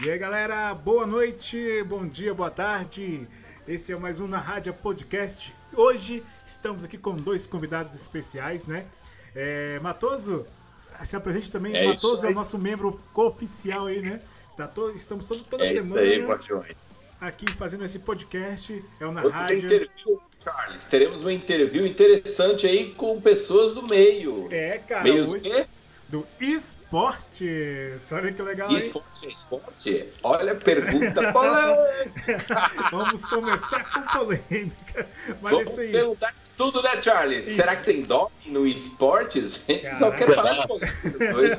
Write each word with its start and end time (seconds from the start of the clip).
E 0.00 0.08
aí 0.08 0.16
galera, 0.16 0.72
boa 0.74 1.04
noite, 1.04 1.82
bom 1.82 2.06
dia, 2.06 2.32
boa 2.32 2.52
tarde. 2.52 3.26
Esse 3.66 3.92
é 3.92 3.96
mais 3.96 4.20
um 4.20 4.28
Na 4.28 4.38
Rádio 4.38 4.72
Podcast. 4.72 5.52
Hoje 5.74 6.22
estamos 6.46 6.84
aqui 6.84 6.96
com 6.96 7.16
dois 7.16 7.48
convidados 7.48 7.96
especiais, 7.96 8.68
né? 8.68 8.86
É, 9.34 9.80
Matoso, 9.80 10.46
se 10.78 11.16
apresente 11.16 11.50
também. 11.50 11.76
É 11.76 11.84
Matoso 11.84 12.24
é 12.24 12.30
o 12.30 12.34
nosso 12.34 12.56
membro 12.56 13.00
oficial 13.12 13.86
aí, 13.86 14.00
né? 14.00 14.20
Tá 14.56 14.68
todo, 14.68 14.96
estamos 14.96 15.26
todo, 15.26 15.42
toda 15.42 15.66
é 15.66 15.72
semana. 15.72 16.04
Isso 16.04 16.54
aí, 16.54 16.76
aqui 17.20 17.50
fazendo 17.54 17.84
esse 17.84 17.98
podcast. 17.98 18.84
É 19.00 19.04
o 19.04 19.10
Na 19.10 19.22
Hoje 19.22 19.32
Rádio. 19.32 19.66
Interview, 19.66 20.22
Charles. 20.38 20.84
Teremos 20.84 21.22
uma 21.22 21.32
interview 21.32 21.84
interessante 21.84 22.68
aí 22.68 22.94
com 22.94 23.20
pessoas 23.20 23.74
do 23.74 23.82
meio. 23.82 24.46
É, 24.52 24.78
cara. 24.78 25.02
Meio 25.02 25.26
do 25.26 25.40
quê? 25.40 25.66
Do 26.08 26.26
esporte. 26.40 27.92
Olha 28.12 28.32
que 28.32 28.42
legal, 28.42 28.70
hein? 28.70 28.78
Esporte, 28.78 29.28
esporte. 29.28 30.08
Olha 30.22 30.52
a 30.52 30.56
pergunta 30.56 31.20
polêmica. 31.32 32.70
Vamos 32.90 33.24
começar 33.26 33.84
com 33.92 34.00
polêmica. 34.18 35.06
Mas 35.42 35.52
Vamos 35.52 35.68
isso 35.68 35.80
aí. 35.80 35.92
perguntar 35.92 36.34
tudo, 36.56 36.82
né, 36.82 37.02
Charlie? 37.02 37.42
Isso. 37.42 37.56
Será 37.56 37.76
que 37.76 37.84
tem 37.84 38.02
doping 38.02 38.50
no 38.50 38.66
esportes? 38.66 39.64
Só 39.98 40.10
quer 40.12 40.34
falar 40.34 40.66
hoje. 40.70 41.52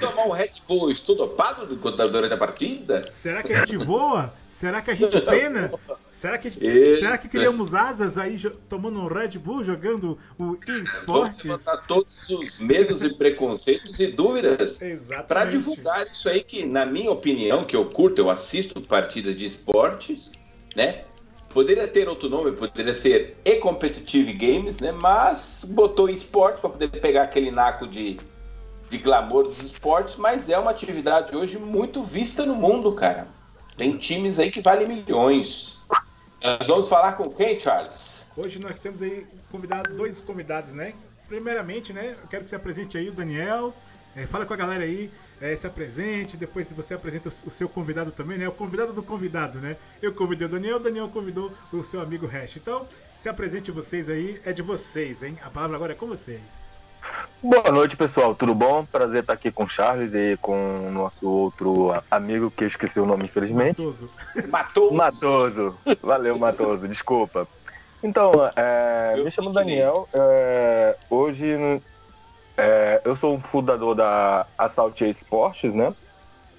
tomar 0.00 0.26
um 0.26 0.30
Red 0.30 0.50
Bull, 0.66 0.90
estou 0.90 1.16
dopado 1.16 1.66
durante 1.66 2.32
a 2.32 2.36
partida? 2.36 3.08
Será 3.10 3.42
que 3.42 3.52
a 3.52 3.60
gente 3.60 3.76
voa? 3.76 4.32
Será 4.48 4.80
que 4.80 4.90
a 4.90 4.94
gente 4.94 5.20
pena? 5.22 5.72
Será 6.12 6.38
que, 6.38 6.50
será 6.50 7.18
que 7.18 7.28
criamos 7.28 7.74
asas 7.74 8.16
aí 8.16 8.38
tomando 8.68 9.00
um 9.00 9.06
Red 9.06 9.36
Bull, 9.38 9.64
jogando 9.64 10.16
o 10.38 10.54
esportes? 10.54 11.44
Vamos 11.44 11.44
levantar 11.44 11.76
todos 11.86 12.30
os 12.30 12.58
medos 12.58 13.02
e 13.02 13.12
preconceitos 13.12 13.98
e 13.98 14.06
dúvidas 14.06 14.78
para 15.26 15.44
divulgar 15.44 16.06
isso 16.10 16.28
aí 16.28 16.42
que, 16.42 16.64
na 16.64 16.86
minha 16.86 17.10
opinião, 17.10 17.64
que 17.64 17.76
eu 17.76 17.84
curto, 17.86 18.20
eu 18.20 18.30
assisto 18.30 18.80
partida 18.80 19.34
de 19.34 19.44
esportes, 19.44 20.30
né? 20.74 21.04
Poderia 21.50 21.86
ter 21.86 22.08
outro 22.08 22.28
nome, 22.28 22.52
poderia 22.52 22.94
ser 22.94 23.36
E-Competitive 23.44 24.32
Games, 24.32 24.80
né? 24.80 24.92
Mas 24.92 25.64
botou 25.68 26.08
esporte 26.08 26.60
para 26.60 26.70
poder 26.70 26.88
pegar 26.88 27.22
aquele 27.24 27.50
naco 27.50 27.86
de 27.86 28.18
de 28.94 28.98
glamour 28.98 29.48
dos 29.48 29.60
esportes, 29.60 30.14
mas 30.14 30.48
é 30.48 30.56
uma 30.56 30.70
atividade 30.70 31.34
hoje 31.34 31.58
muito 31.58 32.00
vista 32.00 32.46
no 32.46 32.54
mundo, 32.54 32.92
cara. 32.92 33.26
Tem 33.76 33.96
times 33.96 34.38
aí 34.38 34.52
que 34.52 34.60
valem 34.60 34.86
milhões. 34.86 35.80
Nós 36.40 36.68
vamos 36.68 36.88
falar 36.88 37.14
com 37.14 37.28
quem, 37.28 37.58
Charles? 37.58 38.24
Hoje 38.36 38.60
nós 38.60 38.78
temos 38.78 39.02
aí 39.02 39.26
convidado, 39.50 39.92
dois 39.96 40.20
convidados, 40.20 40.72
né? 40.72 40.94
Primeiramente, 41.26 41.92
né? 41.92 42.14
Eu 42.22 42.28
quero 42.28 42.44
que 42.44 42.50
você 42.50 42.54
apresente 42.54 42.96
aí 42.96 43.08
o 43.08 43.12
Daniel. 43.12 43.74
É, 44.14 44.26
fala 44.26 44.46
com 44.46 44.54
a 44.54 44.56
galera 44.56 44.84
aí, 44.84 45.10
é, 45.40 45.56
se 45.56 45.66
apresente, 45.66 46.36
depois 46.36 46.70
você 46.70 46.94
apresenta 46.94 47.28
o 47.28 47.50
seu 47.50 47.68
convidado 47.68 48.12
também, 48.12 48.38
né? 48.38 48.46
O 48.46 48.52
convidado 48.52 48.92
do 48.92 49.02
convidado, 49.02 49.58
né? 49.58 49.76
Eu 50.00 50.14
convidei 50.14 50.46
o 50.46 50.50
Daniel, 50.50 50.76
o 50.76 50.80
Daniel 50.80 51.08
convidou 51.08 51.52
o 51.72 51.82
seu 51.82 52.00
amigo 52.00 52.28
Hash. 52.28 52.58
Então, 52.58 52.86
se 53.20 53.28
apresente 53.28 53.72
vocês 53.72 54.08
aí, 54.08 54.40
é 54.44 54.52
de 54.52 54.62
vocês, 54.62 55.24
hein? 55.24 55.36
A 55.42 55.50
palavra 55.50 55.74
agora 55.74 55.92
é 55.94 55.96
com 55.96 56.06
vocês. 56.06 56.63
Boa 57.42 57.70
noite, 57.70 57.96
pessoal. 57.96 58.34
Tudo 58.34 58.54
bom? 58.54 58.86
Prazer 58.86 59.20
estar 59.20 59.34
aqui 59.34 59.50
com 59.50 59.64
o 59.64 59.68
Charles 59.68 60.14
e 60.14 60.38
com 60.40 60.86
o 60.88 60.90
nosso 60.90 61.28
outro 61.28 61.92
amigo, 62.10 62.50
que 62.50 62.64
eu 62.64 62.68
esqueci 62.68 62.98
o 62.98 63.04
nome, 63.04 63.26
infelizmente. 63.26 63.82
Matoso. 63.82 64.10
Matoso. 64.50 64.94
Matoso. 64.94 65.78
Valeu, 66.02 66.38
Matoso. 66.38 66.88
Desculpa. 66.88 67.46
Então, 68.02 68.32
é, 68.56 69.22
me 69.22 69.30
chamo 69.30 69.52
Daniel. 69.52 70.08
É, 70.14 70.96
hoje 71.10 71.80
é, 72.56 73.00
eu 73.04 73.16
sou 73.16 73.36
o 73.36 73.40
fundador 73.40 73.94
da 73.94 74.46
Assault 74.56 75.04
Esportes, 75.04 75.74
né? 75.74 75.92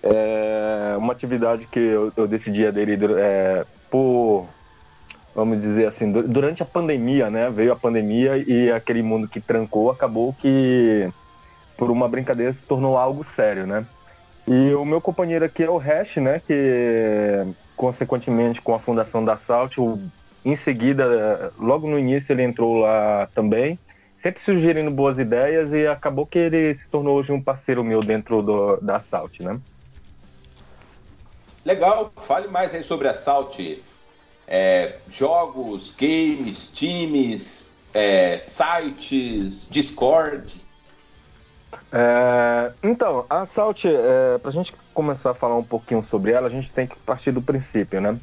É 0.04 0.96
uma 0.98 1.14
atividade 1.14 1.66
que 1.66 1.80
eu, 1.80 2.14
eu 2.16 2.28
decidi 2.28 2.66
aderir 2.66 3.00
é, 3.18 3.66
por 3.90 4.48
vamos 5.36 5.62
dizer 5.62 5.86
assim, 5.86 6.10
durante 6.10 6.64
a 6.64 6.66
pandemia, 6.66 7.30
né? 7.30 7.50
Veio 7.50 7.74
a 7.74 7.76
pandemia 7.76 8.38
e 8.38 8.72
aquele 8.72 9.04
mundo 9.04 9.28
que 9.28 9.42
trancou 9.42 9.92
acabou 9.92 10.34
que, 10.34 11.10
por 11.78 11.92
uma 11.92 12.08
brincadeira, 12.08 12.54
se 12.54 12.64
tornou 12.64 12.98
algo 12.98 13.26
sério, 13.36 13.68
né? 13.68 13.86
E 14.48 14.74
o 14.74 14.86
meu 14.86 15.02
companheiro 15.02 15.44
aqui 15.44 15.64
é 15.64 15.70
o 15.70 15.78
Hash, 15.78 16.16
né? 16.18 16.40
Que, 16.40 17.46
consequentemente, 17.76 18.62
com 18.62 18.74
a 18.74 18.80
fundação 18.80 19.26
da 19.26 19.36
Salt, 19.36 19.76
em 20.46 20.56
seguida, 20.56 21.52
logo 21.60 21.90
no 21.90 22.00
início, 22.00 22.32
ele 22.32 22.44
entrou 22.44 22.78
lá 22.78 23.28
também, 23.36 23.78
sempre 24.24 24.42
sugerindo 24.42 24.90
boas 24.90 25.18
ideias 25.18 25.74
e 25.74 25.86
acabou 25.86 26.26
que 26.26 26.40
ele 26.40 26.76
se 26.76 26.88
tornou 26.88 27.18
hoje 27.18 27.34
um 27.34 27.42
parceiro 27.42 27.84
meu 27.84 28.00
dentro 28.02 28.42
do, 28.42 28.78
da 28.78 29.02
Salt, 29.02 29.42
né? 29.42 29.60
Legal, 31.66 32.14
fale 32.16 32.48
mais 32.48 32.74
aí 32.74 32.84
sobre 32.84 33.08
a 33.08 33.14
Salt 33.14 33.60
é, 34.48 34.98
jogos, 35.10 35.94
games, 35.98 36.68
times, 36.68 37.66
é, 37.94 38.42
sites, 38.46 39.68
Discord? 39.70 40.64
É, 41.92 42.72
então, 42.84 43.26
a 43.30 43.46
Salt, 43.46 43.86
é, 43.86 44.38
para 44.38 44.50
a 44.50 44.54
gente 44.54 44.74
começar 44.94 45.32
a 45.32 45.34
falar 45.34 45.56
um 45.56 45.64
pouquinho 45.64 46.04
sobre 46.04 46.32
ela, 46.32 46.48
a 46.48 46.52
gente 46.52 46.72
tem 46.72 46.88
que 46.88 46.96
partir 46.98 47.32
do 47.32 47.42
princípio, 47.42 48.00
né? 48.00 48.18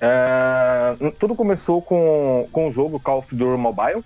É, 0.00 0.96
tudo 1.18 1.34
começou 1.34 1.82
com, 1.82 2.48
com 2.52 2.68
o 2.68 2.72
jogo 2.72 2.98
Call 2.98 3.18
of 3.18 3.34
Duty 3.34 3.58
Mobile, 3.58 4.02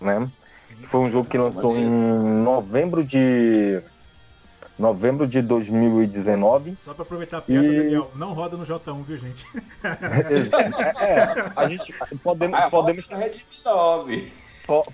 né? 0.00 0.28
Sim. 0.56 0.76
Foi 0.90 1.00
um 1.00 1.10
jogo 1.10 1.28
que 1.28 1.36
lançou 1.36 1.76
em 1.76 1.88
novembro 1.88 3.02
de 3.02 3.82
novembro 4.78 5.26
de 5.26 5.40
2019. 5.40 6.74
Só 6.76 6.94
para 6.94 7.02
aproveitar 7.02 7.38
a 7.38 7.42
piada, 7.42 7.66
e... 7.66 7.76
Daniel, 7.76 8.10
não 8.14 8.32
roda 8.32 8.56
no 8.56 8.66
J1, 8.66 9.04
viu, 9.04 9.18
gente? 9.18 9.46
é, 9.84 11.04
é, 11.04 11.52
a 11.54 11.68
gente 11.68 11.92
podemos. 12.22 12.58
Ah, 12.58 12.70
podemos... 12.70 13.06
Red 13.06 13.40
9. 13.64 14.32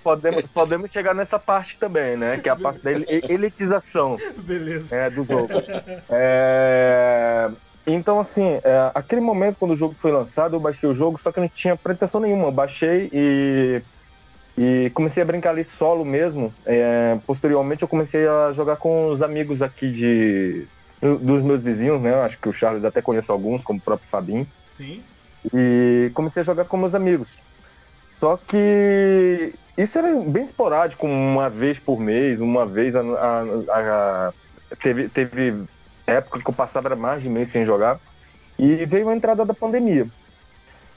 Podemos, 0.03 0.43
podemos 0.53 0.91
chegar 0.91 1.15
nessa 1.15 1.39
parte 1.39 1.77
também, 1.77 2.17
né? 2.17 2.37
Que 2.37 2.49
é 2.49 2.51
a 2.51 2.57
parte 2.57 2.81
da 2.81 2.91
elitização 2.91 4.17
Beleza. 4.39 4.93
É, 4.93 5.09
do 5.09 5.23
jogo. 5.23 5.47
É, 6.09 7.49
então, 7.87 8.19
assim, 8.19 8.59
é, 8.63 8.91
aquele 8.93 9.21
momento 9.21 9.57
quando 9.57 9.71
o 9.71 9.77
jogo 9.77 9.95
foi 9.99 10.11
lançado, 10.11 10.57
eu 10.57 10.59
baixei 10.59 10.89
o 10.89 10.93
jogo, 10.93 11.19
só 11.23 11.31
que 11.31 11.39
não 11.39 11.47
tinha 11.47 11.77
pretensão 11.77 12.19
nenhuma. 12.19 12.47
Eu 12.47 12.51
baixei 12.51 13.09
e 13.13 13.81
e 14.57 14.89
comecei 14.93 15.23
a 15.23 15.25
brincar 15.25 15.51
ali 15.51 15.63
solo 15.63 16.03
mesmo. 16.03 16.53
É, 16.65 17.17
posteriormente 17.25 17.81
eu 17.81 17.87
comecei 17.87 18.27
a 18.27 18.53
jogar 18.53 18.75
com 18.75 19.09
os 19.09 19.21
amigos 19.21 19.61
aqui 19.61 19.91
de 19.91 20.67
dos 21.01 21.41
meus 21.41 21.63
vizinhos, 21.63 21.99
né? 22.01 22.13
Acho 22.21 22.37
que 22.37 22.47
o 22.47 22.53
Charles 22.53 22.85
até 22.85 23.01
conhece 23.01 23.31
alguns, 23.31 23.63
como 23.63 23.79
o 23.79 23.81
próprio 23.81 24.07
Fabinho. 24.09 24.45
Sim. 24.67 25.01
E 25.51 26.11
comecei 26.13 26.41
a 26.41 26.45
jogar 26.45 26.65
com 26.65 26.77
meus 26.77 26.93
amigos. 26.93 27.29
Só 28.19 28.37
que 28.37 29.53
isso 29.75 29.97
era 29.97 30.13
bem 30.19 30.43
esporádico, 30.43 31.07
uma 31.07 31.49
vez 31.49 31.79
por 31.79 31.99
mês, 31.99 32.39
uma 32.39 32.67
vez 32.67 32.95
a, 32.95 33.01
a, 33.01 34.29
a, 34.29 34.33
teve, 34.79 35.09
teve 35.09 35.63
época 36.05 36.39
que 36.39 36.49
eu 36.49 36.53
passava 36.53 36.95
mais 36.95 37.23
de 37.23 37.29
mês 37.29 37.51
sem 37.51 37.65
jogar. 37.65 37.99
E 38.59 38.85
veio 38.85 39.09
a 39.09 39.15
entrada 39.15 39.43
da 39.43 39.55
pandemia. 39.55 40.05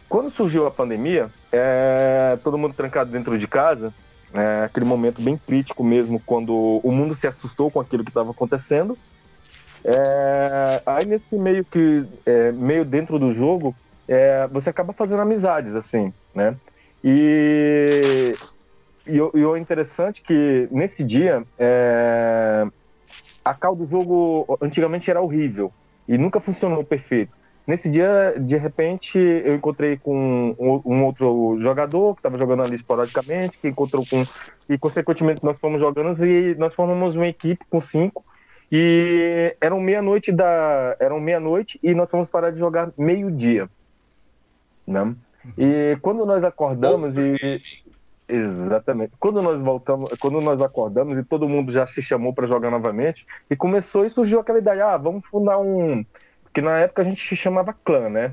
Quando 0.06 0.31
surgiu 0.31 0.66
a 0.66 0.70
pandemia, 0.70 1.31
é, 1.54 2.37
todo 2.42 2.59
mundo 2.59 2.75
trancado 2.75 3.10
dentro 3.10 3.38
de 3.38 3.47
casa, 3.47 3.94
é, 4.32 4.65
aquele 4.65 4.84
momento 4.84 5.22
bem 5.22 5.38
crítico 5.38 5.84
mesmo, 5.84 6.20
quando 6.26 6.81
o 6.82 6.91
mundo 6.91 7.15
se 7.15 7.26
assustou 7.26 7.70
com 7.70 7.81
aquilo 7.81 8.03
que 8.03 8.10
estava 8.10 8.32
acontecendo. 8.32 8.98
É, 9.84 10.82
aí 10.84 11.06
nesse 11.06 11.37
meio 11.37 11.64
que 11.64 12.04
é, 12.26 12.50
meio 12.50 12.84
dentro 12.84 13.19
do 13.19 13.32
jogo, 13.32 13.75
é, 14.09 14.48
você 14.48 14.70
acaba 14.70 14.93
fazendo 14.93 15.22
amizades 15.22 15.75
assim, 15.76 16.12
né? 16.34 16.56
E, 17.03 18.34
e, 19.06 19.16
e 19.16 19.44
o 19.44 19.56
interessante 19.56 20.22
é 20.25 20.26
que 20.26 20.69
nesse 20.72 21.04
dia 21.04 21.44
a 23.44 23.55
cal 23.55 23.76
do 23.76 23.87
jogo 23.87 24.58
antigamente 24.61 25.11
era 25.11 25.20
horrível 25.20 25.70
e 26.08 26.19
nunca 26.19 26.40
funcionou 26.40 26.82
perfeito. 26.82 27.32
Nesse 27.66 27.88
dia, 27.88 28.34
de 28.38 28.56
repente, 28.58 29.19
eu 29.19 29.55
encontrei 29.55 29.96
com 29.96 30.55
um, 30.58 31.05
outro 31.05 31.56
jogador 31.61 32.14
que 32.14 32.20
estava 32.20 32.37
jogando 32.37 32.62
ali 32.62 32.76
esporadicamente, 32.76 33.56
que 33.56 33.69
encontrou 33.69 34.05
com. 34.05 34.22
E, 34.69 34.76
consequentemente, 34.76 35.43
nós 35.43 35.58
fomos 35.58 35.81
jogando 35.81 36.26
e 36.26 36.55
nós 36.56 36.75
formamos 36.75 37.16
uma 37.16 37.26
equipe 37.26 37.64
com 37.70 37.81
cinco. 37.81 38.22
E 38.70 39.56
eram 39.62 39.81
meia-noite 39.81 40.31
da. 40.31 40.94
Eram 41.00 41.19
meia-noite 41.19 41.78
e 41.82 41.94
nós 41.94 42.11
fomos 42.11 42.28
parar 42.28 42.50
de 42.50 42.58
jogar 42.58 42.90
meio-dia. 42.99 43.69
Né? 44.87 45.14
E 45.56 45.96
quando 46.02 46.26
nós 46.26 46.44
acordamos 46.44 47.17
e. 47.17 47.62
Exatamente. 48.28 49.12
Quando 49.19 49.40
nós 49.43 49.60
voltamos, 49.60 50.10
quando 50.19 50.40
nós 50.40 50.60
acordamos 50.60 51.17
e 51.19 51.22
todo 51.22 51.49
mundo 51.49 51.72
já 51.72 51.87
se 51.87 52.02
chamou 52.02 52.32
para 52.32 52.46
jogar 52.46 52.70
novamente, 52.70 53.26
e 53.50 53.56
começou 53.56 54.05
e 54.05 54.10
surgiu 54.10 54.40
aquela 54.40 54.58
ideia: 54.58 54.87
ah, 54.87 54.96
vamos 54.99 55.25
fundar 55.26 55.58
um 55.58 56.05
que 56.55 56.62
na 56.62 56.79
época 56.79 57.03
a 57.03 57.05
gente 57.05 57.37
chamava 57.37 57.75
clã, 57.85 58.09
né? 58.09 58.33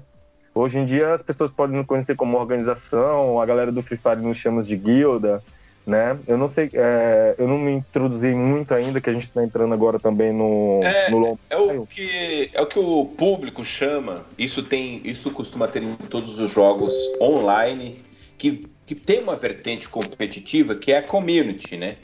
Hoje 0.54 0.78
em 0.78 0.86
dia 0.86 1.16
as 1.16 1.22
pessoas 1.22 1.52
podem 1.52 1.76
nos 1.76 1.88
conhecer 1.88 2.16
como 2.16 2.38
organização, 2.38 3.42
a 3.42 3.46
galera 3.46 3.72
do 3.72 3.82
Free 3.82 3.98
Fire 3.98 4.22
nos 4.22 4.38
chama 4.38 4.62
de 4.62 4.78
guilda, 4.78 5.42
né? 5.88 6.18
Eu 6.28 6.38
não 6.38 6.48
sei, 6.48 6.70
é, 6.74 7.36
eu 7.38 7.48
não 7.48 7.58
me 7.58 7.72
introduzi 7.72 8.28
muito 8.28 8.74
ainda, 8.74 9.02
que 9.02 9.10
a 9.10 9.14
gente 9.14 9.28
está 9.28 9.44
entrando 9.44 9.74
agora 9.74 10.00
também 10.00 10.32
no, 10.32 10.82
é, 10.84 11.10
no 11.10 11.40
é 11.50 11.58
o 11.58 11.86
que 11.88 12.52
é 12.54 12.62
o 12.62 12.68
que 12.68 12.78
o 12.78 13.06
público 13.06 13.66
chama. 13.66 14.26
Isso 14.38 14.62
tem, 14.62 15.02
isso 15.04 15.32
costuma 15.32 15.68
ter 15.68 15.82
em 15.82 15.96
todos 15.96 16.40
os 16.40 16.52
jogos 16.52 16.94
online 17.20 18.02
que, 18.38 18.68
que 18.86 18.94
tem 18.94 19.24
uma 19.24 19.36
vertente 19.36 19.90
competitiva 19.90 20.76
que 20.76 20.92
é 20.92 20.98
a 20.98 21.04
community, 21.04 21.78
né? 21.78 21.96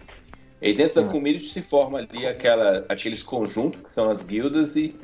E 0.59 0.73
dentro 0.73 1.03
da 1.03 1.07
community 1.07 1.49
se 1.49 1.61
forma 1.61 1.99
ali 1.99 2.25
aquela, 2.25 2.83
aqueles 2.89 3.21
conjuntos 3.21 3.81
que 3.81 3.91
são 3.91 4.09
as 4.09 4.23
guildas 4.23 4.75
e, 4.75 4.95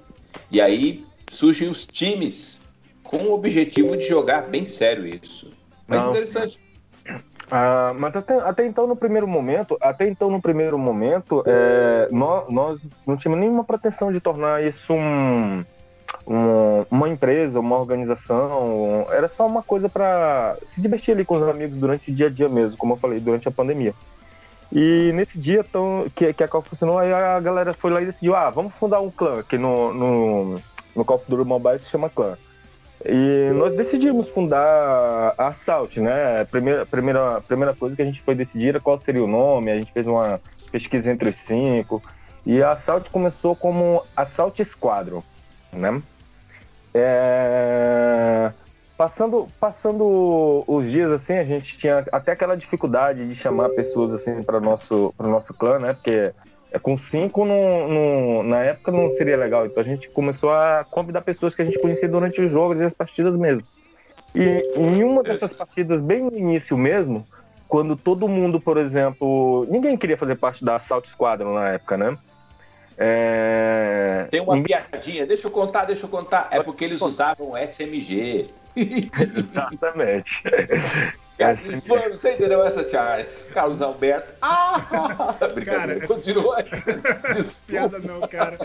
e 0.51 0.61
aí 0.61 1.05
surgem 1.31 1.69
os 1.69 1.85
times 1.85 2.61
com 3.03 3.17
o 3.17 3.33
objetivo 3.33 3.95
de 3.97 4.07
jogar 4.07 4.43
bem 4.43 4.65
sério 4.65 5.05
isso. 5.07 5.49
Mas 5.87 6.01
Não. 6.01 6.11
interessante. 6.11 6.59
Ah, 7.51 7.93
mas 7.97 8.15
até, 8.15 8.35
até 8.37 8.65
então 8.65 8.87
no 8.87 8.95
primeiro 8.95 9.27
momento, 9.27 9.77
até 9.81 10.07
então 10.07 10.31
no 10.31 10.41
primeiro 10.41 10.77
momento, 10.77 11.43
é, 11.45 12.07
nós, 12.11 12.51
nós 12.51 12.79
não 13.05 13.17
tínhamos 13.17 13.41
nenhuma 13.41 13.63
pretensão 13.63 14.11
de 14.11 14.19
tornar 14.19 14.63
isso 14.63 14.93
um, 14.93 15.63
um, 16.25 16.85
uma 16.89 17.09
empresa, 17.09 17.59
uma 17.59 17.77
organização. 17.77 19.05
Era 19.11 19.27
só 19.27 19.45
uma 19.45 19.61
coisa 19.61 19.89
para 19.89 20.57
se 20.73 20.81
divertir 20.81 21.13
ali 21.13 21.25
com 21.25 21.35
os 21.35 21.47
amigos 21.47 21.77
durante 21.77 22.09
o 22.09 22.13
dia 22.15 22.27
a 22.27 22.29
dia 22.29 22.49
mesmo, 22.49 22.77
como 22.77 22.93
eu 22.93 22.97
falei, 22.97 23.19
durante 23.19 23.47
a 23.47 23.51
pandemia. 23.51 23.93
E 24.71 25.11
nesse 25.13 25.37
dia 25.37 25.63
tão, 25.63 26.05
que, 26.15 26.33
que 26.33 26.43
a 26.43 26.47
Call 26.47 26.61
funcionou, 26.61 26.97
aí 26.97 27.11
a 27.13 27.39
galera 27.39 27.73
foi 27.73 27.91
lá 27.91 28.01
e 28.01 28.07
decidiu, 28.07 28.35
ah, 28.35 28.49
vamos 28.49 28.73
fundar 28.73 29.01
um 29.01 29.11
clã, 29.11 29.43
que 29.43 29.57
no, 29.57 29.93
no, 29.93 30.61
no 30.95 31.05
of 31.07 31.25
Duty 31.27 31.47
Mobile 31.47 31.79
se 31.79 31.89
chama 31.89 32.09
clã. 32.09 32.37
E 33.05 33.49
nós 33.51 33.75
decidimos 33.75 34.29
fundar 34.29 35.35
a 35.37 35.47
Assault, 35.47 35.99
né? 35.99 36.45
Primeira, 36.45 36.85
primeira, 36.85 37.41
primeira 37.41 37.75
coisa 37.75 37.95
que 37.95 38.01
a 38.01 38.05
gente 38.05 38.21
foi 38.21 38.33
decidir 38.33 38.69
era 38.69 38.79
qual 38.79 38.99
seria 39.01 39.23
o 39.23 39.27
nome, 39.27 39.71
a 39.71 39.75
gente 39.75 39.91
fez 39.91 40.07
uma 40.07 40.39
pesquisa 40.71 41.11
entre 41.11 41.29
os 41.29 41.35
cinco. 41.35 42.01
E 42.45 42.63
a 42.63 42.71
Assault 42.71 43.09
começou 43.09 43.55
como 43.55 44.03
Assault 44.15 44.63
Squadron, 44.63 45.21
né? 45.71 46.01
É... 46.93 48.51
Passando, 48.97 49.47
passando 49.59 50.63
os 50.67 50.89
dias 50.89 51.11
assim, 51.11 51.33
a 51.33 51.43
gente 51.43 51.77
tinha 51.77 52.05
até 52.11 52.31
aquela 52.31 52.55
dificuldade 52.55 53.27
de 53.27 53.35
chamar 53.35 53.69
pessoas 53.69 54.13
assim 54.13 54.43
para 54.43 54.59
nosso 54.59 55.13
para 55.17 55.27
nosso 55.27 55.53
clã, 55.53 55.79
né? 55.79 55.93
Porque 55.93 56.31
é, 56.71 56.79
com 56.79 56.97
cinco, 56.97 57.45
no, 57.45 58.41
na 58.43 58.63
época, 58.63 58.91
não 58.91 59.11
seria 59.13 59.37
legal. 59.37 59.65
Então 59.65 59.81
a 59.81 59.85
gente 59.85 60.09
começou 60.09 60.51
a 60.51 60.83
convidar 60.89 61.21
pessoas 61.21 61.53
que 61.53 61.61
a 61.61 61.65
gente 61.65 61.79
conhecia 61.79 62.09
durante 62.09 62.41
os 62.41 62.51
jogos 62.51 62.79
e 62.79 62.83
as 62.83 62.93
partidas 62.93 63.37
mesmo. 63.37 63.63
E 64.33 64.63
em 64.75 65.03
uma 65.03 65.21
dessas 65.21 65.53
partidas, 65.53 66.01
bem 66.01 66.23
no 66.23 66.35
início 66.35 66.75
mesmo, 66.75 67.25
quando 67.67 67.95
todo 67.95 68.27
mundo, 68.27 68.59
por 68.59 68.77
exemplo. 68.77 69.67
Ninguém 69.69 69.95
queria 69.95 70.17
fazer 70.17 70.35
parte 70.35 70.65
da 70.65 70.75
Assault 70.75 71.07
Squadron 71.07 71.53
na 71.53 71.69
época, 71.69 71.95
né? 71.95 72.17
É... 72.97 74.27
Tem 74.31 74.41
uma 74.41 74.61
piadinha, 74.61 75.25
deixa 75.25 75.47
eu 75.47 75.51
contar, 75.51 75.85
deixa 75.85 76.05
eu 76.05 76.09
contar. 76.09 76.47
É 76.49 76.61
porque 76.61 76.85
eles 76.85 77.01
usavam 77.01 77.55
SMG. 77.55 78.49
Exatamente. 78.75 80.43
Cara, 81.37 81.57
você 82.11 82.33
entendeu 82.33 82.63
essa, 82.63 82.87
Charles? 82.87 83.45
Carlos 83.51 83.81
Alberto. 83.81 84.33
Ah! 84.41 85.35
Brincadeira, 85.53 85.95
cara, 85.95 86.07
continua. 86.07 86.63
Piada 87.65 87.99
não, 87.99 88.21
cara. 88.27 88.57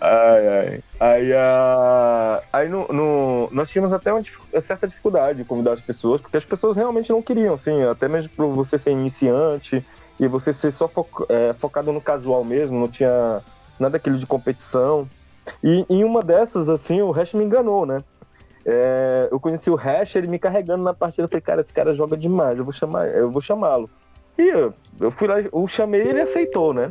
ai, 0.00 0.48
ai. 0.48 0.82
Aí, 1.00 1.32
uh, 1.32 2.42
aí 2.52 2.68
no, 2.68 2.86
no, 2.88 3.48
nós 3.50 3.68
tínhamos 3.68 3.92
até 3.92 4.12
uma 4.12 4.22
certa 4.62 4.86
dificuldade 4.86 5.38
de 5.38 5.44
convidar 5.44 5.72
as 5.72 5.80
pessoas, 5.80 6.20
porque 6.20 6.36
as 6.36 6.44
pessoas 6.44 6.76
realmente 6.76 7.10
não 7.10 7.20
queriam, 7.20 7.54
assim, 7.54 7.82
até 7.82 8.06
mesmo 8.06 8.30
por 8.30 8.48
você 8.54 8.78
ser 8.78 8.92
iniciante 8.92 9.84
e 10.20 10.28
você 10.28 10.52
ser 10.52 10.72
só 10.72 10.86
fo 10.86 11.04
é, 11.28 11.52
focado 11.54 11.92
no 11.92 12.00
casual 12.00 12.44
mesmo, 12.44 12.78
não 12.78 12.88
tinha 12.88 13.42
nada 13.78 13.96
aquilo 13.96 14.18
de 14.18 14.26
competição. 14.26 15.08
E 15.62 15.84
em 15.88 16.04
uma 16.04 16.22
dessas, 16.22 16.68
assim, 16.68 17.00
o 17.02 17.10
Hash 17.10 17.34
me 17.34 17.44
enganou, 17.44 17.86
né? 17.86 17.98
É, 18.64 19.28
eu 19.30 19.40
conheci 19.40 19.70
o 19.70 19.74
Hash, 19.74 20.14
ele 20.14 20.28
me 20.28 20.38
carregando 20.38 20.84
na 20.84 20.94
partida. 20.94 21.24
Eu 21.24 21.28
falei, 21.28 21.42
cara, 21.42 21.60
esse 21.60 21.72
cara 21.72 21.94
joga 21.94 22.16
demais, 22.16 22.58
eu 22.58 22.64
vou 22.64 22.72
chamar, 22.72 23.08
eu 23.08 23.30
vou 23.30 23.42
chamá-lo. 23.42 23.90
E 24.38 24.42
eu, 24.42 24.72
eu 25.00 25.10
fui 25.10 25.28
lá, 25.28 25.40
eu 25.40 25.68
chamei 25.68 26.00
ele 26.00 26.20
aceitou, 26.20 26.72
né? 26.72 26.90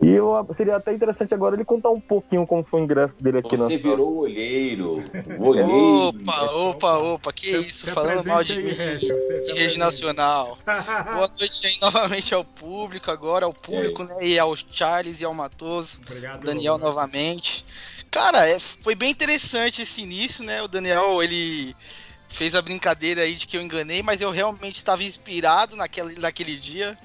E 0.00 0.10
eu, 0.10 0.32
seria 0.54 0.76
até 0.76 0.92
interessante 0.92 1.34
agora 1.34 1.56
ele 1.56 1.64
contar 1.64 1.90
um 1.90 2.00
pouquinho 2.00 2.46
como 2.46 2.62
foi 2.62 2.80
o 2.80 2.84
ingresso 2.84 3.14
dele 3.20 3.38
aqui 3.38 3.56
Você 3.56 3.62
na 3.62 3.68
Você 3.68 3.76
virou 3.78 4.12
o 4.12 4.18
olheiro. 4.18 5.02
O 5.38 5.46
olheiro. 5.46 5.70
Opa, 5.70 6.42
opa, 6.52 6.98
opa, 6.98 7.32
que 7.32 7.50
se, 7.50 7.68
isso, 7.68 7.86
se 7.86 7.90
falando 7.90 8.24
mal 8.24 8.44
de, 8.44 8.52
aí, 8.52 8.98
de 8.98 9.52
rede 9.54 9.76
nacional. 9.76 10.56
Boa 10.64 11.28
noite 11.36 11.66
aí 11.66 11.76
novamente 11.80 12.32
ao 12.32 12.44
público, 12.44 13.10
agora 13.10 13.44
ao 13.44 13.52
público, 13.52 14.04
né? 14.04 14.14
E 14.24 14.38
ao 14.38 14.54
Charles 14.56 15.20
e 15.20 15.24
ao 15.24 15.34
Matoso. 15.34 16.00
Obrigado, 16.06 16.44
Daniel 16.44 16.78
novamente. 16.78 17.64
Cara, 18.08 18.48
é, 18.48 18.58
foi 18.60 18.94
bem 18.94 19.10
interessante 19.10 19.82
esse 19.82 20.02
início, 20.02 20.44
né? 20.44 20.62
O 20.62 20.68
Daniel, 20.68 21.20
ele 21.20 21.74
fez 22.28 22.54
a 22.54 22.62
brincadeira 22.62 23.22
aí 23.22 23.34
de 23.34 23.48
que 23.48 23.56
eu 23.56 23.62
enganei, 23.62 24.02
mas 24.02 24.20
eu 24.20 24.30
realmente 24.30 24.76
estava 24.76 25.02
inspirado 25.02 25.74
naquele, 25.74 26.20
naquele 26.20 26.56
dia. 26.56 26.96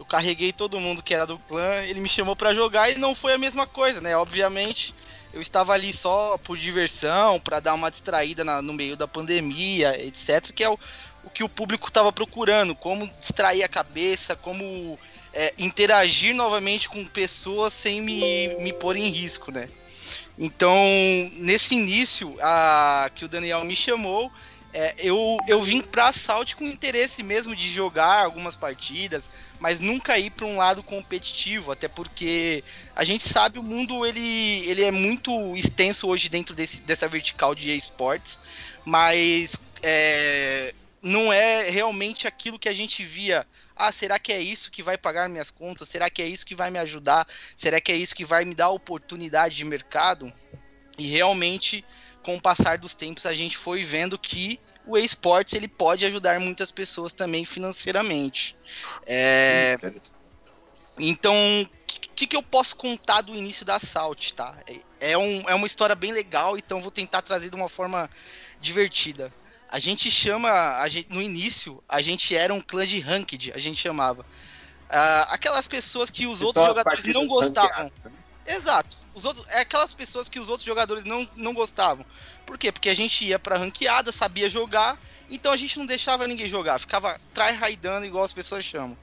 Eu 0.00 0.06
carreguei 0.06 0.50
todo 0.50 0.80
mundo 0.80 1.02
que 1.02 1.12
era 1.12 1.26
do 1.26 1.38
clã, 1.40 1.82
ele 1.82 2.00
me 2.00 2.08
chamou 2.08 2.34
para 2.34 2.54
jogar 2.54 2.90
e 2.90 2.96
não 2.96 3.14
foi 3.14 3.34
a 3.34 3.38
mesma 3.38 3.66
coisa, 3.66 4.00
né? 4.00 4.16
Obviamente, 4.16 4.94
eu 5.30 5.42
estava 5.42 5.74
ali 5.74 5.92
só 5.92 6.38
por 6.38 6.56
diversão, 6.56 7.38
para 7.38 7.60
dar 7.60 7.74
uma 7.74 7.90
distraída 7.90 8.42
na, 8.42 8.62
no 8.62 8.72
meio 8.72 8.96
da 8.96 9.06
pandemia, 9.06 10.02
etc, 10.02 10.52
que 10.52 10.64
é 10.64 10.70
o, 10.70 10.78
o 11.22 11.28
que 11.28 11.44
o 11.44 11.50
público 11.50 11.88
estava 11.88 12.10
procurando, 12.10 12.74
como 12.74 13.06
distrair 13.20 13.62
a 13.62 13.68
cabeça, 13.68 14.34
como 14.34 14.98
é, 15.34 15.52
interagir 15.58 16.34
novamente 16.34 16.88
com 16.88 17.04
pessoas 17.04 17.74
sem 17.74 18.00
me, 18.00 18.56
me 18.58 18.72
pôr 18.72 18.96
em 18.96 19.10
risco, 19.10 19.52
né? 19.52 19.68
Então, 20.38 20.74
nesse 21.34 21.74
início 21.74 22.34
a, 22.40 23.10
que 23.14 23.26
o 23.26 23.28
Daniel 23.28 23.62
me 23.66 23.76
chamou, 23.76 24.32
é, 24.72 24.94
eu, 24.98 25.36
eu 25.48 25.60
vim 25.62 25.82
para 25.82 26.08
Assault 26.08 26.54
com 26.54 26.64
interesse 26.64 27.22
mesmo 27.22 27.56
de 27.56 27.70
jogar 27.70 28.24
algumas 28.24 28.56
partidas, 28.56 29.28
mas 29.58 29.80
nunca 29.80 30.18
ir 30.18 30.30
para 30.30 30.46
um 30.46 30.56
lado 30.56 30.82
competitivo, 30.82 31.72
até 31.72 31.88
porque 31.88 32.62
a 32.94 33.04
gente 33.04 33.28
sabe 33.28 33.58
o 33.58 33.62
mundo 33.62 34.06
ele, 34.06 34.68
ele 34.68 34.84
é 34.84 34.90
muito 34.90 35.56
extenso 35.56 36.08
hoje 36.08 36.28
dentro 36.28 36.54
desse, 36.54 36.82
dessa 36.82 37.08
vertical 37.08 37.54
de 37.54 37.74
esportes, 37.76 38.38
mas 38.84 39.56
é, 39.82 40.74
não 41.02 41.32
é 41.32 41.68
realmente 41.68 42.28
aquilo 42.28 42.58
que 42.58 42.68
a 42.68 42.74
gente 42.74 43.04
via 43.04 43.46
ah, 43.80 43.90
será 43.90 44.18
que 44.18 44.30
é 44.30 44.38
isso 44.38 44.70
que 44.70 44.82
vai 44.82 44.98
pagar 44.98 45.26
minhas 45.26 45.50
contas? 45.50 45.88
Será 45.88 46.10
que 46.10 46.20
é 46.20 46.26
isso 46.26 46.44
que 46.44 46.54
vai 46.54 46.70
me 46.70 46.78
ajudar? 46.78 47.26
Será 47.56 47.80
que 47.80 47.90
é 47.90 47.96
isso 47.96 48.14
que 48.14 48.26
vai 48.26 48.44
me 48.44 48.54
dar 48.54 48.68
oportunidade 48.68 49.56
de 49.56 49.64
mercado? 49.64 50.30
E 50.98 51.06
realmente, 51.06 51.82
com 52.22 52.36
o 52.36 52.40
passar 52.40 52.78
dos 52.78 52.94
tempos, 52.94 53.26
a 53.26 53.34
gente 53.34 53.56
foi 53.56 53.82
vendo 53.82 54.18
que 54.18 54.58
o 54.86 54.96
esportes 54.96 55.54
ele 55.54 55.68
pode 55.68 56.04
ajudar 56.06 56.40
muitas 56.40 56.70
pessoas 56.70 57.12
também 57.12 57.44
financeiramente. 57.44 58.56
É... 59.06 59.76
Então, 60.98 61.34
o 61.34 61.68
que, 62.14 62.26
que 62.26 62.36
eu 62.36 62.42
posso 62.42 62.76
contar 62.76 63.22
do 63.22 63.34
início 63.34 63.64
da 63.64 63.80
Salt, 63.80 64.32
tá? 64.32 64.54
É, 65.00 65.16
um, 65.16 65.48
é 65.48 65.54
uma 65.54 65.66
história 65.66 65.94
bem 65.94 66.12
legal, 66.12 66.58
então 66.58 66.82
vou 66.82 66.90
tentar 66.90 67.22
trazer 67.22 67.48
de 67.48 67.56
uma 67.56 67.68
forma 67.68 68.10
divertida. 68.60 69.32
A 69.70 69.78
gente 69.78 70.10
chama, 70.10 70.50
a 70.78 70.88
gente, 70.88 71.08
no 71.14 71.22
início, 71.22 71.82
a 71.88 72.02
gente 72.02 72.36
era 72.36 72.52
um 72.52 72.60
clã 72.60 72.84
de 72.84 73.00
ranked, 73.00 73.52
a 73.52 73.58
gente 73.58 73.80
chamava. 73.80 74.22
Uh, 74.22 75.24
aquelas 75.28 75.68
pessoas 75.68 76.10
que 76.10 76.26
os 76.26 76.42
outros 76.42 76.66
jogadores 76.66 77.04
não 77.14 77.26
gostavam. 77.28 77.84
Né? 78.04 78.12
Exato. 78.46 78.98
Os 79.20 79.26
outros, 79.26 79.46
é 79.48 79.60
aquelas 79.60 79.92
pessoas 79.92 80.28
que 80.30 80.40
os 80.40 80.48
outros 80.48 80.64
jogadores 80.64 81.04
não, 81.04 81.28
não 81.36 81.52
gostavam. 81.52 82.04
Por 82.46 82.56
quê? 82.56 82.72
Porque 82.72 82.88
a 82.88 82.96
gente 82.96 83.26
ia 83.26 83.38
pra 83.38 83.58
ranqueada, 83.58 84.10
sabia 84.10 84.48
jogar, 84.48 84.98
então 85.30 85.52
a 85.52 85.56
gente 85.56 85.78
não 85.78 85.84
deixava 85.84 86.26
ninguém 86.26 86.48
jogar, 86.48 86.80
ficava 86.80 87.20
try-raidando 87.34 88.06
igual 88.06 88.24
as 88.24 88.32
pessoas 88.32 88.64
chamam. 88.64 88.96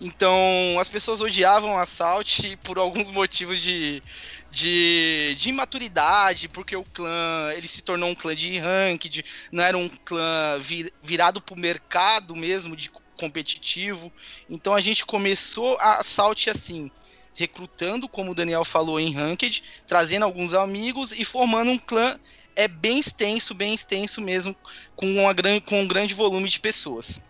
Então 0.00 0.32
as 0.80 0.88
pessoas 0.88 1.20
odiavam 1.20 1.76
a 1.76 1.84
Salt 1.84 2.56
por 2.62 2.78
alguns 2.78 3.10
motivos 3.10 3.60
de, 3.60 4.00
de, 4.48 5.34
de 5.36 5.48
imaturidade, 5.50 6.48
porque 6.48 6.76
o 6.76 6.84
clã 6.84 7.52
ele 7.56 7.66
se 7.66 7.82
tornou 7.82 8.08
um 8.08 8.14
clã 8.14 8.34
de 8.34 8.56
ranked, 8.58 9.24
não 9.50 9.64
era 9.64 9.76
um 9.76 9.88
clã 9.88 10.58
vir, 10.60 10.92
virado 11.02 11.40
para 11.40 11.54
o 11.54 11.60
mercado 11.60 12.36
mesmo, 12.36 12.76
de 12.76 12.90
competitivo. 13.18 14.12
Então 14.48 14.72
a 14.72 14.80
gente 14.80 15.04
começou 15.04 15.76
a 15.80 16.02
Salt 16.04 16.46
assim, 16.46 16.90
recrutando, 17.34 18.08
como 18.08 18.32
o 18.32 18.34
Daniel 18.34 18.64
falou, 18.64 18.98
em 18.98 19.12
ranked, 19.12 19.62
trazendo 19.86 20.24
alguns 20.24 20.54
amigos 20.54 21.12
e 21.12 21.24
formando 21.24 21.70
um 21.70 21.78
clã 21.78 22.18
é 22.56 22.68
bem 22.68 22.98
extenso, 22.98 23.54
bem 23.54 23.74
extenso 23.74 24.20
mesmo, 24.20 24.54
com, 24.94 25.06
uma 25.06 25.32
grande, 25.32 25.60
com 25.62 25.80
um 25.80 25.88
grande 25.88 26.14
volume 26.14 26.48
de 26.48 26.60
pessoas. 26.60 27.22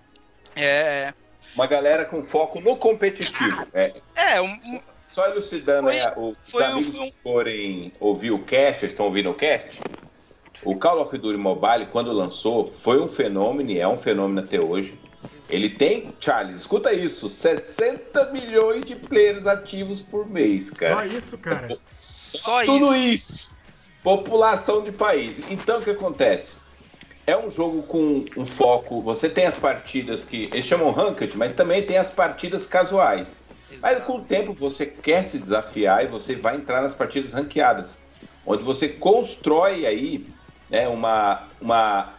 É. 0.55 1.15
Uma 1.55 1.67
galera 1.67 2.05
com 2.07 2.23
foco 2.23 2.61
no 2.61 2.77
competitivo. 2.77 3.67
É, 3.75 3.93
é 4.17 4.41
um, 4.41 4.81
só 5.01 5.27
elucidando 5.29 5.89
foi, 5.89 6.01
aí, 6.01 6.13
os 6.17 6.37
foi, 6.51 6.65
amigos 6.65 6.97
foi 6.97 7.07
um... 7.07 7.13
forem 7.23 7.93
ouvir 8.01 8.33
o 8.33 8.45
cast, 8.45 8.85
estão 8.85 9.07
ouvindo 9.07 9.31
o 9.31 9.35
cast, 9.35 9.81
o 10.65 10.77
Call 10.77 11.01
of 11.01 11.17
Duty 11.17 11.39
Mobile, 11.39 11.87
quando 11.93 12.11
lançou, 12.13 12.67
foi 12.69 13.01
um 13.01 13.09
fenômeno 13.09 13.71
e 13.71 13.79
é 13.79 13.87
um 13.87 13.99
fenômeno 13.99 14.41
até 14.41 14.59
hoje. 14.59 14.99
Ele 15.49 15.69
tem, 15.69 16.14
Charles, 16.21 16.59
escuta 16.59 16.93
isso, 16.93 17.28
60 17.28 18.33
milhões 18.33 18.85
de 18.85 18.97
players 18.97 19.47
ativos 19.47 20.00
por 20.00 20.28
mês, 20.28 20.71
cara. 20.71 20.97
Só 20.97 21.04
isso, 21.04 21.38
cara. 21.38 21.78
Só 21.88 22.64
Tudo 22.64 22.95
isso. 22.95 23.33
isso. 23.33 23.57
População 24.02 24.83
de 24.83 24.93
país. 24.93 25.40
Então 25.50 25.81
o 25.81 25.83
que 25.83 25.90
acontece? 25.90 26.54
É 27.26 27.37
um 27.37 27.50
jogo 27.50 27.83
com 27.85 28.25
um 28.37 28.45
foco. 28.45 29.00
Você 29.00 29.28
tem 29.28 29.47
as 29.47 29.57
partidas 29.57 30.25
que 30.25 30.45
eles 30.52 30.66
chamam 30.66 30.90
ranked, 30.90 31.37
mas 31.37 31.52
também 31.52 31.83
tem 31.83 31.97
as 31.97 32.11
partidas 32.11 32.66
casuais. 32.66 33.40
Exato. 33.71 33.81
Mas 33.81 34.04
com 34.04 34.16
o 34.16 34.21
tempo 34.21 34.52
você 34.52 34.85
quer 34.87 35.25
se 35.25 35.38
desafiar 35.38 36.04
e 36.04 36.07
você 36.07 36.35
vai 36.35 36.57
entrar 36.57 36.83
nas 36.83 36.95
partidas 36.95 37.33
ranqueadas, 37.33 37.97
onde 38.45 38.62
você 38.62 38.88
constrói 38.88 39.87
aí 39.87 40.26
né, 40.69 40.88
uma, 40.88 41.43
uma, 41.61 42.12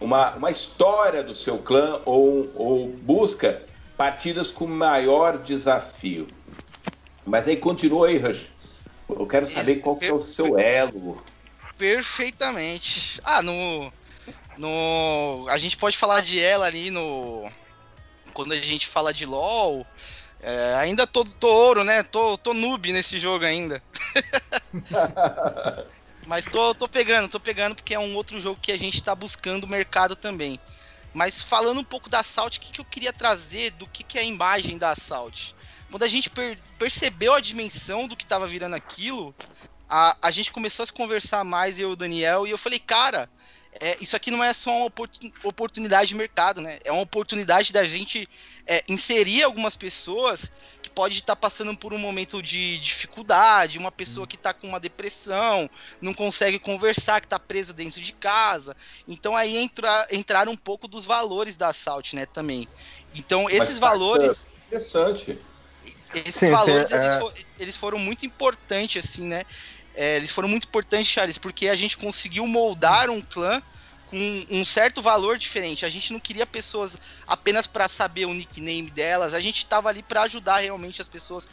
uma, 0.00 0.34
uma 0.36 0.50
história 0.50 1.22
do 1.22 1.34
seu 1.34 1.58
clã 1.58 2.00
ou, 2.04 2.52
ou 2.54 2.88
busca 2.88 3.62
partidas 3.96 4.48
com 4.48 4.66
maior 4.66 5.38
desafio. 5.38 6.28
Mas 7.24 7.48
aí 7.48 7.56
continua 7.56 8.08
aí, 8.08 8.18
Rush. 8.18 8.50
Eu 9.08 9.26
quero 9.26 9.46
saber 9.46 9.72
Esse, 9.72 9.80
qual 9.80 9.96
que 9.96 10.06
é 10.06 10.12
o 10.12 10.20
seu 10.20 10.58
elo. 10.58 11.22
Perfeitamente. 11.76 13.20
Ah, 13.24 13.42
no, 13.42 13.92
no. 14.56 15.46
A 15.48 15.56
gente 15.56 15.76
pode 15.76 15.96
falar 15.96 16.20
de 16.20 16.40
ela 16.40 16.66
ali 16.66 16.90
no. 16.90 17.44
Quando 18.32 18.52
a 18.52 18.56
gente 18.56 18.86
fala 18.86 19.12
de 19.12 19.26
LOL. 19.26 19.86
É, 20.40 20.74
ainda 20.76 21.04
tô, 21.04 21.24
tô 21.24 21.48
ouro, 21.48 21.82
né? 21.82 22.04
Tô, 22.04 22.38
tô 22.38 22.54
noob 22.54 22.92
nesse 22.92 23.18
jogo 23.18 23.44
ainda. 23.44 23.82
Mas 26.28 26.44
tô, 26.44 26.74
tô 26.74 26.86
pegando, 26.86 27.26
tô 27.26 27.40
pegando 27.40 27.74
porque 27.74 27.94
é 27.94 27.98
um 27.98 28.14
outro 28.14 28.38
jogo 28.38 28.60
que 28.60 28.70
a 28.70 28.76
gente 28.76 29.02
tá 29.02 29.14
buscando 29.14 29.66
mercado 29.66 30.14
também. 30.14 30.60
Mas 31.14 31.42
falando 31.42 31.80
um 31.80 31.84
pouco 31.84 32.10
da 32.10 32.22
Salt, 32.22 32.58
o 32.58 32.60
que, 32.60 32.70
que 32.70 32.80
eu 32.82 32.84
queria 32.84 33.14
trazer 33.14 33.70
do 33.70 33.86
que, 33.86 34.04
que 34.04 34.18
é 34.18 34.20
a 34.20 34.24
imagem 34.24 34.76
da 34.76 34.94
Salt? 34.94 35.52
Quando 35.90 36.02
a 36.02 36.06
gente 36.06 36.28
per 36.28 36.58
percebeu 36.78 37.32
a 37.32 37.40
dimensão 37.40 38.06
do 38.06 38.14
que 38.14 38.26
tava 38.26 38.46
virando 38.46 38.76
aquilo, 38.76 39.34
a, 39.88 40.18
a 40.20 40.30
gente 40.30 40.52
começou 40.52 40.82
a 40.82 40.86
se 40.86 40.92
conversar 40.92 41.44
mais, 41.44 41.78
eu 41.78 41.88
e 41.88 41.92
o 41.94 41.96
Daniel, 41.96 42.46
e 42.46 42.50
eu 42.50 42.58
falei, 42.58 42.78
cara, 42.78 43.30
é, 43.80 43.96
isso 43.98 44.14
aqui 44.14 44.30
não 44.30 44.44
é 44.44 44.52
só 44.52 44.70
uma 44.70 44.92
oportunidade 45.44 46.08
de 46.08 46.14
mercado, 46.14 46.60
né? 46.60 46.78
É 46.84 46.92
uma 46.92 47.02
oportunidade 47.02 47.72
da 47.72 47.86
gente 47.86 48.28
é, 48.66 48.84
inserir 48.86 49.44
algumas 49.44 49.74
pessoas 49.74 50.52
pode 50.98 51.14
estar 51.14 51.36
tá 51.36 51.40
passando 51.40 51.78
por 51.78 51.94
um 51.94 51.98
momento 51.98 52.42
de 52.42 52.76
dificuldade, 52.80 53.78
uma 53.78 53.92
pessoa 53.92 54.26
que 54.26 54.34
está 54.34 54.52
com 54.52 54.66
uma 54.66 54.80
depressão, 54.80 55.70
não 56.00 56.12
consegue 56.12 56.58
conversar, 56.58 57.20
que 57.20 57.26
está 57.26 57.38
preso 57.38 57.72
dentro 57.72 58.00
de 58.00 58.12
casa. 58.12 58.76
Então 59.06 59.36
aí 59.36 59.56
entra, 59.58 60.08
entrar 60.10 60.48
um 60.48 60.56
pouco 60.56 60.88
dos 60.88 61.06
valores 61.06 61.56
da 61.56 61.72
Salt, 61.72 62.14
né, 62.14 62.26
também. 62.26 62.66
Então 63.14 63.48
esses 63.48 63.78
Mas, 63.78 63.78
valores... 63.78 64.48
Interessante. 64.66 65.38
Esses 66.12 66.34
sim, 66.34 66.50
valores, 66.50 66.90
é... 66.90 66.96
eles, 66.96 67.14
for, 67.14 67.34
eles 67.60 67.76
foram 67.76 67.98
muito 68.00 68.26
importantes, 68.26 69.04
assim, 69.04 69.22
né? 69.22 69.44
É, 69.94 70.16
eles 70.16 70.32
foram 70.32 70.48
muito 70.48 70.66
importantes, 70.66 71.06
Charles, 71.06 71.38
porque 71.38 71.68
a 71.68 71.76
gente 71.76 71.96
conseguiu 71.96 72.44
moldar 72.44 73.08
um 73.08 73.20
clã 73.20 73.62
com 74.10 74.46
um 74.50 74.64
certo 74.64 75.02
valor 75.02 75.38
diferente. 75.38 75.84
A 75.84 75.90
gente 75.90 76.12
não 76.12 76.20
queria 76.20 76.46
pessoas 76.46 76.96
apenas 77.26 77.66
para 77.66 77.88
saber 77.88 78.26
o 78.26 78.34
nickname 78.34 78.90
delas, 78.90 79.34
a 79.34 79.40
gente 79.40 79.58
estava 79.58 79.88
ali 79.88 80.02
para 80.02 80.22
ajudar 80.22 80.58
realmente 80.58 81.00
as 81.00 81.08
pessoas, 81.08 81.48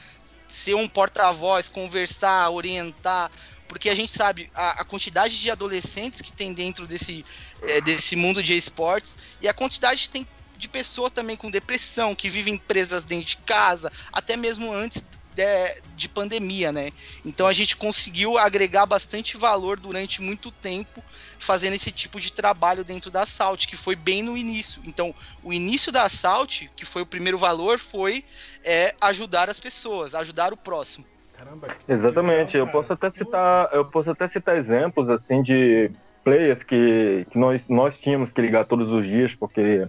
ser 0.47 0.75
um 0.75 0.87
porta-voz, 0.87 1.67
conversar, 1.67 2.49
orientar, 2.49 3.31
porque 3.67 3.89
a 3.89 3.95
gente 3.95 4.11
sabe 4.11 4.49
a, 4.53 4.81
a, 4.81 4.85
quantidade 4.85 5.39
de 5.39 5.51
adolescentes 5.51 6.21
que 6.21 6.31
tem 6.31 6.53
dentro 6.53 6.87
desse, 6.87 7.25
é, 7.63 7.81
desse 7.81 8.15
mundo 8.15 8.41
de 8.41 8.55
esportes 8.55 9.17
e 9.41 9.47
a 9.47 9.53
quantidade 9.53 10.09
tem 10.09 10.25
de 10.57 10.69
pessoas 10.69 11.11
também 11.11 11.35
com 11.35 11.51
depressão, 11.51 12.15
que 12.15 12.29
vivem 12.29 12.55
presas 12.55 13.03
dentro 13.03 13.25
de 13.25 13.37
casa, 13.37 13.91
até 14.13 14.37
mesmo 14.37 14.73
antes 14.73 15.03
de, 15.35 15.81
de 15.97 16.07
pandemia, 16.07 16.71
né? 16.71 16.93
Então 17.25 17.45
a 17.45 17.51
gente 17.51 17.75
conseguiu 17.75 18.37
agregar 18.37 18.85
bastante 18.85 19.35
valor 19.35 19.77
durante 19.77 20.21
muito 20.21 20.49
tempo 20.49 21.03
fazendo 21.45 21.75
esse 21.75 21.91
tipo 21.91 22.19
de 22.19 22.33
trabalho 22.33 22.83
dentro 22.83 23.11
da 23.11 23.25
Salt, 23.25 23.67
que 23.67 23.77
foi 23.77 23.95
bem 23.95 24.23
no 24.23 24.35
início. 24.35 24.81
Então, 24.85 25.13
o 25.43 25.53
início 25.53 25.91
da 25.91 26.09
Salt, 26.09 26.63
que 26.75 26.83
foi 26.83 27.03
o 27.03 27.05
primeiro 27.05 27.37
valor, 27.37 27.77
foi 27.77 28.25
é, 28.63 28.95
ajudar 28.99 29.49
as 29.49 29.59
pessoas, 29.59 30.15
ajudar 30.15 30.51
o 30.51 30.57
próximo. 30.57 31.05
Caramba, 31.37 31.67
Exatamente. 31.87 32.57
Legal, 32.57 32.67
eu 32.67 32.71
posso 32.71 32.93
até 32.93 33.09
citar, 33.09 33.69
eu 33.71 33.85
posso 33.85 34.09
até 34.09 34.27
citar 34.27 34.57
exemplos 34.57 35.09
assim 35.09 35.43
de 35.43 35.91
players 36.23 36.63
que, 36.63 37.27
que 37.29 37.37
nós, 37.37 37.61
nós 37.69 37.97
tínhamos 37.97 38.31
que 38.31 38.41
ligar 38.41 38.65
todos 38.65 38.89
os 38.89 39.05
dias, 39.05 39.35
porque 39.35 39.87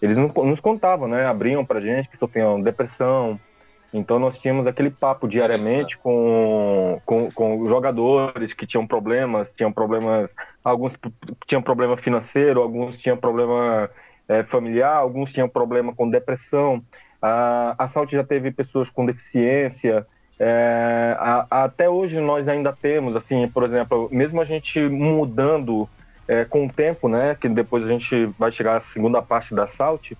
eles 0.00 0.16
nos 0.16 0.60
contavam, 0.60 1.06
né? 1.06 1.26
Abriam 1.26 1.64
pra 1.64 1.80
gente 1.80 2.08
que 2.08 2.16
sofriam 2.16 2.60
depressão, 2.60 3.38
então 3.98 4.18
nós 4.18 4.38
tínhamos 4.38 4.66
aquele 4.66 4.90
papo 4.90 5.26
diariamente 5.26 5.96
com, 5.98 7.00
com, 7.04 7.30
com 7.30 7.66
jogadores 7.66 8.52
que 8.52 8.66
tinham 8.66 8.86
problemas, 8.86 9.52
tinham 9.56 9.72
problemas, 9.72 10.30
alguns 10.64 10.94
tinham 11.46 11.62
problema 11.62 11.96
financeiro, 11.96 12.60
alguns 12.60 12.96
tinham 12.98 13.16
problema 13.16 13.90
é, 14.28 14.42
familiar, 14.42 14.96
alguns 14.96 15.32
tinham 15.32 15.48
problema 15.48 15.94
com 15.94 16.08
depressão. 16.08 16.82
A, 17.20 17.74
a 17.78 17.88
Salt 17.88 18.10
já 18.10 18.24
teve 18.24 18.50
pessoas 18.50 18.90
com 18.90 19.06
deficiência. 19.06 20.06
É, 20.38 21.16
a, 21.18 21.46
a, 21.50 21.64
até 21.64 21.88
hoje 21.88 22.20
nós 22.20 22.46
ainda 22.46 22.72
temos, 22.72 23.16
assim, 23.16 23.48
por 23.48 23.62
exemplo, 23.62 24.08
mesmo 24.12 24.40
a 24.40 24.44
gente 24.44 24.80
mudando 24.80 25.88
é, 26.28 26.44
com 26.44 26.66
o 26.66 26.72
tempo, 26.72 27.08
né, 27.08 27.36
que 27.40 27.48
depois 27.48 27.84
a 27.84 27.88
gente 27.88 28.26
vai 28.38 28.52
chegar 28.52 28.76
à 28.76 28.80
segunda 28.80 29.22
parte 29.22 29.54
da 29.54 29.66
Salt, 29.66 30.12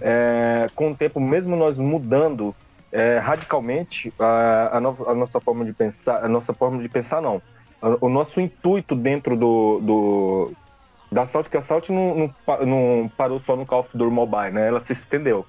é, 0.00 0.66
com 0.74 0.90
o 0.90 0.94
tempo, 0.94 1.18
mesmo 1.18 1.56
nós 1.56 1.78
mudando 1.78 2.54
é, 2.96 3.18
radicalmente 3.18 4.10
a, 4.18 4.78
a, 4.78 4.80
no, 4.80 4.96
a, 5.06 5.14
nossa 5.14 5.38
forma 5.38 5.66
de 5.66 5.72
pensar, 5.74 6.24
a 6.24 6.28
nossa 6.28 6.54
forma 6.54 6.80
de 6.80 6.88
pensar 6.88 7.20
não, 7.20 7.42
o 8.00 8.08
nosso 8.08 8.40
intuito 8.40 8.94
dentro 8.94 9.36
do, 9.36 9.80
do 9.80 10.52
da 11.12 11.26
Salt, 11.26 11.48
que 11.48 11.58
a 11.58 11.62
Salt 11.62 11.90
não, 11.90 12.32
não, 12.46 12.66
não, 12.66 13.08
parou 13.14 13.38
só 13.40 13.54
no 13.54 13.66
Call 13.66 13.80
of 13.80 13.90
Duty 13.92 14.10
Mobile, 14.10 14.50
né? 14.50 14.68
Ela 14.68 14.80
se 14.80 14.94
estendeu. 14.94 15.44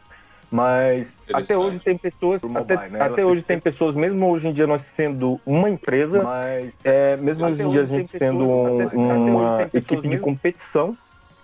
Mas 0.52 1.14
até 1.34 1.58
hoje 1.58 1.80
tem 1.80 1.98
pessoas, 1.98 2.42
mobile, 2.42 2.74
até, 2.74 2.90
né? 2.90 3.02
até 3.02 3.26
hoje 3.26 3.42
tem 3.42 3.60
pessoas, 3.60 3.96
mesmo 3.96 4.30
hoje 4.30 4.48
em 4.48 4.52
dia 4.52 4.68
nós 4.68 4.82
sendo 4.82 5.40
uma 5.46 5.70
empresa, 5.70 6.24
mas 6.24 6.74
é, 6.84 7.18
mesmo 7.18 7.46
hoje 7.46 7.64
em 7.64 7.72
dia 7.72 7.82
a 7.82 7.86
gente 7.86 8.10
sendo 8.10 8.46
um, 8.46 8.82
até, 8.82 8.96
uma 8.96 9.62
até 9.64 9.78
equipe 9.78 10.08
de 10.08 10.20
competição, 10.20 10.98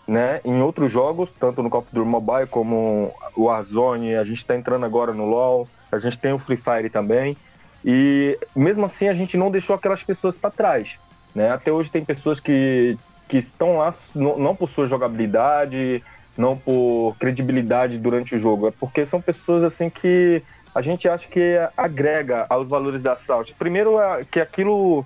né? 0.07 0.41
Em 0.43 0.61
outros 0.61 0.91
jogos, 0.91 1.29
tanto 1.39 1.63
no 1.63 1.69
Call 1.69 1.81
of 1.81 1.89
Duty 1.93 2.07
Mobile 2.07 2.47
como 2.47 3.13
o 3.35 3.45
Warzone, 3.45 4.15
a 4.15 4.23
gente 4.23 4.37
está 4.37 4.55
entrando 4.55 4.85
agora 4.85 5.13
no 5.13 5.25
LoL, 5.25 5.67
a 5.95 5.99
gente 5.99 6.17
tem 6.17 6.33
o 6.33 6.39
Free 6.39 6.57
Fire 6.57 6.89
também. 6.89 7.37
E 7.85 8.37
mesmo 8.55 8.85
assim 8.85 9.07
a 9.07 9.13
gente 9.13 9.37
não 9.37 9.51
deixou 9.51 9.75
aquelas 9.75 10.03
pessoas 10.03 10.35
para 10.35 10.51
trás. 10.51 10.97
Né? 11.35 11.51
Até 11.51 11.71
hoje 11.71 11.91
tem 11.91 12.05
pessoas 12.05 12.39
que, 12.39 12.97
que 13.27 13.37
estão 13.37 13.77
lá 13.77 13.93
não, 14.15 14.55
por 14.55 14.69
sua 14.69 14.85
jogabilidade, 14.85 16.03
não 16.37 16.55
por 16.55 17.15
credibilidade 17.19 17.97
durante 17.97 18.35
o 18.35 18.39
jogo, 18.39 18.67
é 18.67 18.71
porque 18.71 19.05
são 19.05 19.21
pessoas 19.21 19.63
assim 19.63 19.89
que 19.89 20.41
a 20.73 20.81
gente 20.81 21.07
acha 21.07 21.27
que 21.27 21.57
agrega 21.77 22.45
aos 22.49 22.67
valores 22.67 23.01
da 23.01 23.15
Salt. 23.15 23.51
Primeiro, 23.53 23.99
é 23.99 24.23
que 24.23 24.39
aquilo 24.39 25.05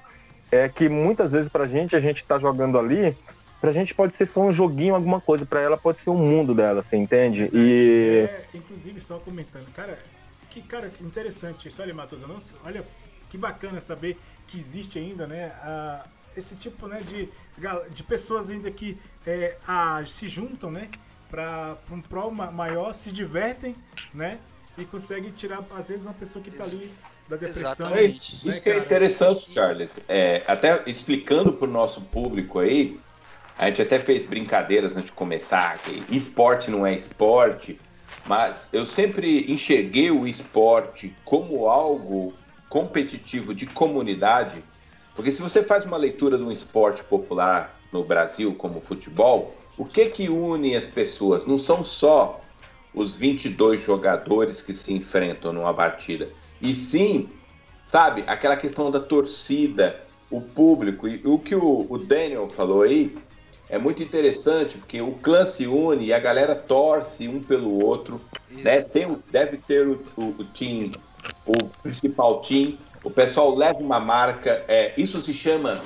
é 0.51 0.69
que 0.69 0.87
muitas 0.87 1.31
vezes 1.31 1.51
pra 1.51 1.67
gente, 1.67 1.95
a 1.95 1.99
gente 1.99 2.23
tá 2.23 2.39
jogando 2.39 2.79
ali, 2.79 3.15
pra 3.59 3.73
gente 3.73 3.93
pode 3.93 4.15
ser 4.15 4.25
só 4.27 4.41
um 4.41 4.53
joguinho, 4.53 4.95
alguma 4.95 5.19
coisa, 5.19 5.45
pra 5.45 5.61
ela 5.61 5.77
pode 5.77 5.99
ser 5.99 6.09
um 6.09 6.17
mundo 6.17 6.53
dela, 6.53 6.83
você 6.83 6.95
entende? 6.95 7.49
E. 7.51 8.29
É, 8.29 8.45
inclusive, 8.53 9.01
só 9.01 9.17
comentando, 9.19 9.67
cara, 9.73 9.97
que, 10.61 10.67
cara, 10.67 10.89
que 10.89 11.03
interessante 11.03 11.67
isso. 11.67 11.81
Olha, 11.81 11.93
Matheus, 11.93 12.23
olha 12.63 12.83
que 13.29 13.37
bacana 13.37 13.79
saber 13.79 14.17
que 14.47 14.57
existe 14.57 14.97
ainda, 14.97 15.27
né? 15.27 15.47
A, 15.61 16.03
esse 16.35 16.55
tipo 16.55 16.87
né, 16.87 17.01
de, 17.01 17.29
de 17.89 18.03
pessoas 18.03 18.49
ainda 18.49 18.69
que 18.69 18.97
é, 19.25 19.57
a, 19.67 20.03
se 20.05 20.27
juntam, 20.27 20.71
né? 20.71 20.89
Para 21.29 21.77
um 21.91 22.01
prol 22.01 22.31
maior, 22.31 22.93
se 22.93 23.11
divertem, 23.11 23.75
né? 24.13 24.39
E 24.77 24.85
conseguem 24.85 25.31
tirar, 25.31 25.65
às 25.75 25.89
vezes, 25.89 26.05
uma 26.05 26.13
pessoa 26.13 26.43
que 26.43 26.49
está 26.49 26.63
ali 26.63 26.91
da 27.27 27.35
depressão. 27.35 27.71
Exatamente. 27.71 28.45
Né, 28.45 28.51
isso 28.51 28.61
que 28.61 28.69
é 28.69 28.77
interessante, 28.77 29.51
Charles. 29.51 29.95
É, 30.07 30.43
até 30.47 30.83
explicando 30.85 31.51
para 31.51 31.67
o 31.67 31.71
nosso 31.71 32.01
público 32.01 32.59
aí, 32.59 32.99
a 33.57 33.67
gente 33.67 33.81
até 33.81 33.99
fez 33.99 34.23
brincadeiras 34.23 34.95
antes 34.95 35.07
de 35.07 35.13
começar, 35.13 35.79
que 35.79 36.05
esporte 36.15 36.69
não 36.69 36.85
é 36.85 36.95
esporte, 36.95 37.77
mas 38.27 38.67
eu 38.73 38.85
sempre 38.85 39.51
enxerguei 39.51 40.11
o 40.11 40.27
esporte 40.27 41.15
como 41.23 41.67
algo 41.67 42.33
competitivo 42.69 43.53
de 43.55 43.65
comunidade, 43.65 44.61
porque 45.15 45.31
se 45.31 45.41
você 45.41 45.63
faz 45.63 45.85
uma 45.85 45.97
leitura 45.97 46.37
de 46.37 46.43
um 46.43 46.51
esporte 46.51 47.03
popular 47.03 47.79
no 47.91 48.03
Brasil 48.03 48.53
como 48.53 48.79
o 48.79 48.81
futebol, 48.81 49.55
o 49.77 49.85
que 49.85 50.07
que 50.07 50.29
une 50.29 50.75
as 50.75 50.85
pessoas? 50.85 51.47
Não 51.47 51.57
são 51.57 51.83
só 51.83 52.41
os 52.93 53.15
22 53.15 53.81
jogadores 53.81 54.61
que 54.61 54.73
se 54.73 54.93
enfrentam 54.93 55.53
numa 55.53 55.73
partida, 55.73 56.29
e 56.61 56.75
sim, 56.75 57.29
sabe, 57.85 58.23
aquela 58.27 58.57
questão 58.57 58.91
da 58.91 58.99
torcida, 58.99 60.03
o 60.29 60.41
público. 60.41 61.07
E 61.07 61.21
o 61.23 61.39
que 61.39 61.55
o, 61.55 61.85
o 61.89 61.97
Daniel 61.97 62.49
falou 62.49 62.81
aí 62.81 63.15
é 63.69 63.77
muito 63.77 64.01
interessante, 64.01 64.77
porque 64.77 65.01
o 65.01 65.11
clã 65.13 65.45
se 65.45 65.67
une 65.67 66.05
e 66.05 66.13
a 66.13 66.19
galera 66.19 66.55
torce 66.55 67.27
um 67.27 67.41
pelo 67.41 67.83
outro. 67.83 68.19
Né? 68.49 68.81
Tem, 68.81 69.17
deve 69.29 69.57
ter 69.57 69.87
o, 69.87 70.01
o, 70.15 70.23
o 70.39 70.45
team, 70.45 70.91
o 71.45 71.65
principal 71.83 72.41
team. 72.41 72.77
O 73.03 73.09
pessoal 73.09 73.53
leva 73.53 73.79
uma 73.79 73.99
marca. 73.99 74.63
É, 74.67 74.93
isso 74.97 75.21
se 75.21 75.33
chama 75.33 75.81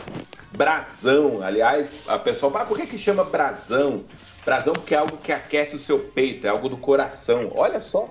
brasão. 0.52 1.42
Aliás, 1.42 1.88
a 2.08 2.20
pessoa 2.20 2.52
fala, 2.52 2.66
por 2.66 2.78
que, 2.78 2.86
que 2.86 3.00
chama 3.00 3.24
brasão? 3.24 4.04
Brasão 4.46 4.74
porque 4.74 4.94
é 4.94 4.98
algo 4.98 5.18
que 5.18 5.32
aquece 5.32 5.76
o 5.76 5.80
seu 5.80 6.00
peito, 6.00 6.46
é 6.46 6.50
algo 6.50 6.70
do 6.70 6.78
coração. 6.78 7.50
Olha 7.56 7.82
só. 7.82 8.06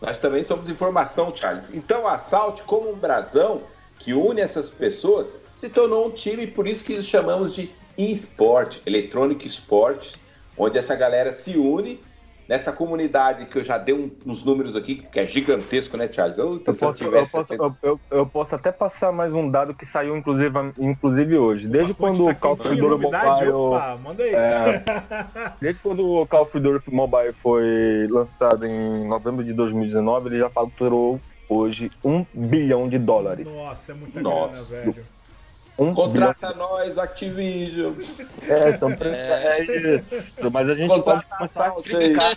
Nós 0.00 0.18
também 0.18 0.42
somos 0.42 0.68
informação, 0.68 1.34
Charles. 1.34 1.70
Então, 1.72 2.06
a 2.06 2.18
Salt, 2.18 2.62
como 2.62 2.90
um 2.90 2.96
brasão 2.96 3.62
que 3.98 4.12
une 4.12 4.40
essas 4.40 4.68
pessoas, 4.68 5.28
se 5.58 5.68
tornou 5.68 6.08
um 6.08 6.10
time, 6.10 6.44
por 6.48 6.66
isso 6.66 6.84
que 6.84 7.00
chamamos 7.04 7.54
de 7.54 7.70
eSport, 8.10 8.78
Electronic 8.86 9.46
Sports, 9.46 10.14
onde 10.56 10.78
essa 10.78 10.94
galera 10.94 11.32
se 11.32 11.56
une 11.56 12.00
nessa 12.48 12.72
comunidade 12.72 13.46
que 13.46 13.56
eu 13.56 13.64
já 13.64 13.78
dei 13.78 13.94
um, 13.94 14.10
uns 14.26 14.44
números 14.44 14.76
aqui, 14.76 14.96
que 14.96 15.20
é 15.20 15.26
gigantesco, 15.26 15.96
né, 15.96 16.08
Charles? 16.12 16.36
Eu, 16.36 16.54
eu, 16.54 16.74
posso, 16.74 17.04
eu, 17.04 17.26
posso, 17.26 17.54
eu, 17.82 18.00
eu, 18.10 18.26
posso, 18.26 18.54
até 18.54 18.72
passar 18.72 19.12
mais 19.12 19.32
um 19.32 19.50
dado 19.50 19.74
que 19.74 19.86
saiu, 19.86 20.16
inclusive, 20.16 20.52
inclusive 20.78 21.38
hoje. 21.38 21.68
Desde 21.68 21.94
quando 21.94 22.26
o 22.26 22.34
Call 22.34 22.52
of 22.52 22.68
Duty 22.68 22.80
Mobile. 22.80 23.50
Opa, 23.52 23.98
manda 24.02 24.22
aí. 24.22 24.34
É, 24.34 24.84
desde 25.60 25.80
quando 25.80 26.06
o 26.06 26.26
Call 26.26 26.42
of 26.42 26.60
Duty 26.60 26.94
Mobile 26.94 27.32
foi 27.34 28.06
lançado 28.10 28.66
em 28.66 29.06
novembro 29.06 29.44
de 29.44 29.52
2019, 29.52 30.28
ele 30.28 30.38
já 30.38 30.50
faturou 30.50 31.20
hoje 31.48 31.90
um 32.04 32.24
bilhão 32.34 32.88
de 32.88 32.98
dólares. 32.98 33.50
Nossa, 33.50 33.92
é 33.92 33.94
muita 33.94 34.20
Nossa. 34.20 34.74
grana, 34.74 34.92
velho. 34.92 35.21
Um 35.78 35.94
Contrata 35.94 36.52
bilhão. 36.52 36.68
nós, 36.68 36.98
Activision. 36.98 37.94
É, 38.42 38.70
então, 38.70 38.90
é. 38.90 39.58
é 39.58 39.96
isso. 39.96 40.50
Mas 40.50 40.68
a 40.68 40.74
gente 40.74 40.88
Contrata 40.88 41.22
pode 41.22 41.38
começar 41.38 41.66
a 41.66 41.82
criticar. 41.82 42.36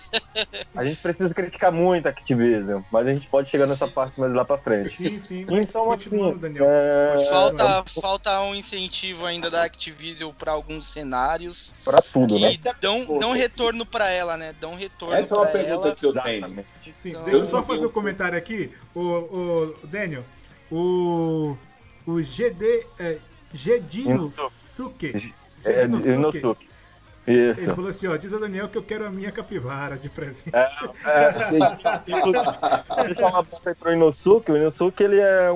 A 0.73 0.83
gente 0.83 1.01
precisa 1.01 1.33
criticar 1.33 1.71
muito 1.71 2.05
a 2.05 2.09
Activision, 2.09 2.81
mas 2.89 3.07
a 3.07 3.11
gente 3.11 3.27
pode 3.27 3.49
chegar 3.49 3.67
nessa 3.67 3.87
parte 3.87 4.19
mais 4.19 4.33
lá 4.33 4.45
pra 4.45 4.57
frente. 4.57 4.95
Sim, 4.95 5.19
sim. 5.19 5.45
Então, 5.49 5.91
assim, 5.91 6.37
Daniel. 6.37 6.65
É... 6.67 7.25
Falta, 7.29 7.83
falta 8.01 8.41
um 8.41 8.55
incentivo 8.55 9.25
ainda 9.25 9.49
da 9.51 9.63
Activision 9.63 10.31
pra 10.31 10.53
alguns 10.53 10.87
cenários. 10.87 11.75
Pra 11.83 12.01
tudo, 12.01 12.39
né? 12.39 12.53
Dão, 12.79 13.19
dão 13.19 13.33
retorno 13.33 13.85
pra 13.85 14.09
ela, 14.09 14.37
né? 14.37 14.53
Dão 14.59 14.75
retorno 14.75 15.13
Essa 15.13 15.35
é 15.35 15.37
uma 15.37 15.47
pergunta 15.47 15.87
ela. 15.87 15.95
que 15.95 16.05
eu 16.05 16.13
tenho. 16.13 16.65
Sim, 16.93 17.09
então, 17.09 17.23
deixa 17.23 17.39
eu 17.39 17.45
só 17.45 17.61
fazer 17.61 17.85
um 17.85 17.91
comentário 17.91 18.37
aqui. 18.37 18.71
O, 18.93 19.01
o 19.01 19.75
Daniel, 19.83 20.23
o 20.71 21.57
o 22.05 22.21
GD. 22.21 22.85
É, 22.99 23.17
Gedino 23.53 24.31
Suke. 24.49 25.33
Gedino 25.63 26.01
Suke. 26.01 26.57
Isso. 27.27 27.61
Ele 27.61 27.73
falou 27.73 27.89
assim, 27.89 28.07
ó, 28.07 28.15
diz 28.17 28.31
a 28.33 28.37
Daniel 28.37 28.69
que 28.69 28.77
eu 28.77 28.83
quero 28.83 29.05
a 29.05 29.09
minha 29.09 29.31
capivara 29.31 29.97
de 29.97 30.09
presente. 30.09 30.51
É, 30.53 30.69
é, 31.05 31.49
deixa 33.03 33.21
eu 33.21 33.29
falar 33.29 33.43
pra 33.43 33.59
você 33.59 33.73
pro 33.73 33.91
Inosuke, 33.91 34.51
o 34.51 34.57
Inosuke 34.57 35.03
ele 35.03 35.19
é, 35.19 35.49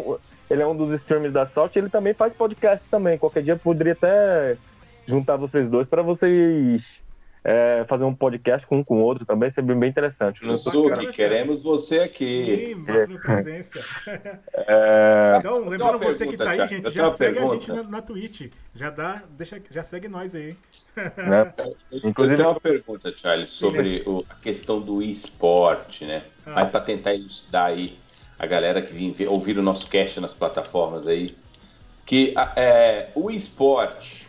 ele 0.50 0.64
é 0.64 0.68
um 0.68 0.76
dos 0.76 0.90
streamers 1.00 1.32
da 1.32 1.46
Salt, 1.46 1.76
ele 1.76 1.90
também 1.90 2.16
faz 2.16 2.34
podcast 2.34 2.84
também. 2.90 3.20
Qualquer 3.20 3.44
dia 3.44 3.54
eu 3.54 3.60
poderia 3.60 3.94
até 3.94 4.58
juntar 5.06 5.36
vocês 5.36 5.70
dois 5.70 5.88
para 5.88 6.02
vocês 6.02 6.84
é, 7.44 7.86
fazer 7.88 8.04
um 8.04 8.14
podcast 8.14 8.68
com 8.68 8.80
um 8.80 8.84
com 8.84 9.02
o 9.02 9.02
outro 9.02 9.26
também, 9.26 9.52
seria 9.52 9.76
bem 9.76 9.90
interessante. 9.90 10.44
No 10.46 10.58
Suki, 10.58 11.12
queremos 11.12 11.64
você 11.64 12.00
aqui. 12.00 12.76
Sim, 12.76 12.86
é. 12.92 13.08
presença. 13.18 13.80
É... 14.54 15.34
Então, 15.38 15.68
lembrando 15.68 16.00
você 16.00 16.28
que 16.28 16.38
tá 16.38 16.52
aí, 16.52 16.68
gente, 16.68 16.92
já 16.92 17.10
segue 17.12 17.36
pergunta. 17.36 17.56
a 17.56 17.60
gente 17.60 17.72
na, 17.72 17.84
na 17.84 18.02
Twitch. 18.02 18.52
Já 18.76 18.90
dá, 18.90 19.24
deixa, 19.32 19.62
já 19.72 19.84
segue 19.84 20.08
nós 20.08 20.36
aí. 20.36 20.56
Né? 20.96 21.54
Inclusive... 22.04 22.34
Eu 22.34 22.36
tenho 22.36 22.50
uma 22.50 22.60
pergunta, 22.60 23.14
Charles, 23.16 23.52
sobre 23.52 24.04
o, 24.06 24.24
a 24.30 24.36
questão 24.36 24.82
do 24.82 25.02
esporte, 25.02 26.06
né? 26.06 26.24
Ah. 26.46 26.52
Mas 26.56 26.70
para 26.70 26.82
tentar 26.82 27.16
elucidar 27.16 27.68
aí 27.68 27.98
a 28.38 28.46
galera 28.46 28.82
que 28.82 28.94
vem 28.94 29.14
ouvir 29.28 29.58
o 29.58 29.62
nosso 29.62 29.88
cast 29.88 30.20
nas 30.20 30.34
plataformas 30.34 31.08
aí, 31.08 31.36
que 32.06 32.34
é, 32.56 33.10
o 33.14 33.30
esporte 33.30 34.28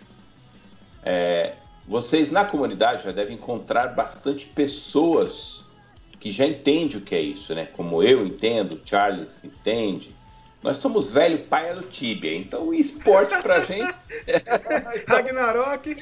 é, 1.03 1.55
vocês 1.91 2.31
na 2.31 2.45
comunidade 2.45 3.03
já 3.03 3.11
devem 3.11 3.35
encontrar 3.35 3.89
bastante 3.89 4.47
pessoas 4.47 5.65
que 6.21 6.31
já 6.31 6.47
entendem 6.47 6.99
o 6.99 7.01
que 7.01 7.17
é 7.17 7.21
isso, 7.21 7.53
né? 7.53 7.67
Como 7.77 8.01
eu 8.01 8.25
entendo, 8.25 8.81
Charles 8.85 9.43
entende. 9.43 10.15
Nós 10.63 10.77
somos 10.77 11.11
velho 11.11 11.39
pai 11.39 11.75
do 11.75 11.83
Tibia, 11.83 12.37
então 12.37 12.69
o 12.69 12.75
esporte 12.75 13.37
pra 13.43 13.63
gente. 13.67 13.97
Ragnarok! 15.09 15.97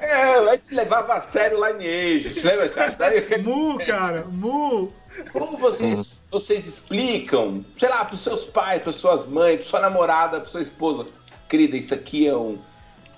é, 0.00 0.14
a 0.14 0.56
gente 0.56 0.74
levava 0.74 1.14
a 1.14 1.20
sério 1.20 1.62
Lineage, 1.62 2.40
lembra, 2.40 2.72
Charles? 2.72 3.44
Mu, 3.44 3.78
cara, 3.84 4.24
Mu! 4.30 4.90
Como 5.30 5.58
vocês, 5.58 6.22
vocês 6.30 6.66
explicam, 6.66 7.62
sei 7.76 7.90
lá, 7.90 8.02
pros 8.02 8.22
seus 8.22 8.44
pais, 8.44 8.82
pras 8.82 8.96
suas 8.96 9.26
mães, 9.26 9.60
pra 9.60 9.68
sua 9.68 9.80
namorada, 9.80 10.40
pra 10.40 10.48
sua 10.48 10.62
esposa, 10.62 11.06
querida, 11.50 11.76
isso 11.76 11.92
aqui 11.92 12.26
é 12.26 12.34
um, 12.34 12.56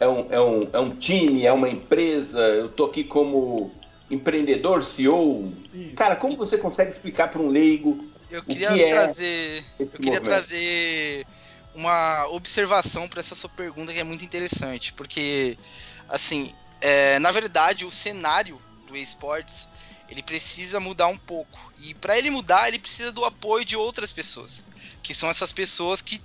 é 0.00 0.08
um, 0.08 0.26
é 0.30 0.40
um, 0.40 0.68
é 0.72 0.80
um 0.80 0.96
time, 0.96 1.44
é 1.44 1.52
uma 1.52 1.68
empresa, 1.68 2.40
eu 2.40 2.70
tô 2.70 2.86
aqui 2.86 3.04
como 3.04 3.70
empreendedor, 4.10 4.82
CEO. 4.82 5.52
Isso. 5.72 5.94
Cara, 5.94 6.16
como 6.16 6.36
você 6.36 6.56
consegue 6.56 6.90
explicar 6.90 7.30
para 7.30 7.40
um 7.40 7.48
leigo? 7.48 8.08
Eu 8.30 8.42
queria 8.42 8.72
que 8.72 8.82
é 8.82 8.88
trazer. 8.88 9.64
É 9.78 9.82
eu 9.82 9.86
queria 9.86 10.12
movimento? 10.12 10.24
trazer 10.24 11.26
uma 11.74 12.26
observação 12.28 13.06
para 13.06 13.20
essa 13.20 13.34
sua 13.34 13.50
pergunta 13.50 13.92
que 13.92 14.00
é 14.00 14.04
muito 14.04 14.24
interessante, 14.24 14.92
porque 14.94 15.58
assim, 16.08 16.52
é, 16.80 17.18
na 17.18 17.30
verdade, 17.30 17.84
o 17.84 17.90
cenário 17.90 18.58
do 18.88 18.96
esportes 18.96 19.68
ele 20.08 20.22
precisa 20.22 20.80
mudar 20.80 21.06
um 21.06 21.16
pouco. 21.16 21.72
E 21.78 21.94
para 21.94 22.18
ele 22.18 22.30
mudar, 22.30 22.66
ele 22.66 22.78
precisa 22.78 23.12
do 23.12 23.24
apoio 23.24 23.64
de 23.64 23.76
outras 23.76 24.12
pessoas, 24.12 24.64
que 25.02 25.14
são 25.14 25.30
essas 25.30 25.52
pessoas 25.52 26.02
que 26.02 26.20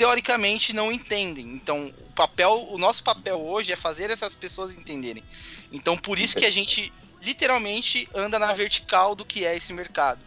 teoricamente 0.00 0.72
não 0.72 0.90
entendem. 0.90 1.46
Então, 1.48 1.84
o 1.84 2.12
papel, 2.14 2.68
o 2.70 2.78
nosso 2.78 3.04
papel 3.04 3.38
hoje 3.38 3.70
é 3.70 3.76
fazer 3.76 4.08
essas 4.08 4.34
pessoas 4.34 4.72
entenderem. 4.72 5.22
Então, 5.70 5.94
por 5.94 6.18
isso 6.18 6.38
que 6.38 6.46
a 6.46 6.50
gente 6.50 6.90
literalmente 7.20 8.08
anda 8.14 8.38
na 8.38 8.50
vertical 8.54 9.14
do 9.14 9.26
que 9.26 9.44
é 9.44 9.54
esse 9.54 9.74
mercado, 9.74 10.24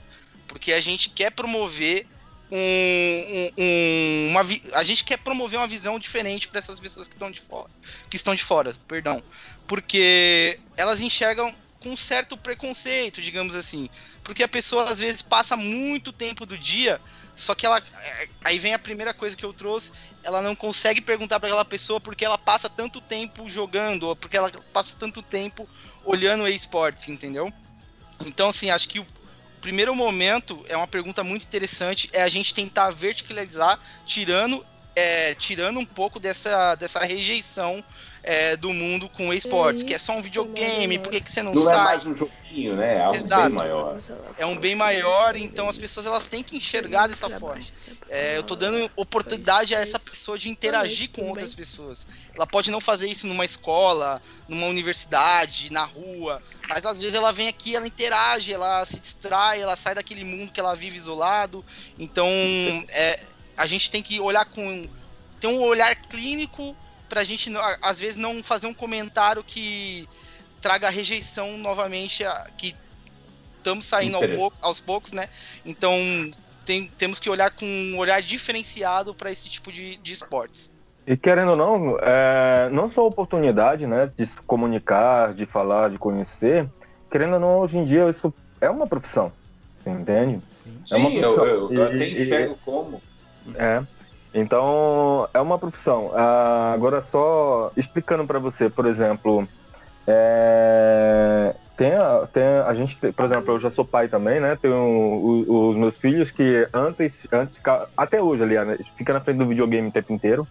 porque 0.47 0.73
a 0.73 0.79
gente 0.79 1.09
quer 1.09 1.31
promover 1.31 2.05
um, 2.51 3.49
um, 3.57 3.63
um, 3.63 4.27
uma 4.29 4.41
a 4.73 4.83
gente 4.83 5.03
quer 5.03 5.17
promover 5.17 5.57
uma 5.57 5.65
visão 5.65 5.97
diferente 5.97 6.47
para 6.47 6.59
essas 6.59 6.79
pessoas 6.79 7.07
que 7.07 7.15
estão 7.15 7.31
de 7.31 7.41
fora, 7.41 7.71
que 8.12 8.15
estão 8.15 8.36
de 8.36 8.43
fora, 8.43 8.75
perdão, 8.88 9.23
porque 9.67 10.59
elas 10.77 11.01
enxergam 11.01 11.51
com 11.79 11.89
um 11.89 11.97
certo 11.97 12.38
preconceito, 12.38 13.23
digamos 13.23 13.55
assim, 13.55 13.89
porque 14.23 14.43
a 14.43 14.47
pessoa 14.47 14.83
às 14.88 14.99
vezes 14.99 15.23
passa 15.23 15.57
muito 15.57 16.13
tempo 16.13 16.45
do 16.45 16.59
dia 16.59 17.01
só 17.35 17.55
que 17.55 17.65
ela. 17.65 17.79
É, 17.79 18.27
aí 18.43 18.59
vem 18.59 18.73
a 18.73 18.79
primeira 18.79 19.13
coisa 19.13 19.35
que 19.35 19.45
eu 19.45 19.53
trouxe. 19.53 19.91
Ela 20.23 20.41
não 20.41 20.55
consegue 20.55 21.01
perguntar 21.01 21.39
para 21.39 21.47
aquela 21.49 21.65
pessoa 21.65 21.99
porque 21.99 22.23
ela 22.23 22.37
passa 22.37 22.69
tanto 22.69 23.01
tempo 23.01 23.47
jogando, 23.49 24.03
ou 24.03 24.15
porque 24.15 24.37
ela 24.37 24.49
passa 24.71 24.95
tanto 24.97 25.21
tempo 25.21 25.67
olhando 26.05 26.47
esportes, 26.47 27.09
entendeu? 27.09 27.51
Então, 28.25 28.49
assim, 28.49 28.69
acho 28.69 28.87
que 28.87 28.99
o 28.99 29.07
primeiro 29.59 29.95
momento 29.95 30.63
é 30.69 30.77
uma 30.77 30.87
pergunta 30.87 31.23
muito 31.23 31.43
interessante. 31.43 32.09
É 32.13 32.23
a 32.23 32.29
gente 32.29 32.53
tentar 32.53 32.91
verticalizar, 32.91 33.79
tirando, 34.05 34.65
é, 34.95 35.33
tirando 35.35 35.79
um 35.79 35.85
pouco 35.85 36.19
dessa, 36.19 36.75
dessa 36.75 36.99
rejeição 36.99 37.83
é, 38.23 38.55
do 38.55 38.73
mundo 38.73 39.09
com 39.09 39.33
esportes, 39.33 39.83
que 39.83 39.93
é 39.93 39.97
só 39.97 40.13
um 40.13 40.21
videogame, 40.21 40.97
por 40.97 41.12
que, 41.12 41.19
que 41.19 41.29
você 41.29 41.43
não, 41.43 41.53
não 41.53 41.62
sai? 41.62 41.73
Não 41.73 41.81
é 41.81 41.83
mais 41.83 42.05
um 42.05 42.15
joguinho, 42.15 42.75
né? 42.77 42.95
É 42.95 43.01
algo 43.01 43.17
Exato. 43.17 43.49
bem 43.49 43.57
maior. 43.57 43.97
É 44.38 44.45
um 44.45 44.57
bem 44.57 44.75
maior, 44.75 45.36
então 45.36 45.67
as 45.67 45.77
pessoas 45.77 46.05
elas 46.05 46.29
têm 46.29 46.41
que 46.41 46.55
enxergar 46.55 47.07
dessa 47.07 47.29
forma. 47.38 47.62
É, 48.09 48.38
eu 48.38 48.43
tô 48.43 48.55
dando 48.55 48.89
oportunidade 48.95 49.75
a 49.75 49.79
essa 49.79 49.99
pessoa 49.99 50.38
de 50.38 50.49
interagir 50.49 51.09
com 51.12 51.29
outras 51.29 51.53
pessoas. 51.53 52.07
Ela 52.33 52.47
pode 52.47 52.71
não 52.71 52.79
fazer 52.79 53.09
isso 53.09 53.27
numa 53.27 53.43
escola, 53.43 54.21
numa 54.47 54.67
universidade, 54.67 55.71
na 55.71 55.83
rua, 55.83 56.41
mas 56.69 56.86
às 56.86 57.01
vezes 57.01 57.15
ela 57.15 57.33
vem 57.33 57.49
aqui, 57.49 57.75
ela 57.75 57.86
interage, 57.86 58.53
ela 58.53 58.86
se 58.86 58.99
distrai, 58.99 59.62
ela 59.62 59.75
sai 59.75 59.95
daquele 59.95 60.23
mundo 60.23 60.51
que 60.51 60.62
ela 60.62 60.75
vive 60.75 60.95
isolado. 60.95 61.63
Então, 61.99 62.27
é, 62.89 63.19
a 63.57 63.65
gente 63.65 63.91
tem 63.91 64.01
que 64.01 64.19
olhar 64.21 64.45
com 64.45 64.88
tem 65.41 65.49
um 65.49 65.62
olhar 65.62 65.93
clínico 65.93 66.73
pra 67.13 67.23
gente, 67.23 67.52
às 67.80 67.99
vezes, 67.99 68.15
não 68.15 68.41
fazer 68.41 68.65
um 68.65 68.73
comentário 68.73 69.43
que 69.43 70.10
traga 70.60 70.89
rejeição 70.89 71.60
novamente, 71.60 72.23
que 72.58 72.76
estamos 73.60 73.86
saindo 73.86 74.17
ao 74.17 74.28
pouco, 74.30 74.58
aos 74.63 74.82
poucos, 74.82 75.12
né? 75.12 75.30
Então, 75.63 75.95
tem, 76.65 76.88
temos 76.97 77.19
que 77.19 77.30
olhar 77.30 77.52
com 77.52 77.65
um 77.65 77.99
olhar 77.99 78.19
diferenciado 78.19 79.13
para 79.13 79.30
esse 79.30 79.47
tipo 79.47 79.71
de, 79.71 79.97
de 79.97 80.12
esportes. 80.12 80.73
E 81.06 81.15
querendo 81.15 81.52
ou 81.52 81.56
não, 81.56 81.99
é, 81.99 82.69
não 82.71 82.89
só 82.91 83.02
a 83.02 83.06
oportunidade, 83.06 83.86
né, 83.86 84.12
de 84.17 84.26
se 84.26 84.36
comunicar, 84.47 85.36
de 85.36 85.45
falar, 85.45 85.91
de 85.91 85.99
conhecer, 85.99 86.67
querendo 87.12 87.36
ou 87.36 87.39
não, 87.39 87.60
hoje 87.60 87.78
em 87.78 87.86
dia 87.86 88.10
isso 88.10 88.34
é 88.60 88.69
uma 88.71 88.88
profissão, 88.88 89.32
entende? 89.86 90.39
Sim, 90.56 90.82
é 90.91 90.95
uma 90.95 91.12
profissão. 91.12 91.45
eu, 91.45 91.71
eu, 91.71 91.73
eu 91.73 91.86
até 91.86 92.10
enxergo 92.10 92.58
e, 92.60 92.65
como. 92.65 93.02
É. 93.54 93.84
Então, 94.33 95.27
é 95.33 95.39
uma 95.39 95.59
profissão. 95.59 96.11
Ah, 96.15 96.71
agora, 96.73 97.01
só 97.03 97.71
explicando 97.77 98.25
para 98.25 98.39
você, 98.39 98.69
por 98.69 98.85
exemplo, 98.85 99.47
é, 100.07 101.55
tem, 101.77 101.93
a, 101.93 102.27
tem 102.31 102.43
a 102.43 102.73
gente, 102.73 102.95
por 102.95 103.25
exemplo, 103.25 103.53
eu 103.53 103.59
já 103.59 103.71
sou 103.71 103.85
pai 103.85 104.07
também, 104.07 104.39
né? 104.39 104.57
Tenho 104.61 105.45
os, 105.47 105.75
meus 105.77 105.95
filhos 105.95 106.31
que 106.31 106.67
antes, 106.73 107.13
antes, 107.31 107.55
até 107.95 108.21
hoje, 108.21 108.43
aliás, 108.43 108.67
né? 108.67 108.77
fica 108.97 109.13
na 109.13 109.21
frente 109.21 109.37
do 109.37 109.47
videogame 109.47 109.87
o 109.87 109.91
tempo 109.91 110.11
inteiro, 110.11 110.47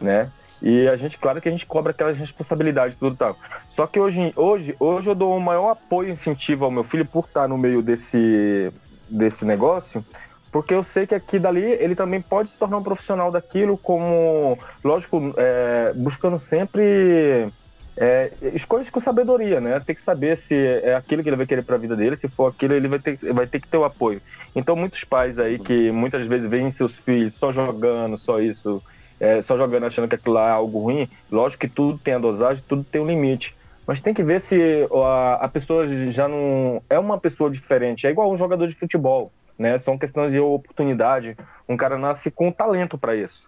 né? 0.00 0.30
E 0.62 0.88
a 0.88 0.96
gente, 0.96 1.16
claro 1.18 1.40
que 1.40 1.48
a 1.48 1.52
gente 1.52 1.64
cobra 1.64 1.92
aquelas 1.92 2.18
responsabilidades 2.18 2.96
tudo 2.98 3.16
tal. 3.16 3.36
Só 3.74 3.86
que 3.86 3.98
hoje, 3.98 4.32
hoje, 4.36 4.74
hoje 4.78 5.08
eu 5.08 5.14
dou 5.14 5.36
o 5.36 5.40
maior 5.40 5.70
apoio 5.70 6.10
e 6.10 6.12
incentivo 6.12 6.64
ao 6.64 6.70
meu 6.70 6.84
filho 6.84 7.06
por 7.06 7.24
estar 7.24 7.48
no 7.48 7.56
meio 7.56 7.80
desse, 7.80 8.70
desse 9.08 9.44
negócio, 9.44 10.04
porque 10.52 10.74
eu 10.74 10.82
sei 10.82 11.06
que 11.06 11.14
aqui 11.14 11.38
dali 11.38 11.62
ele 11.62 11.94
também 11.94 12.20
pode 12.20 12.50
se 12.50 12.58
tornar 12.58 12.78
um 12.78 12.82
profissional 12.82 13.30
daquilo, 13.30 13.78
como, 13.78 14.58
lógico, 14.82 15.32
é, 15.36 15.92
buscando 15.94 16.38
sempre 16.40 17.46
é, 17.96 18.32
escolhas 18.54 18.90
com 18.90 19.00
sabedoria, 19.00 19.60
né? 19.60 19.78
Tem 19.80 19.94
que 19.94 20.02
saber 20.02 20.36
se 20.38 20.54
é 20.54 20.94
aquilo 20.94 21.22
que 21.22 21.28
ele 21.28 21.36
vai 21.36 21.46
querer 21.46 21.62
para 21.62 21.76
a 21.76 21.78
vida 21.78 21.94
dele, 21.94 22.16
se 22.16 22.28
for 22.28 22.48
aquilo, 22.48 22.74
ele 22.74 22.88
vai 22.88 22.98
ter, 22.98 23.16
vai 23.32 23.46
ter 23.46 23.60
que 23.60 23.68
ter 23.68 23.76
o 23.76 23.84
apoio. 23.84 24.20
Então, 24.54 24.74
muitos 24.74 25.04
pais 25.04 25.38
aí 25.38 25.58
que 25.58 25.92
muitas 25.92 26.26
vezes 26.26 26.50
veem 26.50 26.72
seus 26.72 26.92
filhos 26.92 27.34
só 27.34 27.52
jogando, 27.52 28.18
só 28.18 28.40
isso, 28.40 28.82
é, 29.20 29.42
só 29.42 29.56
jogando 29.56 29.86
achando 29.86 30.08
que 30.08 30.16
aquilo 30.16 30.34
lá 30.34 30.48
é 30.48 30.52
algo 30.52 30.80
ruim, 30.80 31.08
lógico 31.30 31.60
que 31.60 31.68
tudo 31.68 31.98
tem 31.98 32.14
a 32.14 32.18
dosagem, 32.18 32.64
tudo 32.66 32.82
tem 32.82 33.00
um 33.00 33.06
limite. 33.06 33.54
Mas 33.86 34.00
tem 34.00 34.14
que 34.14 34.22
ver 34.22 34.40
se 34.40 34.56
a, 35.04 35.34
a 35.44 35.48
pessoa 35.48 35.86
já 36.10 36.26
não 36.28 36.82
é 36.88 36.98
uma 36.98 37.18
pessoa 37.18 37.50
diferente. 37.50 38.06
É 38.06 38.10
igual 38.10 38.32
um 38.32 38.38
jogador 38.38 38.68
de 38.68 38.74
futebol, 38.74 39.32
né? 39.60 39.78
São 39.78 39.98
questões 39.98 40.32
de 40.32 40.40
oportunidade. 40.40 41.36
Um 41.68 41.76
cara 41.76 41.98
nasce 41.98 42.30
com 42.30 42.50
talento 42.50 42.96
para 42.96 43.14
isso. 43.14 43.46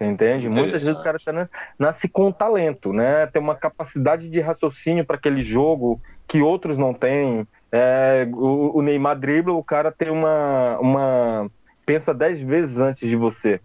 Entende? 0.00 0.48
Muitas 0.48 0.82
vezes 0.82 0.98
o 0.98 1.02
cara 1.02 1.18
tá, 1.22 1.48
nasce 1.78 2.08
com 2.08 2.32
talento, 2.32 2.94
né? 2.94 3.26
Tem 3.26 3.42
uma 3.42 3.54
capacidade 3.54 4.30
de 4.30 4.40
raciocínio 4.40 5.04
para 5.04 5.16
aquele 5.16 5.44
jogo 5.44 6.00
que 6.26 6.40
outros 6.40 6.78
não 6.78 6.94
têm. 6.94 7.46
É, 7.70 8.26
o, 8.32 8.78
o, 8.78 8.80
Neymar 8.80 9.18
dribla, 9.18 9.52
o 9.52 9.62
cara 9.62 9.92
tem 9.92 10.08
uma, 10.08 10.78
uma 10.78 11.50
pensa 11.84 12.14
dez 12.14 12.40
vezes 12.40 12.78
antes 12.78 13.06
de 13.06 13.14
você. 13.14 13.60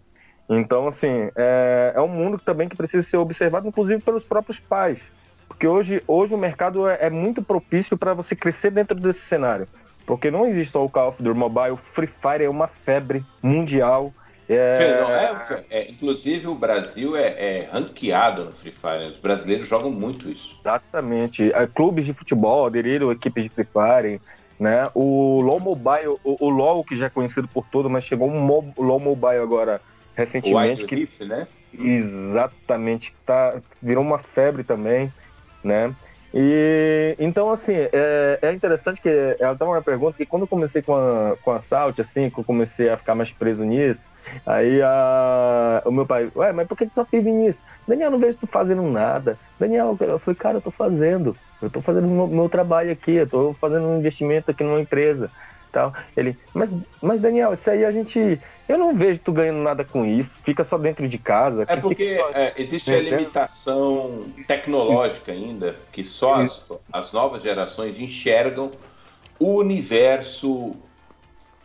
Então, 0.50 0.86
assim, 0.86 1.30
é, 1.34 1.94
é 1.96 2.00
um 2.02 2.08
mundo 2.08 2.38
também 2.38 2.68
que 2.68 2.76
precisa 2.76 3.08
ser 3.08 3.16
observado, 3.16 3.66
inclusive 3.66 4.02
pelos 4.02 4.22
próprios 4.22 4.60
pais. 4.60 4.98
Porque 5.48 5.66
hoje, 5.66 6.02
hoje 6.06 6.34
o 6.34 6.38
mercado 6.38 6.86
é, 6.86 6.98
é 7.00 7.10
muito 7.10 7.42
propício 7.42 7.96
para 7.96 8.12
você 8.12 8.36
crescer 8.36 8.70
dentro 8.70 8.94
desse 8.94 9.20
cenário. 9.20 9.66
Porque 10.06 10.30
não 10.30 10.46
existe 10.46 10.72
só 10.72 10.84
o 10.84 10.88
Call 10.88 11.08
of 11.08 11.22
Duty 11.22 11.36
Mobile, 11.36 11.72
o 11.72 11.76
Free 11.92 12.06
Fire 12.06 12.44
é 12.44 12.48
uma 12.48 12.68
febre 12.68 13.24
mundial. 13.42 14.12
É... 14.48 15.02
É, 15.50 15.64
é, 15.70 15.90
inclusive 15.90 16.46
o 16.46 16.54
Brasil 16.54 17.16
é, 17.16 17.26
é, 17.26 17.68
ranqueado 17.70 18.44
no 18.44 18.52
Free 18.52 18.72
Fire. 18.72 19.12
Os 19.12 19.18
brasileiros 19.18 19.66
jogam 19.66 19.90
muito 19.90 20.30
isso. 20.30 20.56
Exatamente. 20.60 21.52
É, 21.52 21.66
clubes 21.66 22.04
de 22.04 22.12
futebol 22.12 22.64
aderiram 22.64 23.10
equipes 23.10 23.42
de 23.42 23.50
Free 23.50 23.66
Fire. 23.66 24.20
Né? 24.58 24.88
O 24.94 25.40
LoL 25.42 25.60
Mobile, 25.60 26.16
o, 26.24 26.46
o 26.46 26.48
LoL 26.48 26.84
que 26.84 26.96
já 26.96 27.06
é 27.06 27.10
conhecido 27.10 27.48
por 27.48 27.66
todo, 27.66 27.90
mas 27.90 28.04
chegou 28.04 28.30
um 28.30 28.40
mo 28.40 28.72
LoL 28.78 29.00
Mobile 29.00 29.42
agora 29.42 29.82
recentemente. 30.14 30.84
O 30.84 30.86
que, 30.86 30.94
Rift, 30.94 31.24
né? 31.24 31.46
Exatamente. 31.78 33.12
Tá, 33.26 33.60
virou 33.82 34.02
uma 34.02 34.18
febre 34.18 34.64
também, 34.64 35.12
né? 35.62 35.94
E 36.38 37.16
então, 37.18 37.50
assim, 37.50 37.72
é, 37.74 38.38
é 38.42 38.52
interessante 38.52 39.00
que 39.00 39.08
ela 39.40 39.54
estava 39.54 39.70
uma 39.70 39.82
pergunta 39.82 40.18
que 40.18 40.26
quando 40.26 40.42
eu 40.42 40.48
comecei 40.48 40.82
com 40.82 40.94
a, 40.94 41.34
com 41.38 41.50
a 41.50 41.60
Salt, 41.60 41.98
assim, 41.98 42.28
que 42.28 42.38
eu 42.38 42.44
comecei 42.44 42.90
a 42.90 42.98
ficar 42.98 43.14
mais 43.14 43.32
preso 43.32 43.64
nisso, 43.64 44.02
aí 44.44 44.82
a, 44.82 45.82
o 45.86 45.90
meu 45.90 46.06
pai, 46.06 46.30
ué, 46.36 46.52
mas 46.52 46.68
por 46.68 46.76
que 46.76 46.84
tu 46.86 46.92
só 46.94 47.06
vive 47.10 47.30
nisso? 47.32 47.62
Daniel, 47.88 48.10
não 48.10 48.18
vejo 48.18 48.36
tu 48.36 48.46
fazendo 48.46 48.82
nada. 48.82 49.38
Daniel, 49.58 49.96
eu 49.98 50.18
falei, 50.18 50.36
cara, 50.38 50.58
eu 50.58 50.62
tô 50.62 50.70
fazendo. 50.70 51.34
Eu 51.62 51.70
tô 51.70 51.80
fazendo 51.80 52.06
meu, 52.06 52.28
meu 52.28 52.48
trabalho 52.50 52.92
aqui, 52.92 53.12
eu 53.12 53.26
tô 53.26 53.54
fazendo 53.54 53.86
um 53.86 53.98
investimento 53.98 54.50
aqui 54.50 54.62
numa 54.62 54.80
empresa 54.80 55.32
tal. 55.76 55.92
Ele, 56.16 56.34
mas, 56.54 56.70
mas 57.02 57.20
Daniel, 57.20 57.52
isso 57.52 57.68
aí 57.68 57.84
a 57.84 57.90
gente. 57.90 58.40
Eu 58.66 58.78
não 58.78 58.96
vejo 58.96 59.20
tu 59.22 59.32
ganhando 59.32 59.58
nada 59.58 59.84
com 59.84 60.04
isso, 60.04 60.34
fica 60.42 60.64
só 60.64 60.78
dentro 60.78 61.06
de 61.06 61.18
casa. 61.18 61.64
É 61.68 61.76
porque 61.76 62.16
só... 62.16 62.30
é, 62.30 62.54
existe 62.56 62.92
a 62.92 62.98
limitação 62.98 64.24
tecnológica 64.48 65.30
ainda, 65.30 65.76
que 65.92 66.02
só 66.02 66.42
as, 66.42 66.64
as 66.92 67.12
novas 67.12 67.42
gerações 67.42 68.00
enxergam 68.00 68.70
o 69.38 69.56
universo 69.56 70.72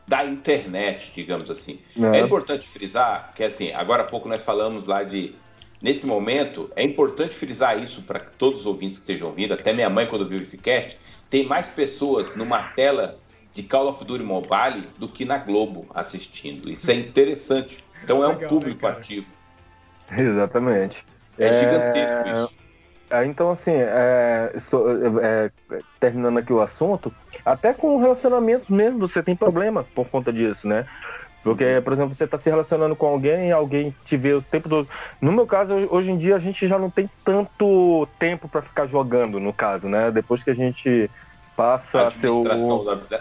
da 0.08 0.26
internet, 0.26 1.12
digamos 1.16 1.50
assim. 1.50 1.80
É. 1.98 2.18
é 2.18 2.20
importante 2.20 2.68
frisar 2.68 3.32
que, 3.34 3.44
assim, 3.44 3.72
agora 3.72 4.04
há 4.04 4.06
pouco 4.06 4.28
nós 4.28 4.44
falamos 4.44 4.86
lá 4.86 5.04
de 5.04 5.34
nesse 5.82 6.06
momento, 6.06 6.70
é 6.76 6.84
importante 6.84 7.34
frisar 7.36 7.82
isso 7.82 8.04
para 8.04 8.20
todos 8.20 8.60
os 8.60 8.66
ouvintes 8.68 9.00
que 9.00 9.04
estejam 9.04 9.30
ouvindo, 9.30 9.54
até 9.54 9.74
minha 9.74 9.90
mãe, 9.90 10.06
quando 10.06 10.28
viu 10.28 10.40
esse 10.40 10.58
cast, 10.58 10.96
tem 11.28 11.48
mais 11.48 11.68
pessoas 11.68 12.36
numa 12.36 12.62
tela 12.74 13.18
de 13.54 13.64
Call 13.64 13.90
of 13.90 14.04
Duty 14.04 14.24
Mobile 14.24 14.88
do 14.98 15.08
que 15.08 15.26
na 15.26 15.38
Globo 15.38 15.86
assistindo. 15.94 16.70
Isso 16.70 16.90
é 16.90 16.96
interessante. 16.96 17.84
Então 18.04 18.24
é 18.24 18.28
um 18.28 18.36
público 18.36 18.86
né, 18.86 18.92
ativo. 18.94 19.28
Exatamente. 20.18 21.04
É, 21.38 21.48
é... 21.48 21.54
gigantesco 21.54 22.30
isso. 22.30 22.62
É, 23.12 23.26
então, 23.26 23.52
assim, 23.52 23.72
é, 23.74 24.54
é, 25.22 25.52
terminando 26.00 26.38
aqui 26.38 26.54
o 26.54 26.62
assunto, 26.62 27.14
até 27.46 27.74
com 27.74 28.00
relacionamentos 28.00 28.70
mesmo 28.70 29.00
você 29.00 29.22
tem 29.22 29.36
problema 29.36 29.86
por 29.94 30.08
conta 30.08 30.32
disso, 30.32 30.66
né? 30.66 30.86
Porque, 31.44 31.82
por 31.84 31.92
exemplo, 31.92 32.16
você 32.16 32.24
está 32.24 32.38
se 32.38 32.50
relacionando 32.50 32.96
com 32.96 33.08
alguém 33.08 33.50
e 33.50 33.52
alguém 33.52 33.94
te 34.06 34.16
vê 34.16 34.34
o 34.34 34.42
tempo 34.42 34.70
todo. 34.70 34.88
No 35.20 35.32
meu 35.34 35.46
caso, 35.46 35.74
hoje 35.90 36.12
em 36.12 36.18
dia, 36.18 36.36
a 36.36 36.40
gente 36.40 36.68
já 36.68 36.80
não 36.80 36.90
tem 36.90 37.10
tanto 37.26 38.08
tempo 38.18 38.48
para 38.48 38.62
ficar 38.62 38.86
jogando, 38.86 39.40
no 39.40 39.52
caso, 39.52 39.90
né? 39.90 40.10
Depois 40.12 40.42
que 40.42 40.52
a 40.52 40.56
gente 40.56 41.10
passa 41.56 42.08
a 42.08 42.12
ser 42.12 42.30
o. 42.30 42.44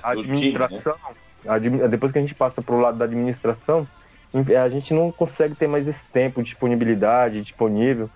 Administração. 0.02 0.94
Time, 0.94 1.78
né? 1.78 1.88
Depois 1.88 2.12
que 2.12 2.18
a 2.18 2.20
gente 2.20 2.34
passa 2.34 2.60
para 2.60 2.74
o 2.74 2.80
lado 2.80 2.98
da 2.98 3.04
administração, 3.04 3.86
a 4.34 4.68
gente 4.68 4.94
não 4.94 5.10
consegue 5.10 5.54
ter 5.54 5.66
mais 5.66 5.88
esse 5.88 6.04
tempo, 6.12 6.42
disponibilidade, 6.42 7.40
disponível. 7.40 8.08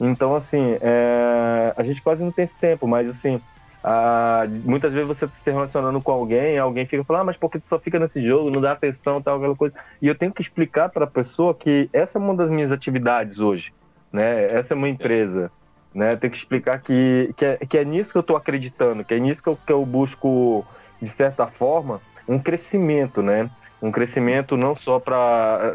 Então, 0.00 0.34
assim, 0.34 0.76
é, 0.80 1.72
a 1.76 1.82
gente 1.82 2.02
quase 2.02 2.22
não 2.22 2.32
tem 2.32 2.44
esse 2.44 2.58
tempo, 2.58 2.86
mas 2.88 3.08
assim, 3.08 3.40
a, 3.84 4.46
muitas 4.64 4.92
vezes 4.92 5.06
você 5.06 5.28
se 5.28 5.50
relacionando 5.50 6.00
com 6.00 6.12
alguém, 6.12 6.58
alguém 6.58 6.86
fica 6.86 7.04
falando, 7.04 7.22
ah, 7.22 7.24
mas 7.26 7.36
por 7.36 7.50
que 7.50 7.58
tu 7.58 7.68
só 7.68 7.78
fica 7.78 7.98
nesse 7.98 8.24
jogo, 8.26 8.50
não 8.50 8.60
dá 8.60 8.72
atenção, 8.72 9.22
tal, 9.22 9.38
aquela 9.38 9.56
coisa. 9.56 9.74
E 10.00 10.08
eu 10.08 10.14
tenho 10.14 10.32
que 10.32 10.42
explicar 10.42 10.88
para 10.88 11.04
a 11.04 11.08
pessoa 11.08 11.54
que 11.54 11.88
essa 11.92 12.18
é 12.18 12.20
uma 12.20 12.34
das 12.34 12.50
minhas 12.50 12.72
atividades 12.72 13.38
hoje, 13.38 13.72
né? 14.12 14.46
Essa 14.46 14.74
é 14.74 14.76
uma 14.76 14.88
empresa 14.88 15.50
né? 15.94 16.16
Tem 16.16 16.30
que 16.30 16.36
explicar 16.36 16.80
que, 16.80 17.32
que, 17.36 17.44
é, 17.44 17.56
que 17.56 17.78
é 17.78 17.84
nisso 17.84 18.12
que 18.12 18.18
eu 18.18 18.22
estou 18.22 18.36
acreditando, 18.36 19.04
que 19.04 19.14
é 19.14 19.18
nisso 19.18 19.42
que 19.42 19.48
eu, 19.48 19.58
que 19.66 19.72
eu 19.72 19.84
busco, 19.84 20.66
de 21.00 21.08
certa 21.08 21.46
forma, 21.46 22.00
um 22.26 22.38
crescimento, 22.38 23.22
né? 23.22 23.50
Um 23.80 23.90
crescimento 23.90 24.56
não 24.56 24.76
só 24.76 24.98
para 24.98 25.74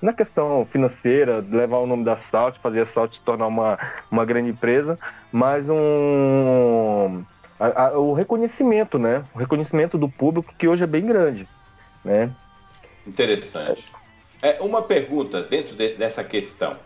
na 0.00 0.12
questão 0.12 0.66
financeira, 0.70 1.44
levar 1.50 1.78
o 1.78 1.86
nome 1.86 2.04
da 2.04 2.16
Salt, 2.16 2.58
fazer 2.58 2.82
a 2.82 2.86
Salt 2.86 3.14
se 3.14 3.20
tornar 3.22 3.46
uma, 3.46 3.78
uma 4.10 4.24
grande 4.24 4.50
empresa, 4.50 4.98
mas 5.32 5.66
um 5.68 7.24
a, 7.58 7.86
a, 7.86 7.98
o 7.98 8.12
reconhecimento, 8.12 8.98
né? 8.98 9.24
O 9.34 9.38
reconhecimento 9.38 9.98
do 9.98 10.08
público 10.08 10.54
que 10.56 10.68
hoje 10.68 10.84
é 10.84 10.86
bem 10.86 11.04
grande, 11.04 11.48
né? 12.04 12.30
Interessante. 13.06 13.90
É 14.42 14.60
uma 14.60 14.82
pergunta 14.82 15.42
dentro 15.42 15.74
desse, 15.74 15.98
dessa 15.98 16.22
questão. 16.22 16.76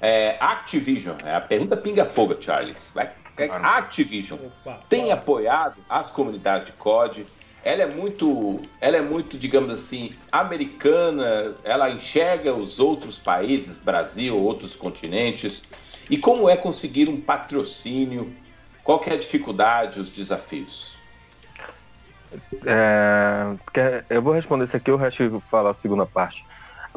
É, 0.00 0.36
Activision, 0.40 1.16
é 1.24 1.34
a 1.34 1.40
pergunta 1.40 1.76
pinga 1.76 2.06
fogo, 2.06 2.34
Charles. 2.40 2.90
Vai, 2.94 3.10
Activision 3.62 4.38
Opa, 4.38 4.80
tem 4.88 5.12
apoiado 5.12 5.76
as 5.88 6.10
comunidades 6.10 6.66
de 6.66 6.72
COD. 6.72 7.26
Ela 7.62 7.82
é 7.82 7.86
muito, 7.86 8.62
ela 8.80 8.96
é 8.96 9.02
muito, 9.02 9.36
digamos 9.36 9.70
assim, 9.74 10.14
americana. 10.32 11.54
Ela 11.62 11.90
enxerga 11.90 12.54
os 12.54 12.80
outros 12.80 13.18
países, 13.18 13.76
Brasil, 13.76 14.38
outros 14.38 14.74
continentes. 14.74 15.62
E 16.08 16.16
como 16.16 16.48
é 16.48 16.56
conseguir 16.56 17.10
um 17.10 17.20
patrocínio? 17.20 18.34
Qual 18.82 18.98
que 18.98 19.10
é 19.10 19.12
a 19.12 19.18
dificuldade, 19.18 20.00
os 20.00 20.08
desafios? 20.08 20.98
É, 22.64 24.04
eu 24.08 24.22
vou 24.22 24.32
responder 24.32 24.64
isso 24.64 24.76
aqui, 24.76 24.90
o 24.90 24.96
resto 24.96 25.42
falar 25.50 25.70
a 25.70 25.74
segunda 25.74 26.06
parte. 26.06 26.44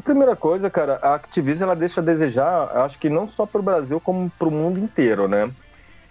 Primeira 0.04 0.36
coisa, 0.36 0.68
cara, 0.68 0.98
a 1.00 1.14
Activision 1.14 1.62
ela 1.62 1.74
deixa 1.74 2.02
a 2.02 2.04
desejar, 2.04 2.76
acho 2.84 2.98
que 2.98 3.08
não 3.08 3.26
só 3.26 3.46
para 3.46 3.60
o 3.60 3.64
Brasil, 3.64 3.98
como 3.98 4.30
para 4.38 4.48
o 4.48 4.50
mundo 4.50 4.78
inteiro, 4.78 5.26
né? 5.26 5.50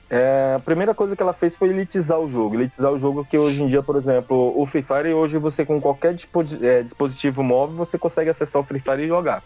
É, 0.09 0.55
a 0.57 0.59
primeira 0.59 0.95
coisa 0.95 1.15
que 1.15 1.21
ela 1.21 1.31
fez 1.31 1.55
foi 1.55 1.69
elitizar 1.69 2.19
o 2.19 2.29
jogo. 2.29 2.55
Elitizar 2.55 2.91
o 2.91 2.99
jogo 2.99 3.23
que 3.23 3.37
hoje 3.37 3.61
em 3.61 3.67
dia, 3.67 3.83
por 3.83 3.95
exemplo, 3.95 4.53
o 4.59 4.65
Free 4.65 4.81
Fire, 4.81 5.13
hoje 5.13 5.37
você 5.37 5.63
com 5.63 5.79
qualquer 5.79 6.15
é, 6.61 6.81
dispositivo 6.81 7.43
móvel, 7.43 7.77
você 7.77 7.97
consegue 7.97 8.31
acessar 8.31 8.61
o 8.61 8.65
Free 8.65 8.79
Fire 8.79 9.03
e 9.03 9.07
jogar. 9.07 9.43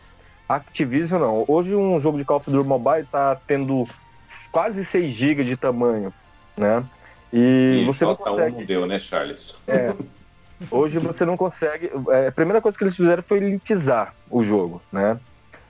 A 0.47 0.55
Activision 0.55 1.19
não. 1.19 1.45
Hoje 1.47 1.75
um 1.75 1.99
jogo 1.99 2.17
de 2.17 2.23
Call 2.23 2.37
of 2.37 2.49
Duty 2.49 2.67
Mobile 2.67 3.01
está 3.01 3.35
tendo 3.47 3.85
quase 4.51 4.85
6 4.85 5.13
GB 5.13 5.43
de 5.43 5.57
tamanho, 5.57 6.13
né? 6.55 6.83
E, 7.33 7.81
e 7.81 7.85
você 7.85 8.05
não 8.05 8.15
consegue... 8.15 8.55
Um 8.55 8.65
deu, 8.65 8.85
né, 8.85 8.97
Charles? 8.99 9.55
É. 9.67 9.93
Hoje 10.71 10.97
você 10.97 11.25
não 11.25 11.37
consegue. 11.37 11.91
É, 12.09 12.27
a 12.27 12.31
primeira 12.31 12.61
coisa 12.61 12.77
que 12.77 12.83
eles 12.83 12.95
fizeram 12.95 13.23
foi 13.23 13.37
elitizar 13.37 14.13
o 14.29 14.43
jogo, 14.43 14.81
né? 14.91 15.19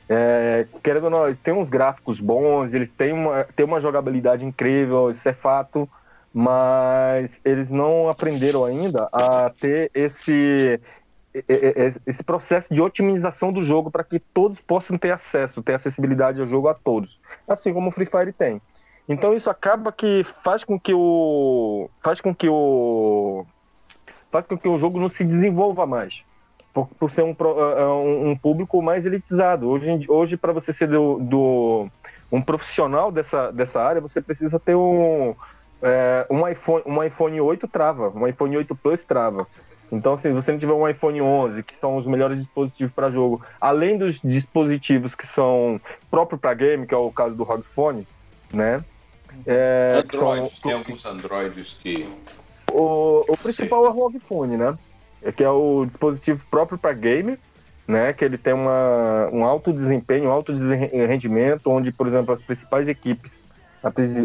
É, 0.09 0.65
querendo 0.81 1.05
ou 1.05 1.09
não, 1.09 1.35
tem 1.35 1.53
uns 1.53 1.67
gráficos 1.67 2.19
bons, 2.19 2.73
eles 2.73 2.89
têm 2.91 3.11
uma, 3.11 3.43
têm 3.43 3.65
uma 3.65 3.81
jogabilidade 3.81 4.45
incrível, 4.45 5.11
isso 5.11 5.27
é 5.27 5.33
fato, 5.33 5.87
mas 6.33 7.41
eles 7.43 7.69
não 7.69 8.09
aprenderam 8.09 8.63
ainda 8.63 9.09
a 9.11 9.49
ter 9.49 9.91
esse, 9.93 10.79
esse 12.05 12.23
processo 12.23 12.73
de 12.73 12.79
otimização 12.79 13.51
do 13.51 13.61
jogo 13.61 13.91
para 13.91 14.03
que 14.03 14.17
todos 14.17 14.61
possam 14.61 14.97
ter 14.97 15.11
acesso, 15.11 15.61
ter 15.61 15.73
acessibilidade 15.73 16.39
ao 16.39 16.47
jogo 16.47 16.69
a 16.69 16.73
todos, 16.73 17.19
assim 17.45 17.73
como 17.73 17.89
o 17.89 17.91
Free 17.91 18.05
Fire 18.05 18.31
tem. 18.31 18.61
Então 19.09 19.35
isso 19.35 19.49
acaba 19.49 19.91
que 19.91 20.25
faz 20.43 20.63
com 20.63 20.79
que 20.79 20.93
o 20.93 21.89
faz 22.01 22.21
com 22.21 22.33
que 22.33 22.47
o 22.47 23.45
faz 24.31 24.45
com 24.45 24.57
que 24.57 24.67
o 24.67 24.77
jogo 24.77 24.99
não 24.99 25.09
se 25.09 25.23
desenvolva 25.23 25.85
mais 25.85 26.23
por, 26.77 26.87
por 26.99 27.11
ser 27.11 27.23
um, 27.23 27.31
é, 27.31 27.81
é, 27.81 27.85
um, 27.85 28.35
público 28.35 28.79
mais 28.83 29.03
elitizado. 29.03 29.67
Hoje, 29.67 30.05
hoje 30.07 30.37
para 30.37 30.53
você 30.53 30.71
ser 30.71 30.87
do, 30.87 31.17
do, 31.17 31.87
um 32.31 32.39
profissional 32.39 33.11
dessa, 33.11 33.51
dessa 33.51 33.81
área, 33.81 33.99
você 33.99 34.21
precisa 34.21 34.59
ter 34.59 34.75
um, 34.75 35.33
é, 35.81 36.27
um, 36.29 36.47
iPhone, 36.47 36.83
um 36.85 37.03
iPhone 37.03 37.41
8 37.41 37.67
trava, 37.67 38.09
um 38.15 38.27
iPhone 38.27 38.57
8 38.57 38.75
Plus 38.75 39.03
trava. 39.03 39.47
Então, 39.91 40.13
assim, 40.13 40.29
se 40.29 40.33
você 40.33 40.51
não 40.51 40.59
tiver 40.59 40.73
um 40.73 40.87
iPhone 40.87 41.19
11, 41.19 41.63
que 41.63 41.75
são 41.75 41.97
os 41.97 42.05
melhores 42.05 42.37
dispositivos 42.37 42.93
para 42.93 43.09
jogo, 43.09 43.41
além 43.59 43.97
dos 43.97 44.19
dispositivos 44.23 45.15
que 45.15 45.25
são 45.25 45.81
próprios 46.11 46.39
para 46.39 46.53
game, 46.53 46.85
que 46.85 46.93
é 46.93 46.97
o 46.97 47.09
caso 47.09 47.33
do 47.33 47.43
ROG 47.43 47.63
Phone, 47.73 48.07
né? 48.53 48.83
É, 49.47 50.03
Android, 50.03 50.41
são, 50.41 50.61
tem 50.61 50.73
alguns 50.73 51.05
Androids 51.05 51.73
que... 51.81 52.07
O, 52.79 53.25
o 53.27 53.35
principal 53.35 53.85
é 53.85 53.89
o 53.89 53.91
ROG 53.91 54.19
Phone, 54.19 54.55
né? 54.55 54.77
É 55.23 55.31
que 55.31 55.43
é 55.43 55.49
o 55.49 55.85
dispositivo 55.85 56.39
próprio 56.47 56.77
para 56.77 56.93
game, 56.93 57.35
né? 57.87 58.13
Que 58.13 58.23
ele 58.23 58.37
tem 58.37 58.53
uma, 58.53 59.29
um 59.33 59.43
alto 59.43 59.73
desempenho, 59.73 60.29
um 60.29 60.31
alto 60.31 60.53
rendimento, 60.53 61.71
onde, 61.71 61.91
por 61.91 62.05
exemplo, 62.05 62.35
as 62.35 62.41
principais 62.43 62.87
equipes, 62.87 63.31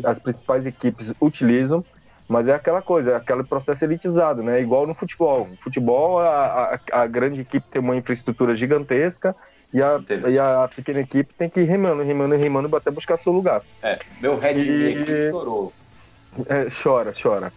as 0.05 0.19
principais 0.19 0.67
equipes 0.67 1.11
utilizam, 1.19 1.83
mas 2.29 2.47
é 2.47 2.53
aquela 2.53 2.83
coisa, 2.83 3.13
é 3.13 3.17
aquele 3.17 3.43
processo 3.43 3.87
elitizado, 3.87 4.43
né? 4.43 4.61
Igual 4.61 4.87
no 4.87 4.93
futebol. 4.93 5.49
No 5.51 5.57
futebol, 5.57 6.19
a, 6.19 6.79
a, 6.93 7.03
a 7.03 7.07
grande 7.07 7.41
equipe 7.41 7.67
tem 7.71 7.81
uma 7.81 7.97
infraestrutura 7.97 8.55
gigantesca 8.55 9.35
e 9.73 9.81
a, 9.81 9.99
e 10.29 10.39
a 10.39 10.69
pequena 10.69 11.01
equipe 11.01 11.33
tem 11.39 11.49
que 11.49 11.61
ir 11.61 11.65
remando, 11.65 12.03
remando, 12.03 12.37
remando 12.37 12.77
até 12.77 12.91
buscar 12.91 13.17
seu 13.17 13.33
lugar. 13.33 13.63
É, 13.83 13.99
meu 14.21 14.39
Red 14.39 14.59
e... 14.59 14.99
aqui 14.99 15.31
chorou. 15.31 15.73
É, 16.51 16.67
chora, 16.83 17.15
chora. 17.21 17.51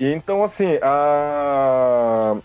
E 0.00 0.06
então, 0.12 0.44
assim, 0.44 0.78
a, 0.82 2.36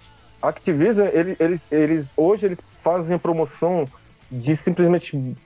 Activision, 0.41 1.07
eles, 1.07 1.61
eles, 1.71 2.05
hoje 2.17 2.47
eles 2.47 2.57
fazem 2.83 3.17
promoção 3.17 3.87
de 4.29 4.55
simplesmente 4.57 5.37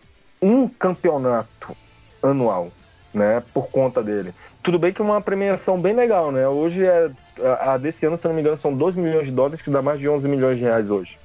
um 0.41 0.67
campeonato 0.67 1.75
anual, 2.21 2.69
né? 3.13 3.43
Por 3.53 3.67
conta 3.67 4.01
dele. 4.01 4.33
Tudo 4.63 4.79
bem 4.79 4.91
que 4.91 5.01
é 5.01 5.05
uma 5.05 5.21
premiação 5.21 5.79
bem 5.79 5.93
legal, 5.93 6.31
né? 6.31 6.47
Hoje 6.47 6.83
é. 6.83 7.09
A, 7.39 7.73
a 7.73 7.77
desse 7.77 8.05
ano, 8.05 8.17
se 8.17 8.25
não 8.25 8.33
me 8.33 8.41
engano, 8.41 8.57
são 8.57 8.73
2 8.73 8.95
milhões 8.95 9.25
de 9.25 9.31
dólares, 9.31 9.61
que 9.61 9.69
dá 9.69 9.81
mais 9.81 9.99
de 9.99 10.09
11 10.09 10.27
milhões 10.27 10.57
de 10.57 10.63
reais 10.63 10.89
hoje, 10.89 11.17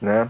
né? 0.00 0.28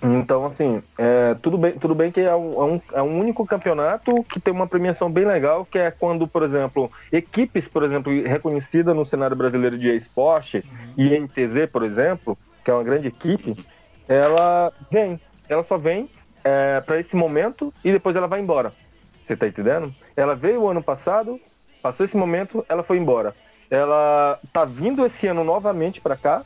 Então, 0.00 0.46
assim, 0.46 0.80
é, 0.96 1.34
tudo, 1.42 1.58
bem, 1.58 1.72
tudo 1.72 1.94
bem 1.94 2.12
que 2.12 2.20
é 2.20 2.34
um, 2.34 2.52
é, 2.52 2.64
um, 2.64 2.80
é 2.94 3.02
um 3.02 3.18
único 3.18 3.44
campeonato 3.44 4.22
que 4.24 4.38
tem 4.38 4.54
uma 4.54 4.66
premiação 4.66 5.10
bem 5.10 5.24
legal, 5.24 5.64
que 5.64 5.78
é 5.78 5.90
quando, 5.90 6.26
por 6.28 6.44
exemplo, 6.44 6.90
equipes, 7.10 7.66
por 7.66 7.82
exemplo, 7.82 8.12
reconhecidas 8.22 8.94
no 8.94 9.04
cenário 9.04 9.36
brasileiro 9.36 9.76
de 9.76 9.88
esporte, 9.96 10.64
uhum. 10.96 11.04
INTZ, 11.04 11.68
por 11.72 11.82
exemplo, 11.82 12.38
que 12.64 12.70
é 12.70 12.74
uma 12.74 12.84
grande 12.84 13.08
equipe, 13.08 13.56
ela 14.08 14.72
vem, 14.90 15.20
ela 15.48 15.64
só 15.64 15.76
vem 15.76 16.08
é, 16.44 16.80
para 16.80 17.00
esse 17.00 17.16
momento 17.16 17.74
e 17.84 17.90
depois 17.90 18.14
ela 18.14 18.28
vai 18.28 18.40
embora. 18.40 18.72
Você 19.26 19.36
tá 19.36 19.48
entendendo? 19.48 19.92
Ela 20.16 20.34
veio 20.34 20.62
o 20.62 20.68
ano 20.68 20.82
passado, 20.82 21.40
passou 21.82 22.04
esse 22.04 22.16
momento, 22.16 22.64
ela 22.68 22.84
foi 22.84 22.98
embora. 22.98 23.34
Ela 23.68 24.38
tá 24.52 24.64
vindo 24.64 25.04
esse 25.04 25.26
ano 25.26 25.42
novamente 25.42 26.00
para 26.00 26.16
cá, 26.16 26.42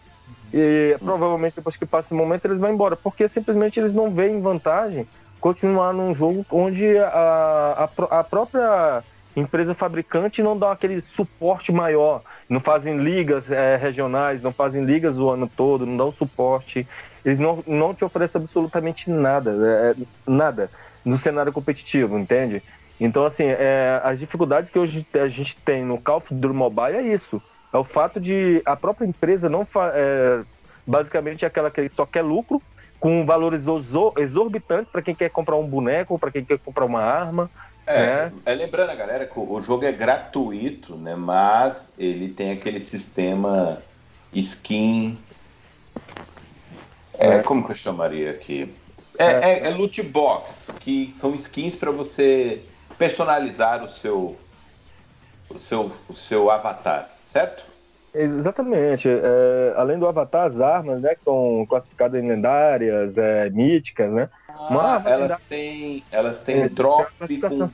e 0.53 0.97
provavelmente 0.99 1.57
depois 1.57 1.77
que 1.77 1.87
passa 1.87 2.09
esse 2.09 2.15
momento 2.15 2.45
eles 2.45 2.59
vão 2.59 2.73
embora, 2.73 2.97
porque 2.97 3.29
simplesmente 3.29 3.81
eles 3.81 3.95
não 3.95 4.11
veem 4.11 4.41
vantagem 4.41 5.07
continuar 5.41 5.93
num 5.93 6.15
jogo 6.15 6.47
onde 6.51 6.97
a, 6.99 7.89
a, 8.09 8.21
a 8.21 8.25
própria 8.25 9.03
empresa 9.35 9.75
fabricante 9.75 10.43
não 10.43 10.57
dá 10.57 10.73
aquele 10.73 11.01
suporte 11.01 11.73
maior, 11.73 12.23
não 12.49 12.61
fazem 12.61 12.99
ligas 12.99 13.51
é, 13.51 13.77
regionais, 13.77 14.43
não 14.43 14.53
fazem 14.53 14.85
ligas 14.85 15.19
o 15.19 15.31
ano 15.31 15.51
todo, 15.57 15.87
não 15.87 15.97
dão 15.97 16.13
suporte, 16.13 16.87
eles 17.25 17.39
não, 17.39 17.63
não 17.67 17.95
te 17.95 18.05
oferecem 18.05 18.41
absolutamente 18.41 19.11
nada, 19.11 19.51
é, 19.51 20.31
nada 20.31 20.71
no 21.05 21.19
cenário 21.19 21.53
competitivo, 21.53 22.19
entende? 22.19 22.63
Então, 23.01 23.25
assim, 23.25 23.45
é, 23.47 24.01
as 24.05 24.19
dificuldades 24.19 24.71
que 24.71 24.79
hoje 24.79 25.05
a 25.15 25.27
gente 25.27 25.57
tem 25.65 25.85
no 25.85 26.01
Call 26.01 26.19
of 26.19 26.33
Duty 26.33 26.55
Mobile 26.55 26.97
é 26.97 27.03
isso. 27.03 27.43
É 27.73 27.77
o 27.79 27.85
fato 27.85 28.21
de 28.21 28.61
a 28.67 28.77
própria 28.77 29.07
empresa 29.07 29.49
não 29.49 29.67
é, 29.95 30.43
basicamente 30.87 31.45
é 31.45 31.49
aquela 31.49 31.71
que 31.71 31.89
só 31.89 32.05
quer 32.05 32.23
lucro 32.23 32.61
com 33.01 33.25
valores 33.25 33.63
exorbitantes 34.19 34.93
para 34.93 35.03
quem 35.03 35.15
quer 35.15 35.31
comprar 35.31 35.57
um 35.57 35.67
boneco, 35.67 36.19
para 36.19 36.31
quem 36.31 36.45
quer 36.45 36.59
comprar 36.59 36.85
uma 36.85 37.01
arma. 37.01 37.51
É, 37.87 38.27
né? 38.27 38.33
é, 38.45 38.55
lembrando 38.55 38.91
a 38.91 38.95
galera 38.95 39.27
que 39.27 39.39
o 39.39 39.61
jogo 39.61 39.85
é 39.85 39.91
gratuito, 39.91 40.95
né? 40.95 41.17
Mas 41.17 41.93
ele 41.99 42.29
tem 42.29 42.53
aquele 42.53 42.81
sistema 42.81 43.83
skin. 44.33 45.19
É, 47.15 47.37
é. 47.37 47.43
como 47.43 47.65
que 47.65 47.73
eu 47.73 47.77
chamaria 47.77 48.31
aqui? 48.31 48.73
É, 49.19 49.25
é, 49.25 49.51
é, 49.51 49.67
é 49.67 49.71
loot 49.71 50.01
box, 50.03 50.71
que 50.79 51.11
são 51.13 51.35
skins 51.35 51.75
para 51.75 51.91
você 51.91 52.63
personalizar 52.97 53.83
o 53.83 53.89
seu, 53.89 54.37
o 55.51 55.59
seu, 55.59 55.91
o 56.09 56.15
seu 56.15 56.51
avatar 56.51 57.11
certo? 57.33 57.65
Exatamente. 58.15 59.09
É, 59.09 59.75
além 59.77 59.99
do 59.99 60.07
Avatar, 60.07 60.47
as 60.47 60.61
armas, 60.61 61.01
né, 61.01 61.15
que 61.15 61.23
são 61.23 61.65
classificadas 61.69 62.23
em 62.23 62.29
lendárias, 62.29 63.17
é, 63.17 63.49
míticas, 63.49 64.11
né? 64.13 64.29
Ah, 64.49 65.03
elas, 65.07 65.41
têm, 65.49 66.05
elas 66.13 66.41
têm 66.41 66.63
é, 66.63 66.69
drop 66.69 67.11
com, 67.41 67.71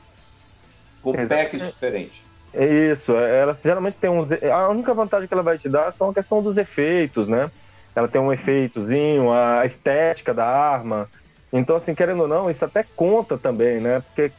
com 1.02 1.26
packs 1.26 1.60
diferentes. 1.60 2.22
É 2.54 2.64
isso. 2.64 3.12
É, 3.16 3.40
elas 3.40 3.58
geralmente 3.62 3.96
têm 4.00 4.08
uns. 4.08 4.30
A 4.30 4.68
única 4.68 4.94
vantagem 4.94 5.26
que 5.26 5.34
ela 5.34 5.42
vai 5.42 5.58
te 5.58 5.68
dar 5.68 5.92
são 5.92 6.10
a 6.10 6.14
questão 6.14 6.40
dos 6.40 6.56
efeitos, 6.56 7.26
né? 7.28 7.50
Ela 7.94 8.06
tem 8.06 8.20
um 8.20 8.32
efeitozinho, 8.32 9.32
a 9.32 9.66
estética 9.66 10.32
da 10.32 10.46
arma. 10.46 11.10
Então, 11.52 11.76
assim, 11.76 11.94
querendo 11.94 12.22
ou 12.22 12.28
não, 12.28 12.48
isso 12.48 12.64
até 12.64 12.84
conta 12.94 13.36
também, 13.36 13.80
né? 13.80 14.02
Porque 14.14 14.30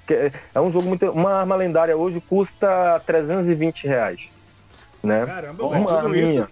é 0.55 0.61
um 0.61 0.71
jogo 0.71 0.87
muito. 0.87 1.11
Uma 1.11 1.33
arma 1.33 1.55
lendária 1.57 1.95
hoje 1.97 2.21
custa 2.21 3.01
320 3.05 3.85
reais 3.85 4.38
né? 5.03 5.25
Caramba, 5.25 5.65
uma 5.65 5.97
arminha, 5.97 6.41
isso? 6.41 6.47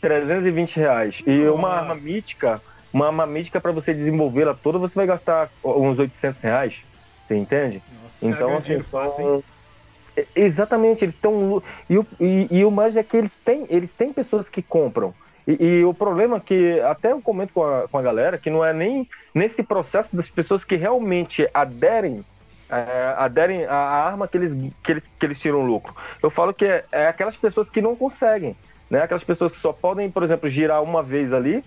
320 0.00 0.76
reais. 0.76 1.22
E 1.26 1.38
Nossa. 1.38 1.52
uma 1.52 1.68
arma 1.70 1.94
mítica, 1.94 2.60
uma 2.92 3.06
arma 3.06 3.26
mítica 3.26 3.60
para 3.60 3.72
você 3.72 3.92
desenvolvê-la 3.92 4.54
toda, 4.54 4.78
você 4.78 4.94
vai 4.94 5.06
gastar 5.06 5.50
uns 5.64 5.98
800 5.98 6.40
reais. 6.40 6.76
Você 7.26 7.36
entende? 7.36 7.82
Nossa, 8.02 8.28
então, 8.28 8.56
assim, 8.56 8.82
fácil, 8.82 9.44
é, 10.16 10.26
Exatamente, 10.34 11.04
eles 11.04 11.14
estão. 11.14 11.62
E, 11.88 11.98
e, 12.20 12.48
e, 12.50 12.64
o 12.64 12.70
mais 12.70 12.96
é 12.96 13.02
que 13.02 13.16
eles 13.16 13.32
têm, 13.44 13.66
eles 13.68 13.90
têm 13.96 14.12
pessoas 14.12 14.48
que 14.48 14.62
compram. 14.62 15.14
E, 15.46 15.64
e, 15.64 15.84
o 15.84 15.94
problema 15.94 16.36
é 16.36 16.40
que, 16.40 16.80
até 16.80 17.12
eu 17.12 17.20
comento 17.20 17.52
com 17.52 17.62
a, 17.62 17.88
com 17.88 17.98
a 17.98 18.02
galera, 18.02 18.38
que 18.38 18.50
não 18.50 18.64
é 18.64 18.72
nem 18.72 19.08
nesse 19.34 19.62
processo 19.62 20.14
das 20.14 20.28
pessoas 20.28 20.64
que 20.64 20.76
realmente 20.76 21.48
aderem 21.54 22.24
é, 22.70 23.14
aderem 23.16 23.64
à 23.64 23.74
arma 23.74 24.28
que 24.28 24.36
eles, 24.36 24.72
que, 24.82 24.92
eles, 24.92 25.02
que 25.18 25.26
eles 25.26 25.38
tiram 25.38 25.64
lucro. 25.64 25.94
Eu 26.22 26.30
falo 26.30 26.54
que 26.54 26.64
é, 26.64 26.84
é, 26.92 27.06
aquelas 27.08 27.36
pessoas 27.36 27.68
que 27.68 27.80
não 27.80 27.96
conseguem, 27.96 28.56
né? 28.88 29.02
Aquelas 29.02 29.24
pessoas 29.24 29.52
que 29.52 29.58
só 29.58 29.72
podem, 29.72 30.10
por 30.10 30.22
exemplo, 30.22 30.48
girar 30.48 30.82
uma 30.82 31.02
vez 31.02 31.32
ali, 31.32 31.64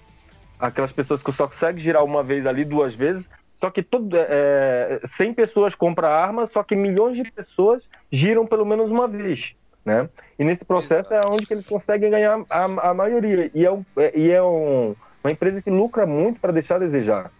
aquelas 0.59 0.91
pessoas 0.91 1.21
que 1.21 1.31
só 1.31 1.47
conseguem 1.47 1.83
girar 1.83 2.03
uma 2.03 2.23
vez 2.23 2.45
ali, 2.47 2.63
duas 2.63 2.95
vezes, 2.95 3.25
só 3.59 3.69
que 3.69 3.81
todo, 3.81 4.15
é, 4.17 4.99
100 5.07 5.33
pessoas 5.33 5.75
compram 5.75 6.07
a 6.07 6.11
arma, 6.11 6.47
só 6.47 6.63
que 6.63 6.75
milhões 6.75 7.15
de 7.15 7.31
pessoas 7.31 7.87
giram 8.11 8.45
pelo 8.45 8.65
menos 8.65 8.91
uma 8.91 9.07
vez, 9.07 9.55
né? 9.85 10.09
E 10.37 10.43
nesse 10.43 10.65
processo 10.65 11.13
Exato. 11.13 11.27
é 11.27 11.33
onde 11.33 11.45
que 11.45 11.53
eles 11.53 11.65
conseguem 11.65 12.09
ganhar 12.09 12.41
a, 12.49 12.63
a 12.63 12.93
maioria. 12.93 13.49
E 13.53 13.65
é, 13.65 13.71
um, 13.71 13.85
é, 13.97 14.19
e 14.19 14.31
é 14.31 14.43
um, 14.43 14.95
uma 15.23 15.31
empresa 15.31 15.61
que 15.61 15.69
lucra 15.69 16.05
muito 16.05 16.39
para 16.39 16.51
deixar 16.51 16.75
a 16.75 16.79
desejar. 16.79 17.31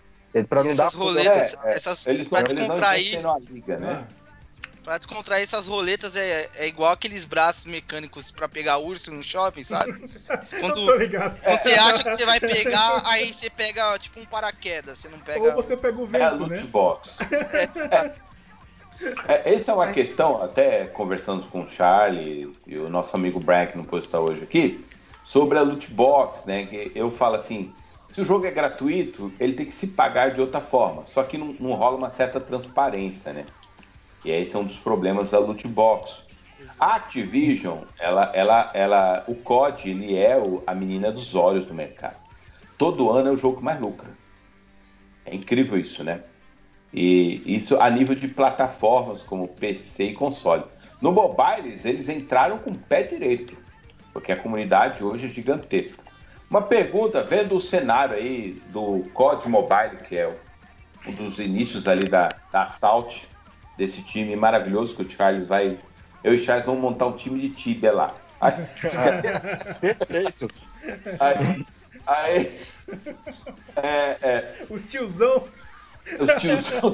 Pra 0.42 0.64
não 0.64 0.72
essas 0.72 0.94
dar 0.94 1.00
roletas, 1.00 1.58
é, 1.64 1.76
essas, 1.76 2.08
eles, 2.08 2.28
pra 2.28 2.42
descontrair. 2.42 3.22
Liga, 3.52 3.78
né? 3.78 4.08
Pra 4.84 4.98
descontrair 4.98 5.44
essas 5.44 5.68
roletas 5.68 6.16
é, 6.16 6.50
é 6.56 6.68
igual 6.68 6.92
aqueles 6.92 7.24
braços 7.24 7.66
mecânicos 7.66 8.32
pra 8.32 8.50
pegar 8.50 8.80
urso 8.80 9.12
no 9.12 9.24
shopping, 9.24 9.64
sabe? 9.64 9.94
Quando, 10.60 10.86
quando 10.86 11.62
você 11.62 11.74
acha 11.74 12.04
que 12.04 12.16
você 12.16 12.26
vai 12.26 12.40
pegar, 12.42 13.02
aí 13.06 13.32
você 13.32 13.50
pega 13.50 13.98
tipo 14.00 14.20
um 14.20 14.26
paraquedas, 14.26 14.98
você 14.98 15.08
não 15.08 15.20
pega. 15.20 15.40
Ou 15.40 15.54
você 15.54 15.78
pega 15.78 16.02
o 16.02 16.06
vento, 16.06 16.44
é 16.46 16.48
né? 16.48 16.64
Box. 16.64 17.16
É. 17.92 18.24
É, 19.28 19.54
essa 19.54 19.72
é 19.72 19.74
uma 19.74 19.92
questão, 19.92 20.42
até 20.42 20.86
conversando 20.86 21.46
com 21.48 21.64
o 21.64 21.70
Charlie 21.70 22.56
e 22.66 22.78
o 22.78 22.90
nosso 22.90 23.16
amigo 23.16 23.40
Brian, 23.40 23.66
que 23.66 23.78
não 23.78 23.84
pôde 23.84 24.06
estar 24.06 24.20
hoje 24.20 24.44
aqui. 24.44 24.84
sobre 25.26 25.58
a 25.58 25.62
loot 25.62 25.92
box, 25.92 26.46
né? 26.46 26.66
Que 26.66 26.92
eu 26.96 27.10
falo 27.10 27.36
assim, 27.36 27.74
se 28.14 28.22
o 28.22 28.26
jogo 28.26 28.46
é 28.46 28.52
gratuito, 28.52 29.34
ele 29.40 29.54
tem 29.54 29.66
que 29.66 29.74
se 29.74 29.88
pagar 29.88 30.36
de 30.36 30.40
outra 30.40 30.62
forma. 30.62 31.04
Só 31.08 31.24
que 31.24 31.36
não, 31.36 31.56
não 31.60 31.72
rola 31.72 31.98
uma 31.98 32.12
certa 32.12 32.40
transparência, 32.40 33.34
né? 33.34 33.44
E 34.24 34.30
esse 34.30 34.56
é 34.56 34.60
um 34.60 34.66
dos 34.66 34.78
problemas 34.78 35.32
da 35.32 35.40
loot 35.40 35.68
box. 35.68 36.22
A 36.80 36.96
Activision, 36.96 37.80
ela, 38.00 38.32
ela, 38.36 38.72
ela, 38.76 39.24
o 39.28 39.34
COD, 39.34 39.90
ele 39.90 40.16
é 40.16 40.38
o, 40.38 40.62
a 40.68 40.76
menina 40.76 41.12
dos 41.12 41.34
olhos 41.34 41.66
do 41.66 41.74
mercado. 41.74 42.16
Todo 42.78 43.10
ano 43.10 43.30
é 43.30 43.32
o 43.32 43.38
jogo 43.38 43.58
que 43.58 43.64
mais 43.64 43.82
lucra. 43.82 44.12
É 45.26 45.34
incrível 45.34 45.80
isso, 45.80 46.04
né? 46.04 46.22
E 46.94 47.42
isso 47.48 47.78
a 47.82 47.90
nível 47.90 48.14
de 48.14 48.28
plataformas 48.28 49.24
como 49.24 49.48
PC 49.48 50.04
e 50.04 50.14
console. 50.14 50.66
No 51.02 51.12
mobile, 51.12 51.80
eles 51.84 52.08
entraram 52.08 52.60
com 52.60 52.70
o 52.70 52.78
pé 52.78 53.02
direito, 53.02 53.58
porque 54.14 54.32
a 54.32 54.38
comunidade 54.38 55.04
hoje 55.04 55.26
é 55.26 55.30
gigantesca. 55.30 56.03
Uma 56.54 56.62
pergunta, 56.62 57.24
vendo 57.24 57.56
o 57.56 57.60
cenário 57.60 58.16
aí 58.16 58.62
do 58.68 59.02
COD 59.12 59.50
Mobile, 59.50 59.98
que 60.08 60.16
é 60.16 60.32
um 61.08 61.12
dos 61.12 61.40
inícios 61.40 61.88
ali 61.88 62.08
da, 62.08 62.30
da 62.52 62.66
Assault, 62.66 63.28
desse 63.76 64.04
time 64.04 64.36
maravilhoso 64.36 64.96
que 64.96 65.02
o 65.02 65.10
Charles 65.10 65.48
vai. 65.48 65.80
Eu 66.24 66.36
e 66.36 66.38
o 66.38 66.44
Charles 66.44 66.68
vamos 66.68 66.80
montar 66.80 67.08
um 67.08 67.14
time 67.14 67.42
de 67.42 67.50
Tibia 67.56 67.92
lá. 67.92 68.16
Perfeito. 69.82 70.48
Aí, 71.20 71.66
aí 72.06 72.60
é, 73.78 74.18
é, 74.22 74.54
Os 74.70 74.88
tiozão. 74.88 75.46
os 76.20 76.30
tiozão. 76.36 76.94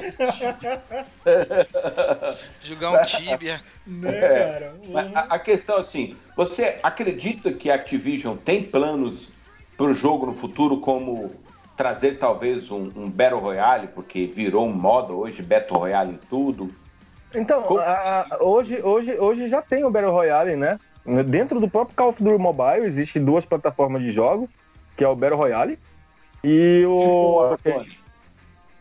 Jogar 2.62 2.92
um 2.92 3.02
Tibia. 3.02 3.60
Né, 3.86 4.16
É, 4.16 4.52
cara? 4.52 4.74
A, 5.16 5.34
a 5.34 5.38
questão 5.38 5.76
é 5.76 5.80
assim, 5.80 6.16
você 6.34 6.78
acredita 6.82 7.52
que 7.52 7.70
a 7.70 7.74
Activision 7.74 8.36
tem 8.36 8.62
planos 8.62 9.28
para 9.80 9.90
o 9.92 9.94
jogo 9.94 10.26
no 10.26 10.34
futuro 10.34 10.76
como 10.76 11.30
trazer 11.74 12.18
talvez 12.18 12.70
um, 12.70 12.90
um 12.94 13.08
Battle 13.08 13.40
Royale, 13.40 13.86
porque 13.88 14.26
virou 14.26 14.66
um 14.66 14.72
modo 14.72 15.18
hoje, 15.18 15.40
Battle 15.42 15.78
Royale 15.78 16.12
em 16.12 16.18
tudo? 16.28 16.68
Então, 17.34 17.64
a- 17.78 18.26
hoje, 18.40 18.82
hoje, 18.82 19.18
hoje 19.18 19.48
já 19.48 19.62
tem 19.62 19.82
o 19.82 19.90
Battle 19.90 20.12
Royale, 20.12 20.54
né? 20.54 20.78
Dentro 21.26 21.58
do 21.58 21.66
próprio 21.66 21.96
Call 21.96 22.10
of 22.10 22.22
Duty 22.22 22.36
Mobile 22.36 22.86
existem 22.86 23.24
duas 23.24 23.46
plataformas 23.46 24.02
de 24.02 24.10
jogos, 24.10 24.50
que 24.98 25.02
é 25.02 25.08
o 25.08 25.16
Battle 25.16 25.38
Royale 25.38 25.78
e 26.44 26.84
o 26.86 27.56
Tipo, 27.56 27.82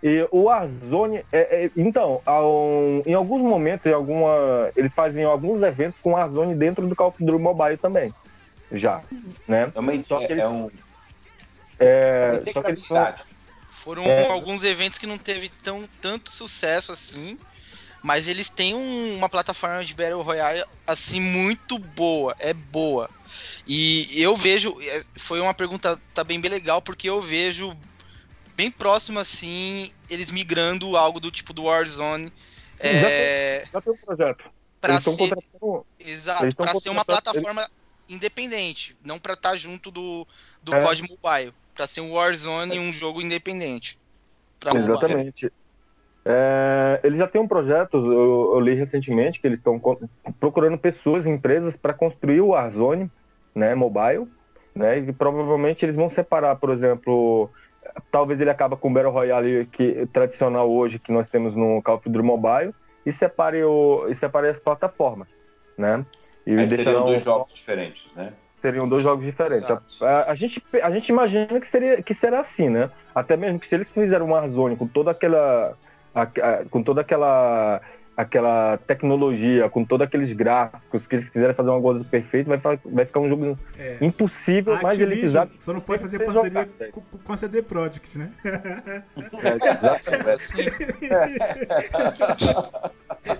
e 0.04 0.28
o 0.32 0.44
Warzone. 0.44 1.22
é- 1.32 1.66
é- 1.66 1.72
então, 1.78 2.22
ao- 2.26 3.02
em 3.06 3.14
alguns 3.14 3.42
momentos, 3.42 3.86
em 3.86 3.94
alguma, 3.94 4.70
eles 4.76 4.92
fazem 4.94 5.24
alguns 5.24 5.62
eventos 5.64 5.98
com 6.02 6.12
Warzone 6.12 6.56
dentro 6.56 6.86
do 6.86 6.94
Call 6.96 7.08
of 7.10 7.24
Duty 7.24 7.42
Mobile 7.42 7.78
também, 7.78 8.14
já, 8.74 9.02
né? 9.48 9.72
é, 9.74 9.80
uma, 9.80 10.04
Só 10.04 10.18
que 10.20 10.26
é, 10.26 10.32
eles- 10.32 10.44
é 10.44 10.48
um, 10.48 10.70
É, 11.80 12.42
só 12.54 12.62
que 12.62 12.72
eles. 12.72 12.88
Foram 13.72 14.04
É. 14.04 14.28
alguns 14.30 14.63
eventos 14.63 15.00
que 15.00 15.08
não 15.08 15.18
teve 15.18 15.50
tão, 15.63 15.88
tanto 16.02 16.30
sucesso 16.30 16.92
assim, 16.92 17.39
mas 18.04 18.28
eles 18.28 18.50
têm 18.50 18.74
um- 18.76 19.15
uma 19.15 19.30
plataforma 19.30 19.86
de 19.86 19.94
Battle 19.94 20.22
Royale 20.22 20.63
assim 20.86 21.22
muito 21.22 21.78
boa, 21.80 22.36
é 22.39 22.54
boa. 22.54 23.10
E 23.65 24.22
eu 24.22 24.36
vejo, 24.36 24.76
é, 24.82 25.04
foi 25.18 25.39
uma 25.39 25.54
pergunta 25.54 26.00
também 26.13 26.42
bem 26.42 26.52
legal, 26.52 26.82
porque 26.82 27.10
eu 27.10 27.22
vejo 27.22 27.76
bem 28.56 28.70
próximo 28.70 29.20
assim, 29.20 29.92
eles 30.10 30.32
migrando 30.32 30.98
algo 30.98 31.20
do 31.20 31.32
tipo 31.32 31.54
do 31.54 31.63
Warzone. 31.63 32.34
É, 32.80 33.65
já 33.72 33.82
tem 33.82 33.94
um 33.94 33.98
projeto. 33.98 34.44
pra 34.82 34.94
eles 34.94 35.04
ser, 35.04 35.18
contratando. 35.18 35.86
exato, 36.00 36.44
eles 36.44 36.56
pra 36.56 36.76
ser 36.80 36.89
uma 36.89 37.06
plataforma 37.06 37.70
independente, 38.10 38.98
não 39.06 39.20
pra 39.20 39.34
estar 39.34 39.56
junto 39.56 39.92
do, 39.92 40.28
do 40.62 40.76
É. 40.76 40.82
COD 40.82 41.04
Mobile, 41.04 41.54
pra 41.80 41.88
ser 41.88 42.02
um 42.02 42.12
Warzone 42.12 42.76
e 42.76 42.80
um 42.80 42.92
jogo 42.92 43.22
independente. 43.22 43.98
Exatamente. 44.76 45.50
É, 46.26 47.00
eles 47.06 47.18
já 47.18 47.26
têm 47.26 47.39
um 47.39 47.48
projeto, 47.48 47.96
eu, 47.96 48.52
eu 48.54 48.60
li 48.60 48.74
recentemente, 48.74 49.39
que 49.39 49.48
eles 49.48 49.60
estão 49.60 49.80
procurando 50.38 50.78
pessoas, 50.78 51.26
empresas, 51.26 51.78
para 51.78 51.94
construir 51.94 52.42
o 52.42 52.50
Warzone 52.50 53.10
né, 53.56 53.74
mobile, 53.76 54.28
né, 54.76 55.00
e 55.00 55.13
provavelmente 55.13 55.86
eles 55.86 55.96
vão 55.96 56.10
separar, 56.10 56.58
por 56.58 56.70
exemplo, 56.72 57.50
talvez 58.12 58.42
ele 58.42 58.50
acaba 58.50 58.76
com 58.76 58.89
o 58.89 58.94
Battle 58.94 59.13
Royale 59.13 59.65
que, 59.72 60.06
tradicional 60.08 60.70
hoje 60.70 61.00
que 61.00 61.13
nós 61.13 61.30
temos 61.30 61.56
no 61.56 61.82
Call 61.82 61.96
of 61.96 62.10
Duty 62.10 62.26
Mobile 62.26 62.76
e 63.06 63.13
separe, 63.13 63.63
o, 63.63 64.06
e 64.10 64.15
separe 64.15 64.50
as 64.50 64.60
plataformas, 64.60 65.30
né? 65.78 66.06
E 66.46 66.58
Aí 66.58 66.68
seriam 66.68 67.06
dois 67.06 67.24
jogos 67.24 67.54
diferentes, 67.54 68.04
né? 68.15 68.34
Seriam 68.62 68.88
dois 68.88 69.04
jogos 69.04 69.24
diferentes. 69.26 69.67
A, 70.02 70.32
a 70.32 70.36
gente, 70.36 70.63
a 70.82 70.91
gente 70.91 71.10
imagina 71.10 71.60
que, 71.60 71.67
seria, 71.67 72.02
que 72.02 72.13
será 72.13 72.39
assim, 72.41 72.69
né? 72.69 72.89
Até 73.13 73.36
mesmo 73.38 73.60
que 73.60 73.67
se 73.67 73.76
eles 73.76 73.89
fizeram 73.89 74.26
um 74.28 74.32
Warzone 74.32 74.76
com 74.76 74.88
toda 74.88 75.12
aquela. 75.12 75.74
a- 76.15 76.22
a- 76.24 76.65
com 76.69 76.82
toda 76.84 77.02
aquela. 77.02 77.82
Aquela 78.19 78.77
tecnologia, 78.86 79.69
com 79.69 79.86
todos 79.86 80.05
aqueles 80.05 80.34
gráficos, 80.34 81.08
que 81.08 81.15
eles 81.15 81.29
quiserem 81.29 81.55
fazer 81.55 81.69
uma 81.69 81.82
coisa 81.82 82.03
perfeita, 82.03 82.58
vai, 82.58 82.77
vai 82.84 83.05
ficar 83.05 83.21
um 83.21 83.29
jogo 83.29 83.58
É. 83.77 83.95
impossível, 84.01 84.73
A 84.73 84.82
mais 84.82 84.97
Activision 84.97 85.12
elitizado. 85.13 85.51
Só 85.58 85.71
não 85.71 85.79
pode 85.79 86.01
fazer 86.01 86.19
parceria 86.25 86.67
jogar. 86.67 86.91
com, 86.91 87.01
com 87.01 87.34
a 87.34 87.38
CD 87.38 87.62
Projekt, 87.62 88.17
né? 88.17 88.29
É, 88.43 89.01
exatamente. 89.71 90.60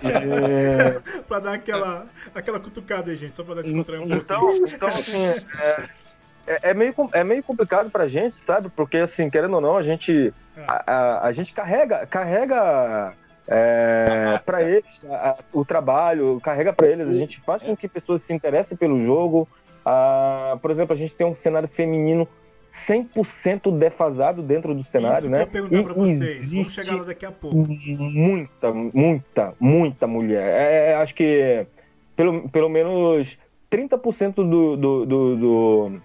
E- 0.00 1.20
pra 1.28 1.40
dar 1.40 1.52
aquela, 1.54 2.06
aquela 2.34 2.58
cutucada 2.58 3.10
aí, 3.10 3.18
gente, 3.18 3.36
só 3.36 3.44
pra 3.44 3.56
dar 3.56 3.62
descontrair 3.62 4.00
um 4.02 4.08
pouquinho. 4.08 4.22
Então, 4.22 4.48
então 4.66 4.88
assim, 4.88 5.46
é, 5.60 5.84
é, 6.46 6.70
é 6.70 6.74
meio, 6.74 6.94
é 7.12 7.22
meio 7.22 7.42
complicado 7.42 7.90
pra 7.90 8.08
gente, 8.08 8.36
sabe? 8.38 8.70
Porque, 8.74 8.96
assim, 8.96 9.28
querendo 9.28 9.54
ou 9.56 9.60
não, 9.60 9.76
a 9.76 9.82
gente, 9.82 10.32
a, 10.66 10.90
a, 10.90 11.26
a 11.26 11.32
gente 11.32 11.52
carrega, 11.52 12.06
carrega 12.06 13.12
é, 13.52 14.38
para 14.46 14.62
eles 14.62 14.84
a- 15.10 15.30
a- 15.30 15.36
o 15.52 15.64
trabalho, 15.64 16.40
carrega 16.40 16.72
pra 16.72 16.86
eles, 16.86 17.08
a 17.08 17.12
gente 17.14 17.40
faz 17.40 17.60
com 17.62 17.76
que 17.76 17.88
pessoas 17.88 18.22
se 18.22 18.32
interessem 18.32 18.78
pelo 18.78 19.02
jogo. 19.02 19.48
Ah, 19.84 20.56
por 20.62 20.70
exemplo, 20.70 20.94
a 20.94 20.96
gente 20.96 21.12
tem 21.14 21.26
um 21.26 21.34
cenário 21.34 21.66
feminino 21.68 22.28
100% 22.70 23.72
defasado 23.76 24.42
dentro 24.42 24.72
do 24.74 24.84
cenário, 24.84 25.18
Isso 25.18 25.26
que 25.26 25.32
né? 25.32 25.38
eu 25.38 25.40
ia 25.40 25.46
perguntar 25.48 25.82
pra 25.82 25.92
E 25.92 26.16
vocês. 26.16 26.52
Vamos 26.52 26.72
chegar 26.72 26.96
lá 26.96 27.02
daqui 27.04 27.26
a 27.26 27.32
pouco. 27.32 27.56
muita, 27.56 28.72
muita, 28.72 29.54
muita 29.58 30.06
mulher. 30.06 30.42
É, 30.44 30.94
acho 30.94 31.12
que 31.14 31.66
pelo, 32.14 32.48
pelo 32.50 32.68
menos 32.68 33.36
30% 33.68 34.34
do, 34.36 34.76
do, 34.76 35.06
do, 35.06 35.36
do- 35.36 36.00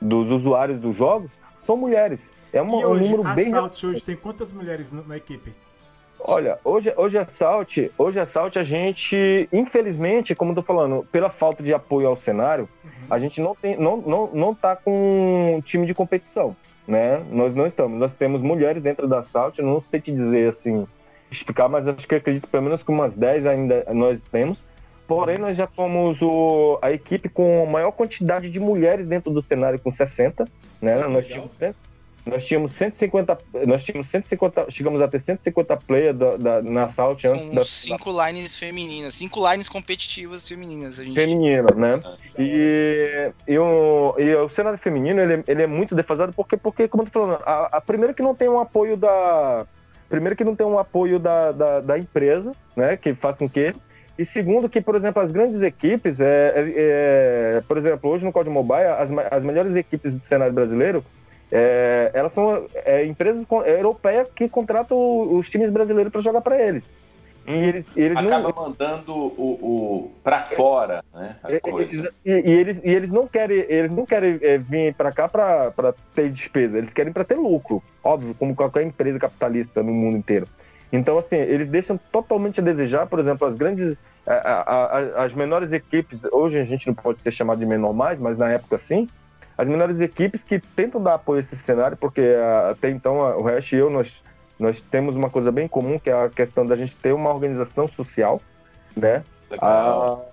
dos 0.00 0.30
usuários 0.30 0.80
dos 0.80 0.96
jogos 0.96 1.30
são 1.64 1.76
mulheres. 1.76 2.20
É 2.52 2.62
um, 2.62 2.80
E 2.80 2.84
um 2.86 2.88
hoje, 2.88 3.10
número 3.10 3.28
a 3.28 3.34
bem. 3.34 3.50
Salt 3.50 3.84
hoje 3.84 4.02
tem 4.02 4.16
quantas 4.16 4.52
mulheres 4.52 4.90
na 5.06 5.16
equipe? 5.16 5.52
Olha, 6.20 6.58
hoje, 6.64 6.92
hoje 6.96 7.16
a 7.16 7.24
Salt, 7.24 7.78
hoje 7.96 8.18
a 8.20 8.26
Salt 8.26 8.56
a 8.56 8.64
gente, 8.64 9.48
infelizmente, 9.52 10.34
como 10.34 10.50
eu 10.50 10.56
tô 10.56 10.62
falando, 10.62 11.06
pela 11.10 11.30
falta 11.30 11.62
de 11.62 11.72
apoio 11.72 12.08
ao 12.08 12.16
cenário, 12.16 12.68
a 13.10 13.18
gente 13.18 13.40
não 13.40 13.54
tem, 13.54 13.76
não, 13.76 13.96
não, 13.98 14.30
não 14.34 14.54
tá 14.54 14.76
com 14.76 15.54
um 15.56 15.60
time 15.60 15.86
de 15.86 15.94
competição, 15.94 16.54
né? 16.86 17.22
Nós 17.30 17.54
não 17.54 17.66
estamos. 17.66 17.98
Nós 17.98 18.12
temos 18.12 18.42
mulheres 18.42 18.82
dentro 18.82 19.06
da 19.08 19.22
Salt, 19.22 19.58
eu 19.58 19.64
não 19.64 19.80
sei 19.90 20.00
te 20.00 20.12
dizer 20.12 20.48
assim, 20.50 20.86
explicar, 21.30 21.68
mas 21.68 21.86
acho 21.86 22.06
que 22.06 22.14
acredito 22.16 22.44
que 22.44 22.50
pelo 22.50 22.64
menos 22.64 22.82
com 22.82 22.92
umas 22.92 23.16
10 23.16 23.46
ainda 23.46 23.84
nós 23.94 24.18
temos. 24.30 24.58
Porém, 25.06 25.38
nós 25.38 25.56
já 25.56 25.66
fomos 25.66 26.20
o, 26.20 26.78
a 26.82 26.92
equipe 26.92 27.30
com 27.30 27.62
a 27.66 27.70
maior 27.70 27.92
quantidade 27.92 28.50
de 28.50 28.60
mulheres 28.60 29.06
dentro 29.08 29.32
do 29.32 29.40
cenário, 29.40 29.78
com 29.80 29.90
60, 29.90 30.44
né? 30.82 30.96
Nós 31.08 31.26
tínhamos, 31.26 31.52
cem- 31.52 31.74
nós 32.26 32.44
tínhamos 32.44 32.72
150, 32.72 33.38
nós 33.66 33.82
tínhamos 33.82 34.06
150, 34.08 34.70
chegamos 34.70 35.00
a 35.00 35.08
ter 35.08 35.20
150 35.20 35.76
players 35.78 36.16
da, 36.16 36.36
da, 36.36 36.62
na 36.62 36.88
Salt 36.88 37.24
antes 37.24 37.48
Com 37.48 37.54
da, 37.54 37.64
cinco 37.64 38.10
lines 38.24 38.56
femininas, 38.56 39.14
cinco 39.14 39.50
lines 39.50 39.68
competitivas 39.68 40.46
femininas. 40.46 40.98
A 40.98 41.04
gente 41.04 41.14
feminina, 41.14 41.68
né? 41.74 42.02
E, 42.38 43.32
e, 43.46 43.58
o, 43.58 44.14
e 44.18 44.34
o 44.34 44.48
cenário 44.48 44.78
feminino, 44.78 45.20
ele, 45.20 45.42
ele 45.46 45.62
é 45.62 45.66
muito 45.66 45.94
defasado 45.94 46.32
porque, 46.32 46.56
porque 46.56 46.88
como 46.88 47.04
eu 47.04 47.10
tô 47.10 47.20
falando, 47.20 47.42
a, 47.44 47.76
a 47.78 47.80
primeiro 47.80 48.14
que 48.14 48.22
não 48.22 48.34
tem 48.34 48.48
um 48.48 48.60
apoio 48.60 48.96
da... 48.96 49.66
Primeiro 50.08 50.36
que 50.36 50.44
não 50.44 50.56
tem 50.56 50.66
um 50.66 50.78
apoio 50.78 51.18
da, 51.18 51.52
da, 51.52 51.80
da 51.80 51.98
empresa, 51.98 52.52
né? 52.76 52.96
Que 52.96 53.14
faz 53.14 53.36
com 53.36 53.48
que... 53.48 53.74
E 54.18 54.26
segundo 54.26 54.68
que, 54.68 54.80
por 54.80 54.96
exemplo, 54.96 55.22
as 55.22 55.30
grandes 55.30 55.62
equipes, 55.62 56.18
é, 56.18 56.52
é- 56.56 56.74
é, 57.56 57.60
por 57.68 57.78
exemplo, 57.78 58.10
hoje 58.10 58.24
no 58.24 58.32
Código 58.32 58.52
Mobile, 58.52 58.86
as, 58.86 59.08
as 59.30 59.44
melhores 59.44 59.76
equipes 59.76 60.12
do 60.12 60.26
cenário 60.26 60.52
brasileiro, 60.52 61.04
é, 61.50 62.10
elas 62.14 62.32
são 62.32 62.66
é, 62.74 63.04
empresas 63.04 63.44
co- 63.46 63.62
europeias 63.62 64.28
que 64.34 64.48
contratam 64.48 64.96
os 65.36 65.48
times 65.48 65.70
brasileiros 65.70 66.12
para 66.12 66.20
jogar 66.20 66.40
para 66.40 66.60
eles. 66.62 66.84
E 67.46 67.50
eles, 67.52 67.86
e 67.96 68.00
eles 68.02 68.20
não, 68.20 68.28
Acaba 68.28 68.52
mandando 68.54 69.14
o, 69.14 69.58
o 69.62 70.10
para 70.22 70.42
fora, 70.42 71.02
né? 71.14 71.36
E- 71.48 71.60
coisa. 71.60 72.12
E, 72.22 72.30
e 72.30 72.50
eles, 72.50 72.76
e 72.84 72.90
eles 72.90 73.10
não 73.10 73.26
querem, 73.26 73.64
eles 73.68 73.90
não 73.90 74.04
querem 74.04 74.38
é, 74.42 74.58
vir 74.58 74.92
para 74.94 75.10
cá 75.10 75.26
para 75.28 75.94
ter 76.14 76.28
despesa, 76.30 76.76
eles 76.76 76.92
querem 76.92 77.10
para 77.10 77.24
ter 77.24 77.36
lucro, 77.36 77.82
óbvio, 78.04 78.34
como 78.34 78.54
qualquer 78.54 78.82
empresa 78.82 79.18
capitalista 79.18 79.82
no 79.82 79.92
mundo 79.92 80.18
inteiro. 80.18 80.46
Então, 80.92 81.16
assim, 81.18 81.36
eles 81.36 81.70
deixam 81.70 81.98
totalmente 82.12 82.60
a 82.60 82.62
desejar, 82.62 83.06
por 83.06 83.18
exemplo, 83.18 83.46
as 83.48 83.56
grandes, 83.56 83.96
a- 84.26 84.32
a- 84.34 84.98
a- 84.98 85.24
as 85.24 85.32
menores 85.32 85.72
equipes, 85.72 86.20
hoje 86.30 86.58
a 86.58 86.64
gente 86.66 86.86
não 86.86 86.94
pode 86.94 87.20
ser 87.20 87.30
chamado 87.30 87.58
de 87.58 87.66
menor 87.66 87.94
mais, 87.94 88.18
mas 88.18 88.36
na 88.36 88.50
época 88.50 88.78
sim, 88.78 89.08
as 89.58 89.66
menores 89.66 89.98
equipes 89.98 90.40
que 90.44 90.60
tentam 90.60 91.02
dar 91.02 91.14
apoio 91.14 91.40
a 91.40 91.42
esse 91.42 91.56
cenário, 91.56 91.96
porque 91.96 92.20
uh, 92.20 92.70
até 92.70 92.88
então 92.88 93.18
uh, 93.18 93.40
o 93.40 93.42
Hash 93.42 93.72
e 93.72 93.76
eu, 93.76 93.90
nós, 93.90 94.14
nós 94.56 94.80
temos 94.80 95.16
uma 95.16 95.28
coisa 95.28 95.50
bem 95.50 95.66
comum, 95.66 95.98
que 95.98 96.08
é 96.08 96.12
a 96.12 96.28
questão 96.28 96.64
da 96.64 96.76
gente 96.76 96.94
ter 96.94 97.12
uma 97.12 97.30
organização 97.30 97.88
social, 97.88 98.40
né? 98.96 99.24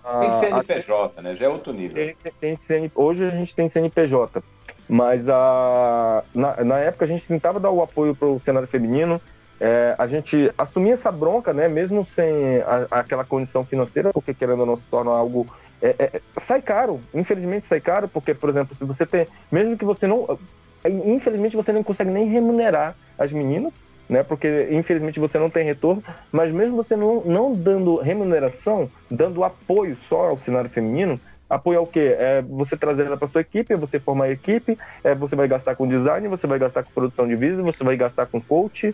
Ah, 0.04 0.20
tem 0.22 0.32
CNPJ, 0.40 1.22
né? 1.22 1.36
Já 1.36 1.46
é 1.46 1.50
outro 1.50 1.74
nível. 1.74 2.14
Tem, 2.40 2.56
tem, 2.58 2.92
hoje 2.94 3.26
a 3.26 3.32
gente 3.32 3.56
tem 3.56 3.68
CNPJ, 3.68 4.44
mas 4.88 5.28
a, 5.28 6.24
na, 6.34 6.64
na 6.64 6.78
época 6.80 7.06
a 7.06 7.08
gente 7.08 7.26
tentava 7.26 7.60
dar 7.60 7.72
o 7.72 7.82
apoio 7.82 8.14
para 8.14 8.28
o 8.28 8.40
cenário 8.40 8.68
feminino, 8.68 9.20
é, 9.60 9.96
a 9.98 10.06
gente 10.06 10.52
assumia 10.58 10.94
essa 10.94 11.12
bronca, 11.12 11.54
né, 11.54 11.68
mesmo 11.68 12.04
sem 12.04 12.58
a, 12.58 13.00
aquela 13.00 13.24
condição 13.24 13.66
financeira, 13.66 14.12
porque 14.12 14.34
querendo 14.34 14.60
ou 14.60 14.66
não 14.66 14.78
se 14.78 14.84
torna 14.92 15.12
algo. 15.12 15.48
É, 15.86 15.96
é, 16.00 16.22
sai 16.40 16.64
caro, 16.64 17.00
infelizmente 17.14 17.68
sai 17.68 17.80
caro, 17.80 18.08
porque, 18.08 18.34
por 18.34 18.50
exemplo, 18.50 18.76
se 18.76 18.84
você 18.84 19.06
tem. 19.06 19.28
Mesmo 19.52 19.78
que 19.78 19.86
você 19.86 20.08
não. 20.08 20.40
Infelizmente 20.84 21.56
você 21.56 21.72
não 21.72 21.84
consegue 21.84 22.10
nem 22.10 22.28
remunerar 22.28 22.96
as 23.18 23.32
meninas, 23.32 23.74
né? 24.10 24.24
Porque 24.24 24.68
infelizmente 24.72 25.20
você 25.20 25.38
não 25.38 25.50
tem 25.50 25.64
retorno, 25.64 26.04
mas 26.32 26.54
mesmo 26.54 26.76
você 26.76 26.96
não, 26.96 27.22
não 27.22 27.54
dando 27.54 27.98
remuneração, 27.98 28.90
dando 29.10 29.44
apoio 29.44 29.96
só 29.96 30.30
ao 30.30 30.40
cenário 30.40 30.70
feminino, 30.70 31.20
apoio 31.48 31.80
ao 31.80 31.88
quê? 31.88 32.16
É 32.18 32.42
você 32.42 32.76
trazer 32.76 33.06
ela 33.06 33.18
para 33.18 33.28
sua 33.28 33.42
equipe, 33.42 33.74
é 33.74 33.78
você 33.78 34.00
formar 34.00 34.26
a 34.26 34.32
equipe, 34.32 34.78
é 35.04 35.14
você 35.14 35.36
vai 35.36 35.48
gastar 35.48 35.76
com 35.76 35.88
design, 35.88 36.28
você 36.28 36.48
vai 36.48 36.58
gastar 36.58 36.84
com 36.84 36.92
produção 36.92 37.28
de 37.28 37.36
vídeo, 37.36 37.64
você 37.64 37.84
vai 37.84 37.96
gastar 37.96 38.26
com 38.26 38.42
coach, 38.42 38.94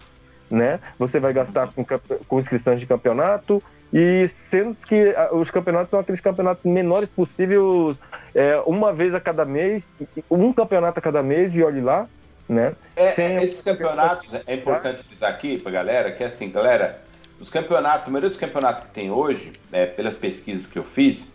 né? 0.49 0.79
Você 0.99 1.19
vai 1.19 1.31
gastar 1.31 1.71
com, 1.73 1.85
com 2.27 2.39
inscrições 2.39 2.81
de 2.81 2.85
campeonato 2.85 3.63
e 3.93 4.29
sendo 4.49 4.75
que 4.75 5.13
os 5.31 5.51
campeonatos 5.51 5.89
são 5.89 5.99
aqueles 5.99 6.21
campeonatos 6.21 6.63
menores 6.63 7.09
possíveis, 7.09 7.97
é, 8.33 8.61
uma 8.65 8.93
vez 8.93 9.13
a 9.13 9.19
cada 9.19 9.43
mês, 9.43 9.85
um 10.29 10.53
campeonato 10.53 10.99
a 10.99 11.01
cada 11.01 11.21
mês 11.21 11.55
e 11.55 11.61
olhe 11.61 11.81
lá, 11.81 12.07
né? 12.47 12.73
É, 12.95 13.11
Tem 13.11 13.35
esses 13.43 13.61
campeonatos, 13.61 14.33
é 14.47 14.53
importante 14.53 15.03
frisar 15.03 15.29
aqui 15.29 15.57
pra 15.57 15.71
galera, 15.71 16.11
que 16.11 16.23
é 16.23 16.27
assim, 16.27 16.49
galera, 16.49 17.01
os 17.39 17.49
campeonatos, 17.49 18.07
a 18.07 18.11
maioria 18.11 18.29
dos 18.29 18.37
campeonatos 18.37 18.83
que 18.83 18.89
tem 18.89 19.11
hoje, 19.11 19.51
é, 19.71 19.85
pelas 19.85 20.15
pesquisas 20.15 20.67
que 20.67 20.79
eu 20.79 20.83
fiz, 20.83 21.25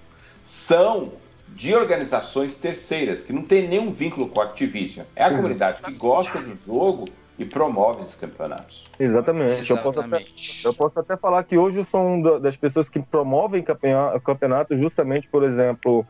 são 0.42 1.12
de 1.48 1.74
organizações 1.74 2.54
terceiras, 2.54 3.22
que 3.22 3.32
não 3.32 3.42
tem 3.42 3.68
nenhum 3.68 3.90
vínculo 3.90 4.28
com 4.28 4.40
a 4.40 4.44
Activision. 4.44 5.04
É 5.14 5.24
a 5.24 5.30
comunidade 5.30 5.82
que 5.82 5.92
gosta 5.92 6.40
do 6.40 6.56
jogo 6.56 7.08
e 7.38 7.44
promove 7.44 8.00
esses 8.00 8.14
campeonatos. 8.14 8.84
Exatamente. 8.98 9.70
Eu, 9.70 9.76
posso 9.76 10.00
até, 10.00 10.24
eu 10.64 10.74
posso 10.74 11.00
até 11.00 11.16
falar 11.16 11.44
que 11.44 11.58
hoje 11.58 11.78
eu 11.78 11.84
sou 11.84 12.00
um 12.00 12.40
das 12.40 12.56
pessoas 12.56 12.88
que 12.88 13.00
promovem 13.00 13.62
campeonatos 13.62 14.78
justamente, 14.78 15.28
por 15.28 15.44
exemplo, 15.44 16.06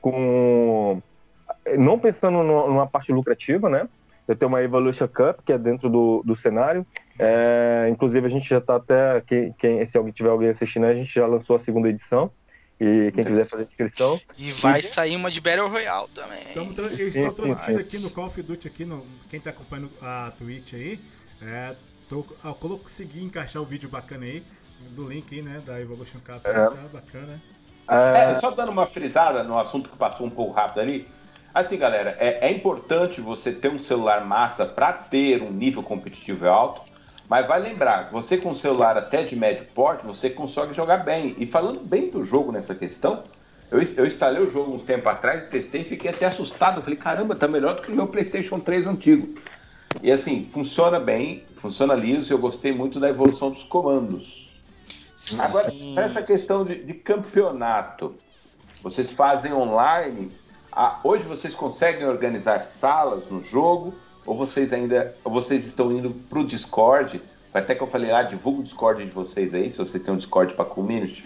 com 0.00 1.00
não 1.78 1.98
pensando 1.98 2.42
numa 2.42 2.86
parte 2.86 3.12
lucrativa, 3.12 3.68
né? 3.68 3.88
Eu 4.28 4.34
tenho 4.34 4.48
uma 4.48 4.62
Evolution 4.62 5.06
Cup, 5.06 5.38
que 5.44 5.52
é 5.52 5.58
dentro 5.58 5.88
do, 5.88 6.22
do 6.24 6.34
cenário. 6.34 6.84
É, 7.18 7.88
inclusive, 7.90 8.26
a 8.26 8.30
gente 8.30 8.48
já 8.48 8.58
está 8.58 8.76
até. 8.76 9.20
Quem, 9.20 9.52
quem, 9.52 9.86
se 9.86 9.96
alguém 9.96 10.12
tiver 10.12 10.30
alguém 10.30 10.48
assistindo, 10.48 10.84
a 10.84 10.94
gente 10.94 11.14
já 11.14 11.26
lançou 11.26 11.54
a 11.54 11.60
segunda 11.60 11.88
edição. 11.88 12.30
E 12.78 13.10
quem 13.12 13.24
quiser 13.24 13.46
fazer 13.46 13.62
inscrição. 13.64 14.20
E 14.36 14.52
vai 14.52 14.80
e... 14.80 14.82
sair 14.82 15.16
uma 15.16 15.30
de 15.30 15.40
Battle 15.40 15.68
Royale 15.68 16.08
também. 16.14 16.42
Estamos 16.42 16.78
eu 16.78 17.08
estou 17.08 17.32
transmitindo 17.32 17.80
aqui 17.80 17.98
no 17.98 18.10
Call 18.10 18.26
of 18.26 18.42
Duty, 18.42 18.68
aqui 18.68 18.84
no, 18.84 19.06
quem 19.30 19.38
está 19.38 19.50
acompanhando 19.50 19.90
a 20.02 20.32
Twitch 20.36 20.74
aí. 20.74 21.00
É, 21.40 21.74
tô, 22.08 22.24
eu 22.44 22.54
consegui 22.54 23.24
encaixar 23.24 23.62
o 23.62 23.64
vídeo 23.64 23.88
bacana 23.88 24.24
aí, 24.24 24.42
do 24.90 25.08
link 25.08 25.34
aí, 25.34 25.42
né? 25.42 25.62
Da 25.64 25.80
Evolution 25.80 26.18
Cup. 26.20 26.44
É. 26.44 26.52
Tá 26.52 26.88
bacana. 26.92 27.42
É, 27.88 28.34
só 28.34 28.50
dando 28.50 28.72
uma 28.72 28.86
frisada 28.86 29.42
no 29.42 29.58
assunto 29.58 29.88
que 29.88 29.96
passou 29.96 30.26
um 30.26 30.30
pouco 30.30 30.52
rápido 30.52 30.80
ali. 30.80 31.08
Assim, 31.54 31.78
galera, 31.78 32.14
é, 32.20 32.46
é 32.46 32.50
importante 32.50 33.20
você 33.20 33.50
ter 33.50 33.70
um 33.70 33.78
celular 33.78 34.22
massa 34.26 34.66
para 34.66 34.92
ter 34.92 35.40
um 35.40 35.50
nível 35.50 35.82
competitivo 35.82 36.46
alto 36.46 36.82
mas 37.28 37.46
vai 37.46 37.60
lembrar, 37.60 38.08
você 38.10 38.36
com 38.36 38.54
celular 38.54 38.96
até 38.96 39.22
de 39.22 39.34
médio 39.34 39.66
porte, 39.74 40.06
você 40.06 40.30
consegue 40.30 40.74
jogar 40.74 40.98
bem. 40.98 41.34
E 41.38 41.46
falando 41.46 41.80
bem 41.80 42.08
do 42.08 42.24
jogo 42.24 42.52
nessa 42.52 42.74
questão, 42.74 43.24
eu, 43.70 43.80
eu 43.96 44.06
instalei 44.06 44.40
o 44.40 44.50
jogo 44.50 44.74
um 44.74 44.78
tempo 44.78 45.08
atrás, 45.08 45.48
testei 45.48 45.80
e 45.80 45.84
fiquei 45.84 46.10
até 46.10 46.26
assustado. 46.26 46.78
Eu 46.78 46.82
falei, 46.82 46.98
caramba, 46.98 47.34
tá 47.34 47.48
melhor 47.48 47.74
do 47.74 47.82
que 47.82 47.90
o 47.90 47.94
meu 47.94 48.06
PlayStation 48.06 48.60
3 48.60 48.86
antigo. 48.86 49.34
E 50.02 50.12
assim, 50.12 50.46
funciona 50.50 51.00
bem, 51.00 51.44
funciona 51.56 51.94
liso, 51.94 52.32
eu 52.32 52.38
gostei 52.38 52.70
muito 52.70 53.00
da 53.00 53.08
evolução 53.08 53.50
dos 53.50 53.64
comandos. 53.64 54.48
Sim. 55.16 55.40
Agora, 55.40 55.72
para 55.94 56.04
essa 56.04 56.22
questão 56.22 56.62
de, 56.62 56.76
de, 56.76 56.94
campeonato, 56.94 58.14
vocês 58.82 59.10
fazem 59.10 59.52
online. 59.52 60.30
Ah, 60.70 61.00
hoje 61.02 61.24
vocês 61.24 61.54
conseguem 61.54 62.06
organizar 62.06 62.62
salas 62.62 63.26
no 63.28 63.42
jogo 63.42 63.94
ou 64.26 64.36
vocês 64.36 64.72
ainda, 64.72 65.16
ou 65.24 65.32
vocês 65.32 65.64
estão 65.64 65.92
indo 65.92 66.10
pro 66.10 66.44
Discord? 66.44 67.22
Até 67.54 67.74
que 67.74 67.82
eu 67.82 67.86
falei, 67.86 68.10
ah, 68.10 68.22
divulga 68.22 68.60
o 68.60 68.64
Discord 68.64 69.04
de 69.04 69.10
vocês 69.10 69.54
aí, 69.54 69.70
se 69.70 69.78
vocês 69.78 70.02
têm 70.02 70.12
um 70.12 70.16
Discord 70.16 70.54
para 70.54 70.64
community. 70.64 71.24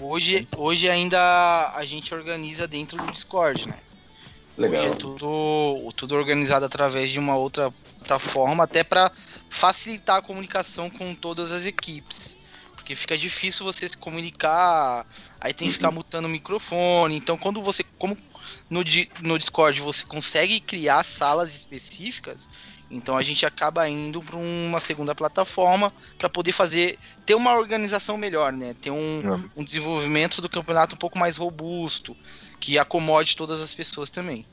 Hoje, 0.00 0.46
hoje 0.56 0.90
ainda 0.90 1.72
a 1.74 1.84
gente 1.84 2.14
organiza 2.14 2.66
dentro 2.66 2.98
do 2.98 3.10
Discord, 3.10 3.68
né? 3.68 3.78
Legal. 4.58 4.82
Hoje 4.82 4.92
é 4.92 4.96
tudo, 4.96 5.92
tudo 5.96 6.14
organizado 6.14 6.64
através 6.64 7.10
de 7.10 7.18
uma 7.18 7.36
outra 7.36 7.72
plataforma, 8.00 8.64
até 8.64 8.84
para 8.84 9.10
facilitar 9.48 10.18
a 10.18 10.22
comunicação 10.22 10.90
com 10.90 11.14
todas 11.14 11.52
as 11.52 11.64
equipes. 11.64 12.36
Porque 12.74 12.94
fica 12.94 13.16
difícil 13.16 13.64
você 13.64 13.88
se 13.88 13.96
comunicar, 13.96 15.06
aí 15.40 15.54
tem 15.54 15.68
que 15.68 15.74
ficar 15.74 15.88
uhum. 15.88 15.94
mutando 15.94 16.28
o 16.28 16.30
microfone. 16.30 17.16
Então, 17.16 17.38
quando 17.38 17.62
você. 17.62 17.82
Como 17.98 18.14
no, 18.68 18.80
no 19.22 19.38
Discord 19.38 19.80
você 19.80 20.04
consegue 20.04 20.60
criar 20.60 21.04
salas 21.04 21.54
específicas, 21.54 22.48
então 22.90 23.16
a 23.16 23.22
gente 23.22 23.44
acaba 23.44 23.88
indo 23.88 24.20
para 24.20 24.36
uma 24.36 24.78
segunda 24.80 25.14
plataforma 25.14 25.92
para 26.18 26.28
poder 26.28 26.52
fazer 26.52 26.98
ter 27.26 27.34
uma 27.34 27.56
organização 27.56 28.16
melhor, 28.16 28.52
né? 28.52 28.74
Ter 28.80 28.90
um, 28.90 29.22
um, 29.56 29.64
desenvolvimento 29.64 30.40
do 30.40 30.48
campeonato 30.48 30.94
um 30.94 30.98
pouco 30.98 31.18
mais 31.18 31.36
robusto, 31.36 32.16
que 32.60 32.78
acomode 32.78 33.36
todas 33.36 33.60
as 33.60 33.74
pessoas 33.74 34.10
também. 34.10 34.46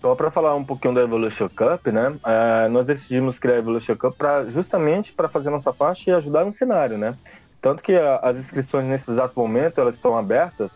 Só 0.00 0.14
para 0.14 0.30
falar 0.30 0.54
um 0.54 0.64
pouquinho 0.64 0.94
da 0.94 1.02
Evolution 1.02 1.48
Cup, 1.48 1.88
né? 1.88 2.16
É, 2.24 2.68
nós 2.68 2.86
decidimos 2.86 3.38
criar 3.38 3.56
a 3.56 3.58
Evolution 3.58 3.96
Cup 3.96 4.16
pra, 4.16 4.44
justamente 4.46 5.12
para 5.12 5.28
fazer 5.28 5.50
nossa 5.50 5.72
parte 5.72 6.08
e 6.08 6.12
ajudar 6.12 6.44
no 6.44 6.54
cenário, 6.54 6.96
né? 6.96 7.16
Tanto 7.60 7.82
que 7.82 7.94
a, 7.94 8.16
as 8.16 8.38
inscrições 8.38 8.86
nesse 8.86 9.10
exato 9.10 9.38
momento 9.38 9.80
elas 9.80 9.94
estão 9.94 10.16
abertas 10.16 10.70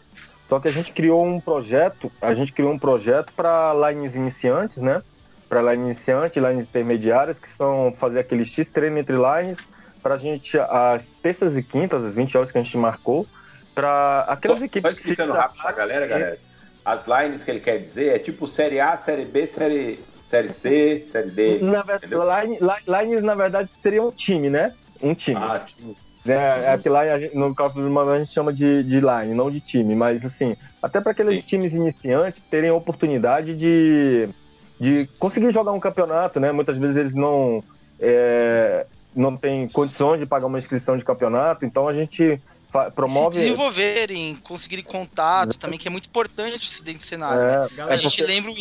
só 0.48 0.60
que 0.60 0.68
a 0.68 0.72
gente 0.72 0.92
criou 0.92 1.24
um 1.24 1.40
projeto, 1.40 2.12
a 2.20 2.34
gente 2.34 2.52
criou 2.52 2.72
um 2.72 2.78
projeto 2.78 3.32
para 3.34 3.72
lines 3.74 4.14
iniciantes, 4.14 4.76
né? 4.76 5.00
Para 5.48 5.62
lines 5.62 5.96
iniciantes, 5.96 6.42
lines 6.42 6.68
intermediárias, 6.68 7.38
que 7.38 7.50
são 7.50 7.94
fazer 7.98 8.20
aquele 8.20 8.44
X 8.44 8.66
treino 8.72 8.98
entre 8.98 9.16
lines, 9.16 9.58
para 10.02 10.16
a 10.16 10.18
gente, 10.18 10.58
as 10.58 11.02
terças 11.22 11.56
e 11.56 11.62
quintas, 11.62 12.04
as 12.04 12.14
20 12.14 12.36
horas 12.36 12.52
que 12.52 12.58
a 12.58 12.62
gente 12.62 12.76
marcou, 12.76 13.26
para 13.74 14.20
aquelas 14.28 14.58
só, 14.58 14.64
equipes 14.64 14.82
só 14.82 14.98
explicando 14.98 15.32
que 15.32 15.36
se 15.36 15.42
rápido 15.42 15.62
pra 15.62 15.72
galera, 15.72 16.06
galera. 16.06 16.38
As 16.84 17.06
lines 17.06 17.42
que 17.42 17.50
ele 17.50 17.60
quer 17.60 17.78
dizer 17.78 18.14
é 18.14 18.18
tipo 18.18 18.46
Série 18.46 18.78
A, 18.78 18.96
Série 18.98 19.24
B, 19.24 19.46
Série, 19.46 19.98
série 20.26 20.50
C, 20.50 21.00
Série 21.00 21.30
D. 21.30 21.58
Na 21.62 21.82
verdade, 21.82 22.14
line, 22.14 22.58
lines, 22.86 23.22
na 23.22 23.34
verdade, 23.34 23.70
seria 23.72 24.02
um 24.02 24.10
time, 24.10 24.50
né? 24.50 24.74
Um 25.02 25.14
time. 25.14 25.40
Ah, 25.42 25.60
time. 25.60 25.96
É, 26.26 26.72
é 26.72 26.78
que 26.78 26.88
lá 26.88 27.02
no 27.34 27.54
Call 27.54 27.66
of 27.66 27.80
Duty 27.80 27.98
a 27.98 28.18
gente 28.18 28.32
chama 28.32 28.52
de, 28.52 28.82
de 28.82 29.00
line, 29.00 29.34
não 29.34 29.50
de 29.50 29.60
time, 29.60 29.94
mas 29.94 30.24
assim, 30.24 30.56
até 30.82 31.00
para 31.00 31.12
aqueles 31.12 31.42
Sim. 31.42 31.46
times 31.46 31.74
iniciantes 31.74 32.42
terem 32.50 32.70
a 32.70 32.74
oportunidade 32.74 33.54
de, 33.54 34.28
de 34.80 35.06
conseguir 35.18 35.52
jogar 35.52 35.72
um 35.72 35.80
campeonato, 35.80 36.40
né? 36.40 36.50
Muitas 36.50 36.78
vezes 36.78 36.96
eles 36.96 37.14
não, 37.14 37.62
é, 38.00 38.86
não 39.14 39.36
têm 39.36 39.68
condições 39.68 40.18
de 40.18 40.26
pagar 40.26 40.46
uma 40.46 40.58
inscrição 40.58 40.96
de 40.96 41.04
campeonato, 41.04 41.66
então 41.66 41.86
a 41.86 41.92
gente 41.92 42.40
promove. 42.94 43.34
Se 43.34 43.42
desenvolverem, 43.42 44.34
conseguirem 44.36 44.84
contato 44.84 45.58
também, 45.58 45.78
que 45.78 45.88
é 45.88 45.90
muito 45.90 46.06
importante 46.08 46.82
dentro 46.82 47.00
do 47.00 47.04
cenário. 47.04 47.42
É, 47.42 47.68
né? 47.76 47.86
A 47.90 47.96
gente 47.96 48.22
lembra 48.22 48.50
o 48.50 48.54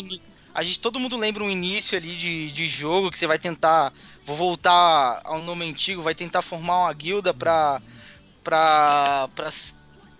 a 0.54 0.62
gente, 0.62 0.78
todo 0.78 1.00
mundo 1.00 1.16
lembra 1.16 1.42
um 1.42 1.50
início 1.50 1.98
ali 1.98 2.14
de, 2.16 2.52
de 2.52 2.66
jogo 2.66 3.10
que 3.10 3.18
você 3.18 3.26
vai 3.26 3.40
tentar. 3.40 3.92
Vou 4.24 4.36
voltar 4.36 5.20
ao 5.24 5.42
nome 5.42 5.68
antigo, 5.68 6.00
vai 6.00 6.14
tentar 6.14 6.42
formar 6.42 6.84
uma 6.84 6.92
guilda 6.92 7.34
pra. 7.34 7.82
pra. 8.44 9.28
pra, 9.34 9.50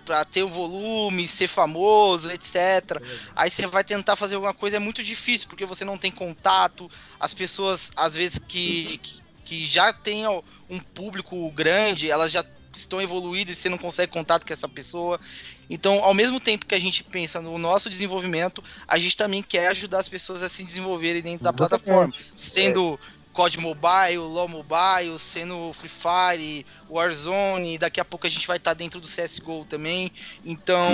pra 0.05 0.25
ter 0.25 0.43
o 0.43 0.47
um 0.47 0.51
volume, 0.51 1.29
ser 1.29 1.47
famoso, 1.47 2.31
etc. 2.31 3.01
Aí 3.37 3.49
você 3.49 3.67
vai 3.67 3.85
tentar 3.85 4.17
fazer 4.17 4.35
alguma 4.35 4.53
coisa, 4.53 4.77
é 4.77 4.81
muito 4.81 5.03
difícil, 5.03 5.49
porque 5.49 5.65
você 5.65 5.85
não 5.85 5.97
tem 5.97 6.11
contato, 6.11 6.91
as 7.19 7.33
pessoas, 7.33 7.91
às 7.97 8.15
vezes, 8.15 8.39
que, 8.39 8.99
que, 8.99 9.23
que 9.45 9.65
já 9.65 9.95
tem 9.95 10.27
um 10.29 10.79
público 10.95 11.51
grande, 11.53 12.11
elas 12.11 12.31
já 12.31 12.45
estão 12.81 13.01
evoluídas 13.01 13.57
e 13.57 13.61
você 13.61 13.69
não 13.69 13.79
consegue 13.79 14.13
contato 14.13 14.47
com 14.47 14.53
essa 14.53 14.69
pessoa. 14.69 15.21
Então, 15.69 16.03
ao 16.03 16.15
mesmo 16.15 16.39
tempo 16.39 16.67
que 16.67 16.75
a 16.75 16.81
gente 16.81 17.03
pensa 17.05 17.41
no 17.41 17.59
nosso 17.59 17.89
desenvolvimento, 17.89 18.63
a 18.87 18.99
gente 18.99 19.17
também 19.17 19.43
quer 19.43 19.69
ajudar 19.69 19.99
as 19.99 20.09
pessoas 20.09 20.43
a 20.43 20.49
se 20.49 20.65
desenvolverem 20.65 21.23
dentro 21.23 21.45
da 21.45 21.53
plataforma, 21.53 22.13
sendo 22.35 22.99
COD 23.33 23.59
Mobile, 23.59 24.19
LoL 24.19 24.49
Mobile, 24.49 25.19
sendo 25.19 25.73
Free 25.73 25.89
Fire, 25.89 26.67
Warzone, 26.89 27.79
daqui 27.79 28.01
a 28.01 28.05
pouco 28.05 28.27
a 28.27 28.31
gente 28.31 28.47
vai 28.47 28.59
estar 28.59 28.75
dentro 28.75 29.01
do 29.01 29.09
CSGO 29.09 29.65
também. 29.65 30.11
Então, 30.45 30.89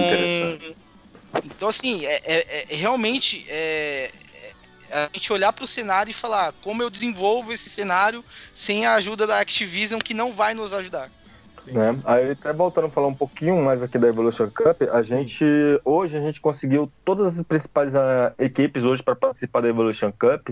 então 1.45 1.69
assim, 1.69 2.05
é, 2.07 2.21
é, 2.25 2.73
é 2.73 2.77
realmente 2.77 3.45
é, 3.49 4.11
a 4.91 5.09
gente 5.13 5.33
olhar 5.33 5.53
para 5.53 5.65
o 5.65 5.69
cenário 5.69 6.11
e 6.11 6.15
falar 6.15 6.53
como 6.63 6.83
eu 6.83 6.91
desenvolvo 6.91 7.53
esse 7.53 7.71
cenário 7.71 8.25
sem 8.55 8.87
a 8.87 8.95
ajuda 8.95 9.27
da 9.27 9.39
Activision 9.39 10.01
que 10.01 10.15
não 10.15 10.33
vai 10.33 10.55
nos 10.55 10.75
ajudar. 10.75 11.11
Né? 11.67 11.99
Aí 12.05 12.33
até 12.33 12.53
voltando 12.53 12.87
a 12.87 12.91
falar 12.91 13.07
um 13.07 13.15
pouquinho 13.15 13.63
mais 13.63 13.83
aqui 13.83 13.99
da 13.99 14.09
Evolution 14.09 14.49
Cup, 14.51 14.83
a 14.91 15.01
Sim. 15.01 15.09
gente 15.09 15.45
hoje 15.85 16.17
a 16.17 16.21
gente 16.21 16.41
conseguiu 16.41 16.91
todas 17.05 17.39
as 17.39 17.47
principais 17.47 17.93
uh, 17.95 18.33
equipes 18.39 18.83
hoje 18.83 19.03
para 19.03 19.15
participar 19.15 19.61
da 19.61 19.69
Evolution 19.69 20.13
Cup, 20.13 20.51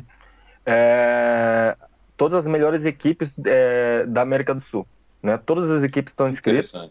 é, 0.64 1.76
todas 2.16 2.40
as 2.40 2.46
melhores 2.46 2.84
equipes 2.84 3.32
é, 3.44 4.04
da 4.06 4.22
América 4.22 4.54
do 4.54 4.60
Sul, 4.62 4.86
né? 5.22 5.38
Todas 5.44 5.70
as 5.70 5.82
equipes 5.82 6.12
estão 6.12 6.28
inscritas. 6.28 6.90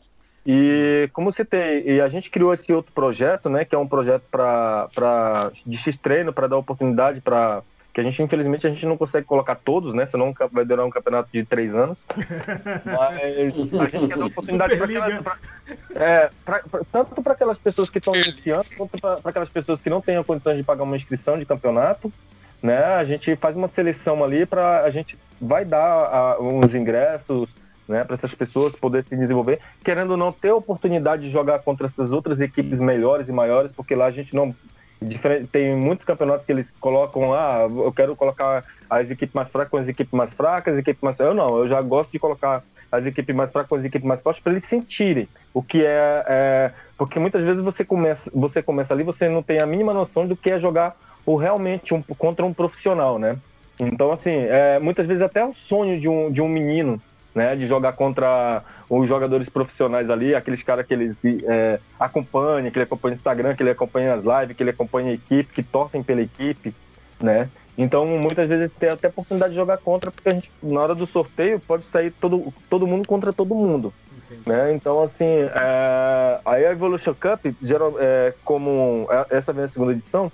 E 0.49 1.09
como 1.11 1.31
você 1.31 1.43
tem, 1.43 1.85
e 1.85 1.99
a 1.99 2.07
gente 2.07 2.31
criou 2.31 2.53
esse 2.53 2.71
outro 2.71 2.93
projeto, 2.93 3.49
né, 3.49 3.65
que 3.65 3.75
é 3.75 3.77
um 3.77 3.87
projeto 3.87 4.23
para 4.31 5.51
de 5.65 5.77
X 5.77 5.97
treino 5.97 6.31
para 6.31 6.47
dar 6.47 6.55
oportunidade 6.55 7.19
para 7.19 7.61
que 7.97 8.01
a 8.01 8.03
gente 8.03 8.21
infelizmente 8.21 8.67
a 8.67 8.69
gente 8.69 8.85
não 8.85 8.95
consegue 8.95 9.25
colocar 9.25 9.55
todos, 9.55 9.91
né? 9.91 10.05
Senão 10.05 10.31
vai 10.51 10.63
durar 10.63 10.85
um 10.85 10.89
campeonato 10.91 11.29
de 11.33 11.43
três 11.43 11.73
anos. 11.73 11.97
Mas 12.85 13.73
a 13.73 13.89
gente 13.89 14.07
quer 14.07 14.15
dar 14.15 14.25
oportunidade 14.27 14.77
para 14.77 14.85
aquelas, 14.85 15.23
pra, 15.23 15.37
é, 15.95 16.29
pra, 16.45 16.59
pra, 16.59 16.81
tanto 16.91 17.23
para 17.23 17.33
aquelas 17.33 17.57
pessoas 17.57 17.89
que 17.89 17.97
estão 17.97 18.15
iniciando, 18.15 18.67
quanto 18.77 18.99
para 18.99 19.19
aquelas 19.23 19.49
pessoas 19.49 19.81
que 19.81 19.89
não 19.89 19.99
têm 19.99 20.15
a 20.15 20.23
condição 20.23 20.55
de 20.55 20.61
pagar 20.61 20.83
uma 20.83 20.95
inscrição 20.95 21.39
de 21.39 21.45
campeonato, 21.45 22.13
né? 22.61 22.83
A 22.83 23.03
gente 23.03 23.35
faz 23.35 23.57
uma 23.57 23.67
seleção 23.67 24.23
ali 24.23 24.45
para 24.45 24.83
a 24.83 24.91
gente 24.91 25.17
vai 25.41 25.65
dar 25.65 26.39
uns 26.39 26.75
ingressos 26.75 27.49
né, 27.87 28.03
para 28.03 28.15
essas 28.15 28.35
pessoas 28.35 28.75
poderem 28.75 29.07
se 29.07 29.15
desenvolver, 29.15 29.59
querendo 29.83 30.11
ou 30.11 30.17
não 30.17 30.31
ter 30.31 30.49
a 30.49 30.55
oportunidade 30.55 31.23
de 31.23 31.31
jogar 31.31 31.59
contra 31.63 31.87
essas 31.87 32.11
outras 32.11 32.39
equipes 32.39 32.77
melhores 32.77 33.27
e 33.27 33.31
maiores, 33.31 33.71
porque 33.71 33.95
lá 33.95 34.05
a 34.05 34.11
gente 34.11 34.35
não 34.35 34.53
tem 35.51 35.75
muitos 35.75 36.05
campeonatos 36.05 36.45
que 36.45 36.51
eles 36.51 36.67
colocam 36.79 37.29
lá, 37.29 37.65
ah, 37.65 37.67
eu 37.69 37.91
quero 37.91 38.15
colocar 38.15 38.63
as 38.89 39.09
equipes 39.09 39.33
mais 39.33 39.49
fracas 39.49 39.69
com 39.69 39.77
as 39.77 39.87
equipes 39.87 40.13
mais 40.13 40.33
fracas, 40.33 40.73
as 40.73 40.79
equipes 40.79 41.01
mais 41.01 41.19
eu 41.19 41.33
não, 41.33 41.57
eu 41.59 41.69
já 41.69 41.81
gosto 41.81 42.11
de 42.11 42.19
colocar 42.19 42.63
as 42.91 43.05
equipes 43.05 43.35
mais 43.35 43.51
fracas 43.51 43.69
com 43.69 43.75
as 43.75 43.85
equipes 43.85 44.07
mais 44.07 44.21
fortes 44.21 44.41
para 44.41 44.53
eles 44.53 44.65
sentirem 44.65 45.27
o 45.53 45.61
que 45.61 45.85
é, 45.85 46.25
é, 46.27 46.71
porque 46.97 47.19
muitas 47.19 47.43
vezes 47.43 47.63
você 47.63 47.83
começa 47.83 48.31
você 48.33 48.61
começa 48.61 48.93
ali 48.93 49.03
você 49.03 49.29
não 49.29 49.43
tem 49.43 49.59
a 49.59 49.65
mínima 49.65 49.93
noção 49.93 50.25
do 50.25 50.35
que 50.35 50.51
é 50.51 50.59
jogar 50.59 50.95
o 51.25 51.35
realmente 51.35 51.93
um, 51.93 52.01
contra 52.01 52.45
um 52.45 52.53
profissional, 52.53 53.19
né? 53.19 53.37
Então 53.79 54.11
assim, 54.11 54.31
é, 54.31 54.79
muitas 54.79 55.05
vezes 55.05 55.21
até 55.21 55.45
o 55.45 55.53
sonho 55.53 55.99
de 55.99 56.07
um, 56.07 56.31
de 56.31 56.41
um 56.41 56.47
menino 56.47 57.01
né, 57.33 57.55
de 57.55 57.67
jogar 57.67 57.93
contra 57.93 58.63
os 58.89 59.07
jogadores 59.07 59.47
profissionais 59.49 60.09
ali, 60.09 60.33
aqueles 60.33 60.63
caras 60.63 60.85
que 60.85 60.93
eles 60.93 61.17
é, 61.45 61.79
acompanham, 61.99 62.71
que 62.71 62.77
ele 62.77 62.83
acompanha 62.83 63.13
o 63.13 63.17
Instagram, 63.17 63.55
que 63.55 63.63
ele 63.63 63.69
acompanha 63.69 64.13
as 64.13 64.23
lives, 64.23 64.55
que 64.55 64.63
ele 64.63 64.69
acompanha 64.71 65.11
a 65.11 65.13
equipe, 65.13 65.53
que 65.53 65.63
torcem 65.63 66.01
pela 66.01 66.21
equipe, 66.21 66.73
né? 67.19 67.49
Então, 67.77 68.07
muitas 68.07 68.49
vezes 68.49 68.71
tem 68.79 68.89
até 68.89 69.05
a 69.05 69.09
oportunidade 69.11 69.51
de 69.51 69.55
jogar 69.55 69.77
contra, 69.77 70.09
porque 70.09 70.29
a 70.29 70.33
gente, 70.33 70.49
na 70.63 70.81
hora 70.81 70.95
do 70.95 71.05
sorteio, 71.05 71.59
pode 71.59 71.83
sair 71.83 72.09
todo, 72.09 72.51
todo 72.69 72.87
mundo 72.87 73.07
contra 73.07 73.31
todo 73.31 73.53
mundo. 73.53 73.93
Né? 74.45 74.73
Então, 74.73 75.03
assim, 75.03 75.25
é, 75.25 76.39
a 76.43 76.59
Evolution 76.59 77.13
Cup, 77.13 77.45
geral, 77.61 77.93
é, 77.99 78.33
como 78.43 79.07
é, 79.11 79.37
essa 79.37 79.53
vem 79.53 79.65
a 79.65 79.67
segunda 79.67 79.91
edição, 79.91 80.31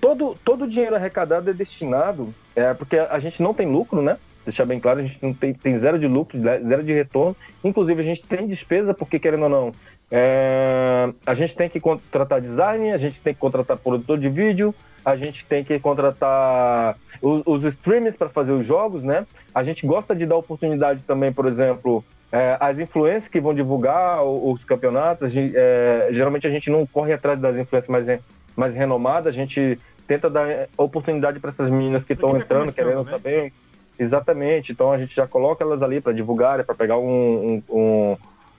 todo, 0.00 0.36
todo 0.44 0.64
o 0.64 0.68
dinheiro 0.68 0.94
arrecadado 0.94 1.50
é 1.50 1.52
destinado, 1.52 2.32
é, 2.54 2.72
porque 2.74 2.96
a 2.96 3.18
gente 3.18 3.42
não 3.42 3.52
tem 3.52 3.66
lucro, 3.66 4.00
né? 4.00 4.16
Deixar 4.44 4.64
bem 4.64 4.78
claro, 4.80 5.00
a 5.00 5.02
gente 5.02 5.18
não 5.22 5.32
tem, 5.32 5.52
tem 5.52 5.78
zero 5.78 5.98
de 5.98 6.06
lucro, 6.06 6.38
zero 6.40 6.82
de 6.82 6.92
retorno. 6.92 7.36
Inclusive, 7.62 8.00
a 8.00 8.04
gente 8.04 8.22
tem 8.22 8.46
despesa, 8.46 8.92
porque 8.92 9.18
querendo 9.18 9.44
ou 9.44 9.48
não, 9.48 9.72
é, 10.10 11.12
a 11.26 11.34
gente 11.34 11.56
tem 11.56 11.68
que 11.68 11.80
contratar 11.80 12.40
design, 12.40 12.92
a 12.92 12.98
gente 12.98 13.20
tem 13.20 13.34
que 13.34 13.40
contratar 13.40 13.76
produtor 13.76 14.18
de 14.18 14.28
vídeo, 14.28 14.74
a 15.04 15.16
gente 15.16 15.44
tem 15.44 15.64
que 15.64 15.78
contratar 15.78 16.96
os, 17.20 17.42
os 17.46 17.64
streamers 17.74 18.16
para 18.16 18.28
fazer 18.28 18.52
os 18.52 18.66
jogos, 18.66 19.02
né? 19.02 19.26
A 19.54 19.64
gente 19.64 19.86
gosta 19.86 20.14
de 20.14 20.24
dar 20.26 20.36
oportunidade 20.36 21.02
também, 21.02 21.32
por 21.32 21.46
exemplo, 21.46 22.04
é, 22.32 22.56
as 22.60 22.78
influências 22.78 23.28
que 23.28 23.40
vão 23.40 23.54
divulgar 23.54 24.22
os, 24.24 24.60
os 24.60 24.64
campeonatos. 24.64 25.32
Gente, 25.32 25.54
é, 25.56 26.08
geralmente 26.12 26.46
a 26.46 26.50
gente 26.50 26.70
não 26.70 26.86
corre 26.86 27.12
atrás 27.12 27.38
das 27.38 27.56
influências 27.56 27.90
mais, 27.90 28.20
mais 28.56 28.74
renomadas, 28.74 29.26
a 29.26 29.36
gente 29.36 29.78
tenta 30.06 30.28
dar 30.28 30.68
oportunidade 30.76 31.40
para 31.40 31.50
essas 31.50 31.70
meninas 31.70 32.04
que 32.04 32.12
estão 32.12 32.32
tá 32.32 32.38
entrando, 32.38 32.72
querendo 32.72 33.04
né? 33.04 33.10
saber 33.10 33.52
Exatamente. 33.98 34.72
Então 34.72 34.92
a 34.92 34.98
gente 34.98 35.14
já 35.14 35.26
coloca 35.26 35.64
elas 35.64 35.82
ali 35.82 36.00
para 36.00 36.12
divulgar, 36.12 36.62
para 36.64 36.74
pegar 36.74 36.98
um, 36.98 37.62
um, 37.68 37.76
um, 37.76 38.16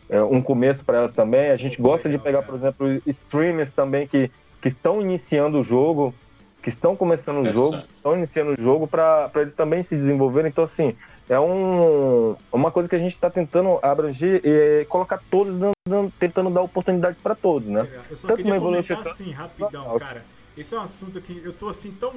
é, 0.10 0.22
um 0.22 0.42
começo 0.42 0.84
para 0.84 1.00
elas 1.00 1.14
também. 1.14 1.50
A 1.50 1.58
gente 1.58 1.82
gosta 1.82 2.10
de 2.10 2.18
pegar, 2.18 2.42
por 2.42 2.56
exemplo, 2.56 2.88
streamers 3.06 3.72
também 3.72 4.08
que, 4.08 4.32
que 4.62 4.70
estão 4.70 5.02
iniciando 5.02 5.60
o 5.60 5.64
jogo, 5.64 6.14
que 6.62 6.70
estão 6.70 6.96
começando 6.96 7.46
o 7.46 7.52
jogo, 7.52 7.78
estão 7.96 8.16
iniciando 8.16 8.54
o 8.54 8.64
jogo 8.64 8.88
para 8.88 9.30
eles 9.36 9.54
também 9.54 9.84
se 9.84 9.96
desenvolverem. 9.96 10.50
Então, 10.50 10.64
assim, 10.64 10.96
é 11.30 11.40
um, 11.40 12.36
uma 12.52 12.72
coisa 12.72 12.88
que 12.88 12.96
a 12.96 13.00
gente 13.00 13.14
está 13.14 13.30
tentando 13.30 13.80
abranger 13.82 14.42
e 14.44 14.86
colocar 14.86 15.20
todos, 15.30 15.56
dando, 15.88 16.12
tentando 16.20 16.50
dar 16.50 16.62
oportunidade 16.62 17.18
para 17.22 17.36
todos, 17.36 17.68
né? 17.68 17.88
Eu 18.10 18.18
só 18.18 18.28
Tanto 18.28 18.38
queria 18.38 18.60
comentar 18.60 19.08
assim, 19.08 19.32
rapidão, 19.32 20.00
cara. 20.00 20.24
Esse 20.58 20.74
é 20.74 20.80
um 20.80 20.84
assunto 20.84 21.20
que 21.20 21.42
eu 21.44 21.52
tô 21.52 21.68
assim 21.68 21.92
tão, 21.92 22.14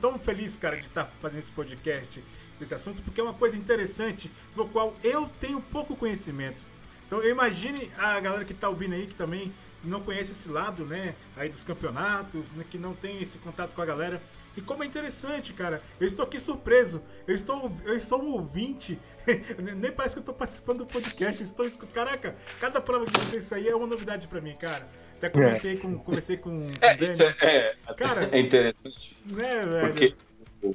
tão 0.00 0.18
feliz, 0.18 0.56
cara, 0.56 0.76
de 0.76 0.82
estar 0.82 1.04
tá 1.04 1.10
fazendo 1.20 1.40
esse 1.40 1.50
podcast 1.50 2.22
desse 2.62 2.74
assunto, 2.74 3.02
porque 3.02 3.20
é 3.20 3.24
uma 3.24 3.34
coisa 3.34 3.56
interessante 3.56 4.30
no 4.56 4.68
qual 4.68 4.94
eu 5.02 5.28
tenho 5.40 5.60
pouco 5.60 5.96
conhecimento. 5.96 6.58
Então 7.06 7.20
eu 7.20 7.30
imagine 7.30 7.90
a 7.98 8.18
galera 8.20 8.44
que 8.44 8.52
está 8.52 8.68
ouvindo 8.68 8.94
aí, 8.94 9.06
que 9.06 9.14
também 9.14 9.52
não 9.84 10.00
conhece 10.00 10.32
esse 10.32 10.48
lado, 10.48 10.84
né, 10.84 11.14
aí 11.36 11.48
dos 11.48 11.64
campeonatos, 11.64 12.52
né, 12.52 12.64
que 12.70 12.78
não 12.78 12.94
tem 12.94 13.20
esse 13.20 13.38
contato 13.38 13.74
com 13.74 13.82
a 13.82 13.86
galera. 13.86 14.22
E 14.56 14.60
como 14.60 14.82
é 14.82 14.86
interessante, 14.86 15.52
cara. 15.52 15.82
Eu 15.98 16.06
estou 16.06 16.24
aqui 16.24 16.38
surpreso. 16.38 17.02
Eu 17.26 17.34
estou, 17.34 17.74
eu 17.84 17.96
estou 17.96 18.22
um 18.22 18.32
ouvinte. 18.32 18.98
Nem 19.58 19.90
parece 19.90 20.14
que 20.14 20.18
eu 20.18 20.22
estou 20.22 20.34
participando 20.34 20.78
do 20.78 20.86
podcast. 20.86 21.40
Eu 21.40 21.46
estou 21.46 21.66
escutando. 21.66 21.94
Caraca, 21.94 22.36
cada 22.60 22.78
prova 22.78 23.06
que 23.06 23.18
vocês 23.18 23.44
sair 23.44 23.68
é 23.68 23.74
uma 23.74 23.86
novidade 23.86 24.28
para 24.28 24.42
mim, 24.42 24.54
cara. 24.54 24.86
Até 25.16 25.30
comentei 25.30 25.74
é. 25.74 25.76
com, 25.76 25.98
conversei 25.98 26.36
com, 26.36 26.50
com 26.50 26.84
é, 26.84 27.04
isso 27.04 27.22
é, 27.22 27.34
é, 27.40 27.94
cara, 27.94 28.28
é 28.30 28.40
interessante. 28.40 29.16
Né, 29.24 29.64
velho? 29.64 29.86
Porque 29.86 30.14
o, 30.60 30.74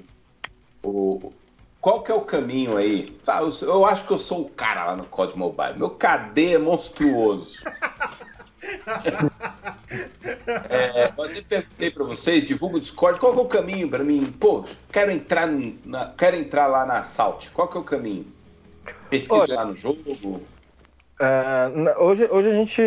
o, 0.81 1.33
qual 1.87 2.01
que 2.01 2.11
é 2.11 2.13
o 2.13 2.19
caminho 2.19 2.75
aí? 2.75 3.17
Tá, 3.23 3.39
eu 3.61 3.85
acho 3.85 4.05
que 4.05 4.11
eu 4.11 4.17
sou 4.17 4.41
o 4.41 4.49
cara 4.49 4.83
lá 4.87 4.97
no 4.97 5.05
Code 5.05 5.37
Mobile. 5.37 5.77
Meu 5.77 5.89
KD 5.89 6.55
é 6.55 6.57
monstruoso. 6.57 7.63
é, 10.67 11.13
eu 11.17 11.23
até 11.23 11.41
perguntei 11.41 11.89
para 11.89 12.03
vocês, 12.03 12.43
divulga 12.43 12.75
o 12.75 12.81
Discord, 12.81 13.21
qual 13.21 13.31
que 13.31 13.39
é 13.39 13.41
o 13.41 13.45
caminho 13.45 13.87
para 13.89 14.03
mim? 14.03 14.25
Pô, 14.37 14.65
quero 14.91 15.13
entrar, 15.13 15.47
na, 15.85 16.07
quero 16.07 16.35
entrar 16.35 16.67
lá 16.67 16.85
na 16.85 17.03
Salt. 17.03 17.47
Qual 17.53 17.69
que 17.69 17.77
é 17.77 17.79
o 17.79 17.85
caminho? 17.85 18.25
Pesquisa 19.09 19.55
lá 19.55 19.63
no 19.63 19.77
jogo? 19.77 20.43
É, 21.21 21.95
hoje, 21.99 22.27
hoje 22.29 22.49
a 22.49 22.53
gente 22.53 22.81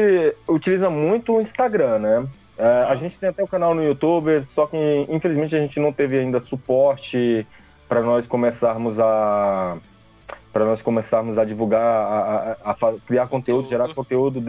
utiliza 0.47 0.91
muito 0.91 1.37
o 1.37 1.41
Instagram, 1.41 2.01
né? 2.01 2.29
É, 2.59 2.85
a 2.87 2.95
gente 2.97 3.17
tem 3.17 3.31
até 3.31 3.43
o 3.43 3.49
canal 3.49 3.75
no 3.75 3.83
YouTube, 3.83 4.47
só 4.55 4.67
que 4.67 4.77
infelizmente 5.09 5.57
a 5.57 5.59
gente 5.59 5.81
não 5.81 5.91
teve 5.91 6.19
ainda 6.19 6.39
suporte 6.39 7.47
para 7.91 8.03
nós 8.03 8.25
começarmos 8.25 9.01
a 9.01 9.77
para 10.53 10.65
nós 10.65 10.81
começarmos 10.81 11.39
a 11.39 11.45
divulgar, 11.45 11.83
a, 11.83 12.57
a, 12.65 12.71
a 12.71 12.77
criar 13.07 13.29
conteúdo, 13.29 13.69
gerar 13.69 13.93
conteúdo 13.93 14.41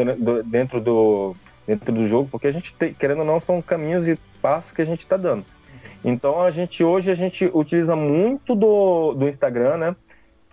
dentro 0.46 0.80
do 0.80 1.36
dentro 1.66 1.92
do 1.92 2.08
jogo, 2.08 2.30
porque 2.32 2.48
a 2.48 2.52
gente 2.52 2.74
tem, 2.76 2.94
querendo 2.94 3.20
ou 3.20 3.26
não 3.26 3.42
são 3.42 3.62
caminhos 3.62 4.08
e 4.08 4.18
passos 4.42 4.72
que 4.72 4.82
a 4.82 4.86
gente 4.86 5.00
está 5.00 5.18
dando. 5.18 5.44
Então 6.06 6.42
a 6.42 6.52
gente 6.52 6.84
hoje 6.84 7.10
a 7.10 7.16
gente 7.16 7.50
utiliza 7.52 7.96
muito 7.96 8.56
do, 8.56 9.14
do 9.14 9.28
Instagram, 9.28 9.78
né? 9.78 9.96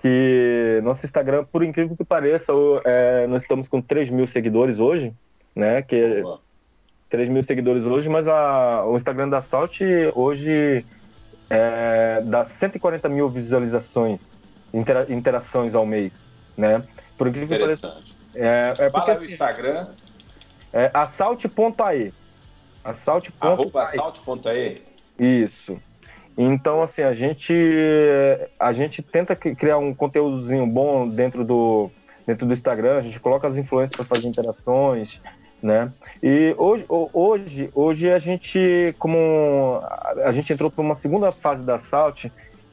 Que 0.01 0.81
nosso 0.83 1.05
Instagram, 1.05 1.45
por 1.45 1.63
incrível 1.63 1.97
que 1.97 2.05
pareça, 2.05 2.53
é, 2.85 3.27
nós 3.27 3.43
estamos 3.43 3.69
com 3.69 3.83
3 3.83 4.11
mil 4.11 4.27
seguidores 4.27 4.79
hoje, 4.79 5.13
né? 5.55 5.83
Que 5.83 6.23
3 7.11 7.29
mil 7.29 7.45
seguidores 7.45 7.85
hoje, 7.85 8.09
mas 8.09 8.27
a, 8.27 8.85
o 8.87 8.97
Instagram 8.97 9.29
da 9.29 9.43
Salt 9.43 9.81
hoje 10.15 10.85
é, 11.51 12.23
dá 12.25 12.45
140 12.45 13.09
mil 13.09 13.29
visualizações, 13.29 14.21
intera 14.73 15.07
interações 15.09 15.75
ao 15.75 15.87
mês, 15.87 16.13
né? 16.57 16.83
Por 17.17 17.33
que 17.33 17.41
Interessante. 17.41 18.15
É, 18.35 18.75
é 18.79 18.91
Fala 18.91 19.05
porque, 19.07 19.27
o 19.27 19.31
Instagram. 19.31 19.87
É 20.73 20.91
assalte.ae. 20.93 22.13
Assalte.ae. 22.85 24.83
Isso. 25.19 25.81
Então, 26.37 26.83
assim, 26.83 27.03
a 27.03 27.15
gente, 27.15 27.53
a 28.61 28.73
gente 28.73 29.03
tenta 29.03 29.35
criar 29.35 29.79
um 29.79 29.93
conteúdozinho 29.93 30.67
bom 30.67 31.09
dentro 31.09 31.45
do, 31.45 31.91
dentro 32.25 32.47
do 32.47 32.55
Instagram, 32.55 32.99
a 32.99 33.03
gente 33.03 33.19
coloca 33.19 33.49
as 33.49 33.57
influências 33.57 33.97
para 33.97 34.05
fazer 34.05 34.29
interações, 34.29 35.21
né? 35.63 35.93
E 36.23 36.55
hoje, 36.57 36.85
hoje, 36.89 37.71
hoje 37.75 38.11
a 38.11 38.19
gente, 38.19 38.95
como 38.99 39.81
a 40.25 40.33
gente 40.33 40.53
entrou 40.53 40.71
para 40.71 40.83
uma 40.83 40.97
segunda 40.97 41.33
fase 41.33 41.65
da 41.65 41.79
Salt, 41.79 42.27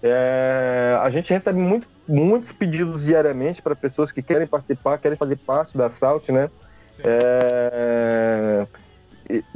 é, 0.04 0.98
a 1.02 1.10
gente 1.10 1.34
recebe 1.34 1.60
muito, 1.60 1.88
muitos 2.08 2.52
pedidos 2.52 3.04
diariamente 3.04 3.62
para 3.62 3.76
pessoas 3.76 4.12
que 4.12 4.22
querem 4.22 4.48
participar, 4.48 5.00
querem 5.00 5.18
fazer 5.18 5.38
parte 5.38 5.78
da 5.78 5.90
Salt, 5.90 6.30
né? 6.30 6.50
É, 7.04 8.68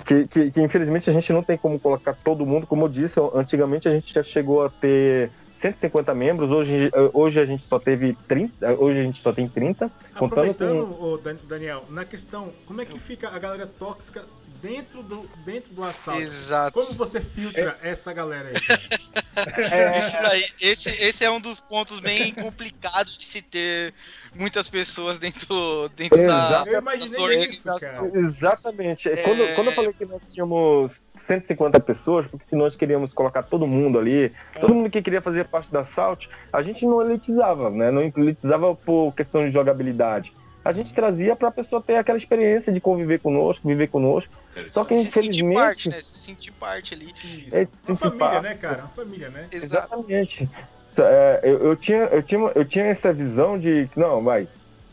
que, 0.06 0.28
que, 0.28 0.52
que, 0.52 0.62
infelizmente 0.62 1.10
a 1.10 1.14
gente 1.14 1.32
não 1.32 1.44
tem 1.44 1.58
como 1.58 1.80
colocar 1.80 2.14
todo 2.14 2.46
mundo, 2.46 2.66
como 2.66 2.86
eu 2.86 2.90
disse, 2.90 3.20
antigamente 3.36 3.88
a 3.88 3.92
gente 3.92 4.14
já 4.14 4.24
chegou 4.24 4.66
a 4.66 4.70
ter 4.70 5.30
150 5.62 6.14
membros, 6.14 6.51
hoje, 6.51 6.91
hoje 7.14 7.39
a 7.39 7.45
gente 7.45 7.66
só 7.68 7.80
teve 7.80 8.16
30, 8.28 8.74
hoje 8.74 8.99
a 8.99 9.03
gente 9.03 9.22
só 9.22 9.32
tem 9.32 9.47
30. 9.47 9.91
Aproveitando, 10.16 10.88
com... 10.88 11.47
Daniel, 11.47 11.84
na 11.89 12.05
questão, 12.05 12.51
como 12.66 12.82
é 12.82 12.86
que 12.86 12.97
fica 12.99 13.30
a 13.30 13.39
galera 13.39 13.68
tóxica 13.68 14.24
dentro 14.62 15.01
do, 15.03 15.30
dentro 15.45 15.74
do 15.74 15.84
assalto. 15.84 16.22
Exato. 16.22 16.80
Como 16.80 16.93
você 16.93 17.22
filtra 17.22 17.78
é. 17.82 17.89
essa 17.89 18.14
galera 18.14 18.49
aí? 18.49 18.55
É. 19.55 20.22
Daí, 20.22 20.45
esse, 20.60 20.89
esse 20.89 21.24
é 21.24 21.32
um 21.32 21.39
dos 21.39 21.62
pontos 21.62 21.99
bem 21.99 22.34
complicados 22.34 23.18
de 23.18 23.26
se 23.26 23.41
ter 23.41 23.93
muitas 24.36 24.68
pessoas 24.68 25.18
dentro, 25.18 25.89
dentro 25.95 26.26
da, 26.26 26.66
eu 26.68 26.82
da 26.82 27.22
organização. 27.22 28.07
Isso, 28.07 28.18
Exatamente. 28.18 29.07
É... 29.07 29.16
Quando, 29.16 29.55
quando 29.55 29.68
eu 29.68 29.74
falei 29.74 29.93
que 29.93 30.05
nós 30.05 30.22
tínhamos 30.28 30.99
150 31.30 31.80
pessoas, 31.80 32.26
porque 32.26 32.56
nós 32.56 32.76
queríamos 32.76 33.14
colocar 33.14 33.44
todo 33.44 33.68
mundo 33.68 34.00
ali, 34.00 34.32
todo 34.60 34.74
mundo 34.74 34.90
que 34.90 35.02
queria 35.02 35.22
fazer 35.22 35.46
parte 35.46 35.72
da 35.72 35.86
Salt, 35.86 36.26
a 36.52 36.62
gente 36.64 36.86
não 36.86 37.02
elitizava, 37.02 37.70
né? 37.70 37.92
Não 37.92 38.02
elitizava 38.02 38.76
por 38.76 39.14
questão 39.14 39.46
de 39.46 39.52
jogabilidade 39.52 40.34
a 40.64 40.74
gente 40.74 40.94
trazia 40.94 41.36
para 41.36 41.48
a 41.48 41.52
pessoa 41.52 41.82
ter 41.82 41.96
aquela 41.96 42.18
experiência 42.18 42.72
de 42.72 42.82
conviver 42.82 43.20
conosco, 43.20 43.68
viver 43.68 43.88
conosco. 43.88 44.32
Só 44.72 44.84
que, 44.84 44.94
infelizmente. 44.94 45.10
Se 45.10 45.50
sentir 45.50 45.54
parte, 45.54 45.90
né? 45.90 46.00
Se 46.02 46.20
sentir 46.20 46.52
parte 46.52 46.94
ali. 46.94 47.14
Isso. 47.24 47.56
É, 47.56 47.68
uma 47.88 47.98
família, 47.98 48.20
parte. 48.20 48.44
né, 48.44 48.56
cara? 48.56 48.80
Uma 48.82 48.90
família, 48.90 49.30
né? 49.30 49.48
Exatamente. 49.52 50.50
É, 50.98 51.40
eu, 51.44 51.60
eu, 51.60 51.76
tinha, 51.76 52.04
eu, 52.12 52.22
tinha, 52.22 52.52
eu 52.54 52.66
tinha 52.66 52.86
essa 52.86 53.14
visão 53.14 53.58
de 53.58 53.88
que, 53.88 54.00
não, 54.00 54.22
vai, 54.22 54.48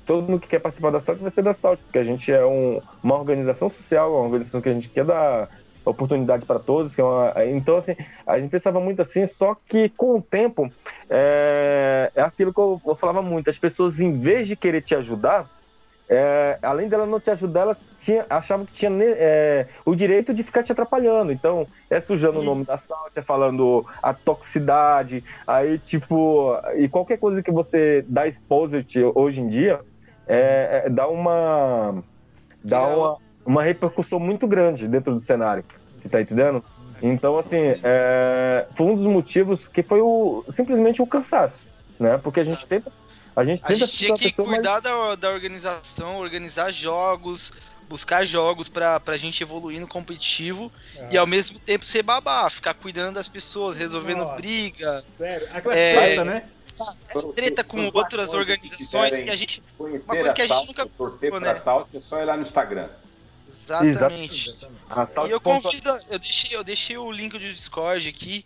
todo 0.06 0.22
mundo 0.22 0.40
que 0.40 0.46
quer 0.46 0.60
participar 0.60 0.90
da 0.90 1.00
SALT 1.00 1.18
vai 1.18 1.30
ser 1.32 1.42
da 1.42 1.52
SALT, 1.52 1.80
porque 1.80 1.98
a 1.98 2.04
gente 2.04 2.30
é 2.30 2.46
um, 2.46 2.80
uma 3.02 3.16
organização 3.16 3.68
social, 3.68 4.12
uma 4.12 4.24
organização 4.24 4.60
que 4.60 4.68
a 4.68 4.72
gente 4.72 4.88
quer 4.88 5.04
dar 5.04 5.48
oportunidade 5.90 6.44
para 6.44 6.58
todos. 6.58 6.94
Que 6.94 7.00
é 7.00 7.04
uma, 7.04 7.32
então, 7.46 7.76
assim, 7.78 7.96
a 8.26 8.38
gente 8.38 8.50
pensava 8.50 8.80
muito 8.80 9.02
assim, 9.02 9.26
só 9.26 9.56
que 9.68 9.88
com 9.90 10.16
o 10.16 10.22
tempo, 10.22 10.70
é, 11.08 12.10
é 12.14 12.20
aquilo 12.22 12.52
que 12.52 12.60
eu, 12.60 12.80
eu 12.86 12.94
falava 12.94 13.22
muito, 13.22 13.50
as 13.50 13.58
pessoas, 13.58 14.00
em 14.00 14.18
vez 14.18 14.46
de 14.46 14.56
querer 14.56 14.82
te 14.82 14.94
ajudar, 14.94 15.48
é, 16.08 16.58
além 16.62 16.88
dela 16.88 17.04
não 17.04 17.18
te 17.18 17.30
ajudar, 17.30 17.62
ela 17.62 17.76
tinha, 18.00 18.24
achava 18.30 18.64
que 18.64 18.72
tinha 18.72 18.90
é, 19.02 19.66
o 19.84 19.94
direito 19.94 20.32
de 20.32 20.44
ficar 20.44 20.62
te 20.62 20.70
atrapalhando. 20.70 21.32
Então, 21.32 21.66
é 21.90 22.00
sujando 22.00 22.38
o 22.38 22.44
nome 22.44 22.64
da 22.64 22.78
sala, 22.78 23.10
é 23.14 23.22
falando 23.22 23.84
a 24.02 24.14
toxicidade, 24.14 25.24
aí, 25.46 25.78
tipo, 25.80 26.56
e 26.76 26.88
qualquer 26.88 27.18
coisa 27.18 27.42
que 27.42 27.50
você 27.50 28.04
dá 28.08 28.28
exposit 28.28 28.96
hoje 29.14 29.40
em 29.40 29.48
dia, 29.48 29.80
é, 30.26 30.84
é, 30.84 30.90
dá 30.90 31.08
uma. 31.08 32.02
dá 32.62 32.86
uma, 32.86 33.16
uma 33.46 33.62
repercussão 33.62 34.18
muito 34.18 34.46
grande 34.46 34.88
dentro 34.88 35.14
do 35.14 35.20
cenário. 35.20 35.64
Você 36.02 36.08
tá 36.08 36.20
entendendo? 36.20 36.62
Então, 37.02 37.38
assim, 37.38 37.74
é, 37.82 38.66
foi 38.76 38.86
um 38.86 38.96
dos 38.96 39.06
motivos 39.06 39.68
que 39.68 39.82
foi 39.82 40.00
o, 40.00 40.44
simplesmente 40.54 41.00
o 41.00 41.06
cansaço, 41.06 41.58
né? 41.98 42.18
Porque 42.18 42.40
a 42.40 42.44
gente 42.44 42.66
tenta 42.66 42.90
a 43.36 43.44
gente, 43.44 43.62
a 43.64 43.74
gente 43.74 43.92
tinha 43.92 44.14
que 44.14 44.32
cuidar 44.32 44.80
da, 44.80 45.14
da 45.14 45.30
organização, 45.30 46.16
organizar 46.16 46.70
jogos, 46.70 47.52
buscar 47.86 48.24
jogos 48.24 48.66
pra, 48.66 48.98
pra 48.98 49.14
gente 49.18 49.42
evoluir 49.42 49.78
no 49.78 49.86
competitivo 49.86 50.72
é. 50.96 51.08
e 51.12 51.18
ao 51.18 51.26
mesmo 51.26 51.58
tempo 51.58 51.84
ser 51.84 52.02
babá, 52.02 52.48
ficar 52.48 52.72
cuidando 52.72 53.14
das 53.14 53.28
pessoas, 53.28 53.76
resolvendo 53.76 54.24
Nossa, 54.24 54.36
briga. 54.36 55.02
Sério, 55.02 55.46
aquela 55.52 55.76
é, 55.76 55.94
treta, 55.94 56.24
né? 56.24 56.48
É 57.14 57.32
treta 57.34 57.62
com 57.62 57.90
outras 57.92 58.32
organizações 58.32 59.18
que 59.18 59.30
a 59.30 59.36
gente. 59.36 59.62
Uma 59.78 59.98
coisa 59.98 60.32
que 60.32 60.42
a 60.42 60.46
gente 60.46 60.66
nunca 60.68 60.86
pensou, 60.86 61.40
né? 61.40 61.62
é 61.94 62.00
só 62.00 62.20
ir 62.20 62.24
lá 62.24 62.36
no 62.36 62.42
Instagram. 62.42 62.88
Exatamente. 63.70 64.48
Exatamente. 64.48 65.28
E 65.28 65.30
eu 65.30 65.40
convido, 65.40 65.90
eu 66.10 66.18
deixei, 66.18 66.56
eu 66.56 66.64
deixei 66.64 66.98
o 66.98 67.10
link 67.10 67.32
do 67.32 67.38
Discord 67.38 68.08
aqui. 68.08 68.44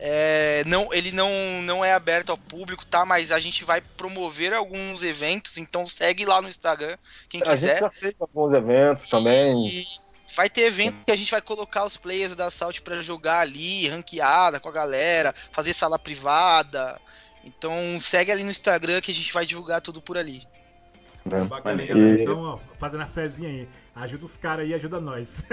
É, 0.00 0.62
não, 0.64 0.94
ele 0.94 1.10
não, 1.10 1.30
não 1.62 1.84
é 1.84 1.92
aberto 1.92 2.30
ao 2.30 2.38
público, 2.38 2.86
tá? 2.86 3.04
Mas 3.04 3.32
a 3.32 3.40
gente 3.40 3.64
vai 3.64 3.80
promover 3.80 4.52
alguns 4.54 5.02
eventos, 5.02 5.58
então 5.58 5.88
segue 5.88 6.24
lá 6.24 6.40
no 6.40 6.48
Instagram, 6.48 6.96
quem 7.28 7.42
a 7.42 7.46
quiser. 7.46 7.70
A 7.70 7.72
gente 7.72 7.80
já 7.80 7.90
fez 7.90 8.14
alguns 8.20 8.54
eventos 8.54 9.10
também. 9.10 9.66
E 9.66 9.86
vai 10.36 10.48
ter 10.48 10.62
evento 10.62 11.04
que 11.04 11.10
a 11.10 11.16
gente 11.16 11.32
vai 11.32 11.42
colocar 11.42 11.84
os 11.84 11.96
players 11.96 12.36
da 12.36 12.48
Salt 12.48 12.80
para 12.80 13.02
jogar 13.02 13.40
ali, 13.40 13.88
ranqueada 13.88 14.60
com 14.60 14.68
a 14.68 14.72
galera, 14.72 15.34
fazer 15.50 15.74
sala 15.74 15.98
privada. 15.98 17.00
Então 17.44 17.72
segue 18.00 18.30
ali 18.30 18.44
no 18.44 18.50
Instagram 18.50 19.00
que 19.00 19.10
a 19.10 19.14
gente 19.14 19.32
vai 19.32 19.44
divulgar 19.44 19.80
tudo 19.80 20.00
por 20.00 20.16
ali. 20.16 20.46
É. 21.30 21.44
Bacana, 21.44 21.82
e... 21.82 22.22
Então, 22.22 22.40
ó, 22.40 22.58
fazendo 22.78 23.02
a 23.02 23.06
fezinha 23.08 23.48
aí. 23.48 23.68
Ajuda 24.00 24.24
os 24.26 24.36
caras 24.36 24.64
aí, 24.64 24.74
ajuda 24.74 25.00
nós. 25.00 25.44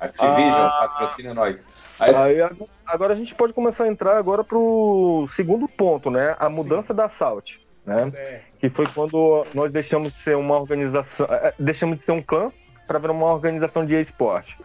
Activision, 0.00 0.66
ah, 0.66 0.88
patrocina 0.88 1.34
nós. 1.34 1.62
Aí, 2.00 2.38
agora 2.86 3.12
a 3.12 3.16
gente 3.16 3.34
pode 3.34 3.52
começar 3.52 3.84
a 3.84 3.88
entrar 3.88 4.16
agora 4.16 4.42
pro 4.42 5.26
segundo 5.28 5.68
ponto, 5.68 6.10
né? 6.10 6.34
A 6.38 6.48
mudança 6.48 6.88
Sim. 6.88 6.96
da 6.96 7.08
Salt, 7.08 7.56
né? 7.84 8.08
Certo. 8.08 8.56
Que 8.58 8.70
foi 8.70 8.86
quando 8.94 9.44
nós 9.52 9.70
deixamos 9.70 10.10
de 10.12 10.18
ser 10.18 10.34
uma 10.34 10.58
organização, 10.58 11.26
é, 11.28 11.48
é, 11.48 11.54
deixamos 11.58 11.98
de 11.98 12.04
ser 12.04 12.12
um 12.12 12.22
clã 12.22 12.50
para 12.86 12.98
virar 12.98 13.12
uma 13.12 13.30
organização 13.30 13.84
de 13.84 13.94
esporte. 14.00 14.56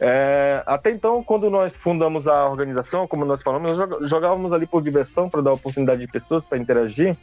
É, 0.00 0.62
até 0.66 0.90
então, 0.90 1.22
quando 1.22 1.48
nós 1.48 1.72
fundamos 1.74 2.26
a 2.26 2.48
organização, 2.48 3.06
como 3.06 3.24
nós 3.24 3.40
falamos, 3.40 3.78
nós 3.78 4.10
jogávamos 4.10 4.52
ali 4.52 4.66
por 4.66 4.82
diversão, 4.82 5.28
para 5.28 5.42
dar 5.42 5.52
oportunidade 5.52 6.00
de 6.00 6.08
pessoas 6.08 6.44
para 6.44 6.58
interagir. 6.58 7.16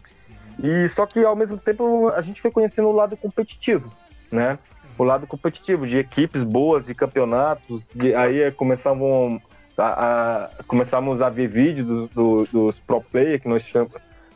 E 0.62 0.88
só 0.90 1.06
que 1.06 1.24
ao 1.24 1.36
mesmo 1.36 1.58
tempo 1.58 2.10
a 2.10 2.22
gente 2.22 2.42
foi 2.42 2.52
conhecendo 2.52 2.88
o 2.88 2.94
lado 2.94 3.18
competitivo, 3.18 3.92
né? 4.32 4.58
o 4.98 5.04
lado 5.04 5.28
competitivo, 5.28 5.88
de 5.88 5.98
equipes 5.98 6.44
boas, 6.44 6.86
de 6.86 6.94
campeonatos, 6.94 7.82
de, 7.94 8.16
aí 8.16 8.52
começavam 8.52 9.42
a, 9.78 10.46
a, 10.46 10.64
começamos 10.68 11.22
a 11.22 11.30
ver 11.30 11.48
vídeos 11.48 11.86
do, 11.86 12.08
do, 12.08 12.44
dos 12.46 12.80
pro 12.80 13.02
players 13.02 13.42
que 13.42 13.50
nós, 13.50 13.64
cham, 13.64 13.88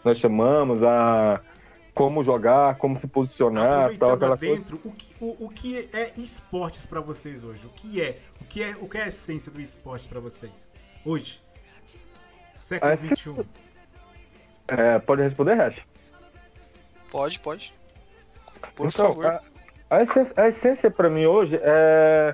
nós 0.04 0.18
chamamos, 0.18 0.84
a 0.84 1.40
como 1.94 2.24
jogar, 2.24 2.76
como 2.76 2.98
se 2.98 3.08
posicionar, 3.08 3.98
tal, 3.98 4.14
aquela 4.14 4.38
dentro, 4.38 4.78
coisa. 4.78 4.96
O 4.96 4.98
que, 4.98 5.16
o, 5.20 5.46
o 5.46 5.50
que 5.50 5.90
é 5.92 6.14
esportes 6.18 6.86
para 6.86 7.02
vocês 7.02 7.44
hoje? 7.44 7.66
O 7.66 7.70
que 7.70 8.02
é? 8.02 8.20
O 8.42 8.46
que 8.46 8.64
é, 8.64 8.76
o 8.80 8.88
que 8.88 8.98
é 8.98 9.04
a 9.04 9.08
essência 9.08 9.52
do 9.52 9.60
esporte 9.60 10.08
para 10.08 10.20
vocês 10.20 10.70
hoje? 11.06 11.42
Século 12.56 12.98
XXI. 12.98 13.46
É, 14.68 15.00
pode 15.00 15.22
responder, 15.22 15.56
Hash? 15.56 15.89
Pode, 17.12 17.40
pode. 17.40 17.74
Por 18.76 18.88
então, 18.88 19.08
favor. 19.08 19.26
A, 19.26 19.42
a 19.90 20.04
essência, 20.04 20.34
a 20.38 20.48
essência 20.48 20.92
para 20.92 21.10
mim 21.10 21.26
hoje 21.26 21.60
é. 21.62 22.34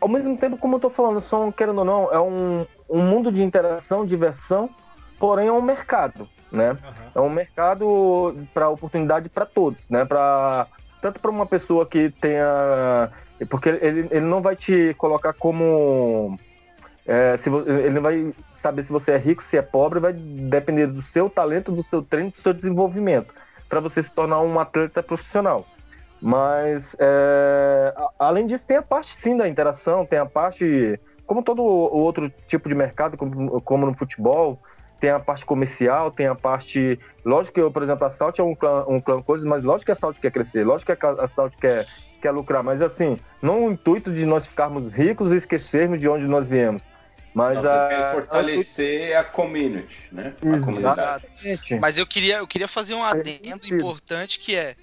Ao 0.00 0.08
mesmo 0.08 0.36
tempo, 0.36 0.56
como 0.56 0.76
eu 0.76 0.80
tô 0.80 0.90
falando, 0.90 1.20
são, 1.22 1.52
querendo 1.52 1.78
ou 1.78 1.84
não, 1.84 2.12
é 2.12 2.18
um, 2.20 2.66
um 2.90 3.00
mundo 3.00 3.30
de 3.30 3.40
interação, 3.40 4.04
diversão, 4.04 4.68
porém 5.16 5.46
é 5.46 5.52
um 5.52 5.62
mercado, 5.62 6.28
né? 6.50 6.72
Uhum. 6.72 6.76
É 7.14 7.20
um 7.20 7.30
mercado 7.30 8.36
para 8.52 8.68
oportunidade 8.68 9.28
para 9.28 9.46
todos, 9.46 9.88
né? 9.88 10.04
Pra, 10.04 10.66
tanto 11.00 11.20
para 11.20 11.30
uma 11.30 11.46
pessoa 11.46 11.86
que 11.86 12.10
tenha. 12.20 13.10
Porque 13.48 13.68
ele, 13.68 14.08
ele 14.10 14.26
não 14.26 14.40
vai 14.40 14.56
te 14.56 14.94
colocar 14.98 15.32
como. 15.32 16.36
É, 17.06 17.36
se, 17.38 17.48
ele 17.48 17.90
não 17.90 18.02
vai 18.02 18.32
saber 18.62 18.84
se 18.84 18.92
você 18.92 19.12
é 19.12 19.18
rico, 19.18 19.42
se 19.42 19.56
é 19.56 19.62
pobre, 19.62 19.98
vai 19.98 20.12
depender 20.12 20.86
do 20.86 21.02
seu 21.02 21.28
talento, 21.28 21.72
do 21.72 21.82
seu 21.82 22.02
treino, 22.02 22.30
do 22.30 22.40
seu 22.40 22.52
desenvolvimento, 22.52 23.34
para 23.72 23.80
você 23.80 24.02
se 24.02 24.10
tornar 24.10 24.42
um 24.42 24.60
atleta 24.60 25.02
profissional. 25.02 25.64
Mas, 26.20 26.94
é, 26.98 27.94
além 28.18 28.46
disso, 28.46 28.62
tem 28.66 28.76
a 28.76 28.82
parte 28.82 29.14
sim 29.14 29.34
da 29.34 29.48
interação, 29.48 30.04
tem 30.04 30.18
a 30.18 30.26
parte, 30.26 31.00
como 31.26 31.42
todo 31.42 31.62
outro 31.62 32.30
tipo 32.46 32.68
de 32.68 32.74
mercado, 32.74 33.16
como, 33.16 33.62
como 33.62 33.86
no 33.86 33.94
futebol, 33.94 34.60
tem 35.00 35.08
a 35.08 35.18
parte 35.18 35.46
comercial, 35.46 36.10
tem 36.10 36.26
a 36.26 36.34
parte. 36.34 37.00
Lógico 37.24 37.54
que, 37.54 37.60
eu, 37.62 37.72
por 37.72 37.82
exemplo, 37.82 38.06
a 38.06 38.10
Salt 38.10 38.38
é 38.38 38.42
um 38.42 38.54
clã, 38.54 38.84
um 38.86 39.00
clã 39.00 39.22
coisa, 39.22 39.48
mas 39.48 39.64
lógico 39.64 39.86
que 39.86 39.92
a 39.92 39.96
Salt 39.96 40.18
quer 40.20 40.30
crescer, 40.30 40.66
lógico 40.66 40.94
que 40.94 41.06
a 41.06 41.28
Salt 41.28 41.54
quer, 41.58 41.86
quer 42.20 42.30
lucrar, 42.30 42.62
mas 42.62 42.82
assim, 42.82 43.16
não 43.40 43.64
o 43.64 43.72
intuito 43.72 44.12
de 44.12 44.26
nós 44.26 44.46
ficarmos 44.46 44.92
ricos 44.92 45.32
e 45.32 45.36
esquecermos 45.36 45.98
de 45.98 46.06
onde 46.06 46.26
nós 46.26 46.46
viemos. 46.46 46.84
Mas 47.34 47.54
não, 47.54 47.62
vocês 47.62 47.88
querem 47.88 48.12
fortalecer 48.12 49.16
a, 49.16 49.20
a 49.20 49.24
community, 49.24 49.96
né? 50.10 50.34
A 50.40 50.60
comunidade. 50.60 51.24
Mas 51.80 51.98
eu 51.98 52.06
queria, 52.06 52.36
eu 52.36 52.46
queria 52.46 52.68
fazer 52.68 52.94
um 52.94 53.02
adendo 53.02 53.66
é 53.66 53.68
importante 53.68 54.38
que 54.38 54.54
é, 54.54 54.76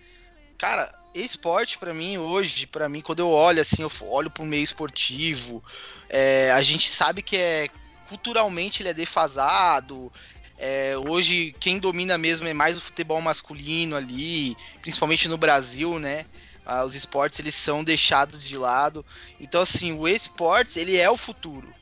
cara, 0.58 0.92
esporte 1.14 1.78
para 1.78 1.94
mim 1.94 2.18
hoje, 2.18 2.66
para 2.66 2.90
mim 2.90 3.02
quando 3.02 3.20
eu 3.20 3.30
olho 3.30 3.62
assim, 3.62 3.84
eu 3.84 3.92
olho 4.02 4.32
para 4.32 4.44
o 4.44 4.48
meio 4.48 4.64
esportivo, 4.64 5.64
é, 6.10 6.52
a 6.52 6.62
gente 6.62 6.90
sabe 6.90 7.22
que 7.22 7.38
é 7.38 7.70
culturalmente 8.08 8.82
ele 8.82 8.90
é 8.90 8.94
defasado. 8.94 10.12
É, 10.58 10.98
hoje 10.98 11.56
quem 11.60 11.80
domina 11.80 12.18
mesmo 12.18 12.48
é 12.48 12.54
mais 12.54 12.78
o 12.78 12.82
futebol 12.82 13.22
masculino 13.22 13.96
ali, 13.96 14.58
principalmente 14.82 15.28
no 15.28 15.38
Brasil, 15.38 16.00
né? 16.00 16.26
Ah, 16.66 16.84
os 16.84 16.96
esportes 16.96 17.40
eles 17.40 17.56
são 17.56 17.84
deixados 17.84 18.48
de 18.48 18.58
lado. 18.58 19.06
Então 19.40 19.62
assim, 19.62 19.94
o 19.94 20.08
esportes 20.08 20.78
ele 20.78 20.98
é 20.98 21.10
o 21.10 21.16
futuro. 21.16 21.79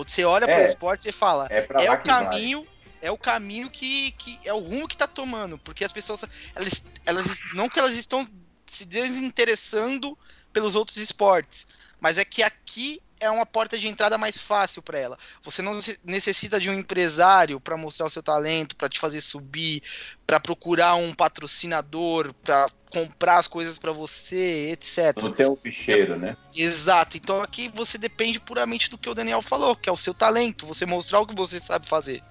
Quando 0.00 0.10
você 0.10 0.24
olha 0.24 0.44
é, 0.44 0.48
para 0.48 0.60
o 0.62 0.64
esporte, 0.64 1.04
você 1.04 1.12
fala, 1.12 1.46
é, 1.50 1.66
é 1.84 1.92
o 1.92 2.02
caminho, 2.02 2.66
é 3.02 3.10
o 3.10 3.18
caminho 3.18 3.68
que, 3.70 4.12
que 4.12 4.40
é 4.44 4.52
o 4.52 4.58
rumo 4.58 4.88
que 4.88 4.96
tá 4.96 5.06
tomando, 5.06 5.58
porque 5.58 5.84
as 5.84 5.92
pessoas 5.92 6.24
elas, 6.54 6.82
elas 7.04 7.38
não 7.54 7.68
que 7.68 7.78
elas 7.78 7.92
estão 7.92 8.26
se 8.66 8.84
desinteressando 8.84 10.16
pelos 10.52 10.74
outros 10.74 10.96
esportes. 10.96 11.66
Mas 12.00 12.16
é 12.16 12.24
que 12.24 12.42
aqui 12.42 13.02
é 13.20 13.30
uma 13.30 13.44
porta 13.44 13.78
de 13.78 13.86
entrada 13.86 14.16
mais 14.16 14.40
fácil 14.40 14.82
para 14.82 14.98
ela. 14.98 15.18
Você 15.42 15.60
não 15.62 15.72
necessita 16.04 16.58
de 16.58 16.70
um 16.70 16.74
empresário 16.74 17.60
para 17.60 17.76
mostrar 17.76 18.06
o 18.06 18.10
seu 18.10 18.22
talento, 18.22 18.74
para 18.74 18.88
te 18.88 18.98
fazer 18.98 19.20
subir, 19.20 19.82
para 20.26 20.40
procurar 20.40 20.94
um 20.94 21.12
patrocinador, 21.12 22.32
para 22.42 22.68
comprar 22.90 23.38
as 23.38 23.46
coisas 23.46 23.78
para 23.78 23.92
você, 23.92 24.70
etc. 24.72 25.22
Não 25.22 25.32
tem 25.32 25.46
um 25.46 25.56
ficheiro, 25.56 26.18
né? 26.18 26.36
Exato. 26.54 27.16
Então 27.16 27.42
aqui 27.42 27.70
você 27.74 27.96
depende 27.98 28.40
puramente 28.40 28.90
do 28.90 28.98
que 28.98 29.08
o 29.08 29.14
Daniel 29.14 29.42
falou, 29.42 29.76
que 29.76 29.88
é 29.88 29.92
o 29.92 29.96
seu 29.96 30.12
talento, 30.14 30.66
você 30.66 30.86
mostrar 30.86 31.20
o 31.20 31.26
que 31.26 31.36
você 31.36 31.60
sabe 31.60 31.86
fazer. 31.86 32.22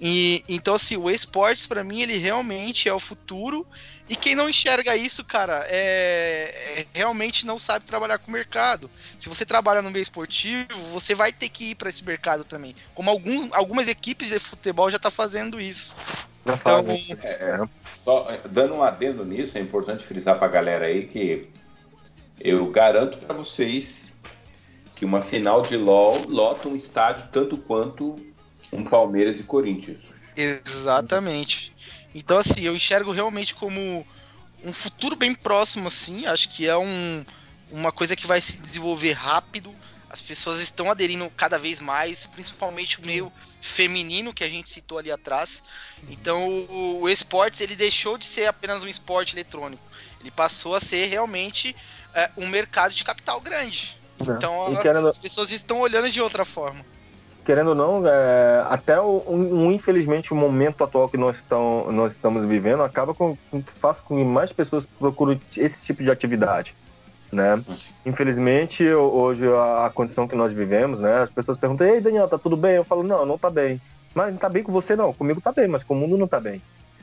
E 0.00 0.44
então 0.48 0.74
assim, 0.74 0.96
o 0.96 1.10
esportes 1.10 1.66
para 1.66 1.82
mim 1.82 2.00
ele 2.02 2.16
realmente 2.18 2.88
é 2.88 2.92
o 2.92 3.00
futuro 3.00 3.66
e 4.08 4.16
quem 4.16 4.34
não 4.34 4.48
enxerga 4.48 4.96
isso, 4.96 5.22
cara, 5.22 5.66
é, 5.68 6.78
é, 6.78 6.86
realmente 6.94 7.44
não 7.44 7.58
sabe 7.58 7.84
trabalhar 7.84 8.18
com 8.18 8.30
o 8.30 8.32
mercado. 8.32 8.90
Se 9.18 9.28
você 9.28 9.44
trabalha 9.44 9.82
no 9.82 9.90
meio 9.90 10.02
esportivo, 10.02 10.66
você 10.90 11.14
vai 11.14 11.30
ter 11.30 11.50
que 11.50 11.72
ir 11.72 11.74
para 11.74 11.90
esse 11.90 12.02
mercado 12.02 12.42
também. 12.42 12.74
Como 12.94 13.10
algum, 13.10 13.50
algumas 13.52 13.86
equipes 13.86 14.28
de 14.28 14.38
futebol 14.38 14.88
já 14.88 14.96
estão 14.96 15.10
tá 15.10 15.14
fazendo 15.14 15.60
isso. 15.60 15.94
Então, 16.46 16.86
é, 17.22 17.28
é, 17.28 17.68
só 17.98 18.26
dando 18.48 18.76
um 18.76 18.82
adendo 18.82 19.24
nisso, 19.26 19.58
é 19.58 19.60
importante 19.60 20.06
frisar 20.06 20.38
para 20.38 20.46
a 20.46 20.50
galera 20.50 20.86
aí 20.86 21.06
que 21.06 21.46
eu 22.40 22.70
garanto 22.70 23.18
para 23.18 23.34
vocês 23.34 24.14
que 24.94 25.04
uma 25.04 25.20
final 25.20 25.60
de 25.60 25.76
LoL 25.76 26.26
lota 26.26 26.68
um 26.68 26.74
estádio 26.74 27.28
tanto 27.30 27.58
quanto 27.58 28.16
um 28.72 28.84
Palmeiras 28.84 29.38
e 29.38 29.42
Corinthians. 29.42 29.98
Exatamente. 30.36 31.74
Então, 32.14 32.38
assim, 32.38 32.62
eu 32.62 32.74
enxergo 32.74 33.10
realmente 33.10 33.54
como 33.54 34.06
um 34.62 34.72
futuro 34.72 35.16
bem 35.16 35.34
próximo, 35.34 35.88
assim. 35.88 36.26
Acho 36.26 36.48
que 36.48 36.66
é 36.66 36.76
um, 36.76 37.24
uma 37.70 37.92
coisa 37.92 38.16
que 38.16 38.26
vai 38.26 38.40
se 38.40 38.58
desenvolver 38.58 39.12
rápido. 39.12 39.74
As 40.10 40.22
pessoas 40.22 40.60
estão 40.60 40.90
aderindo 40.90 41.28
cada 41.36 41.58
vez 41.58 41.80
mais, 41.80 42.24
principalmente 42.26 42.98
o 42.98 43.04
meio 43.04 43.30
feminino 43.60 44.32
que 44.32 44.42
a 44.42 44.48
gente 44.48 44.68
citou 44.68 44.98
ali 44.98 45.10
atrás. 45.10 45.62
Então, 46.08 46.48
o, 46.48 47.00
o 47.02 47.08
esportes 47.08 47.60
ele 47.60 47.76
deixou 47.76 48.16
de 48.16 48.24
ser 48.24 48.46
apenas 48.46 48.82
um 48.82 48.88
esporte 48.88 49.34
eletrônico. 49.34 49.82
Ele 50.20 50.30
passou 50.30 50.74
a 50.74 50.80
ser 50.80 51.06
realmente 51.06 51.76
é, 52.14 52.30
um 52.36 52.46
mercado 52.46 52.94
de 52.94 53.04
capital 53.04 53.40
grande. 53.40 54.00
É. 54.20 54.32
Então, 54.32 54.74
a, 54.76 55.08
as 55.08 55.18
pessoas 55.18 55.50
estão 55.50 55.80
olhando 55.80 56.10
de 56.10 56.20
outra 56.20 56.44
forma 56.44 56.84
querendo 57.48 57.68
ou 57.68 57.74
não, 57.74 58.06
é, 58.06 58.62
até 58.68 59.00
o, 59.00 59.24
um, 59.26 59.72
infelizmente 59.72 60.34
o 60.34 60.36
momento 60.36 60.84
atual 60.84 61.08
que 61.08 61.16
nós, 61.16 61.36
estão, 61.36 61.90
nós 61.90 62.12
estamos 62.12 62.44
vivendo 62.44 62.82
acaba 62.82 63.14
com, 63.14 63.38
com 63.50 63.62
faz 63.80 63.98
com 64.00 64.18
que 64.18 64.22
mais 64.22 64.52
pessoas 64.52 64.84
procurem 64.98 65.40
esse 65.56 65.78
tipo 65.78 66.02
de 66.02 66.10
atividade. 66.10 66.74
Né? 67.32 67.58
Infelizmente, 68.04 68.86
hoje 68.92 69.48
a, 69.48 69.86
a, 69.86 69.90
condição 69.90 70.28
que 70.28 70.36
nós 70.36 70.52
vivemos, 70.52 71.00
né? 71.00 71.22
As 71.22 71.30
pessoas 71.30 71.56
perguntam, 71.56 71.86
ei 71.86 72.02
Daniel, 72.02 72.28
tá 72.28 72.36
tudo 72.36 72.54
bem? 72.54 72.76
Eu 72.76 72.84
falo, 72.84 73.02
não, 73.02 73.24
não 73.24 73.38
tá 73.38 73.48
bem. 73.48 73.80
Mas 74.14 74.30
não 74.30 74.38
tá 74.38 74.50
bem 74.50 74.62
com 74.62 74.70
você 74.70 74.94
não, 74.94 75.14
comigo 75.14 75.40
tá 75.40 75.50
bem, 75.50 75.68
mas 75.68 75.82
com 75.82 75.94
o 75.94 75.96
mundo 75.96 76.18
não 76.18 76.28
tá 76.28 76.38
bem. 76.38 76.60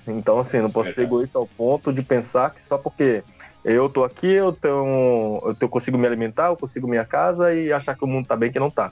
Então, 0.08 0.38
assim, 0.38 0.60
não 0.60 0.70
posso 0.70 0.94
ser 0.94 1.02
egoísta 1.02 1.40
ao 1.40 1.48
ponto 1.48 1.92
de 1.92 2.04
pensar 2.04 2.52
que 2.52 2.62
só 2.68 2.78
porque 2.78 3.24
eu 3.64 3.90
tô 3.90 4.04
aqui, 4.04 4.32
eu, 4.32 4.54
tenho, 4.54 5.56
eu 5.60 5.70
consigo 5.70 5.98
me 5.98 6.06
alimentar, 6.06 6.50
eu 6.50 6.56
consigo 6.56 6.88
minha 6.88 7.04
casa 7.04 7.52
e 7.52 7.74
achar 7.74 7.98
que 7.98 8.04
o 8.04 8.08
mundo 8.08 8.28
tá 8.28 8.36
bem 8.36 8.52
que 8.52 8.60
não 8.60 8.70
tá. 8.70 8.92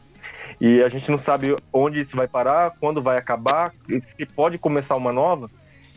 E 0.63 0.81
a 0.81 0.87
gente 0.87 1.11
não 1.11 1.19
sabe 1.19 1.53
onde 1.73 1.99
isso 1.99 2.15
vai 2.15 2.25
parar, 2.25 2.71
quando 2.79 3.01
vai 3.01 3.17
acabar, 3.17 3.73
se 4.15 4.25
pode 4.25 4.57
começar 4.57 4.95
uma 4.95 5.11
nova. 5.11 5.49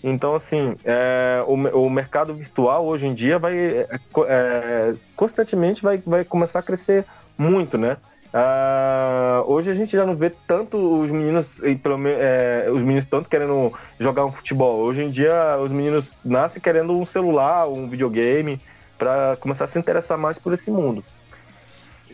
Então, 0.02 0.34
assim, 0.34 0.74
é, 0.84 1.40
o, 1.46 1.84
o, 1.84 1.88
mercado 1.88 2.34
virtual 2.34 2.84
hoje 2.84 3.06
em 3.06 3.14
dia 3.14 3.38
vai 3.38 3.56
é, 3.56 3.88
é, 4.26 4.94
constantemente 5.14 5.84
vai, 5.84 5.98
vai 6.04 6.24
começar 6.24 6.58
a 6.58 6.62
crescer 6.64 7.04
muito, 7.38 7.78
né? 7.78 7.96
Uh, 8.34 9.48
hoje 9.48 9.70
a 9.70 9.74
gente 9.74 9.92
já 9.92 10.04
não 10.04 10.16
vê 10.16 10.30
tanto 10.48 10.76
os 10.76 11.12
meninos, 11.12 11.46
pelo 11.80 11.96
é, 12.08 12.68
os 12.68 12.82
meninos 12.82 13.04
tanto 13.08 13.28
querendo 13.28 13.72
jogar 14.00 14.26
um 14.26 14.32
futebol. 14.32 14.80
Hoje 14.80 15.04
em 15.04 15.10
dia 15.10 15.56
os 15.62 15.70
meninos 15.70 16.10
nascem 16.24 16.60
querendo 16.60 16.92
um 16.92 17.06
celular, 17.06 17.68
um 17.68 17.88
videogame, 17.88 18.60
para 18.98 19.36
começar 19.36 19.66
a 19.66 19.68
se 19.68 19.78
interessar 19.78 20.18
mais 20.18 20.36
por 20.36 20.52
esse 20.52 20.72
mundo. 20.72 21.04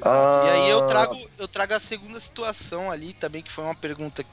Ah... 0.04 0.42
E 0.44 0.50
aí 0.50 0.70
eu 0.70 0.80
ah. 0.80 0.86
trago, 0.86 1.30
eu 1.38 1.48
trago 1.48 1.74
a 1.74 1.80
segunda 1.80 2.18
situação 2.18 2.90
ali 2.90 3.12
também, 3.12 3.42
que 3.42 3.52
foi 3.52 3.64
uma 3.64 3.74
pergunta 3.74 4.24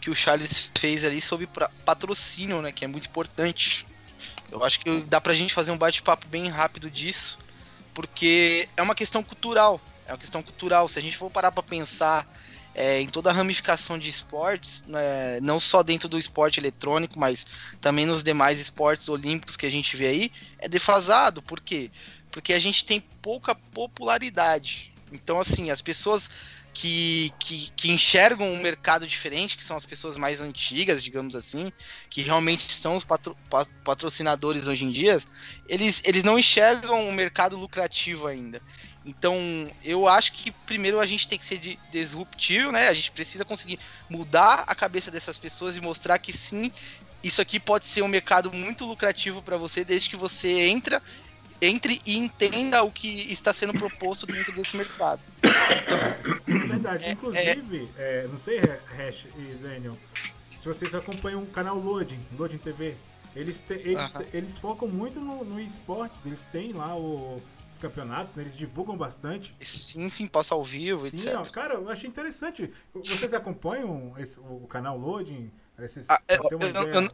que 0.00 0.10
o 0.10 0.14
Charles 0.14 0.70
fez 0.76 1.04
ali 1.04 1.20
sobre 1.20 1.48
patrocínio, 1.84 2.60
né? 2.60 2.72
Que 2.72 2.84
é 2.84 2.88
muito 2.88 3.06
importante. 3.06 3.86
Eu 4.50 4.62
acho 4.64 4.80
que 4.80 5.00
dá 5.02 5.20
pra 5.20 5.32
gente 5.32 5.54
fazer 5.54 5.70
um 5.70 5.78
bate-papo 5.78 6.26
bem 6.28 6.48
rápido 6.48 6.90
disso, 6.90 7.38
porque 7.94 8.68
é 8.76 8.82
uma 8.82 8.94
questão 8.94 9.22
cultural. 9.22 9.80
É 10.06 10.12
uma 10.12 10.18
questão 10.18 10.42
cultural. 10.42 10.88
Se 10.88 10.98
a 10.98 11.02
gente 11.02 11.16
for 11.16 11.30
parar 11.30 11.52
pra 11.52 11.62
pensar 11.62 12.26
é, 12.74 13.00
em 13.00 13.06
toda 13.06 13.30
a 13.30 13.32
ramificação 13.32 13.98
de 13.98 14.10
esportes, 14.10 14.84
né, 14.86 15.40
não 15.40 15.60
só 15.60 15.82
dentro 15.82 16.08
do 16.08 16.18
esporte 16.18 16.58
eletrônico, 16.58 17.18
mas 17.18 17.46
também 17.80 18.04
nos 18.04 18.22
demais 18.24 18.58
esportes 18.58 19.08
olímpicos 19.08 19.56
que 19.56 19.66
a 19.66 19.70
gente 19.70 19.96
vê 19.96 20.08
aí, 20.08 20.32
é 20.58 20.68
defasado. 20.68 21.40
Por 21.40 21.60
quê? 21.60 21.90
Porque 22.30 22.52
a 22.52 22.58
gente 22.58 22.84
tem 22.84 23.00
pouca 23.00 23.54
popularidade. 23.54 24.91
Então, 25.12 25.38
assim, 25.38 25.70
as 25.70 25.80
pessoas 25.80 26.30
que, 26.74 27.30
que, 27.38 27.70
que, 27.76 27.92
enxergam 27.92 28.50
um 28.50 28.60
mercado 28.60 29.06
diferente, 29.06 29.56
que 29.56 29.64
são 29.64 29.76
as 29.76 29.84
pessoas 29.84 30.16
mais 30.16 30.40
antigas, 30.40 31.04
digamos 31.04 31.36
assim, 31.36 31.70
que 32.08 32.22
realmente 32.22 32.72
são 32.72 32.96
os 32.96 33.04
patro, 33.04 33.36
patrocinadores 33.84 34.66
hoje 34.66 34.84
em 34.86 34.90
dia, 34.90 35.18
eles, 35.68 36.02
eles 36.04 36.22
não 36.22 36.38
enxergam 36.38 37.08
um 37.08 37.12
mercado 37.12 37.58
lucrativo 37.58 38.26
ainda. 38.26 38.62
Então, 39.04 39.36
eu 39.84 40.08
acho 40.08 40.32
que 40.32 40.50
primeiro 40.50 40.98
a 40.98 41.06
gente 41.06 41.28
tem 41.28 41.38
que 41.38 41.44
ser 41.44 41.60
disruptivo, 41.90 42.72
né? 42.72 42.88
A 42.88 42.94
gente 42.94 43.12
precisa 43.12 43.44
conseguir 43.44 43.78
mudar 44.08 44.64
a 44.66 44.74
cabeça 44.74 45.10
dessas 45.10 45.36
pessoas 45.36 45.76
e 45.76 45.80
mostrar 45.80 46.18
que 46.18 46.32
sim, 46.32 46.72
isso 47.22 47.42
aqui 47.42 47.60
pode 47.60 47.84
ser 47.84 48.02
um 48.02 48.08
mercado 48.08 48.50
muito 48.52 48.86
lucrativo 48.86 49.42
para 49.42 49.56
você, 49.56 49.84
desde 49.84 50.08
que 50.08 50.16
você 50.16 50.68
entra 50.68 51.02
entre 51.62 52.02
e 52.04 52.18
entenda 52.18 52.82
o 52.82 52.90
que 52.90 53.32
está 53.32 53.52
sendo 53.52 53.72
proposto 53.72 54.26
dentro 54.26 54.52
desse 54.52 54.76
mercado. 54.76 55.22
Então, 55.42 56.56
é 56.56 56.66
verdade. 56.66 57.04
É, 57.04 57.12
Inclusive, 57.12 57.88
é... 57.96 58.24
É, 58.24 58.28
não 58.28 58.38
sei, 58.38 58.58
Hash 58.58 59.26
e 59.36 59.54
Daniel, 59.62 59.96
se 60.58 60.66
vocês 60.66 60.92
acompanham 60.94 61.42
o 61.42 61.46
canal 61.46 61.78
Loading, 61.78 62.20
Loading 62.36 62.58
TV, 62.58 62.96
eles, 63.34 63.60
te, 63.60 63.74
eles, 63.74 64.10
uh 64.10 64.18
-huh. 64.18 64.26
eles 64.32 64.58
focam 64.58 64.88
muito 64.88 65.20
no, 65.20 65.44
no 65.44 65.60
esportes, 65.60 66.26
eles 66.26 66.44
têm 66.50 66.72
lá 66.72 66.96
o, 66.96 67.40
os 67.70 67.78
campeonatos, 67.78 68.34
né? 68.34 68.42
eles 68.42 68.56
divulgam 68.56 68.96
bastante. 68.96 69.54
Sim, 69.60 70.08
sim, 70.08 70.26
passa 70.26 70.54
ao 70.54 70.62
vivo, 70.62 71.08
sim, 71.08 71.16
etc. 71.16 71.36
Ó, 71.36 71.44
cara, 71.44 71.74
eu 71.74 71.88
achei 71.88 72.08
interessante. 72.08 72.72
Vocês 72.92 73.32
acompanham 73.32 74.14
esse, 74.18 74.38
o 74.40 74.66
canal 74.68 74.98
Loading? 74.98 75.50
Esses, 75.78 76.08
ah, 76.10 76.20
eu, 76.28 76.60
eu, 76.60 76.60
eu, 76.60 77.08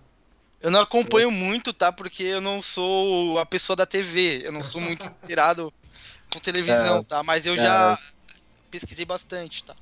eu 0.60 0.70
não 0.70 0.80
acompanho 0.80 1.30
muito, 1.30 1.72
tá? 1.72 1.92
Porque 1.92 2.22
eu 2.22 2.40
não 2.40 2.60
sou 2.60 3.38
a 3.38 3.46
pessoa 3.46 3.76
da 3.76 3.86
TV. 3.86 4.42
Eu 4.44 4.52
não 4.52 4.62
sou 4.62 4.80
muito 4.80 5.06
inteirado 5.22 5.72
com 6.32 6.40
televisão, 6.40 6.98
é, 6.98 7.02
tá? 7.04 7.22
Mas 7.22 7.46
eu 7.46 7.54
é. 7.54 7.56
já 7.56 7.98
pesquisei 8.70 9.04
bastante, 9.04 9.64
tá? 9.64 9.74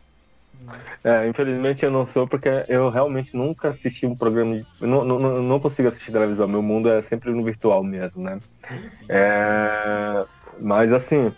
É, 1.05 1.29
infelizmente 1.29 1.85
eu 1.85 1.91
não 1.91 2.07
sou, 2.07 2.27
porque 2.27 2.49
eu 2.69 2.89
realmente 2.89 3.37
nunca 3.37 3.69
assisti 3.69 4.07
um 4.07 4.17
programa 4.17 4.57
de. 4.57 4.67
Não, 4.81 5.05
não, 5.05 5.19
não 5.43 5.61
consigo 5.61 5.89
assistir 5.89 6.13
televisão, 6.13 6.49
meu 6.49 6.63
mundo 6.63 6.89
é 6.91 7.03
sempre 7.03 7.31
no 7.31 7.45
virtual 7.45 7.85
mesmo, 7.85 8.23
né? 8.23 8.39
Sim, 8.65 8.89
sim. 8.89 9.07
É, 9.09 10.25
mas 10.59 10.93
assim, 10.93 11.33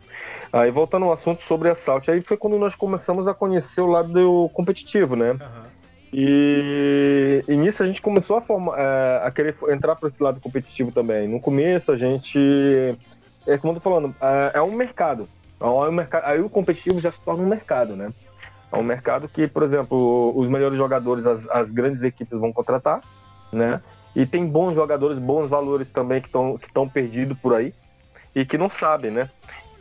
aí 0.52 0.70
voltando 0.70 1.06
ao 1.06 1.12
assunto 1.12 1.42
sobre 1.42 1.68
assalto, 1.68 2.10
aí 2.10 2.20
foi 2.22 2.36
quando 2.36 2.58
nós 2.58 2.74
começamos 2.74 3.26
a 3.26 3.34
conhecer 3.34 3.80
o 3.80 3.86
lado 3.86 4.48
competitivo, 4.54 5.16
né? 5.16 5.32
Uhum. 5.32 5.67
E, 6.12 7.42
e, 7.46 7.56
nisso 7.56 7.82
a 7.82 7.86
gente 7.86 8.00
começou 8.00 8.36
a, 8.36 8.40
formar, 8.40 8.78
é, 8.78 9.20
a 9.24 9.30
querer 9.30 9.54
entrar 9.68 9.94
para 9.94 10.08
esse 10.08 10.22
lado 10.22 10.40
competitivo 10.40 10.90
também. 10.90 11.28
No 11.28 11.40
começo 11.40 11.92
a 11.92 11.96
gente, 11.96 12.38
é 13.46 13.58
como 13.58 13.72
eu 13.72 13.74
tô 13.74 13.80
falando, 13.80 14.14
é, 14.20 14.52
é 14.54 14.62
um 14.62 14.72
mercado. 14.72 15.28
É. 15.60 16.30
Aí 16.30 16.40
o 16.40 16.48
competitivo 16.48 17.00
já 17.00 17.12
se 17.12 17.20
torna 17.20 17.42
um 17.42 17.48
mercado, 17.48 17.94
né? 17.94 18.12
É 18.70 18.76
um 18.76 18.82
mercado 18.82 19.28
que, 19.28 19.46
por 19.46 19.62
exemplo, 19.62 20.32
os 20.36 20.48
melhores 20.48 20.76
jogadores, 20.76 21.26
as, 21.26 21.48
as 21.50 21.70
grandes 21.70 22.02
equipes 22.02 22.38
vão 22.38 22.52
contratar, 22.52 23.00
né? 23.52 23.80
E 24.14 24.26
tem 24.26 24.46
bons 24.46 24.74
jogadores, 24.74 25.18
bons 25.18 25.48
valores 25.48 25.88
também 25.90 26.20
que 26.20 26.28
estão 26.28 26.58
que 26.58 26.92
perdidos 26.92 27.38
por 27.38 27.54
aí 27.54 27.74
e 28.34 28.44
que 28.44 28.58
não 28.58 28.70
sabem, 28.70 29.10
né? 29.10 29.28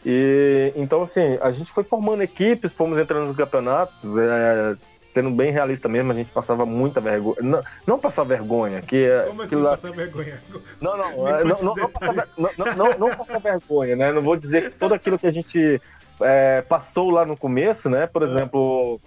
E, 0.06 0.72
então, 0.76 1.04
assim, 1.04 1.38
a 1.42 1.52
gente 1.52 1.72
foi 1.72 1.84
formando 1.84 2.22
equipes, 2.22 2.72
fomos 2.74 2.98
entrando 2.98 3.28
nos 3.28 3.38
campeonatos, 3.38 4.18
é, 4.18 4.76
sendo 5.14 5.32
bem 5.32 5.52
realista 5.52 5.88
mesmo, 5.88 6.12
a 6.12 6.16
gente 6.16 6.32
passava 6.32 6.66
muita 6.66 7.00
vergonha. 7.02 7.38
Não, 7.42 7.64
não 7.86 8.00
passar 8.00 8.24
vergonha, 8.24 8.82
que 8.82 9.06
é. 9.06 9.24
Como 9.24 9.42
assim 9.42 9.56
lá... 9.56 9.72
passar 9.72 9.92
vergonha? 9.92 10.40
Não, 10.80 10.98
não, 10.98 11.10
não, 11.44 11.56
não, 11.64 11.76
não, 11.76 11.90
passar, 11.90 12.28
não, 12.38 12.76
não, 12.76 12.98
não 13.00 13.16
passar 13.16 13.40
vergonha, 13.40 13.96
né? 13.96 14.12
Não 14.12 14.22
vou 14.22 14.36
dizer 14.36 14.64
que 14.72 14.78
tudo 14.78 14.94
aquilo 14.94 15.18
que 15.18 15.28
a 15.28 15.32
gente 15.32 15.82
é, 16.22 16.62
passou 16.62 17.10
lá 17.10 17.26
no 17.26 17.38
começo, 17.38 17.90
né? 17.90 18.08
Por 18.08 18.24
é. 18.24 18.26
exemplo, 18.26 19.00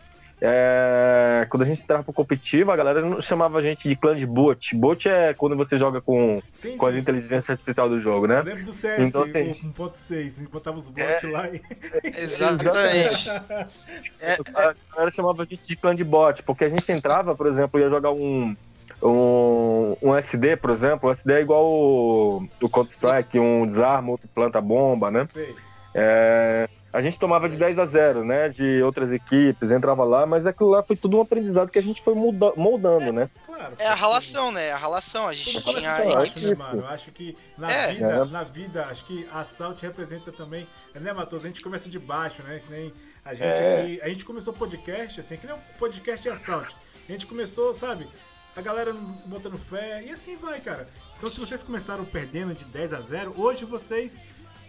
é, 0.42 1.46
quando 1.50 1.64
a 1.64 1.66
gente 1.66 1.82
entrava 1.82 2.02
pro 2.02 2.14
competitivo, 2.14 2.70
a 2.70 2.76
galera 2.76 3.02
não 3.02 3.20
chamava 3.20 3.58
a 3.58 3.62
gente 3.62 3.86
de 3.86 3.94
clã 3.94 4.14
de 4.14 4.24
bot. 4.24 4.74
Bot 4.74 5.06
é 5.06 5.34
quando 5.34 5.54
você 5.54 5.78
joga 5.78 6.00
com, 6.00 6.42
sim, 6.50 6.78
com 6.78 6.88
sim. 6.88 6.96
a 6.96 6.98
inteligência 6.98 7.52
artificial 7.52 7.90
do 7.90 8.00
jogo, 8.00 8.26
né? 8.26 8.38
Eu 8.38 8.44
lembro 8.44 8.64
do 8.64 8.72
CS 8.72 9.00
então, 9.00 9.22
assim, 9.22 9.52
1.6, 9.52 10.48
botava 10.48 10.78
os 10.78 10.88
bots 10.88 11.24
é, 11.24 11.26
lá 11.26 11.48
e. 11.50 11.60
Exatamente. 12.04 13.28
é, 14.18 14.36
a 14.54 14.74
galera 14.94 15.12
chamava 15.12 15.42
a 15.42 15.44
gente 15.44 15.62
de 15.66 15.76
clã 15.76 15.94
de 15.94 16.04
bot, 16.04 16.42
porque 16.42 16.64
a 16.64 16.70
gente 16.70 16.90
entrava, 16.90 17.34
por 17.34 17.46
exemplo, 17.46 17.78
ia 17.78 17.90
jogar 17.90 18.12
um. 18.12 18.56
Um, 19.02 19.96
um 20.02 20.14
SD, 20.14 20.56
por 20.56 20.70
exemplo, 20.70 21.08
o 21.08 21.12
SD 21.12 21.32
é 21.32 21.40
igual 21.40 21.64
o, 21.64 22.46
o 22.60 22.68
Counter-Strike, 22.68 23.38
um 23.38 23.66
desarma, 23.66 24.10
outro 24.10 24.28
planta 24.34 24.60
bomba, 24.60 25.10
né? 25.10 25.24
Sim. 25.24 25.54
É, 25.94 26.68
a 26.92 27.00
gente 27.00 27.18
tomava 27.18 27.48
de 27.48 27.56
10 27.56 27.78
a 27.78 27.84
0, 27.84 28.24
né? 28.24 28.48
De 28.48 28.82
outras 28.82 29.12
equipes, 29.12 29.70
entrava 29.70 30.02
lá, 30.02 30.26
mas 30.26 30.46
aquilo 30.46 30.70
lá 30.70 30.82
foi 30.82 30.96
tudo 30.96 31.18
um 31.18 31.20
aprendizado 31.20 31.70
que 31.70 31.78
a 31.78 31.82
gente 31.82 32.02
foi 32.02 32.14
muda, 32.14 32.52
moldando, 32.56 33.04
é, 33.04 33.12
né? 33.12 33.30
Claro, 33.46 33.74
é 33.78 33.86
a 33.86 33.94
relação, 33.94 34.50
né? 34.50 34.72
A 34.72 34.76
relação. 34.76 35.28
A 35.28 35.32
gente 35.32 35.62
tudo 35.62 35.78
tinha 35.78 36.24
equipes. 36.24 36.52
Acho, 36.52 36.58
mano, 36.58 36.86
acho 36.86 37.12
que 37.12 37.36
na 37.56 37.70
é. 37.70 37.92
vida, 37.92 38.06
é. 38.06 38.24
na 38.24 38.42
vida, 38.42 38.86
acho 38.86 39.04
que 39.04 39.26
a 39.30 39.44
Salt 39.44 39.80
representa 39.82 40.32
também. 40.32 40.66
Né, 40.94 41.12
Matheus? 41.12 41.44
A 41.44 41.46
gente 41.46 41.62
começa 41.62 41.88
de 41.88 41.98
baixo, 41.98 42.42
né? 42.42 42.60
Que 42.66 42.72
nem 42.72 42.92
a 43.24 43.34
gente 43.34 43.62
é. 43.62 43.80
aqui. 43.80 44.02
A 44.02 44.08
gente 44.08 44.24
começou 44.24 44.52
podcast, 44.52 45.20
assim, 45.20 45.36
que 45.36 45.46
nem 45.46 45.54
um 45.54 45.60
podcast 45.78 46.22
de 46.22 46.28
Assault. 46.28 46.74
A 47.08 47.12
gente 47.12 47.26
começou, 47.26 47.72
sabe? 47.72 48.08
A 48.56 48.60
galera 48.60 48.92
botando 49.26 49.58
fé, 49.58 50.02
e 50.04 50.10
assim 50.10 50.36
vai, 50.36 50.60
cara. 50.60 50.86
Então, 51.16 51.30
se 51.30 51.38
vocês 51.38 51.62
começaram 51.62 52.04
perdendo 52.04 52.52
de 52.52 52.64
10 52.64 52.92
a 52.94 53.00
0, 53.00 53.34
hoje 53.36 53.64
vocês 53.64 54.18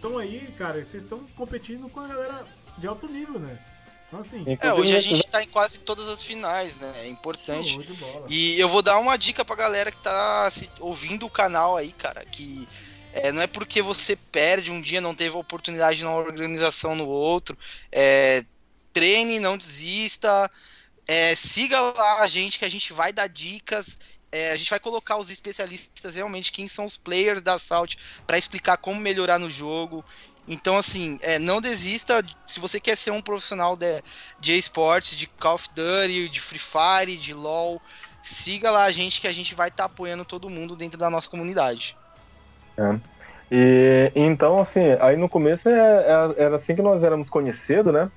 estão 0.02 0.18
aí, 0.18 0.52
cara, 0.58 0.84
vocês 0.84 1.04
estão 1.04 1.20
competindo 1.36 1.88
com 1.88 2.00
a 2.00 2.08
galera 2.08 2.44
de 2.76 2.86
alto 2.88 3.06
nível, 3.06 3.38
né? 3.38 3.56
Então, 4.08 4.20
assim, 4.20 4.44
é, 4.60 4.74
hoje 4.74 4.94
a 4.94 5.00
gente 5.00 5.26
tá 5.28 5.42
em 5.42 5.46
quase 5.46 5.78
todas 5.78 6.08
as 6.08 6.22
finais, 6.22 6.76
né? 6.76 6.92
É 6.96 7.08
importante. 7.08 7.78
E 8.28 8.58
eu 8.58 8.68
vou 8.68 8.82
dar 8.82 8.98
uma 8.98 9.16
dica 9.16 9.44
pra 9.44 9.56
galera 9.56 9.90
que 9.90 10.02
tá 10.02 10.50
se, 10.50 10.68
ouvindo 10.80 11.24
o 11.24 11.30
canal 11.30 11.76
aí, 11.76 11.92
cara, 11.92 12.22
que 12.24 12.68
é, 13.12 13.32
não 13.32 13.40
é 13.40 13.46
porque 13.46 13.80
você 13.80 14.16
perde 14.16 14.70
um 14.70 14.82
dia, 14.82 15.00
não 15.00 15.14
teve 15.14 15.36
oportunidade 15.36 16.02
na 16.02 16.14
organização 16.14 16.94
no 16.94 17.06
outro. 17.06 17.56
É, 17.90 18.44
treine, 18.92 19.40
não 19.40 19.56
desista. 19.56 20.50
É, 21.06 21.34
siga 21.34 21.80
lá 21.80 22.20
a 22.20 22.28
gente 22.28 22.58
que 22.58 22.64
a 22.64 22.70
gente 22.70 22.92
vai 22.92 23.12
dar 23.12 23.28
dicas 23.28 23.98
é, 24.32 24.50
a 24.50 24.56
gente 24.56 24.70
vai 24.70 24.80
colocar 24.80 25.18
os 25.18 25.28
especialistas 25.28 26.16
realmente, 26.16 26.50
quem 26.50 26.66
são 26.66 26.86
os 26.86 26.96
players 26.96 27.42
da 27.42 27.58
Salt, 27.58 27.96
para 28.26 28.38
explicar 28.38 28.78
como 28.78 28.98
melhorar 28.98 29.38
no 29.38 29.50
jogo. 29.50 30.02
Então, 30.48 30.76
assim, 30.76 31.18
é, 31.22 31.38
não 31.38 31.60
desista. 31.60 32.24
Se 32.46 32.58
você 32.58 32.80
quer 32.80 32.96
ser 32.96 33.10
um 33.10 33.20
profissional 33.20 33.76
de, 33.76 34.02
de 34.40 34.56
esportes, 34.56 35.16
de 35.16 35.26
Call 35.26 35.54
of 35.54 35.68
Duty, 35.74 36.28
de 36.28 36.40
Free 36.40 36.58
Fire, 36.58 37.16
de 37.16 37.34
LoL, 37.34 37.80
siga 38.22 38.70
lá 38.70 38.84
a 38.84 38.90
gente 38.90 39.20
que 39.20 39.28
a 39.28 39.32
gente 39.32 39.54
vai 39.54 39.68
estar 39.68 39.84
tá 39.84 39.92
apoiando 39.92 40.24
todo 40.24 40.50
mundo 40.50 40.74
dentro 40.74 40.98
da 40.98 41.10
nossa 41.10 41.28
comunidade. 41.28 41.96
É. 42.76 42.98
E 43.50 44.10
então, 44.16 44.60
assim, 44.60 44.96
aí 44.98 45.16
no 45.16 45.28
começo 45.28 45.68
é, 45.68 45.72
é, 45.72 46.42
era 46.44 46.56
assim 46.56 46.74
que 46.74 46.80
nós 46.80 47.02
éramos 47.02 47.28
conhecidos, 47.28 47.92
né? 47.92 48.10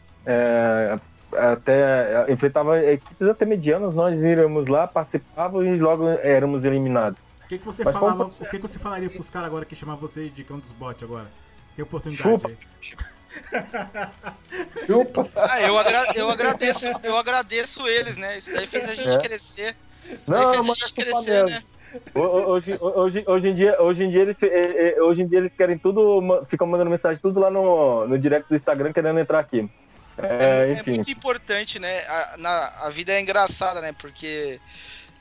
Até 1.37 2.31
enfrentava 2.31 2.83
equipes 2.83 3.27
até 3.27 3.45
medianas, 3.45 3.93
nós 3.93 4.21
íamos 4.21 4.67
lá, 4.67 4.87
participávamos 4.87 5.73
e 5.73 5.77
logo 5.77 6.07
éramos 6.09 6.63
eliminados. 6.63 7.19
O 7.43 7.47
que, 7.47 7.59
que 7.59 7.65
você 7.65 7.83
Mas 7.83 7.93
falava, 7.93 8.25
o 8.25 8.29
que, 8.29 8.57
que 8.57 8.57
você 8.57 8.79
falaria 8.79 9.09
pros 9.09 9.29
caras 9.29 9.47
agora 9.47 9.65
que 9.65 9.75
chamavam 9.75 10.01
você 10.01 10.29
de 10.29 10.43
cão 10.43 10.57
dos 10.57 10.71
bots 10.71 11.03
agora? 11.03 11.27
Tem 11.75 11.83
oportunidade 11.83 12.27
Chupa. 12.27 12.47
aí. 12.47 12.57
Chupa. 14.87 15.29
Ah, 15.35 15.61
eu, 15.61 15.77
agra 15.77 16.05
eu, 16.15 16.29
agradeço, 16.29 16.87
eu 17.03 17.17
agradeço 17.17 17.87
eles, 17.87 18.17
né? 18.17 18.37
Isso 18.37 18.51
daí 18.51 18.65
fez 18.65 18.89
a 18.89 18.95
gente 18.95 19.15
é. 19.15 19.17
crescer. 19.19 19.75
Isso 20.05 20.21
Não, 20.27 20.53
fez 20.53 20.69
a 20.69 20.73
gente 20.73 20.93
crescer, 20.93 21.45
né? 21.45 21.63
Hoje, 22.13 22.77
hoje, 22.81 23.23
hoje, 23.25 23.47
em 23.47 23.55
dia, 23.55 23.81
hoje, 23.81 24.03
em 24.03 24.09
dia 24.09 24.21
eles, 24.23 24.37
eh, 24.41 24.95
eh, 24.97 25.01
hoje 25.01 25.21
em 25.21 25.27
dia 25.27 25.39
eles 25.39 25.53
querem 25.55 25.77
tudo, 25.77 26.21
ficam 26.49 26.67
mandando 26.67 26.89
mensagem 26.89 27.21
tudo 27.21 27.39
lá 27.39 27.49
no, 27.49 28.05
no 28.07 28.17
direct 28.17 28.49
do 28.49 28.55
Instagram 28.55 28.91
querendo 28.91 29.19
entrar 29.19 29.39
aqui. 29.39 29.69
É, 30.17 30.73
é, 30.73 30.79
é 30.79 30.91
muito 30.91 31.11
importante, 31.11 31.79
né? 31.79 31.99
A, 32.07 32.35
na, 32.37 32.67
a 32.83 32.89
vida 32.89 33.13
é 33.13 33.19
engraçada, 33.19 33.81
né? 33.81 33.91
Porque 33.93 34.59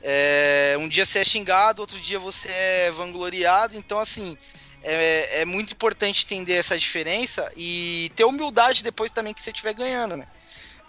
é, 0.01 0.75
um 0.79 0.87
dia 0.87 1.05
você 1.05 1.19
é 1.19 1.23
xingado, 1.23 1.81
outro 1.81 1.99
dia 1.99 2.19
você 2.19 2.49
é 2.49 2.91
vangloriado. 2.91 3.75
Então, 3.75 3.99
assim, 3.99 4.37
é, 4.83 5.41
é 5.41 5.45
muito 5.45 5.73
importante 5.73 6.23
entender 6.23 6.53
essa 6.53 6.77
diferença 6.77 7.51
e 7.57 8.11
ter 8.15 8.23
humildade 8.23 8.83
depois 8.83 9.11
também 9.11 9.33
que 9.33 9.41
você 9.41 9.49
estiver 9.49 9.73
ganhando, 9.73 10.15
né? 10.15 10.27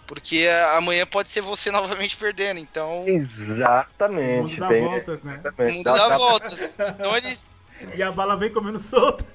Porque 0.05 0.47
amanhã 0.77 1.05
pode 1.05 1.29
ser 1.29 1.41
você 1.41 1.69
novamente 1.71 2.15
perdendo, 2.15 2.59
então... 2.59 3.03
Exatamente. 3.07 4.39
O 4.39 4.43
mundo 4.43 4.59
dá 4.59 4.69
voltas, 4.69 5.23
né? 5.23 5.41
O 5.57 5.71
mundo 5.73 5.83
dá 5.83 6.17
voltas. 6.17 6.75
Então 6.79 7.17
eles... 7.17 7.57
E 7.95 8.01
a 8.01 8.11
bala 8.11 8.35
vem 8.35 8.51
comendo 8.51 8.79
solta. 8.79 9.25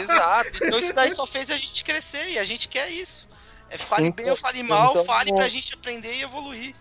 Exato. 0.00 0.64
Então 0.64 0.78
isso 0.78 0.92
daí 0.92 1.10
só 1.14 1.26
fez 1.26 1.50
a 1.50 1.56
gente 1.56 1.84
crescer 1.84 2.30
e 2.30 2.38
a 2.38 2.42
gente 2.42 2.68
quer 2.68 2.90
isso. 2.90 3.25
É, 3.70 3.76
fale 3.76 4.08
então, 4.08 4.24
bem 4.24 4.30
ou 4.30 4.36
fale 4.36 4.62
mal, 4.62 4.90
então, 4.90 5.04
fale 5.04 5.34
pra 5.34 5.48
gente 5.48 5.74
aprender 5.74 6.14
e 6.14 6.22
evoluir. 6.22 6.74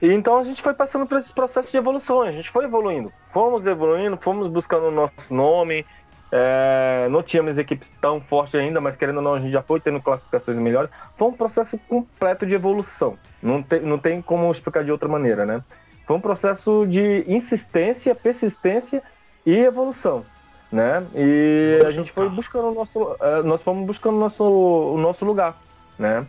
E 0.00 0.12
então 0.12 0.38
a 0.38 0.44
gente 0.44 0.60
foi 0.60 0.74
passando 0.74 1.06
por 1.06 1.18
esse 1.18 1.32
processo 1.32 1.70
de 1.70 1.76
evolução, 1.76 2.22
a 2.22 2.32
gente 2.32 2.50
foi 2.50 2.64
evoluindo. 2.64 3.12
Fomos 3.32 3.64
evoluindo, 3.66 4.16
fomos 4.16 4.48
buscando 4.48 4.86
o 4.86 4.90
nosso 4.90 5.32
nome. 5.32 5.86
É, 6.30 7.06
não 7.08 7.22
tínhamos 7.22 7.56
equipes 7.56 7.90
tão 8.00 8.20
fortes 8.20 8.56
ainda, 8.56 8.80
mas 8.80 8.96
querendo 8.96 9.18
ou 9.18 9.22
não, 9.22 9.34
a 9.34 9.40
gente 9.40 9.52
já 9.52 9.62
foi 9.62 9.80
tendo 9.80 10.00
classificações 10.02 10.58
melhores. 10.58 10.90
Foi 11.16 11.28
um 11.28 11.32
processo 11.32 11.78
completo 11.88 12.44
de 12.44 12.54
evolução. 12.54 13.16
Não 13.40 13.62
tem, 13.62 13.80
não 13.80 13.98
tem 13.98 14.20
como 14.20 14.50
explicar 14.50 14.84
de 14.84 14.90
outra 14.90 15.08
maneira, 15.08 15.46
né? 15.46 15.62
Foi 16.06 16.16
um 16.16 16.20
processo 16.20 16.86
de 16.86 17.24
insistência, 17.26 18.14
persistência 18.14 19.02
e 19.44 19.56
evolução, 19.56 20.24
né? 20.70 21.04
E 21.14 21.80
a 21.86 21.90
gente 21.90 22.12
foi 22.12 22.28
buscando 22.28 22.68
o 22.68 22.74
nosso, 22.74 23.16
é, 23.20 23.42
nós 23.42 23.62
fomos 23.62 23.86
buscando 23.86 24.16
o 24.16 24.20
nosso, 24.20 24.44
o 24.44 24.98
nosso 24.98 25.24
lugar 25.24 25.56
né? 25.98 26.26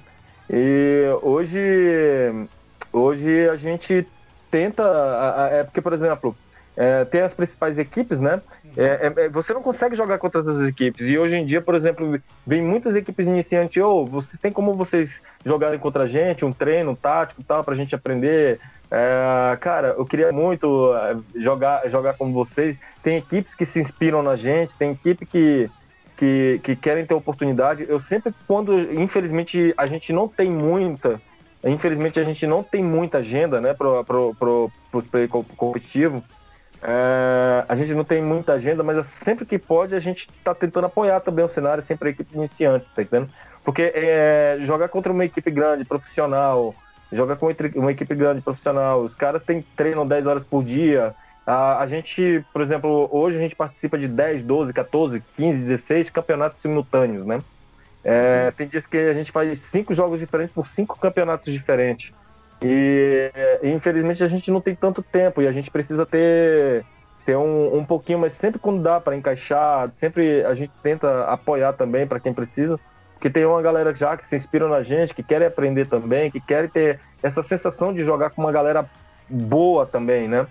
E 0.50 1.04
hoje, 1.22 2.48
hoje 2.92 3.50
a 3.50 3.56
gente 3.56 4.08
tenta, 4.50 4.84
é 5.52 5.64
porque, 5.64 5.82
por 5.82 5.94
exemplo, 5.94 6.36
é, 6.78 7.04
tem 7.06 7.22
as 7.22 7.34
principais 7.34 7.80
equipes, 7.80 8.20
né? 8.20 8.40
É, 8.78 8.84
é, 9.08 9.26
é, 9.26 9.30
você 9.30 9.52
não 9.52 9.64
consegue 9.64 9.96
jogar 9.96 10.20
contra 10.20 10.42
essas 10.42 10.68
equipes. 10.68 11.08
E 11.08 11.18
hoje 11.18 11.36
em 11.36 11.44
dia, 11.44 11.60
por 11.60 11.74
exemplo, 11.74 12.20
vem 12.46 12.62
muitas 12.62 12.96
equipes 12.96 13.26
iniciantes, 13.26 13.82
ou 13.82 14.04
oh, 14.04 14.06
você 14.06 14.38
tem 14.38 14.52
como 14.52 14.76
vocês 14.76 15.20
jogarem 15.44 15.80
contra 15.80 16.04
a 16.04 16.08
gente, 16.08 16.46
um 16.46 16.54
treino 16.54 16.92
um 16.92 16.96
tático 16.96 17.44
tal, 17.44 17.64
pra 17.64 17.76
gente 17.76 17.96
aprender. 17.96 18.60
É, 18.92 19.58
cara, 19.60 19.96
eu 19.98 20.06
queria 20.06 20.32
muito 20.32 20.94
é, 20.94 21.18
jogar, 21.42 21.90
jogar 21.90 22.14
como 22.14 22.32
vocês. 22.32 22.78
Tem 23.02 23.18
equipes 23.18 23.56
que 23.56 23.66
se 23.66 23.80
inspiram 23.80 24.22
na 24.22 24.36
gente, 24.36 24.76
tem 24.78 24.92
equipe 24.92 25.26
que, 25.26 25.68
que, 26.18 26.60
que 26.64 26.76
querem 26.76 27.06
ter 27.06 27.14
oportunidade. 27.14 27.86
Eu 27.88 28.00
sempre, 28.00 28.34
quando, 28.48 28.78
infelizmente, 29.00 29.74
a 29.78 29.86
gente 29.86 30.12
não 30.12 30.28
tem 30.28 30.50
muita, 30.50 31.22
infelizmente 31.64 32.20
a 32.20 32.24
gente 32.24 32.46
não 32.48 32.64
tem 32.64 32.84
muita 32.84 33.20
agenda, 33.20 33.62
né, 33.62 33.74
pro, 33.74 34.04
pro, 34.04 34.36
pro, 34.36 34.72
pro 34.92 35.04
play 35.04 35.28
competitivo. 35.28 36.22
É, 36.82 37.66
a 37.68 37.76
gente 37.76 37.94
não 37.94 38.04
tem 38.04 38.22
muita 38.22 38.54
agenda, 38.54 38.84
mas 38.84 39.08
sempre 39.08 39.46
que 39.46 39.58
pode 39.58 39.96
a 39.96 40.00
gente 40.00 40.28
está 40.28 40.54
tentando 40.54 40.86
apoiar 40.86 41.20
também 41.20 41.46
o 41.46 41.50
cenário, 41.50 41.84
sempre 41.84 42.10
a 42.10 42.12
equipe 42.12 42.36
iniciante, 42.36 42.88
tá 42.94 43.02
entendendo? 43.02 43.32
Porque 43.64 43.92
é, 43.94 44.58
jogar 44.62 44.88
contra 44.90 45.12
uma 45.12 45.26
equipe 45.26 45.50
grande, 45.52 45.86
profissional, 45.86 46.74
jogar 47.12 47.36
contra 47.36 47.70
uma 47.76 47.92
equipe 47.92 48.14
grande, 48.16 48.42
profissional, 48.42 49.02
os 49.02 49.16
caras 49.16 49.44
têm 49.44 49.62
treino 49.76 50.06
10 50.06 50.26
horas 50.28 50.44
por 50.44 50.64
dia, 50.64 51.16
a, 51.54 51.88
gente, 51.88 52.44
por 52.52 52.62
exemplo, 52.62 53.08
hoje 53.10 53.38
a 53.38 53.40
gente 53.40 53.56
participa 53.56 53.98
de 53.98 54.08
10, 54.08 54.44
12, 54.44 54.74
14, 54.74 55.24
15, 55.38 55.62
16 55.62 56.10
campeonatos 56.10 56.60
simultâneos, 56.60 57.26
né? 57.26 57.40
É, 58.04 58.52
tem 58.52 58.68
dias 58.68 58.86
que 58.86 58.98
a 58.98 59.14
gente 59.14 59.32
faz 59.32 59.58
cinco 59.60 59.94
jogos 59.94 60.20
diferentes 60.20 60.54
por 60.54 60.68
cinco 60.68 61.00
campeonatos 61.00 61.54
diferentes. 61.54 62.14
E, 62.62 63.32
infelizmente 63.64 64.24
a 64.24 64.28
gente 64.28 64.52
não 64.52 64.60
tem 64.60 64.76
tanto 64.76 65.02
tempo 65.02 65.42
e 65.42 65.48
a 65.48 65.52
gente 65.52 65.72
precisa 65.72 66.06
ter, 66.06 66.84
ter 67.26 67.38
um, 67.38 67.78
um 67.78 67.86
pouquinho, 67.86 68.20
mas 68.20 68.34
sempre 68.34 68.60
quando 68.60 68.82
dá 68.82 69.00
para 69.00 69.16
encaixar, 69.16 69.90
sempre 70.00 70.44
a 70.44 70.54
gente 70.54 70.74
tenta 70.84 71.26
apoiar 71.26 71.74
também 71.74 72.06
para 72.06 72.20
quem 72.20 72.34
precisa, 72.34 72.80
porque 73.14 73.30
tem 73.30 73.46
uma 73.46 73.62
galera 73.62 73.94
já 73.94 74.18
que 74.18 74.28
se 74.28 74.36
inspira 74.36 74.68
na 74.68 74.84
gente, 74.84 75.14
que 75.14 75.24
querem 75.24 75.48
aprender 75.48 75.88
também, 75.88 76.30
que 76.30 76.42
querem 76.42 76.70
ter 76.70 77.00
essa 77.24 77.42
sensação 77.42 77.94
de 77.94 78.04
jogar 78.04 78.32
com 78.32 78.42
uma 78.42 78.52
galera 78.52 78.90
boa 79.30 79.86
também, 79.86 80.28
né? 80.28 80.48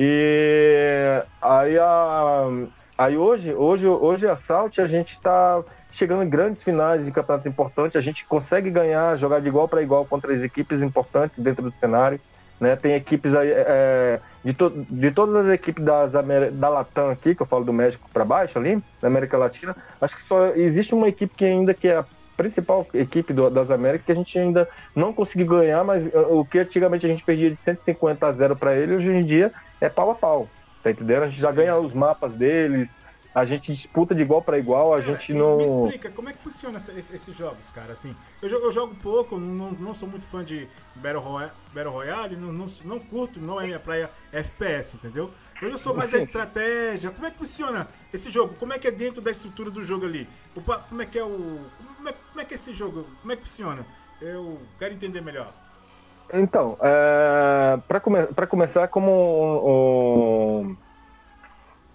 E 0.00 1.20
aí, 1.42 1.76
a, 1.76 2.46
aí 2.96 3.16
hoje, 3.16 3.52
hoje, 3.52 3.84
hoje 3.84 4.28
a 4.28 4.36
Salt 4.36 4.78
a 4.78 4.86
gente 4.86 5.14
está 5.14 5.60
chegando 5.90 6.22
em 6.22 6.28
grandes 6.28 6.62
finais 6.62 7.04
de 7.04 7.10
campeonatos 7.10 7.48
importantes, 7.48 7.96
a 7.96 8.00
gente 8.00 8.24
consegue 8.24 8.70
ganhar, 8.70 9.18
jogar 9.18 9.40
de 9.40 9.48
igual 9.48 9.66
para 9.66 9.82
igual 9.82 10.04
contra 10.04 10.32
as 10.32 10.40
equipes 10.40 10.82
importantes 10.82 11.36
dentro 11.36 11.64
do 11.64 11.72
cenário. 11.72 12.20
Né? 12.60 12.76
Tem 12.76 12.94
equipes 12.94 13.34
aí, 13.34 13.50
é, 13.50 14.20
de, 14.44 14.52
to, 14.52 14.70
de 14.70 15.10
todas 15.10 15.48
as 15.48 15.52
equipes 15.52 15.84
das 15.84 16.12
da 16.12 16.68
Latam 16.68 17.10
aqui, 17.10 17.34
que 17.34 17.42
eu 17.42 17.46
falo 17.46 17.64
do 17.64 17.72
México 17.72 18.08
para 18.12 18.24
baixo 18.24 18.56
ali, 18.56 18.80
da 19.02 19.08
América 19.08 19.36
Latina, 19.36 19.74
acho 20.00 20.16
que 20.16 20.22
só 20.22 20.46
existe 20.54 20.94
uma 20.94 21.08
equipe 21.08 21.34
que 21.34 21.44
ainda 21.44 21.74
que 21.74 21.88
é 21.88 22.04
principal 22.36 22.86
equipe 22.94 23.32
do, 23.32 23.50
das 23.50 23.68
Américas 23.68 24.06
que 24.06 24.12
a 24.12 24.14
gente 24.14 24.38
ainda 24.38 24.68
não 24.94 25.12
conseguiu 25.12 25.48
ganhar, 25.48 25.82
mas 25.82 26.06
uh, 26.06 26.38
o 26.38 26.44
que 26.44 26.60
antigamente 26.60 27.04
a 27.04 27.08
gente 27.08 27.24
perdia 27.24 27.50
de 27.50 27.56
150 27.64 28.24
a 28.24 28.32
0 28.32 28.54
para 28.54 28.76
ele, 28.76 28.94
hoje 28.94 29.10
em 29.10 29.24
dia 29.24 29.52
é 29.80 29.88
pau 29.88 30.10
a 30.10 30.14
pau. 30.14 30.48
Tá 30.82 30.90
entendendo? 30.90 31.24
A 31.24 31.28
gente 31.28 31.40
já 31.40 31.50
ganha 31.50 31.76
os 31.76 31.92
mapas 31.92 32.34
deles, 32.34 32.88
a 33.34 33.44
gente 33.44 33.72
disputa 33.72 34.14
de 34.14 34.22
igual 34.22 34.42
para 34.42 34.58
igual, 34.58 34.94
a 34.94 35.00
gente 35.00 35.32
não. 35.32 35.58
Me 35.58 35.64
explica, 35.64 36.10
como 36.10 36.28
é 36.28 36.32
que 36.32 36.38
funciona 36.38 36.78
esses, 36.78 37.12
esses 37.12 37.36
jogos, 37.36 37.70
cara? 37.70 37.92
Assim, 37.92 38.14
eu 38.42 38.48
jogo, 38.48 38.66
eu 38.66 38.72
jogo 38.72 38.94
pouco, 38.96 39.38
não, 39.38 39.70
não 39.72 39.94
sou 39.94 40.08
muito 40.08 40.26
fã 40.26 40.44
de 40.44 40.68
Battle 40.96 41.22
Royale, 41.22 41.52
Battle 41.72 41.92
Royale 41.92 42.36
não, 42.36 42.52
não, 42.52 42.66
não 42.84 42.98
curto, 42.98 43.38
não 43.38 43.60
é 43.60 43.66
minha 43.66 43.78
praia 43.78 44.10
FPS, 44.32 44.96
entendeu? 44.96 45.30
Eu 45.60 45.76
sou 45.76 45.94
mais 45.94 46.10
da 46.10 46.18
estratégia. 46.18 47.10
Como 47.10 47.26
é 47.26 47.30
que 47.30 47.38
funciona 47.38 47.88
esse 48.12 48.30
jogo? 48.30 48.54
Como 48.58 48.72
é 48.72 48.78
que 48.78 48.86
é 48.86 48.92
dentro 48.92 49.20
da 49.20 49.30
estrutura 49.30 49.70
do 49.70 49.84
jogo 49.84 50.06
ali? 50.06 50.28
como 50.88 51.02
é 51.02 51.06
que 51.06 51.18
é 51.18 51.24
o. 51.24 51.60
Como 51.96 52.08
é, 52.08 52.12
como 52.12 52.40
é 52.40 52.44
que 52.44 52.54
é 52.54 52.56
esse 52.56 52.74
jogo? 52.74 53.06
Como 53.20 53.32
é 53.32 53.36
que 53.36 53.42
funciona? 53.42 53.84
Eu 54.20 54.60
quero 54.78 54.94
entender 54.94 55.20
melhor. 55.20 55.52
Então, 56.32 56.76
é, 56.80 57.78
para 57.88 58.00
come 58.00 58.26
começar, 58.48 58.88
como 58.88 59.10
o, 59.10 60.76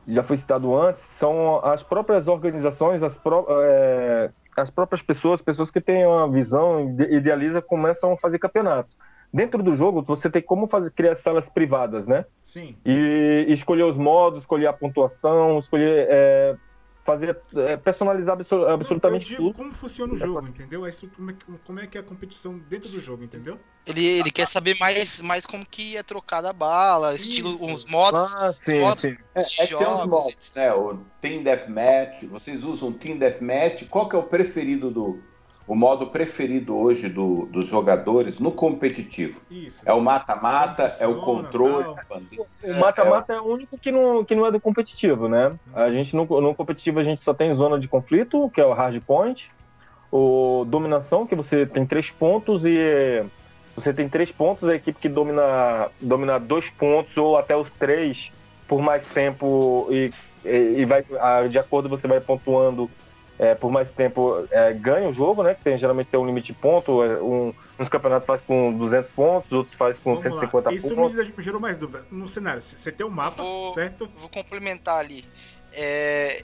já 0.07 0.23
foi 0.23 0.37
citado 0.37 0.75
antes, 0.75 1.03
são 1.03 1.63
as 1.63 1.83
próprias 1.83 2.27
organizações, 2.27 3.03
as, 3.03 3.15
pró 3.17 3.45
é, 3.49 4.31
as 4.57 4.69
próprias 4.69 5.01
pessoas, 5.01 5.41
pessoas 5.41 5.69
que 5.69 5.81
têm 5.81 6.05
uma 6.05 6.29
visão, 6.29 6.95
idealiza, 7.09 7.61
começam 7.61 8.13
a 8.13 8.17
fazer 8.17 8.39
campeonatos 8.39 8.95
dentro 9.33 9.63
do 9.63 9.75
jogo 9.75 10.03
você 10.03 10.29
tem 10.29 10.41
como 10.41 10.67
fazer 10.67 10.91
criar 10.91 11.15
salas 11.15 11.49
privadas, 11.49 12.05
né? 12.05 12.25
Sim. 12.43 12.75
E, 12.85 13.45
e 13.47 13.53
escolher 13.53 13.83
os 13.83 13.97
modos, 13.97 14.41
escolher 14.41 14.67
a 14.67 14.73
pontuação, 14.73 15.57
escolher 15.57 16.07
é, 16.07 16.55
fazer 17.03 17.37
é, 17.55 17.75
personalizar 17.77 18.37
absolutamente 18.69 19.33
eu 19.33 19.37
digo 19.37 19.43
tudo. 19.43 19.57
como 19.57 19.73
funciona 19.73 20.13
o 20.13 20.17
jogo, 20.17 20.47
entendeu? 20.47 20.87
Isso, 20.87 21.09
como, 21.15 21.31
é, 21.31 21.35
como 21.65 21.79
é 21.79 21.87
que 21.87 21.97
é 21.97 22.01
a 22.01 22.03
competição 22.03 22.57
dentro 22.57 22.89
do 22.89 23.01
jogo, 23.01 23.23
entendeu? 23.23 23.59
Ele, 23.85 24.05
ele 24.05 24.31
quer 24.31 24.47
saber 24.47 24.77
mais, 24.79 25.19
mais 25.19 25.45
como 25.45 25.65
que 25.65 25.97
é 25.97 26.03
trocada 26.03 26.49
a 26.49 26.53
bala, 26.53 27.13
Isso. 27.13 27.27
estilo, 27.27 27.63
uns 27.65 27.85
modos, 27.85 28.33
ah, 28.35 28.53
sim, 28.57 28.79
modos 28.79 29.01
sim. 29.01 29.17
É, 29.35 29.63
é 29.63 29.67
jogos, 29.67 30.05
modos, 30.05 30.53
né? 30.55 30.73
O 30.73 30.99
Team 31.21 31.43
Deathmatch, 31.43 32.23
vocês 32.25 32.63
usam 32.63 32.93
Team 32.93 33.17
Deathmatch, 33.17 33.85
qual 33.89 34.07
que 34.07 34.15
é 34.15 34.19
o 34.19 34.23
preferido 34.23 34.89
do 34.89 35.21
o 35.67 35.75
modo 35.75 36.07
preferido 36.07 36.75
hoje 36.75 37.07
do, 37.07 37.45
dos 37.45 37.67
jogadores 37.67 38.39
no 38.39 38.51
competitivo. 38.51 39.39
Isso. 39.49 39.81
É 39.85 39.93
o 39.93 40.01
mata-mata, 40.01 40.93
é 40.99 41.07
o 41.07 41.21
controle. 41.21 41.87
O 42.63 42.73
mata-mata 42.79 43.33
é, 43.33 43.37
é, 43.37 43.41
o 43.41 43.45
único 43.45 43.77
que 43.77 43.91
não, 43.91 44.25
que 44.25 44.35
não 44.35 44.45
é 44.45 44.51
do 44.51 44.59
competitivo, 44.59 45.29
né? 45.29 45.47
Uhum. 45.47 45.57
A 45.73 45.91
gente 45.91 46.15
no, 46.15 46.25
no 46.25 46.53
competitivo 46.53 46.99
a 46.99 47.03
gente 47.03 47.21
só 47.21 47.33
tem 47.33 47.55
zona 47.55 47.79
de 47.79 47.87
conflito, 47.87 48.51
que 48.53 48.59
é 48.59 48.65
o 48.65 48.73
hard 48.73 49.01
point, 49.01 49.49
o 50.11 50.65
dominação, 50.67 51.25
que 51.25 51.35
você 51.35 51.65
tem 51.65 51.85
três 51.85 52.11
pontos 52.11 52.65
e 52.65 53.23
você 53.75 53.93
tem 53.93 54.07
três 54.07 54.31
pontos, 54.31 54.67
a 54.67 54.75
equipe 54.75 54.99
que 54.99 55.09
domina, 55.09 55.89
domina 55.99 56.39
dois 56.39 56.69
pontos 56.69 57.17
ou 57.17 57.37
até 57.37 57.55
os 57.55 57.69
três 57.71 58.31
por 58.67 58.81
mais 58.81 59.05
tempo 59.07 59.87
e, 59.89 60.09
e, 60.45 60.81
e 60.81 60.85
vai, 60.85 61.03
de 61.49 61.57
acordo 61.57 61.89
você 61.89 62.07
vai 62.07 62.19
pontuando 62.19 62.89
é, 63.39 63.55
por 63.55 63.71
mais 63.71 63.89
tempo 63.91 64.47
é, 64.51 64.73
ganha 64.73 65.09
o 65.09 65.13
jogo, 65.13 65.43
né? 65.43 65.55
Que 65.55 65.63
tem, 65.63 65.77
geralmente 65.77 66.07
tem 66.07 66.19
um 66.19 66.25
limite 66.25 66.47
de 66.47 66.53
ponto. 66.53 67.03
É, 67.03 67.21
um, 67.21 67.53
uns 67.79 67.89
campeonatos 67.89 68.27
faz 68.27 68.41
com 68.41 68.71
200 68.77 69.09
pontos, 69.11 69.51
outros 69.51 69.75
faz 69.75 69.97
com 69.97 70.15
Vamos 70.15 70.23
150 70.23 70.69
lá. 70.69 70.75
Isso 70.75 70.95
pontos. 70.95 71.19
Isso 71.19 71.33
me 71.35 71.43
gerou 71.43 71.59
mais 71.59 71.79
dúvida. 71.79 72.05
No 72.11 72.27
cenário, 72.27 72.61
você 72.61 72.91
tem 72.91 73.05
um 73.05 73.09
mapa, 73.09 73.41
vou, 73.41 73.73
certo? 73.73 74.09
Vou 74.17 74.29
complementar 74.29 74.99
ali. 74.99 75.25
É, 75.71 76.43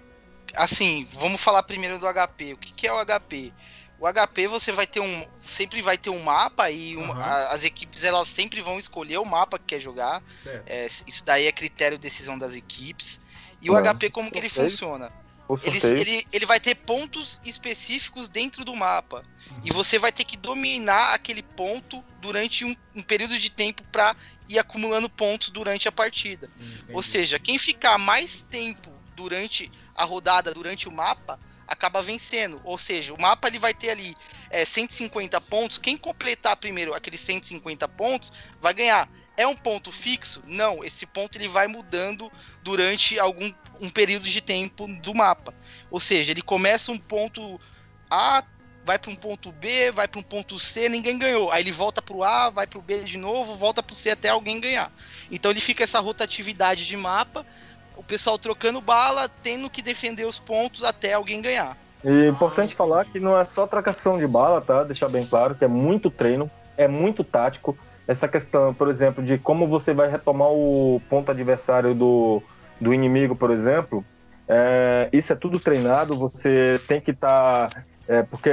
assim, 0.55 1.07
vamos 1.13 1.41
falar 1.41 1.61
primeiro 1.63 1.99
do 1.99 2.07
HP. 2.07 2.53
O 2.53 2.57
que, 2.57 2.73
que 2.73 2.87
é 2.87 2.93
o 2.93 3.05
HP? 3.05 3.53
O 3.99 4.07
HP 4.07 4.47
você 4.47 4.71
vai 4.71 4.87
ter 4.87 5.01
um. 5.01 5.25
Sempre 5.39 5.81
vai 5.81 5.97
ter 5.97 6.09
um 6.09 6.21
mapa 6.21 6.71
e 6.71 6.97
um, 6.97 7.01
uhum. 7.01 7.11
a, 7.11 7.49
as 7.49 7.63
equipes 7.63 8.03
elas 8.03 8.27
sempre 8.29 8.61
vão 8.61 8.79
escolher 8.79 9.17
o 9.17 9.25
mapa 9.25 9.59
que 9.59 9.75
quer 9.75 9.79
jogar. 9.79 10.23
É, 10.65 10.85
isso 10.85 11.23
daí 11.23 11.45
é 11.45 11.51
critério 11.51 11.97
de 11.97 12.01
decisão 12.01 12.37
das 12.37 12.55
equipes. 12.55 13.21
E 13.61 13.69
o 13.69 13.75
uhum. 13.75 13.83
HP, 13.83 14.09
como 14.09 14.31
que 14.31 14.37
ele 14.37 14.49
funciona? 14.49 15.11
Ele, 15.63 16.01
ele, 16.01 16.27
ele, 16.31 16.45
vai 16.45 16.59
ter 16.59 16.75
pontos 16.75 17.39
específicos 17.43 18.29
dentro 18.29 18.63
do 18.63 18.75
mapa. 18.75 19.25
Uhum. 19.49 19.61
E 19.65 19.71
você 19.71 19.97
vai 19.97 20.11
ter 20.11 20.23
que 20.23 20.37
dominar 20.37 21.13
aquele 21.13 21.41
ponto 21.41 22.03
durante 22.21 22.63
um, 22.63 22.75
um 22.95 23.01
período 23.01 23.37
de 23.39 23.49
tempo 23.49 23.83
para 23.91 24.15
ir 24.47 24.59
acumulando 24.59 25.09
pontos 25.09 25.49
durante 25.49 25.87
a 25.87 25.91
partida. 25.91 26.49
Entendi. 26.55 26.93
Ou 26.93 27.01
seja, 27.01 27.39
quem 27.39 27.57
ficar 27.57 27.97
mais 27.97 28.43
tempo 28.43 28.91
durante 29.15 29.71
a 29.95 30.03
rodada, 30.03 30.53
durante 30.53 30.87
o 30.87 30.91
mapa, 30.91 31.39
acaba 31.67 32.01
vencendo. 32.01 32.61
Ou 32.63 32.77
seja, 32.77 33.13
o 33.13 33.21
mapa 33.21 33.47
ele 33.47 33.59
vai 33.59 33.73
ter 33.73 33.89
ali 33.89 34.15
é, 34.49 34.63
150 34.63 35.39
pontos. 35.41 35.77
Quem 35.77 35.97
completar 35.97 36.55
primeiro 36.57 36.93
aqueles 36.93 37.19
150 37.21 37.87
pontos 37.87 38.31
vai 38.61 38.73
ganhar. 38.73 39.09
É 39.39 39.47
um 39.47 39.55
ponto 39.55 39.89
fixo? 39.89 40.43
Não, 40.45 40.83
esse 40.83 41.05
ponto 41.05 41.37
ele 41.37 41.47
vai 41.47 41.65
mudando 41.65 42.29
durante 42.61 43.17
algum 43.17 43.49
um 43.79 43.89
período 43.89 44.25
de 44.25 44.41
tempo 44.41 44.85
do 44.85 45.15
mapa. 45.15 45.53
Ou 45.89 45.97
seja, 45.97 46.31
ele 46.31 46.41
começa 46.41 46.91
um 46.91 46.97
ponto 46.97 47.57
A, 48.11 48.43
vai 48.83 48.99
para 48.99 49.09
um 49.09 49.15
ponto 49.15 49.49
B, 49.53 49.93
vai 49.93 50.09
para 50.09 50.19
um 50.19 50.23
ponto 50.23 50.59
C, 50.59 50.89
ninguém 50.89 51.17
ganhou. 51.17 51.49
Aí 51.53 51.63
ele 51.63 51.71
volta 51.71 52.01
para 52.01 52.17
o 52.17 52.21
A, 52.21 52.49
vai 52.49 52.67
para 52.67 52.79
o 52.79 52.81
B 52.81 52.99
de 53.03 53.17
novo, 53.17 53.55
volta 53.55 53.81
para 53.81 53.93
o 53.93 53.95
C 53.95 54.09
até 54.09 54.27
alguém 54.27 54.59
ganhar. 54.59 54.91
Então 55.31 55.51
ele 55.51 55.61
fica 55.61 55.85
essa 55.85 56.01
rotatividade 56.01 56.85
de 56.85 56.97
mapa, 56.97 57.45
o 57.95 58.03
pessoal 58.03 58.37
trocando 58.37 58.81
bala, 58.81 59.29
tendo 59.41 59.69
que 59.69 59.81
defender 59.81 60.25
os 60.25 60.37
pontos 60.37 60.83
até 60.83 61.13
alguém 61.13 61.41
ganhar. 61.41 61.77
E 62.03 62.09
é 62.09 62.27
importante 62.27 62.75
falar 62.75 63.05
que 63.05 63.21
não 63.21 63.39
é 63.39 63.47
só 63.55 63.65
trocação 63.65 64.17
de 64.17 64.27
bala, 64.27 64.59
tá? 64.59 64.83
Deixar 64.83 65.07
bem 65.07 65.25
claro 65.25 65.55
que 65.55 65.63
é 65.63 65.67
muito 65.69 66.11
treino, 66.11 66.51
é 66.75 66.89
muito 66.89 67.23
tático 67.23 67.77
essa 68.09 68.27
questão, 68.27 68.73
por 68.73 68.89
exemplo, 68.89 69.23
de 69.23 69.37
como 69.37 69.67
você 69.67 69.93
vai 69.93 70.09
retomar 70.09 70.47
o 70.47 70.99
ponto 71.07 71.29
adversário 71.29 71.93
do, 71.93 72.41
do 72.81 72.91
inimigo, 72.91 73.35
por 73.35 73.51
exemplo, 73.51 74.03
é, 74.47 75.07
isso 75.13 75.31
é 75.31 75.35
tudo 75.35 75.59
treinado, 75.59 76.17
você 76.17 76.81
tem 76.87 76.99
que 76.99 77.11
estar. 77.11 77.69
Tá, 77.69 77.83
é, 78.07 78.23
porque 78.23 78.49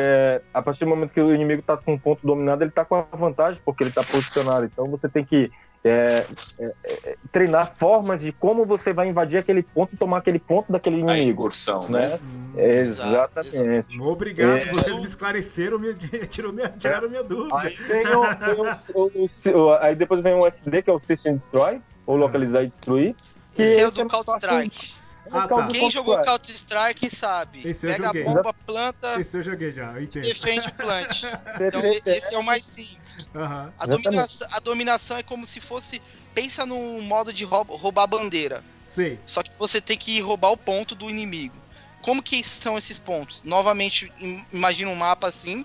a 0.52 0.60
partir 0.60 0.84
do 0.84 0.90
momento 0.90 1.14
que 1.14 1.20
o 1.22 1.34
inimigo 1.34 1.60
está 1.60 1.74
com 1.74 1.94
um 1.94 1.98
ponto 1.98 2.26
dominado, 2.26 2.62
ele 2.62 2.68
está 2.68 2.84
com 2.84 2.96
a 2.96 3.16
vantagem, 3.16 3.58
porque 3.64 3.82
ele 3.82 3.88
está 3.88 4.04
posicionado. 4.04 4.66
Então 4.66 4.84
você 4.90 5.08
tem 5.08 5.24
que 5.24 5.50
é, 5.84 6.26
é, 6.58 6.74
é, 6.84 7.16
treinar 7.30 7.74
formas 7.76 8.20
de 8.20 8.32
como 8.32 8.64
você 8.64 8.92
vai 8.92 9.08
invadir 9.08 9.38
aquele 9.38 9.62
ponto 9.62 9.94
e 9.94 9.96
tomar 9.96 10.18
aquele 10.18 10.38
ponto 10.38 10.72
daquele 10.72 10.96
inimigo. 10.96 11.12
A 11.12 11.18
incursão, 11.18 11.88
né? 11.88 12.08
né? 12.08 12.20
Hum, 12.22 12.52
Exatamente. 12.58 13.56
Exato. 13.56 14.02
Obrigado, 14.02 14.56
é. 14.56 14.72
vocês 14.72 14.98
me 14.98 15.04
esclareceram, 15.04 15.78
me, 15.78 15.94
tirou 16.28 16.52
minha, 16.52 16.68
tiraram 16.68 17.08
minha 17.08 17.22
dúvida. 17.22 17.56
Aí, 17.58 17.76
tem 17.76 18.06
o, 18.06 18.34
tem 18.34 19.54
o, 19.54 19.58
o, 19.58 19.72
aí 19.74 19.94
depois 19.94 20.22
vem 20.22 20.34
o 20.34 20.46
SD, 20.46 20.82
que 20.82 20.90
é 20.90 20.92
o 20.92 20.98
System 20.98 21.36
Destroy, 21.36 21.80
ou 22.04 22.16
localizar 22.16 22.64
e 22.64 22.68
destruir. 22.68 23.14
Que 23.54 23.62
Esse 23.62 23.80
é 23.80 23.86
o 23.86 23.90
do 23.90 24.06
Counter-Strike. 24.06 25.05
Ah, 25.32 25.48
tá. 25.48 25.68
Quem 25.68 25.90
jogou 25.90 26.20
Counter 26.22 26.54
Strike 26.54 27.14
sabe. 27.14 27.62
Esse 27.64 27.86
Pega 27.86 28.10
a 28.10 28.12
bomba, 28.12 28.54
planta. 28.54 29.20
Esse 29.20 29.36
eu 29.36 29.42
joguei 29.42 29.72
já, 29.72 30.00
entendo. 30.00 30.22
Defende 30.24 30.70
plant. 30.72 31.22
então 31.60 31.80
esse 32.06 32.34
é 32.34 32.38
o 32.38 32.42
mais 32.42 32.62
simples. 32.62 33.28
Uhum. 33.34 33.72
A, 33.78 33.86
dominação, 33.86 34.48
a 34.52 34.60
dominação 34.60 35.16
é 35.18 35.22
como 35.22 35.44
se 35.44 35.60
fosse. 35.60 36.00
Pensa 36.34 36.66
num 36.66 37.00
modo 37.02 37.32
de 37.32 37.44
roubar 37.44 38.06
bandeira. 38.06 38.62
Sim. 38.84 39.18
Só 39.24 39.42
que 39.42 39.50
você 39.58 39.80
tem 39.80 39.96
que 39.96 40.20
roubar 40.20 40.50
o 40.50 40.56
ponto 40.56 40.94
do 40.94 41.08
inimigo. 41.08 41.56
Como 42.02 42.22
que 42.22 42.44
são 42.44 42.78
esses 42.78 42.98
pontos? 42.98 43.42
Novamente, 43.42 44.12
imagina 44.52 44.90
um 44.90 44.94
mapa 44.94 45.26
assim. 45.26 45.64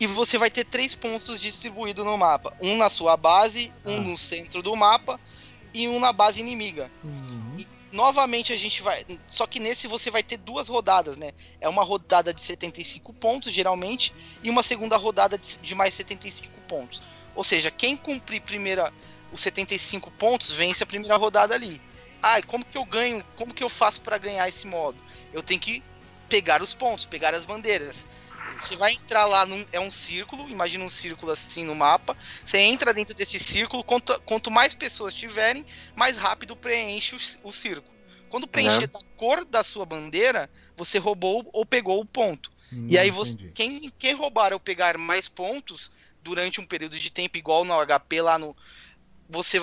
E 0.00 0.06
você 0.06 0.38
vai 0.38 0.50
ter 0.50 0.64
três 0.64 0.94
pontos 0.94 1.40
distribuídos 1.40 2.04
no 2.04 2.16
mapa. 2.16 2.56
Um 2.60 2.76
na 2.76 2.88
sua 2.88 3.16
base, 3.16 3.72
um 3.84 3.96
ah. 3.96 4.00
no 4.00 4.16
centro 4.16 4.62
do 4.62 4.74
mapa 4.76 5.20
e 5.74 5.86
um 5.88 6.00
na 6.00 6.12
base 6.12 6.40
inimiga. 6.40 6.90
Uhum. 7.04 7.54
E 7.58 7.66
novamente 7.92 8.52
a 8.52 8.56
gente 8.56 8.82
vai. 8.82 9.04
Só 9.26 9.46
que 9.46 9.60
nesse 9.60 9.86
você 9.86 10.10
vai 10.10 10.22
ter 10.22 10.36
duas 10.36 10.68
rodadas, 10.68 11.16
né? 11.16 11.32
É 11.60 11.68
uma 11.68 11.82
rodada 11.82 12.32
de 12.32 12.40
75 12.40 13.12
pontos, 13.14 13.52
geralmente, 13.52 14.14
e 14.42 14.50
uma 14.50 14.62
segunda 14.62 14.96
rodada 14.96 15.38
de, 15.38 15.74
mais 15.74 15.94
75 15.94 16.58
pontos. 16.62 17.02
Ou 17.34 17.44
seja, 17.44 17.70
quem 17.70 17.96
cumprir 17.96 18.40
primeira 18.40 18.92
os 19.30 19.40
75 19.40 20.10
pontos 20.12 20.50
vence 20.50 20.82
a 20.82 20.86
primeira 20.86 21.16
rodada 21.16 21.54
ali. 21.54 21.80
Ah, 22.22 22.40
como 22.46 22.64
que 22.64 22.76
eu 22.76 22.84
ganho? 22.84 23.22
Como 23.36 23.54
que 23.54 23.62
eu 23.62 23.68
faço 23.68 24.00
para 24.00 24.18
ganhar 24.18 24.48
esse 24.48 24.66
modo? 24.66 24.98
Eu 25.32 25.42
tenho 25.42 25.60
que 25.60 25.82
pegar 26.28 26.62
os 26.62 26.74
pontos, 26.74 27.04
pegar 27.04 27.34
as 27.34 27.44
bandeiras. 27.44 28.06
Você 28.58 28.76
vai 28.76 28.92
entrar 28.92 29.26
lá, 29.26 29.46
num, 29.46 29.64
é 29.72 29.80
um 29.80 29.90
círculo, 29.90 30.48
imagina 30.48 30.84
um 30.84 30.88
círculo 30.88 31.32
assim 31.32 31.64
no 31.64 31.74
mapa. 31.74 32.16
Você 32.44 32.58
entra 32.58 32.92
dentro 32.92 33.14
desse 33.14 33.38
círculo, 33.38 33.84
quanto, 33.84 34.20
quanto 34.20 34.50
mais 34.50 34.74
pessoas 34.74 35.14
tiverem, 35.14 35.64
mais 35.96 36.16
rápido 36.16 36.56
preenche 36.56 37.14
o, 37.14 37.48
o 37.48 37.52
círculo. 37.52 37.96
Quando 38.28 38.46
preencher 38.46 38.90
uhum. 38.92 39.00
a 39.00 39.16
cor 39.16 39.44
da 39.44 39.62
sua 39.62 39.86
bandeira, 39.86 40.50
você 40.76 40.98
roubou 40.98 41.48
ou 41.52 41.64
pegou 41.64 42.00
o 42.00 42.04
ponto. 42.04 42.50
Hum, 42.72 42.86
e 42.88 42.98
aí 42.98 43.10
você, 43.10 43.50
quem, 43.54 43.90
quem 43.98 44.14
roubar 44.14 44.52
ou 44.52 44.60
pegar 44.60 44.98
mais 44.98 45.28
pontos 45.28 45.90
durante 46.22 46.60
um 46.60 46.66
período 46.66 46.98
de 46.98 47.10
tempo 47.10 47.38
igual 47.38 47.64
no 47.64 47.74
HP 47.86 48.20
lá 48.20 48.38
no 48.38 48.54
você 49.28 49.58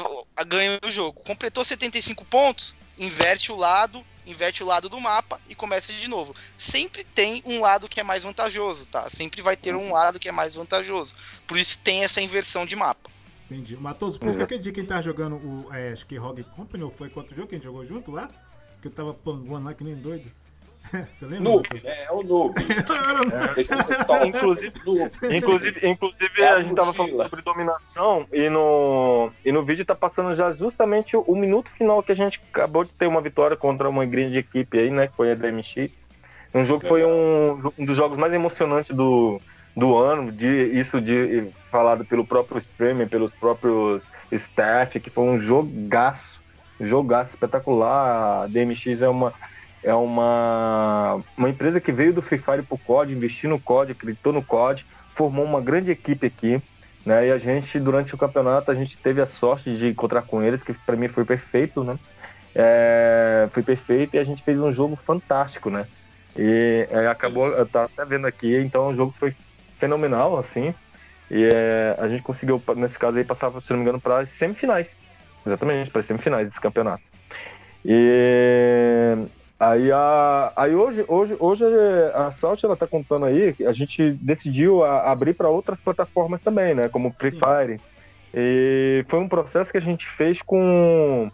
ganha 0.47 0.79
o 0.85 0.91
jogo. 0.91 1.21
Completou 1.21 1.65
75 1.65 2.23
pontos, 2.25 2.75
inverte 2.97 3.51
o 3.51 3.55
lado, 3.55 4.03
inverte 4.25 4.63
o 4.63 4.65
lado 4.65 4.89
do 4.89 4.99
mapa 4.99 5.39
e 5.47 5.55
começa 5.55 5.93
de 5.93 6.07
novo. 6.07 6.35
Sempre 6.57 7.03
tem 7.03 7.41
um 7.45 7.61
lado 7.61 7.87
que 7.87 7.99
é 7.99 8.03
mais 8.03 8.23
vantajoso, 8.23 8.85
tá? 8.87 9.09
Sempre 9.09 9.41
vai 9.41 9.55
ter 9.55 9.75
um 9.75 9.91
lado 9.91 10.19
que 10.19 10.29
é 10.29 10.31
mais 10.31 10.55
vantajoso. 10.55 11.15
Por 11.45 11.57
isso 11.57 11.79
tem 11.79 12.03
essa 12.03 12.21
inversão 12.21 12.65
de 12.65 12.75
mapa. 12.75 13.09
Entendi. 13.45 13.77
Matoso, 13.77 14.19
por 14.19 14.27
isso 14.27 14.37
que 14.37 14.43
aquele 14.43 14.61
dia 14.61 14.71
que 14.71 14.79
a 14.79 14.83
gente 14.83 14.89
tava 14.89 15.01
jogando 15.03 15.35
o. 15.35 15.73
É, 15.73 15.91
acho 15.91 16.05
que 16.05 16.17
Rogue 16.17 16.43
Company, 16.43 16.83
ou 16.83 16.91
foi 16.91 17.09
quanto 17.09 17.35
jogo 17.35 17.47
que 17.47 17.55
a 17.55 17.57
gente 17.57 17.65
jogou 17.65 17.85
junto 17.85 18.11
lá? 18.11 18.29
Que 18.81 18.87
eu 18.87 18.91
tava 18.91 19.13
panguando 19.13 19.67
lá 19.67 19.73
que 19.73 19.83
nem 19.83 19.95
doido. 19.95 20.31
Você 21.11 21.25
lembra? 21.25 21.43
Noob, 21.49 21.67
é, 21.83 22.05
é 22.05 22.11
o 22.11 22.23
noob. 22.23 22.55
é, 22.61 24.27
inclusive, 24.27 24.73
inclusive, 25.31 25.87
inclusive 25.87 26.41
é 26.41 26.47
a, 26.47 26.55
a 26.55 26.63
gente 26.63 26.75
tava 26.75 26.93
falando 26.93 27.23
sobre 27.23 27.41
dominação 27.41 28.25
e 28.31 28.49
no, 28.49 29.31
e 29.43 29.51
no 29.51 29.63
vídeo 29.63 29.85
tá 29.85 29.95
passando 29.95 30.35
já 30.35 30.51
justamente 30.51 31.15
o, 31.15 31.21
o, 31.21 31.35
minuto 31.35 31.69
final 31.71 32.01
que 32.01 32.11
a 32.11 32.15
gente 32.15 32.41
acabou 32.53 32.83
de 32.83 32.91
ter 32.93 33.07
uma 33.07 33.21
vitória 33.21 33.57
contra 33.57 33.89
uma 33.89 34.05
grande 34.05 34.37
equipe 34.37 34.79
aí, 34.79 34.89
né? 34.89 35.07
Que 35.07 35.15
foi 35.15 35.31
a 35.31 35.35
DMX. 35.35 35.91
Um 36.53 36.63
jogo 36.63 36.81
que 36.81 36.87
foi 36.87 37.03
um, 37.05 37.71
um 37.77 37.85
dos 37.85 37.97
jogos 37.97 38.17
mais 38.17 38.31
emocionantes 38.33 38.95
do, 38.95 39.41
do 39.75 39.97
ano, 39.97 40.31
de, 40.31 40.47
isso 40.79 41.01
de 41.01 41.49
falado 41.69 42.05
pelo 42.05 42.25
próprio 42.25 42.59
streamer, 42.59 43.09
pelos 43.09 43.31
próprios 43.33 44.03
staff, 44.31 44.99
que 44.99 45.09
foi 45.09 45.25
um 45.25 45.39
jogaço, 45.39 46.39
jogaço 46.79 47.31
espetacular. 47.31 48.43
A 48.43 48.47
DMX 48.47 49.01
é 49.01 49.09
uma 49.09 49.33
é 49.85 49.93
uma, 49.93 51.21
uma 51.37 51.47
empresa 51.47 51.79
que 51.79 51.91
veio 51.91 52.11
do 52.11 52.21
Free 52.21 52.39
Fire 52.39 52.63
pro 52.63 52.75
COD, 52.75 53.13
investiu 53.13 53.51
no 53.51 53.59
COD, 53.59 53.91
acreditou 53.91 54.33
no 54.33 54.41
COD, 54.41 54.83
formou 55.13 55.45
uma 55.45 55.61
grande 55.61 55.91
equipe 55.91 56.25
aqui, 56.25 56.59
né? 57.05 57.27
E 57.27 57.31
a 57.31 57.37
gente, 57.37 57.79
durante 57.79 58.15
o 58.15 58.17
campeonato, 58.17 58.71
a 58.71 58.73
gente 58.73 58.97
teve 58.97 59.21
a 59.21 59.27
sorte 59.27 59.77
de 59.77 59.89
encontrar 59.89 60.23
com 60.23 60.41
eles, 60.41 60.63
que 60.63 60.73
para 60.73 60.95
mim 60.95 61.07
foi 61.07 61.23
perfeito, 61.23 61.83
né? 61.83 61.99
É, 62.55 63.47
foi 63.51 63.61
perfeito 63.61 64.15
e 64.15 64.19
a 64.19 64.23
gente 64.23 64.41
fez 64.41 64.59
um 64.59 64.73
jogo 64.73 64.95
fantástico, 64.95 65.69
né? 65.69 65.85
E 66.35 66.87
é, 66.89 67.05
acabou, 67.07 67.47
eu 67.47 67.65
tava 67.67 67.85
até 67.85 68.03
vendo 68.05 68.25
aqui, 68.25 68.57
então 68.57 68.87
o 68.87 68.95
jogo 68.95 69.13
foi 69.19 69.35
fenomenal, 69.77 70.35
assim. 70.35 70.73
E 71.29 71.43
é, 71.45 71.95
a 71.99 72.07
gente 72.07 72.23
conseguiu, 72.23 72.61
nesse 72.75 72.97
caso 72.97 73.17
aí, 73.19 73.23
passar, 73.23 73.51
se 73.61 73.69
não 73.69 73.77
me 73.77 73.83
engano, 73.83 74.01
para 74.01 74.25
semifinais. 74.25 74.89
Exatamente, 75.45 75.91
para 75.91 76.01
semifinais 76.01 76.47
desse 76.47 76.59
campeonato. 76.59 77.03
E 77.85 79.27
Aí, 79.57 79.89
a, 79.89 80.51
aí 80.55 80.75
hoje, 80.75 81.05
hoje, 81.07 81.35
hoje 81.39 81.63
a 82.13 82.29
Salt 82.31 82.61
ela 82.63 82.75
tá 82.75 82.85
contando 82.85 83.25
aí, 83.25 83.55
a 83.65 83.71
gente 83.71 84.11
decidiu 84.11 84.83
a, 84.83 85.09
abrir 85.09 85.33
para 85.33 85.49
outras 85.49 85.79
plataformas 85.79 86.41
também, 86.41 86.75
né? 86.75 86.89
Como 86.89 87.13
Free 87.13 87.31
Sim. 87.31 87.39
Fire. 87.39 87.81
E 88.33 89.05
foi 89.07 89.19
um 89.19 89.29
processo 89.29 89.71
que 89.71 89.77
a 89.77 89.81
gente 89.81 90.05
fez 90.05 90.41
com. 90.41 91.31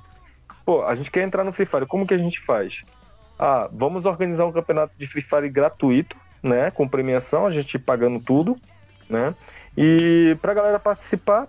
Pô, 0.64 0.84
a 0.86 0.94
gente 0.94 1.10
quer 1.10 1.24
entrar 1.24 1.44
no 1.44 1.52
Free 1.52 1.66
Fire. 1.66 1.88
Como 1.88 2.06
que 2.06 2.14
a 2.14 2.18
gente 2.18 2.40
faz? 2.40 2.84
Ah, 3.40 3.68
vamos 3.72 4.06
organizar 4.06 4.46
um 4.46 4.52
campeonato 4.52 4.94
de 4.96 5.08
Free 5.08 5.24
Fire 5.24 5.50
gratuito, 5.50 6.16
né? 6.44 6.70
Com 6.70 6.88
premiação, 6.88 7.48
a 7.48 7.52
gente 7.52 7.80
pagando 7.80 8.24
tudo, 8.24 8.56
né? 9.10 9.34
E 9.76 10.38
pra 10.40 10.54
galera 10.54 10.78
participar, 10.78 11.48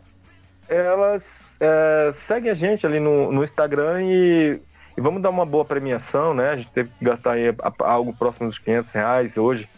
elas 0.67 1.45
é, 1.61 2.11
seguem 2.15 2.51
a 2.51 2.55
gente 2.55 2.87
ali 2.87 2.99
no, 2.99 3.31
no 3.31 3.45
Instagram 3.45 4.03
e 4.05 4.61
e 4.97 5.01
vamos 5.01 5.23
dar 5.23 5.31
uma 5.31 5.47
boa 5.47 5.65
premiação, 5.65 6.35
né? 6.35 6.51
A 6.51 6.57
gente 6.57 6.71
teve 6.71 6.91
que 6.99 7.05
gastar 7.05 7.33
aí 7.33 7.55
algo 7.79 8.13
próximo 8.13 8.49
dos 8.49 8.59
500 8.59 8.93
reais 8.93 9.37
hoje, 9.37 9.69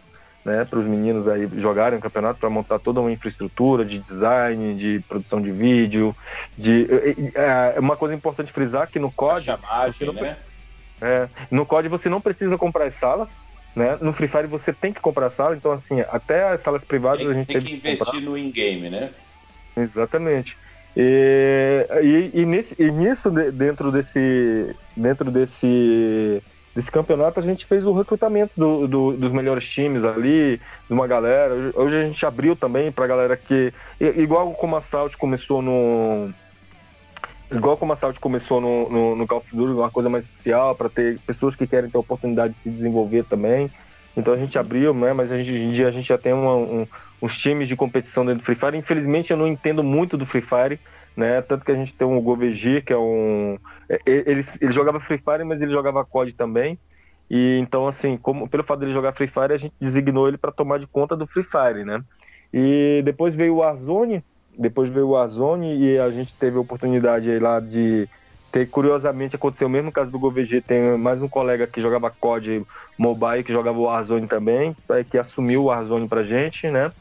né? 0.44 0.64
Para 0.64 0.78
os 0.78 0.86
meninos 0.86 1.28
aí 1.28 1.48
jogarem 1.56 1.98
o 1.98 2.02
campeonato, 2.02 2.40
para 2.40 2.50
montar 2.50 2.78
toda 2.78 3.00
uma 3.00 3.12
infraestrutura 3.12 3.84
de 3.84 3.98
design, 3.98 4.74
de 4.74 5.02
produção 5.08 5.40
de 5.40 5.50
vídeo. 5.50 6.14
de 6.56 6.86
é, 7.34 7.78
Uma 7.78 7.96
coisa 7.96 8.14
importante 8.14 8.52
frisar 8.52 8.88
que 8.88 8.98
no 8.98 9.10
COD... 9.10 9.44
Chamagem, 9.44 10.12
né? 10.12 10.36
É, 11.00 11.28
no 11.50 11.66
COD 11.66 11.88
você 11.88 12.08
não 12.08 12.20
precisa 12.20 12.56
comprar 12.56 12.86
as 12.86 12.94
salas, 12.94 13.36
né? 13.74 13.98
No 14.00 14.12
Free 14.12 14.28
Fire 14.28 14.46
você 14.46 14.72
tem 14.72 14.92
que 14.92 15.00
comprar 15.00 15.30
sala, 15.30 15.56
então 15.56 15.72
assim, 15.72 16.00
até 16.00 16.48
as 16.48 16.60
salas 16.60 16.84
privadas 16.84 17.20
tem, 17.20 17.30
a 17.30 17.34
gente 17.34 17.46
tem 17.46 17.60
que 17.60 17.74
investir 17.74 18.20
no 18.20 18.38
in-game, 18.38 18.88
né? 18.88 19.10
Exatamente. 19.76 20.56
E, 20.96 21.86
e, 22.02 22.40
e, 22.40 22.46
nesse, 22.46 22.74
e 22.78 22.90
nisso, 22.90 23.30
dentro 23.30 23.90
desse, 23.90 24.76
dentro 24.96 25.30
desse, 25.30 26.40
desse 26.74 26.90
campeonato, 26.90 27.40
a 27.40 27.42
gente 27.42 27.66
fez 27.66 27.84
o 27.84 27.92
recrutamento 27.92 28.52
do, 28.56 28.86
do, 28.86 29.12
dos 29.12 29.32
melhores 29.32 29.68
times 29.68 30.04
ali, 30.04 30.60
de 30.86 30.92
uma 30.92 31.06
galera. 31.06 31.54
Hoje 31.74 31.96
a 31.96 32.04
gente 32.04 32.24
abriu 32.24 32.54
também 32.54 32.92
pra 32.92 33.06
galera 33.06 33.36
que. 33.36 33.72
Igual 34.00 34.52
como 34.52 34.76
a 34.76 34.82
Salt 34.82 35.16
começou 35.16 35.60
no. 35.60 36.32
Igual 37.50 37.76
como 37.76 37.92
a 37.92 37.96
Salt 37.96 38.18
começou 38.18 38.60
no, 38.60 38.88
no, 38.88 39.16
no 39.16 39.26
Call 39.26 39.38
of 39.38 39.56
Duty, 39.56 39.72
uma 39.72 39.90
coisa 39.90 40.08
mais 40.08 40.24
oficial, 40.24 40.74
para 40.76 40.88
ter 40.88 41.18
pessoas 41.26 41.56
que 41.56 41.66
querem 41.66 41.90
ter 41.90 41.96
a 41.96 42.00
oportunidade 42.00 42.54
de 42.54 42.60
se 42.60 42.70
desenvolver 42.70 43.24
também. 43.24 43.70
Então 44.16 44.34
a 44.34 44.36
gente 44.36 44.58
abriu, 44.58 44.94
né? 44.94 45.12
Mas 45.12 45.30
a 45.30 45.36
gente, 45.36 45.50
hoje 45.50 45.62
em 45.62 45.72
dia 45.72 45.88
a 45.88 45.90
gente 45.90 46.08
já 46.08 46.18
tem 46.18 46.32
uma, 46.32 46.54
um, 46.54 46.86
uns 47.20 47.36
times 47.36 47.68
de 47.68 47.76
competição 47.76 48.24
dentro 48.24 48.40
do 48.40 48.44
Free 48.44 48.54
Fire. 48.54 48.76
Infelizmente 48.76 49.30
eu 49.30 49.36
não 49.36 49.46
entendo 49.46 49.82
muito 49.82 50.16
do 50.16 50.26
Free 50.26 50.42
Fire, 50.42 50.78
né? 51.16 51.42
Tanto 51.42 51.64
que 51.64 51.72
a 51.72 51.74
gente 51.74 51.92
tem 51.92 52.06
um 52.06 52.20
GoVG, 52.20 52.82
que 52.82 52.92
é 52.92 52.98
um. 52.98 53.58
É, 53.88 54.00
ele, 54.06 54.44
ele 54.60 54.72
jogava 54.72 55.00
Free 55.00 55.18
Fire, 55.18 55.44
mas 55.44 55.60
ele 55.60 55.72
jogava 55.72 56.04
COD 56.04 56.32
também. 56.32 56.78
E 57.30 57.58
então, 57.60 57.88
assim, 57.88 58.16
como, 58.16 58.48
pelo 58.48 58.62
fato 58.62 58.80
dele 58.80 58.92
jogar 58.92 59.12
Free 59.12 59.28
Fire, 59.28 59.52
a 59.52 59.56
gente 59.58 59.74
designou 59.80 60.28
ele 60.28 60.36
para 60.36 60.52
tomar 60.52 60.78
de 60.78 60.86
conta 60.86 61.16
do 61.16 61.26
Free 61.26 61.44
Fire, 61.44 61.84
né? 61.84 62.02
E 62.52 63.02
depois 63.04 63.34
veio 63.34 63.54
o 63.54 63.56
Warzone, 63.58 64.22
depois 64.56 64.88
veio 64.90 65.06
o 65.06 65.10
Warzone 65.10 65.76
e 65.76 65.98
a 65.98 66.10
gente 66.10 66.32
teve 66.34 66.56
a 66.56 66.60
oportunidade 66.60 67.38
lá 67.38 67.58
de 67.58 68.08
ter, 68.54 68.66
curiosamente, 68.70 69.34
aconteceu 69.34 69.66
o 69.66 69.70
mesmo 69.70 69.90
caso 69.90 70.12
do 70.12 70.18
GoVG, 70.18 70.60
tem 70.60 70.96
mais 70.96 71.20
um 71.20 71.26
colega 71.26 71.66
que 71.66 71.80
jogava 71.80 72.08
COD 72.08 72.64
Mobile, 72.96 73.42
que 73.42 73.52
jogava 73.52 73.76
o 73.76 73.82
Warzone 73.82 74.28
também, 74.28 74.76
que 75.10 75.18
assumiu 75.18 75.62
o 75.62 75.64
Warzone 75.64 76.06
pra 76.06 76.22
gente, 76.22 76.70
né? 76.70 76.92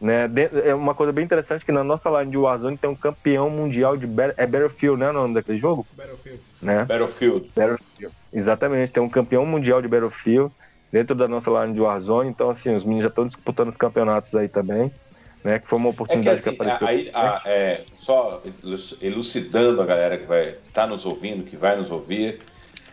Né? 0.00 0.30
É 0.64 0.72
uma 0.72 0.94
coisa 0.94 1.12
bem 1.12 1.24
interessante 1.24 1.64
que 1.64 1.72
na 1.72 1.82
nossa 1.82 2.08
line 2.08 2.30
de 2.30 2.38
Warzone 2.38 2.76
tem 2.76 2.88
um 2.88 2.94
campeão 2.94 3.50
mundial 3.50 3.96
de 3.96 4.06
é 4.36 4.46
Battlefield, 4.46 5.00
né, 5.00 5.10
o 5.10 5.12
nome 5.12 5.34
daquele 5.34 5.58
jogo? 5.58 5.84
Battlefield. 5.96 6.40
Né? 6.62 6.84
Battlefield. 6.84 7.50
Battlefield. 7.54 8.14
Exatamente, 8.32 8.92
tem 8.92 9.02
um 9.02 9.08
campeão 9.08 9.44
mundial 9.44 9.82
de 9.82 9.88
Battlefield 9.88 10.52
dentro 10.92 11.16
da 11.16 11.26
nossa 11.26 11.50
line 11.50 11.74
de 11.74 11.80
Warzone, 11.80 12.30
então 12.30 12.48
assim, 12.48 12.76
os 12.76 12.84
meninos 12.84 13.02
já 13.02 13.08
estão 13.08 13.26
disputando 13.26 13.70
os 13.70 13.76
campeonatos 13.76 14.32
aí 14.36 14.48
também, 14.48 14.92
né, 15.44 15.58
que 15.58 15.68
foi 15.68 15.78
uma 15.78 15.90
oportunidade 15.90 16.38
é 16.38 16.42
que, 16.42 16.48
assim, 16.48 16.56
que, 16.56 16.62
apareceu. 16.62 16.86
Aí, 16.86 17.10
a, 17.12 17.42
é, 17.44 17.84
só 17.96 18.42
elucidando 19.00 19.82
a 19.82 19.86
galera 19.86 20.18
que 20.18 20.26
vai 20.26 20.50
estar 20.50 20.82
tá 20.82 20.86
nos 20.86 21.04
ouvindo, 21.04 21.44
que 21.44 21.56
vai 21.56 21.76
nos 21.76 21.90
ouvir, 21.90 22.40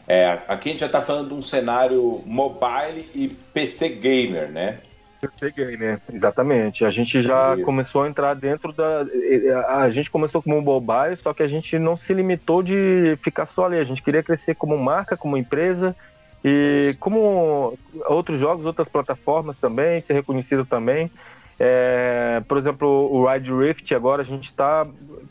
é, 0.07 0.39
aqui 0.47 0.69
a 0.69 0.71
gente 0.71 0.79
já 0.79 0.87
está 0.87 1.01
falando 1.01 1.29
de 1.29 1.33
um 1.35 1.41
cenário 1.41 2.23
mobile 2.25 3.07
e 3.13 3.27
PC 3.53 3.89
gamer, 3.89 4.49
né? 4.49 4.79
cheguei, 5.37 5.75
né? 5.75 5.99
Exatamente. 6.13 6.85
A 6.85 6.89
gente 6.89 7.21
já 7.21 7.57
começou 7.63 8.03
a 8.03 8.07
entrar 8.07 8.33
dentro 8.33 8.71
da. 8.71 9.05
A 9.67 9.89
gente 9.89 10.09
começou 10.09 10.41
como 10.41 10.57
um 10.57 10.61
mobile, 10.61 11.17
só 11.21 11.33
que 11.33 11.43
a 11.43 11.47
gente 11.47 11.77
não 11.77 11.97
se 11.97 12.13
limitou 12.13 12.63
de 12.63 13.17
ficar 13.21 13.45
só 13.45 13.65
ali. 13.65 13.77
A 13.77 13.83
gente 13.83 14.01
queria 14.01 14.23
crescer 14.23 14.55
como 14.55 14.77
marca, 14.77 15.17
como 15.17 15.37
empresa. 15.37 15.95
E 16.43 16.95
como 17.01 17.77
outros 18.05 18.39
jogos, 18.39 18.65
outras 18.65 18.87
plataformas 18.87 19.57
também, 19.59 19.99
ser 19.99 20.13
reconhecido 20.13 20.65
também. 20.65 21.11
É, 21.59 22.41
por 22.47 22.57
exemplo, 22.57 22.87
o 22.87 23.27
Ride 23.27 23.51
Rift, 23.51 23.93
agora 23.93 24.21
a 24.21 24.25
gente 24.25 24.49
está 24.49 24.87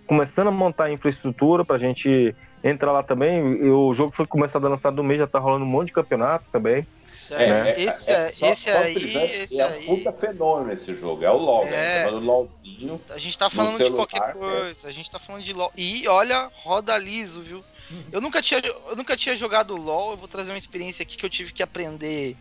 começando 0.06 0.48
a 0.48 0.50
montar 0.50 0.84
a 0.84 0.92
infraestrutura 0.92 1.64
para 1.64 1.76
a 1.76 1.78
gente 1.78 2.34
entra 2.62 2.90
lá 2.90 3.02
também. 3.02 3.42
o 3.70 3.94
jogo 3.94 4.12
foi 4.14 4.26
começado 4.26 4.66
a 4.66 4.70
lançar 4.70 4.92
no 4.92 5.02
mês, 5.02 5.20
já 5.20 5.26
tá 5.26 5.38
rolando 5.38 5.64
um 5.64 5.68
monte 5.68 5.88
de 5.88 5.92
campeonato 5.92 6.44
também. 6.52 6.86
É, 7.32 7.46
né? 7.46 7.74
esse, 7.80 8.10
é, 8.10 8.14
é, 8.14 8.50
esse 8.50 8.70
aí, 8.70 8.96
esse 8.96 9.60
é 9.60 9.64
aí. 9.64 9.84
É 9.84 9.86
puta 9.86 10.12
fenômeno 10.12 10.72
esse 10.72 10.94
jogo, 10.94 11.24
é 11.24 11.30
o 11.30 11.36
LOL, 11.36 11.64
né? 11.64 12.00
é, 12.02 12.04
né? 12.04 12.10
LOLzinho. 12.10 13.00
A 13.10 13.18
gente 13.18 13.38
tá 13.38 13.48
falando 13.48 13.82
de 13.82 13.90
qualquer 13.90 14.34
coisa, 14.34 14.88
a 14.88 14.90
gente 14.90 15.10
tá 15.10 15.18
falando 15.18 15.42
de 15.42 15.52
LOL. 15.52 15.72
E 15.76 16.06
olha, 16.08 16.50
roda 16.62 16.98
liso, 16.98 17.42
viu? 17.42 17.64
Eu 18.12 18.20
nunca 18.20 18.42
tinha, 18.42 18.60
eu 18.60 18.96
nunca 18.96 19.16
tinha 19.16 19.36
jogado 19.36 19.76
LoL, 19.76 20.12
eu 20.12 20.16
vou 20.16 20.28
trazer 20.28 20.50
uma 20.50 20.58
experiência 20.58 21.02
aqui 21.02 21.16
que 21.16 21.24
eu 21.24 21.30
tive 21.30 21.52
que 21.52 21.62
aprender. 21.62 22.36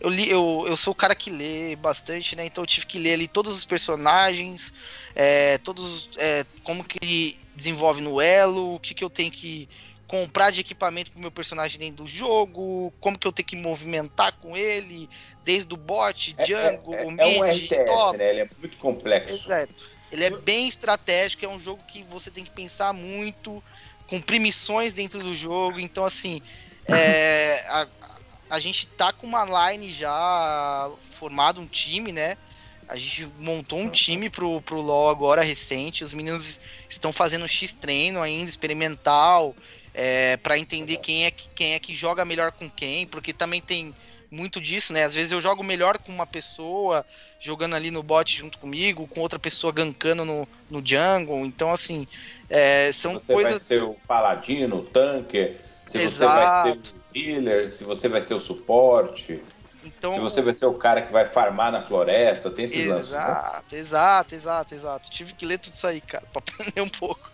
Eu, 0.00 0.10
li, 0.10 0.30
eu, 0.30 0.64
eu 0.66 0.76
sou 0.76 0.92
o 0.92 0.96
cara 0.96 1.14
que 1.14 1.30
lê 1.30 1.76
bastante, 1.76 2.36
né? 2.36 2.46
Então 2.46 2.62
eu 2.62 2.66
tive 2.66 2.86
que 2.86 2.98
ler 2.98 3.14
ali 3.14 3.28
todos 3.28 3.54
os 3.54 3.64
personagens, 3.64 4.72
é, 5.14 5.58
todos 5.58 6.10
é, 6.16 6.44
como 6.62 6.84
que 6.84 7.38
desenvolve 7.54 8.00
no 8.00 8.20
elo, 8.20 8.74
o 8.74 8.80
que, 8.80 8.94
que 8.94 9.04
eu 9.04 9.10
tenho 9.10 9.30
que 9.30 9.68
comprar 10.12 10.50
de 10.50 10.60
equipamento 10.60 11.10
pro 11.10 11.20
meu 11.22 11.30
personagem 11.30 11.78
dentro 11.78 12.04
do 12.04 12.06
jogo, 12.06 12.92
como 13.00 13.18
que 13.18 13.26
eu 13.26 13.32
tenho 13.32 13.46
que 13.46 13.56
movimentar 13.56 14.30
com 14.42 14.54
ele, 14.54 15.08
desde 15.42 15.72
o 15.72 15.76
bot, 15.76 16.34
é, 16.36 16.44
jungle, 16.44 16.94
é, 16.94 17.02
é, 17.02 17.06
mid, 17.06 17.18
é 17.18 17.26
um 17.26 17.44
RTS, 17.44 17.86
top. 17.86 18.18
Né? 18.18 18.30
Ele 18.30 18.40
é 18.40 18.48
muito 18.58 18.76
complexo. 18.76 19.34
Exato. 19.34 19.90
Ele 20.12 20.24
é 20.24 20.30
bem 20.30 20.68
estratégico, 20.68 21.46
é 21.46 21.48
um 21.48 21.58
jogo 21.58 21.82
que 21.88 22.02
você 22.04 22.30
tem 22.30 22.44
que 22.44 22.50
pensar 22.50 22.92
muito, 22.92 23.64
com 24.20 24.38
missões 24.38 24.92
dentro 24.92 25.22
do 25.22 25.34
jogo. 25.34 25.78
Então, 25.80 26.04
assim, 26.04 26.42
é, 26.86 27.64
a, 27.68 27.88
a 28.50 28.58
gente 28.58 28.86
tá 28.86 29.12
com 29.12 29.26
uma 29.26 29.70
line 29.70 29.90
já 29.90 30.90
formado, 31.10 31.60
um 31.60 31.66
time, 31.66 32.12
né? 32.12 32.36
A 32.88 32.96
gente 32.96 33.30
montou 33.38 33.78
um 33.78 33.88
time 33.88 34.28
pro, 34.28 34.60
pro 34.60 34.80
LoL 34.80 35.08
agora 35.08 35.42
recente. 35.42 36.04
Os 36.04 36.12
meninos 36.12 36.60
estão 36.88 37.12
fazendo 37.12 37.48
X 37.48 37.72
treino 37.72 38.20
ainda, 38.20 38.48
experimental. 38.48 39.54
é, 39.94 40.36
para 40.38 40.58
entender 40.58 40.96
quem 40.96 41.26
é, 41.26 41.30
quem 41.30 41.74
é 41.74 41.78
que 41.78 41.94
joga 41.94 42.24
melhor 42.24 42.52
com 42.52 42.68
quem, 42.70 43.06
porque 43.06 43.32
também 43.32 43.60
tem 43.60 43.94
muito 44.32 44.60
disso, 44.60 44.94
né? 44.94 45.04
Às 45.04 45.12
vezes 45.12 45.30
eu 45.30 45.40
jogo 45.40 45.62
melhor 45.62 45.98
com 45.98 46.10
uma 46.10 46.26
pessoa 46.26 47.04
jogando 47.38 47.76
ali 47.76 47.90
no 47.90 48.02
bot 48.02 48.34
junto 48.34 48.58
comigo, 48.58 49.06
com 49.06 49.20
outra 49.20 49.38
pessoa 49.38 49.72
gankando 49.72 50.24
no, 50.24 50.48
no 50.70 50.84
jungle. 50.84 51.44
Então, 51.44 51.70
assim, 51.70 52.06
é, 52.48 52.90
são 52.92 53.12
você 53.12 53.32
coisas. 53.32 53.62
Você 53.62 53.78
vai 53.78 53.78
ser 53.78 53.82
o 53.82 53.96
paladino, 54.08 54.76
o 54.76 54.82
tanque, 54.82 55.56
se 55.86 55.98
Exato. 55.98 56.08
você 56.10 56.24
vai 56.24 56.72
ser 56.72 56.78
o 56.78 57.18
healer, 57.18 57.70
se 57.70 57.84
você 57.84 58.08
vai 58.08 58.22
ser 58.22 58.34
o 58.34 58.40
suporte. 58.40 59.42
Então, 59.84 60.14
se 60.14 60.20
você 60.20 60.40
vai 60.40 60.54
ser 60.54 60.66
o 60.66 60.74
cara 60.74 61.02
que 61.02 61.12
vai 61.12 61.26
farmar 61.26 61.70
na 61.70 61.82
floresta, 61.82 62.50
tem 62.50 62.64
esses 62.64 62.86
exato, 62.86 62.96
lances. 62.96 63.12
Exato, 63.12 63.74
né? 63.74 63.80
exato, 63.80 64.34
exato, 64.34 64.74
exato. 64.74 65.10
Tive 65.10 65.34
que 65.34 65.44
ler 65.44 65.58
tudo 65.58 65.74
isso 65.74 65.86
aí, 65.86 66.00
cara, 66.00 66.24
pra 66.32 66.40
aprender 66.40 66.80
um 66.80 66.88
pouco. 66.88 67.30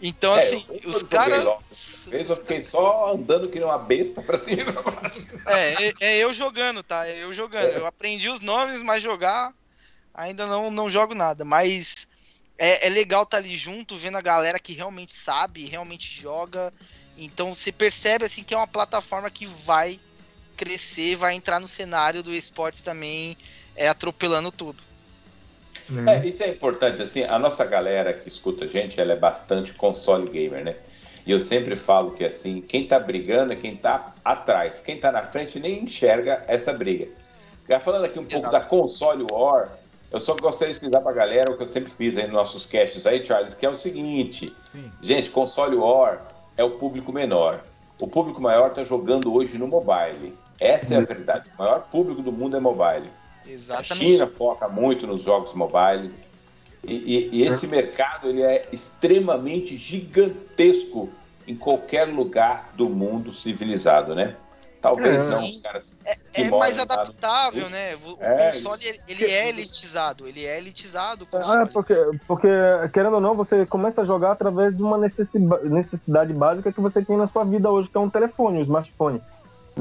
Então, 0.00 0.36
é, 0.36 0.42
assim, 0.42 0.64
os 0.84 1.02
caras. 1.02 2.06
eu 2.10 2.36
fiquei 2.36 2.62
só 2.62 3.12
andando 3.12 3.48
que 3.48 3.58
nem 3.58 3.64
uma 3.66 3.78
besta 3.78 4.22
pra 4.22 4.38
cima 4.38 4.62
e 4.62 4.72
pra 4.72 4.82
baixo. 4.82 5.26
É, 5.46 5.84
é, 5.84 5.92
é, 6.00 6.18
eu 6.18 6.32
jogando, 6.32 6.82
tá? 6.82 7.06
É 7.06 7.24
eu 7.24 7.32
jogando. 7.32 7.70
Eu 7.70 7.86
aprendi 7.86 8.28
os 8.28 8.40
nomes, 8.40 8.82
mas 8.82 9.02
jogar 9.02 9.52
ainda 10.14 10.46
não, 10.46 10.70
não 10.70 10.90
jogo 10.90 11.14
nada. 11.14 11.44
Mas 11.44 12.08
é, 12.58 12.86
é 12.86 12.90
legal 12.90 13.22
estar 13.22 13.36
tá 13.36 13.42
ali 13.42 13.56
junto, 13.56 13.96
vendo 13.96 14.18
a 14.18 14.22
galera 14.22 14.58
que 14.58 14.72
realmente 14.72 15.14
sabe, 15.14 15.66
realmente 15.66 16.20
joga. 16.20 16.72
Então 17.16 17.54
você 17.54 17.72
percebe 17.72 18.24
assim 18.24 18.42
que 18.42 18.52
é 18.52 18.56
uma 18.56 18.66
plataforma 18.66 19.30
que 19.30 19.46
vai 19.46 19.98
crescer, 20.56 21.14
vai 21.14 21.34
entrar 21.34 21.60
no 21.60 21.68
cenário 21.68 22.22
do 22.22 22.34
esportes 22.34 22.82
também, 22.82 23.36
é, 23.76 23.88
atropelando 23.88 24.50
tudo. 24.50 24.82
Uhum. 25.90 26.08
É, 26.08 26.26
isso 26.26 26.42
é 26.42 26.48
importante, 26.48 27.00
assim, 27.02 27.22
a 27.22 27.38
nossa 27.38 27.64
galera 27.64 28.12
que 28.12 28.28
escuta 28.28 28.64
a 28.64 28.68
gente, 28.68 29.00
ela 29.00 29.12
é 29.12 29.16
bastante 29.16 29.72
console 29.74 30.28
gamer, 30.30 30.64
né? 30.64 30.76
E 31.26 31.30
eu 31.30 31.40
sempre 31.40 31.76
falo 31.76 32.12
que, 32.12 32.24
assim, 32.24 32.60
quem 32.60 32.86
tá 32.86 32.98
brigando 32.98 33.52
é 33.52 33.56
quem 33.56 33.76
tá 33.76 34.12
atrás. 34.24 34.80
Quem 34.80 34.98
tá 34.98 35.12
na 35.12 35.22
frente 35.22 35.60
nem 35.60 35.84
enxerga 35.84 36.42
essa 36.46 36.72
briga. 36.72 37.08
Já 37.68 37.78
falando 37.78 38.06
aqui 38.06 38.18
um 38.18 38.22
Exato. 38.22 38.42
pouco 38.42 38.50
da 38.50 38.60
console 38.60 39.26
war, 39.30 39.68
eu 40.10 40.18
só 40.18 40.34
gostaria 40.34 40.72
de 40.72 40.78
explicar 40.78 41.02
pra 41.02 41.12
galera 41.12 41.52
o 41.52 41.56
que 41.56 41.62
eu 41.62 41.66
sempre 41.66 41.90
fiz 41.92 42.16
aí 42.16 42.24
nos 42.24 42.32
nossos 42.32 42.64
casts 42.64 43.06
aí, 43.06 43.24
Charles, 43.24 43.54
que 43.54 43.66
é 43.66 43.68
o 43.68 43.74
seguinte. 43.74 44.54
Sim. 44.58 44.90
Gente, 45.02 45.30
console 45.30 45.76
war 45.76 46.26
é 46.56 46.64
o 46.64 46.70
público 46.70 47.12
menor. 47.12 47.60
O 48.00 48.08
público 48.08 48.40
maior 48.40 48.72
tá 48.72 48.82
jogando 48.84 49.34
hoje 49.34 49.58
no 49.58 49.66
mobile. 49.66 50.34
Essa 50.58 50.94
é 50.94 50.96
a 50.96 51.00
uhum. 51.00 51.06
verdade. 51.06 51.50
O 51.58 51.62
maior 51.62 51.80
público 51.90 52.22
do 52.22 52.32
mundo 52.32 52.56
é 52.56 52.60
mobile. 52.60 53.10
Exatamente. 53.48 53.92
A 53.92 53.96
China 53.96 54.26
foca 54.26 54.68
muito 54.68 55.06
nos 55.06 55.22
jogos 55.22 55.54
mobiles. 55.54 56.12
E, 56.84 56.94
e, 56.94 57.28
e 57.32 57.46
esse 57.46 57.66
é. 57.66 57.68
mercado 57.68 58.28
ele 58.28 58.42
é 58.42 58.68
extremamente 58.72 59.76
gigantesco 59.76 61.08
em 61.46 61.56
qualquer 61.56 62.04
lugar 62.04 62.72
do 62.76 62.88
mundo 62.88 63.32
civilizado, 63.32 64.14
né? 64.14 64.36
Talvez 64.80 65.32
é. 65.32 65.34
não 65.34 65.44
os 65.44 65.58
caras. 65.58 65.82
É, 66.04 66.42
é 66.42 66.50
mais 66.50 66.78
adaptável, 66.78 67.64
no... 67.64 67.70
né? 67.70 67.96
O 67.96 68.16
é, 68.20 68.52
console 68.52 68.86
ele, 68.86 69.00
ele 69.08 69.24
é 69.24 69.48
elitizado, 69.48 70.28
ele 70.28 70.44
é 70.44 70.58
elitizado. 70.58 71.26
É, 71.32 71.66
porque, 71.66 71.94
porque, 72.26 72.48
querendo 72.92 73.14
ou 73.14 73.20
não, 73.20 73.34
você 73.34 73.66
começa 73.66 74.02
a 74.02 74.04
jogar 74.04 74.32
através 74.32 74.76
de 74.76 74.82
uma 74.82 74.96
necessidade 74.98 76.32
básica 76.32 76.72
que 76.72 76.80
você 76.80 77.02
tem 77.02 77.16
na 77.16 77.26
sua 77.26 77.44
vida 77.44 77.68
hoje, 77.68 77.88
que 77.88 77.96
é 77.96 78.00
um 78.00 78.10
telefone, 78.10 78.58
um 78.58 78.62
smartphone. 78.62 79.20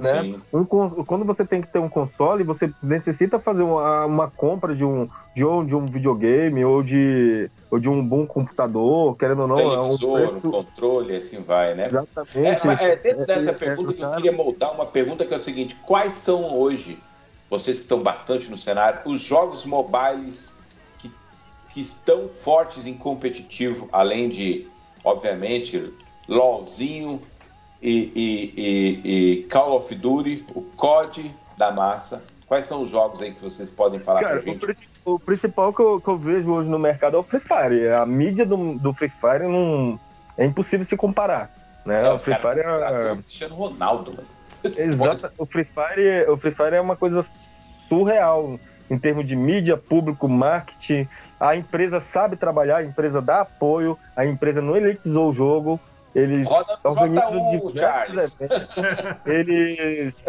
Né? 0.02 0.36
Um, 0.54 0.66
quando 0.66 1.26
você 1.26 1.46
tem 1.46 1.62
que 1.62 1.68
ter 1.68 1.80
um 1.80 1.90
console, 1.90 2.44
você 2.44 2.72
necessita 2.82 3.40
fazer 3.40 3.64
uma, 3.64 4.06
uma 4.06 4.30
compra 4.30 4.76
de 4.76 4.84
um, 4.84 5.10
de, 5.36 5.44
um, 5.44 5.66
de 5.66 5.76
um 5.76 5.86
videogame 5.86 6.64
ou 6.64 6.84
de, 6.84 7.50
ou 7.70 7.80
de 7.80 7.90
um 7.90 8.06
bom 8.06 8.26
computador, 8.26 9.18
querendo 9.18 9.42
ou 9.42 9.48
não. 9.48 9.56
Televisor, 9.58 10.20
é 10.20 10.26
um 10.26 10.30
preço... 10.30 10.50
controle, 10.50 11.16
assim 11.16 11.42
vai, 11.42 11.74
né? 11.74 11.88
Exatamente. 11.88 12.84
É, 12.84 12.92
é, 12.92 12.96
dentro 12.96 13.26
dessa 13.26 13.50
é, 13.50 13.54
pergunta 13.54 13.94
que 13.94 14.02
eu 14.02 14.12
queria 14.12 14.32
montar 14.32 14.72
uma 14.72 14.86
pergunta 14.86 15.26
que 15.26 15.34
é 15.34 15.38
o 15.38 15.40
seguinte: 15.40 15.76
quais 15.86 16.14
são 16.14 16.56
hoje, 16.58 16.98
vocês 17.50 17.78
que 17.78 17.84
estão 17.84 18.02
bastante 18.02 18.50
no 18.50 18.58
cenário, 18.58 19.02
os 19.06 19.22
jogos 19.22 19.66
mobiles 19.66 20.52
que, 21.00 21.12
que 21.74 21.82
estão 21.82 22.28
fortes 22.30 22.86
em 22.86 22.94
competitivo, 22.94 23.90
além 23.92 24.30
de, 24.30 24.68
obviamente, 25.04 25.92
LOLzinho, 26.28 27.22
e, 27.82 28.12
e, 28.16 28.54
e, 28.58 29.40
e 29.40 29.44
Call 29.44 29.78
of 29.78 29.94
Duty, 29.94 30.46
o 30.54 30.62
COD 30.62 31.34
da 31.58 31.72
massa. 31.72 32.22
Quais 32.48 32.66
são 32.66 32.84
os 32.84 32.90
jogos 32.90 33.22
aí 33.22 33.34
que 33.34 33.42
vocês 33.42 33.70
podem 33.70 34.00
falar 34.00 34.22
Cara, 34.22 34.40
pra 34.40 34.42
gente? 34.42 34.66
O, 35.04 35.16
o 35.16 35.20
principal 35.20 35.74
que 35.74 35.82
eu, 35.82 36.00
que 36.00 36.08
eu, 36.08 36.18
vejo 36.18 36.50
hoje 36.50 36.70
no 36.70 36.80
mercado 36.80 37.18
é 37.18 37.20
o 37.20 37.24
Free 37.24 37.42
Fire. 37.42 37.90
A 37.90 38.06
mídia 38.06 38.46
do, 38.46 38.76
do 38.76 38.94
Free 38.94 39.10
Fire 39.10 39.44
não, 39.44 40.00
é 40.38 40.46
impossível 40.46 40.86
se 40.86 40.96
comparar. 40.96 41.52
Né? 41.86 42.06
É, 42.06 42.12
o 42.12 42.20
Free 42.20 42.36
Fire 42.36 42.60
é. 42.60 43.16
Cristiano 43.16 43.56
Ronaldo, 43.56 44.12
mano. 44.12 44.28
Exato. 44.64 45.32
O 45.38 45.46
Free, 45.46 45.66
Fire, 45.66 46.30
o 46.30 46.38
Free 46.38 46.52
Fire 46.52 46.76
é 46.76 46.82
uma 46.82 46.96
coisa 46.96 47.26
surreal 47.88 48.60
em 48.90 48.98
termos 48.98 49.28
de 49.28 49.36
mídia, 49.36 49.78
público, 49.78 50.28
marketing. 50.28 51.08
A 51.40 51.56
empresa 51.56 52.00
sabe 52.00 52.36
trabalhar, 52.36 52.78
a 52.78 52.84
empresa 52.84 53.22
dá 53.22 53.42
apoio, 53.42 53.98
a 54.16 54.26
empresa 54.26 54.62
não 54.62 54.76
elitizou 54.76 55.30
o 55.30 55.34
jogo. 55.34 55.80
Eles 56.16 56.48
organizam 56.84 57.68
diversos 57.68 58.40
eles, 59.26 60.26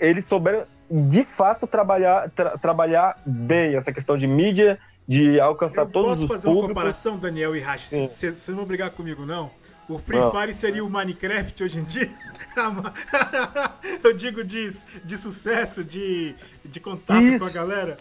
eles 0.00 0.26
souberam 0.26 0.64
de 0.90 1.24
fato 1.24 1.66
trabalhar, 1.66 2.30
tra, 2.30 2.58
trabalhar 2.58 3.16
bem 3.24 3.76
essa 3.76 3.92
questão 3.92 4.18
de 4.18 4.26
mídia, 4.26 4.78
de 5.06 5.40
alcançar 5.40 5.82
Eu 5.82 5.90
todos 5.90 6.12
os 6.12 6.18
Posso 6.20 6.28
fazer 6.28 6.48
públicos. 6.48 6.64
uma 6.64 6.74
comparação, 6.74 7.18
Daniel 7.18 7.56
e 7.56 7.60
Rash? 7.60 7.88
Vocês 7.88 8.48
não 8.48 8.56
vão 8.56 8.66
brigar 8.66 8.90
comigo, 8.90 9.24
não? 9.24 9.50
O 9.88 9.98
Free 9.98 10.20
não. 10.20 10.30
Fire 10.30 10.54
seria 10.54 10.84
o 10.84 10.90
Minecraft 10.90 11.64
hoje 11.64 11.80
em 11.80 11.82
dia? 11.82 12.10
Eu 14.04 14.12
digo 14.12 14.44
de, 14.44 14.68
de 15.04 15.16
sucesso, 15.16 15.82
de, 15.82 16.34
de 16.64 16.78
contato 16.78 17.24
Isso. 17.24 17.38
com 17.38 17.44
a 17.44 17.50
galera. 17.50 17.98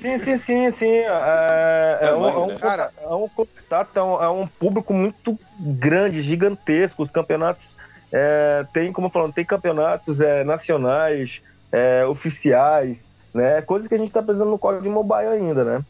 Sim, 0.00 0.18
sim, 0.18 0.38
sim, 0.38 0.70
sim. 0.70 0.86
É, 0.86 1.98
é, 2.02 2.14
um, 2.14 2.28
é, 2.28 2.38
um, 2.38 2.56
cara, 2.56 2.92
é 2.96 3.08
um 3.08 3.28
é 3.94 4.02
um, 4.02 4.22
é 4.22 4.28
um 4.28 4.46
público 4.46 4.92
muito 4.92 5.38
grande, 5.58 6.22
gigantesco. 6.22 7.02
Os 7.02 7.10
campeonatos 7.10 7.68
é, 8.12 8.64
tem, 8.72 8.92
como 8.92 9.10
falando, 9.10 9.32
tem 9.32 9.44
campeonatos 9.44 10.20
é, 10.20 10.44
nacionais, 10.44 11.40
é, 11.70 12.04
oficiais, 12.06 13.06
né? 13.34 13.60
Coisas 13.62 13.88
que 13.88 13.94
a 13.94 13.98
gente 13.98 14.08
está 14.08 14.22
precisando 14.22 14.50
no 14.50 14.58
código 14.58 14.90
mobile 14.90 15.28
ainda, 15.28 15.64
né? 15.64 15.84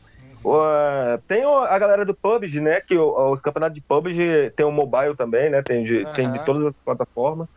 Uh, 0.45 1.19
tem 1.27 1.43
a 1.45 1.79
galera 1.79 2.05
do 2.05 2.15
PUBG, 2.15 2.61
né? 2.61 2.81
Que 2.81 2.97
os 2.97 3.41
campeonatos 3.41 3.75
de 3.75 3.81
PUBG 3.81 4.53
tem 4.57 4.65
o 4.65 4.71
mobile 4.71 5.17
também, 5.17 5.51
né? 5.51 5.63
Tem 5.63 5.85
de, 5.85 5.99
uhum. 5.99 6.13
tem 6.13 6.31
de 6.31 6.45
todas 6.45 6.67
as 6.67 6.75
plataformas. 6.85 7.49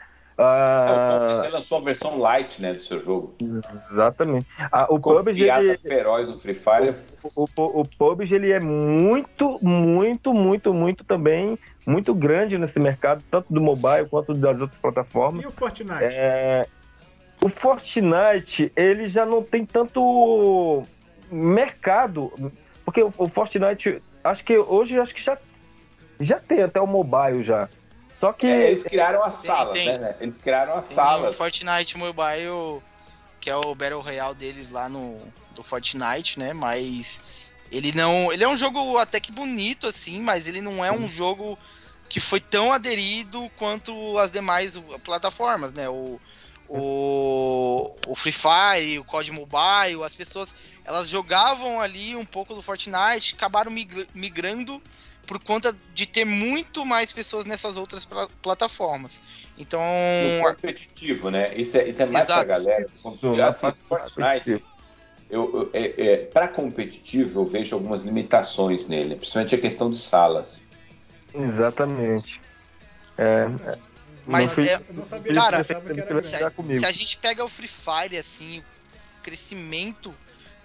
Ah, 0.41 1.41
ele 1.43 1.53
lançou 1.53 1.77
a 1.77 1.81
versão 1.81 2.17
light, 2.17 2.61
né, 2.61 2.73
do 2.73 2.81
seu 2.81 3.03
jogo. 3.03 3.35
Exatamente. 3.91 4.47
Ah, 4.71 4.87
o 4.89 4.99
PUBG 4.99 5.49
ele, 5.49 5.77
feroz 5.77 6.27
do 6.27 6.39
Free 6.39 6.55
Fire. 6.55 6.95
O, 7.35 7.43
o, 7.43 7.81
o, 7.81 7.85
PUBG 7.85 8.33
ele 8.33 8.51
é 8.51 8.59
muito, 8.59 9.59
muito, 9.61 10.33
muito, 10.33 10.73
muito 10.73 11.03
também 11.03 11.57
muito 11.85 12.13
grande 12.13 12.57
nesse 12.57 12.79
mercado, 12.79 13.23
tanto 13.29 13.51
do 13.51 13.61
mobile 13.61 14.07
quanto 14.09 14.33
das 14.33 14.59
outras 14.59 14.79
plataformas. 14.79 15.43
E 15.43 15.47
o 15.47 15.51
Fortnite? 15.51 16.03
É, 16.03 16.67
o 17.43 17.49
Fortnite 17.49 18.71
ele 18.75 19.09
já 19.09 19.25
não 19.25 19.43
tem 19.43 19.65
tanto 19.65 20.83
mercado, 21.31 22.31
porque 22.85 23.01
o, 23.01 23.11
o 23.17 23.27
Fortnite 23.27 24.01
acho 24.23 24.43
que 24.43 24.57
hoje 24.57 24.99
acho 24.99 25.13
que 25.13 25.23
já 25.23 25.37
já 26.19 26.39
tem 26.39 26.61
até 26.61 26.79
o 26.79 26.87
mobile 26.87 27.43
já. 27.43 27.67
Só 28.21 28.31
que. 28.31 28.45
É, 28.45 28.67
eles 28.67 28.83
criaram 28.83 29.23
as 29.23 29.33
salas, 29.33 29.73
tem, 29.73 29.97
né? 29.97 30.15
Eles 30.21 30.37
criaram 30.37 30.75
as 30.75 30.85
salas. 30.85 31.33
O 31.33 31.37
Fortnite 31.37 31.97
Mobile, 31.97 32.81
que 33.39 33.49
é 33.49 33.55
o 33.55 33.73
Battle 33.73 33.99
Royale 33.99 34.35
deles 34.35 34.69
lá 34.69 34.87
no 34.87 35.19
do 35.55 35.63
Fortnite, 35.63 36.39
né? 36.39 36.53
Mas 36.53 37.49
ele 37.71 37.91
não. 37.93 38.31
Ele 38.31 38.43
é 38.43 38.47
um 38.47 38.55
jogo 38.55 38.97
até 38.97 39.19
que 39.19 39.31
bonito, 39.31 39.87
assim, 39.87 40.21
mas 40.21 40.47
ele 40.47 40.61
não 40.61 40.85
é 40.85 40.91
um 40.91 41.07
jogo 41.07 41.57
que 42.07 42.19
foi 42.19 42.39
tão 42.39 42.71
aderido 42.71 43.49
quanto 43.57 44.17
as 44.19 44.31
demais 44.31 44.77
plataformas, 45.03 45.73
né? 45.73 45.89
O, 45.89 46.21
o, 46.69 47.95
o 48.05 48.15
Free 48.15 48.31
Fire, 48.31 48.99
o 48.99 49.03
COD 49.03 49.31
Mobile, 49.31 50.03
as 50.05 50.13
pessoas 50.13 50.53
elas 50.85 51.09
jogavam 51.09 51.81
ali 51.81 52.15
um 52.15 52.25
pouco 52.25 52.53
do 52.53 52.61
Fortnite, 52.61 53.33
acabaram 53.33 53.71
migrando 54.13 54.81
por 55.31 55.39
conta 55.39 55.73
de 55.93 56.05
ter 56.05 56.25
muito 56.25 56.85
mais 56.85 57.13
pessoas 57.13 57.45
nessas 57.45 57.77
outras 57.77 58.03
pl 58.03 58.27
plataformas. 58.41 59.21
Então. 59.57 59.79
No 60.39 60.49
competitivo, 60.49 61.31
né? 61.31 61.55
Isso 61.55 61.77
é, 61.77 61.87
isso 61.87 62.01
é 62.01 62.05
mais 62.05 62.25
Exato. 62.25 62.45
pra 62.45 62.57
galera. 62.57 62.85
Assim, 63.47 63.71
Fortnite, 63.85 64.61
eu, 65.29 65.55
eu, 65.55 65.69
é, 65.71 66.05
é, 66.05 66.17
para 66.25 66.49
competitivo, 66.49 67.39
eu 67.39 67.45
vejo 67.45 67.73
algumas 67.73 68.01
limitações 68.01 68.85
nele, 68.87 69.15
principalmente 69.15 69.55
a 69.55 69.57
questão 69.57 69.89
de 69.89 69.99
salas. 69.99 70.57
Exatamente. 71.33 72.41
É, 73.17 73.47
mas, 74.25 74.57
é, 74.57 74.81
cara, 75.33 75.63
se 75.63 75.73
a, 76.35 76.51
se 76.51 76.85
a, 76.85 76.91
gente 76.91 77.17
pega 77.17 77.41
o 77.41 77.47
Free 77.47 77.69
Fire, 77.69 78.17
assim, 78.17 78.59
o 78.59 78.63
crescimento 79.23 80.13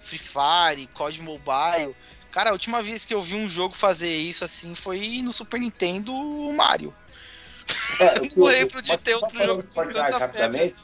Free 0.01 0.19
Fire, 0.19 0.87
COD 0.87 1.21
Mobile, 1.21 1.95
Cara, 2.37 2.51
a 2.51 2.53
última 2.53 2.83
vez 2.83 3.03
que 3.03 3.15
eu 3.15 3.19
vi 3.19 3.33
um 3.33 3.49
jogo 3.49 3.75
fazer 3.75 4.15
isso 4.15 4.43
assim 4.43 4.75
foi 4.75 5.23
no 5.23 5.33
Super 5.33 5.59
Nintendo 5.59 6.13
Mario. 6.53 6.93
É, 7.99 8.13
não 8.37 8.45
lembro 8.45 8.79
de 8.79 8.95
ter 8.95 9.15
outro 9.15 9.43
jogo 9.43 9.63
com 9.63 9.87
tanta 9.87 10.19
rapidamente. 10.19 10.75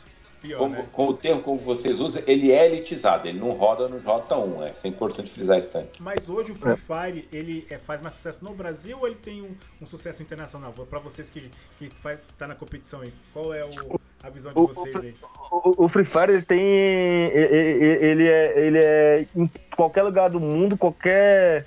Pior, 0.42 0.58
como, 0.58 0.74
né? 0.74 0.90
Com 0.92 1.08
o 1.10 1.14
termo 1.14 1.44
como 1.44 1.60
vocês 1.60 2.00
usam, 2.00 2.24
ele 2.26 2.52
é 2.52 2.66
elitizado, 2.66 3.28
ele 3.28 3.40
não 3.40 3.52
roda 3.52 3.88
no 3.88 4.02
J1, 4.02 4.66
é, 4.66 4.72
isso 4.72 4.82
é 4.84 4.90
importante 4.90 5.30
frisar 5.30 5.60
isso 5.60 5.70
também. 5.70 5.92
Mas 6.00 6.28
hoje 6.28 6.54
o 6.54 6.56
Free 6.56 6.76
Fire, 6.76 7.28
ele 7.32 7.68
é, 7.70 7.78
faz 7.78 8.02
mais 8.02 8.16
sucesso 8.16 8.44
no 8.44 8.56
Brasil 8.56 8.98
ou 8.98 9.06
ele 9.06 9.18
tem 9.18 9.44
um, 9.44 9.56
um 9.80 9.86
sucesso 9.86 10.24
internacional? 10.24 10.74
Para 10.74 10.98
vocês 10.98 11.30
que, 11.30 11.52
que 11.78 11.92
faz, 12.02 12.20
tá 12.36 12.48
na 12.48 12.56
competição 12.56 13.02
aí, 13.02 13.14
qual 13.32 13.54
é 13.54 13.64
o, 13.64 14.02
a 14.24 14.30
visão 14.30 14.54
de 14.54 14.60
vocês 14.60 14.96
aí? 14.96 15.16
O, 15.52 15.86
o, 15.86 15.90
Free 15.90 16.10
Fire, 16.10 16.32
ele 16.32 16.42
tem, 16.42 16.60
ele 16.60 18.28
é, 18.28 18.60
ele 18.60 18.80
é 18.80 19.26
em 19.36 19.50
qualquer 19.76 20.04
lugar 20.04 20.30
do 20.30 20.40
mundo, 20.40 20.78
qualquer, 20.78 21.66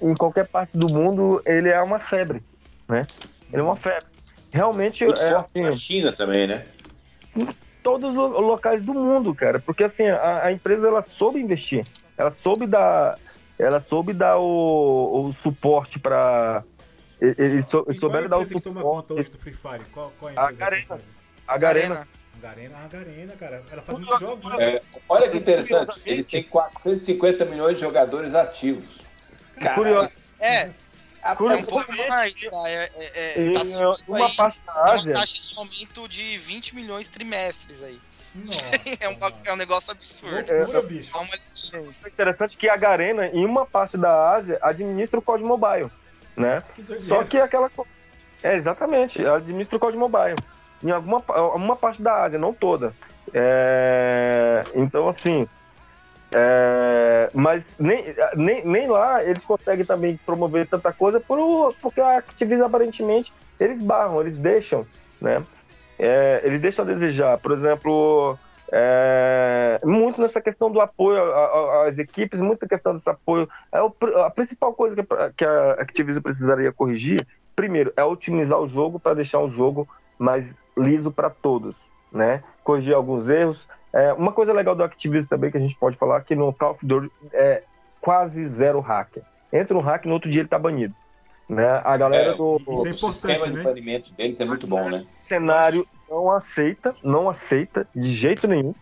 em 0.00 0.14
qualquer 0.14 0.46
parte 0.46 0.78
do 0.78 0.92
mundo, 0.92 1.42
ele 1.44 1.68
é 1.68 1.82
uma 1.82 1.98
febre, 1.98 2.42
né? 2.88 3.06
Ele 3.52 3.60
é 3.60 3.64
uma 3.64 3.76
febre. 3.76 4.06
Realmente, 4.52 5.04
é 5.04 5.34
assim... 5.34 5.62
Na 5.62 5.72
China 5.72 6.12
também, 6.12 6.46
né? 6.46 6.64
todos 7.82 8.10
os 8.10 8.16
locais 8.16 8.84
do 8.84 8.92
mundo, 8.92 9.34
cara. 9.34 9.58
Porque 9.58 9.84
assim, 9.84 10.06
a, 10.06 10.44
a 10.44 10.52
empresa 10.52 10.86
ela 10.86 11.02
soube 11.02 11.40
investir. 11.40 11.86
Ela 12.16 12.34
soube 12.42 12.66
dar. 12.66 13.18
Ela 13.58 13.80
soube 13.80 14.12
dar 14.12 14.36
o, 14.38 15.28
o 15.28 15.32
suporte 15.42 15.98
para 15.98 16.62
eles 17.20 17.66
sou, 17.68 17.84
souberam 17.94 18.28
dar 18.28 18.38
o 18.38 18.44
suporte. 18.44 18.64
toma 18.64 18.80
conta 18.80 19.14
hoje 19.14 19.28
do 19.28 19.38
Free 19.38 19.54
Fire? 19.54 19.82
Qual, 19.92 20.12
qual 20.20 20.30
é 20.30 20.34
a, 20.36 20.48
a 20.48 20.52
Garena. 20.52 20.98
A 21.48 21.56
Garena. 21.56 22.06
A 22.36 22.40
Garena, 22.40 22.78
a 22.78 22.88
Garena, 22.88 23.32
cara. 23.34 23.64
Ela 23.70 23.82
faz 23.82 23.98
muitos 23.98 24.20
jogos, 24.20 24.56
né? 24.56 24.74
É, 24.76 24.82
olha 25.08 25.30
que 25.30 25.38
interessante. 25.38 26.00
Eles 26.04 26.26
têm 26.26 26.42
450 26.42 27.44
milhões 27.46 27.74
de 27.76 27.80
jogadores 27.80 28.34
ativos. 28.34 29.00
Cara, 29.58 29.74
Curioso. 29.74 30.10
É, 30.38 30.70
é 31.24 31.32
um 31.32 31.62
pouco 31.64 31.92
mais, 32.08 32.34
tá? 32.34 32.68
É, 32.68 32.90
é, 32.96 33.42
é, 33.42 33.52
tá 33.52 33.62
uma 34.06 34.26
aí, 34.26 34.36
parte 34.36 34.58
da 34.64 34.84
Ásia. 34.84 35.12
uma 35.12 35.20
taxa 35.20 35.42
de 35.42 35.58
aumento 35.58 36.08
de 36.08 36.38
20 36.38 36.74
milhões 36.76 37.08
trimestres 37.08 37.82
aí. 37.82 37.98
Nossa, 38.34 38.60
é, 39.00 39.08
um, 39.08 39.16
é 39.46 39.52
um 39.54 39.56
negócio 39.56 39.90
absurdo. 39.90 40.52
É, 40.52 40.58
Loucura, 40.58 40.82
bicho. 40.82 41.10
É 42.04 42.08
interessante 42.08 42.56
que 42.56 42.68
a 42.68 42.76
Garena, 42.76 43.26
em 43.26 43.44
uma 43.44 43.66
parte 43.66 43.96
da 43.96 44.36
Ásia, 44.36 44.58
administra 44.62 45.18
o 45.18 45.22
código 45.22 45.48
mobile. 45.48 45.90
Né? 46.36 46.62
Que 46.74 46.84
Só 47.08 47.24
que 47.24 47.38
aquela. 47.38 47.70
É, 48.42 48.54
exatamente, 48.54 49.26
administra 49.26 49.76
o 49.76 49.80
código 49.80 49.98
mobile. 49.98 50.36
Em 50.82 50.90
alguma 50.90 51.22
uma 51.54 51.76
parte 51.76 52.02
da 52.02 52.24
Ásia, 52.24 52.38
não 52.38 52.52
toda. 52.52 52.92
É, 53.34 54.62
então, 54.74 55.08
assim, 55.08 55.46
é, 56.32 57.30
mas 57.34 57.62
nem, 57.78 58.04
nem, 58.36 58.64
nem 58.64 58.86
lá 58.86 59.22
eles 59.22 59.38
conseguem 59.44 59.84
também 59.84 60.16
promover 60.26 60.66
tanta 60.66 60.92
coisa 60.92 61.18
por, 61.18 61.74
porque 61.80 62.00
a 62.00 62.18
Activision 62.18 62.66
aparentemente 62.66 63.32
eles 63.58 63.82
barram, 63.82 64.20
eles 64.20 64.38
deixam, 64.38 64.86
né? 65.20 65.42
É, 65.98 66.42
eles 66.44 66.60
deixam 66.60 66.84
a 66.84 66.88
desejar. 66.88 67.38
Por 67.38 67.52
exemplo, 67.52 68.38
é, 68.70 69.80
muito 69.84 70.20
nessa 70.20 70.40
questão 70.40 70.70
do 70.70 70.80
apoio 70.80 71.20
às 71.86 71.98
equipes, 71.98 72.40
muita 72.40 72.68
questão 72.68 72.94
desse 72.94 73.08
apoio. 73.08 73.48
É 73.72 73.82
o, 73.82 73.92
a 74.24 74.30
principal 74.30 74.74
coisa 74.74 74.94
que, 74.94 75.02
que 75.36 75.44
a 75.44 75.72
Activision 75.72 76.22
precisaria 76.22 76.72
corrigir, 76.72 77.26
primeiro, 77.56 77.92
é 77.96 78.04
otimizar 78.04 78.60
o 78.60 78.68
jogo 78.68 79.00
para 79.00 79.14
deixar 79.14 79.40
um 79.40 79.50
jogo 79.50 79.88
mais 80.18 80.46
liso 80.78 81.10
para 81.10 81.28
todos, 81.30 81.76
né? 82.12 82.42
Corrigir 82.62 82.94
alguns 82.94 83.28
erros, 83.28 83.66
é, 83.92 84.12
uma 84.12 84.32
coisa 84.32 84.52
legal 84.52 84.74
do 84.74 84.82
Activision 84.82 85.28
também 85.28 85.50
que 85.50 85.56
a 85.56 85.60
gente 85.60 85.76
pode 85.76 85.96
falar 85.96 86.20
que 86.22 86.34
no 86.34 86.52
Call 86.52 86.72
of 86.72 86.86
Duty 86.86 87.10
é 87.32 87.62
quase 88.00 88.46
zero 88.46 88.80
hacker. 88.80 89.22
Entra 89.52 89.76
um 89.76 89.80
hack 89.80 90.04
no 90.04 90.12
outro 90.12 90.30
dia 90.30 90.42
ele 90.42 90.48
tá 90.48 90.58
banido. 90.58 90.94
Né? 91.48 91.80
A 91.82 91.96
galera 91.96 92.32
é, 92.32 92.36
do. 92.36 92.56
Isso 92.56 92.86
é 92.86 92.90
importante, 92.90 93.04
o 93.04 93.12
sistema 93.12 93.46
né? 93.46 93.52
de 93.52 93.62
banimento 93.62 94.12
deles 94.12 94.38
é 94.38 94.44
muito 94.44 94.66
bom, 94.66 94.90
né? 94.90 95.06
cenário 95.22 95.88
não 96.08 96.30
aceita, 96.30 96.94
não 97.02 97.30
aceita 97.30 97.88
de 97.94 98.12
jeito 98.12 98.46
nenhum. 98.46 98.74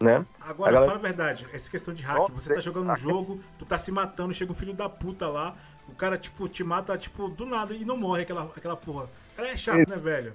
Né? 0.00 0.24
Agora, 0.40 0.70
a 0.70 0.74
galera... 0.74 0.92
fala 0.92 0.98
a 0.98 1.02
verdade, 1.02 1.46
essa 1.52 1.70
questão 1.70 1.92
de 1.92 2.02
hack, 2.02 2.30
você 2.32 2.54
tá 2.54 2.60
jogando 2.60 2.90
um 2.90 2.96
jogo, 2.96 3.40
tu 3.58 3.64
tá 3.64 3.78
se 3.78 3.90
matando, 3.90 4.32
chega 4.32 4.50
um 4.50 4.54
filho 4.54 4.72
da 4.72 4.88
puta 4.88 5.28
lá, 5.28 5.56
o 5.88 5.94
cara, 5.94 6.16
tipo, 6.16 6.48
te 6.48 6.62
mata, 6.62 6.96
tipo, 6.96 7.28
do 7.28 7.44
nada 7.44 7.74
e 7.74 7.84
não 7.84 7.96
morre 7.96 8.22
aquela, 8.22 8.44
aquela 8.56 8.76
porra. 8.76 9.08
Ela 9.36 9.48
é 9.48 9.56
chato, 9.56 9.88
né, 9.88 9.96
velho? 9.96 10.32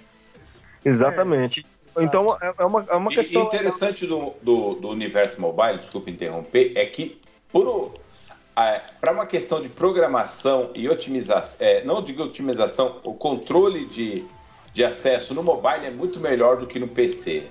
Exatamente. 0.83 1.65
Então 1.97 2.25
é, 2.41 2.53
é 2.57 2.65
uma, 2.65 2.85
é 2.89 2.95
uma 2.95 3.11
questão. 3.11 3.43
E 3.43 3.45
interessante 3.45 4.05
do, 4.05 4.33
do, 4.41 4.75
do, 4.75 4.89
universo 4.89 5.39
mobile, 5.39 5.77
desculpa 5.77 6.09
interromper, 6.09 6.73
é 6.75 6.85
que 6.85 7.21
é, 8.55 8.81
para 8.99 9.11
uma 9.11 9.25
questão 9.25 9.61
de 9.61 9.69
programação 9.69 10.71
e 10.73 10.89
otimização, 10.89 11.57
é, 11.59 11.83
não 11.83 12.01
digo 12.01 12.23
otimização, 12.23 12.99
o 13.03 13.13
controle 13.13 13.85
de, 13.85 14.25
de 14.73 14.83
acesso 14.83 15.33
no 15.33 15.43
mobile 15.43 15.85
é 15.85 15.91
muito 15.91 16.19
melhor 16.19 16.57
do 16.57 16.67
que 16.67 16.79
no 16.79 16.87
PC. 16.87 17.43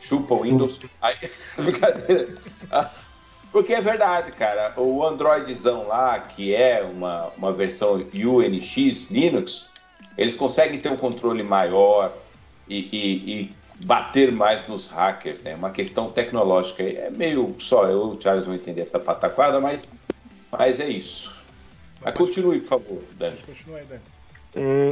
Chupa 0.00 0.34
o 0.34 0.42
Windows. 0.42 0.80
Aí, 1.00 1.16
brincadeira. 1.56 2.36
Porque 3.52 3.72
é 3.72 3.80
verdade, 3.80 4.32
cara. 4.32 4.72
O 4.76 5.04
Androidzão 5.04 5.86
lá, 5.86 6.18
que 6.18 6.54
é 6.54 6.82
uma, 6.82 7.28
uma 7.36 7.52
versão 7.52 7.94
UNX 7.94 9.06
Linux, 9.10 9.70
eles 10.18 10.34
conseguem 10.34 10.80
ter 10.80 10.90
um 10.90 10.96
controle 10.96 11.42
maior 11.42 12.12
e, 12.72 12.88
e, 12.92 13.42
e 13.42 13.84
bater 13.84 14.32
mais 14.32 14.66
nos 14.68 14.86
hackers, 14.86 15.42
né? 15.42 15.54
Uma 15.54 15.70
questão 15.70 16.10
tecnológica. 16.10 16.82
É 16.82 17.10
meio 17.10 17.54
só 17.58 17.86
eu 17.86 18.12
e 18.12 18.16
o 18.16 18.20
Charles 18.20 18.46
vão 18.46 18.54
entender 18.54 18.82
essa 18.82 18.98
pataquada, 18.98 19.60
mas, 19.60 19.82
mas 20.50 20.80
é 20.80 20.88
isso. 20.88 21.32
Mas 22.00 22.14
continue, 22.14 22.60
por 22.60 22.68
favor, 22.68 23.02
Dani. 23.16 23.36
Continue 23.46 23.76
aí, 23.76 23.84
Dani. 23.84 24.02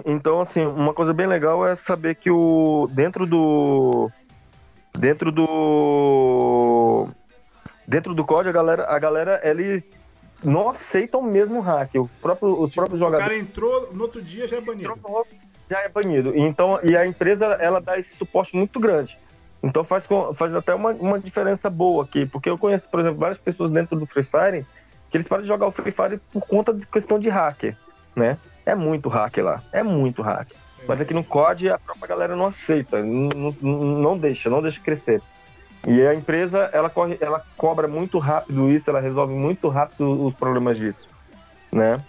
Então, 0.07 0.41
assim, 0.41 0.65
uma 0.65 0.95
coisa 0.95 1.13
bem 1.13 1.27
legal 1.27 1.67
é 1.67 1.77
saber 1.77 2.15
que 2.15 2.31
o 2.31 2.89
dentro 2.93 3.27
do 3.27 4.11
dentro 4.99 5.31
do 5.31 7.09
dentro 7.87 8.15
do 8.15 8.25
código 8.25 8.49
a 8.49 8.53
galera 8.53 8.87
a 8.89 8.99
galera 8.99 9.41
ele 9.45 9.85
não 10.43 10.71
aceitam 10.71 11.21
mesmo 11.21 11.61
hack. 11.61 11.95
O 11.97 12.09
próprio, 12.23 12.53
os 12.53 12.71
tipo, 12.71 12.77
próprios 12.77 12.99
jogadores. 12.99 13.27
O 13.27 13.29
cara 13.29 13.39
entrou 13.39 13.93
no 13.93 14.03
outro 14.05 14.23
dia 14.23 14.47
já 14.47 14.57
é 14.57 14.61
banido. 14.61 14.91
Entrou, 14.91 15.27
já 15.71 15.81
é 15.81 15.89
banido. 15.89 16.37
Então, 16.37 16.81
e 16.83 16.97
a 16.97 17.07
empresa 17.07 17.47
ela 17.61 17.81
dá 17.81 17.97
esse 17.97 18.15
suporte 18.17 18.57
muito 18.57 18.81
grande. 18.81 19.17
Então 19.63 19.85
faz, 19.85 20.05
faz 20.37 20.55
até 20.55 20.75
uma, 20.75 20.91
uma 20.93 21.19
diferença 21.19 21.71
boa 21.71 22.05
aqui, 22.05 22.27
porque 22.27 22.51
eu 22.51 22.59
conheço, 22.59 22.89
por 22.91 23.01
exemplo, 23.01 23.19
várias 23.19 23.39
pessoas 23.39 23.71
dentro 23.71 23.99
do 23.99 24.07
Free 24.07 24.25
Fire 24.25 24.67
que 25.11 25.17
eles 25.17 25.27
param 25.27 25.43
de 25.43 25.49
jogar 25.49 25.67
o 25.67 25.73
Free 25.73 25.93
Fire 25.93 26.21
por 26.33 26.43
conta 26.47 26.73
de 26.73 26.87
questão 26.87 27.19
de 27.19 27.29
hacker, 27.29 27.77
né? 28.15 28.39
É 28.65 28.75
muito 28.75 29.09
hacker 29.09 29.45
lá, 29.45 29.63
é 29.73 29.83
muito 29.83 30.23
hacker. 30.23 30.57
Mas 30.87 31.01
aqui 31.01 31.13
no 31.13 31.25
COD 31.25 31.69
a 31.69 31.79
própria 31.79 32.09
galera 32.09 32.37
não 32.37 32.47
aceita, 32.47 33.03
não, 33.03 33.55
não 33.61 34.17
deixa, 34.17 34.49
não 34.49 34.63
deixa 34.63 34.81
crescer. 34.81 35.21
E 35.87 36.01
a 36.07 36.15
empresa, 36.15 36.71
ela, 36.73 36.89
corre, 36.89 37.19
ela 37.21 37.45
cobra 37.57 37.89
muito 37.89 38.19
rápido 38.19 38.71
isso, 38.71 38.89
ela 38.89 39.01
resolve 39.01 39.35
muito 39.35 39.69
rápido 39.69 40.25
os 40.25 40.35
problemas 40.35 40.77
disso, 40.77 41.07
né? 41.73 42.03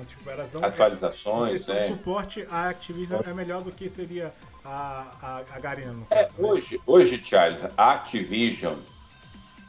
Então, 0.00 0.04
tipo, 0.04 0.30
elas 0.30 0.48
dão 0.48 0.64
atualizações, 0.64 1.66
né? 1.66 1.80
suporte 1.82 2.46
a 2.50 2.68
Activision 2.68 3.20
é 3.26 3.34
melhor 3.34 3.62
do 3.62 3.70
que 3.70 3.88
seria 3.88 4.32
a, 4.64 5.06
a, 5.22 5.56
a 5.56 5.60
Garena. 5.60 6.02
É, 6.10 6.22
né? 6.22 6.28
hoje, 6.38 6.80
hoje, 6.86 7.22
Charles, 7.22 7.60
a 7.76 7.92
Activision 7.92 8.76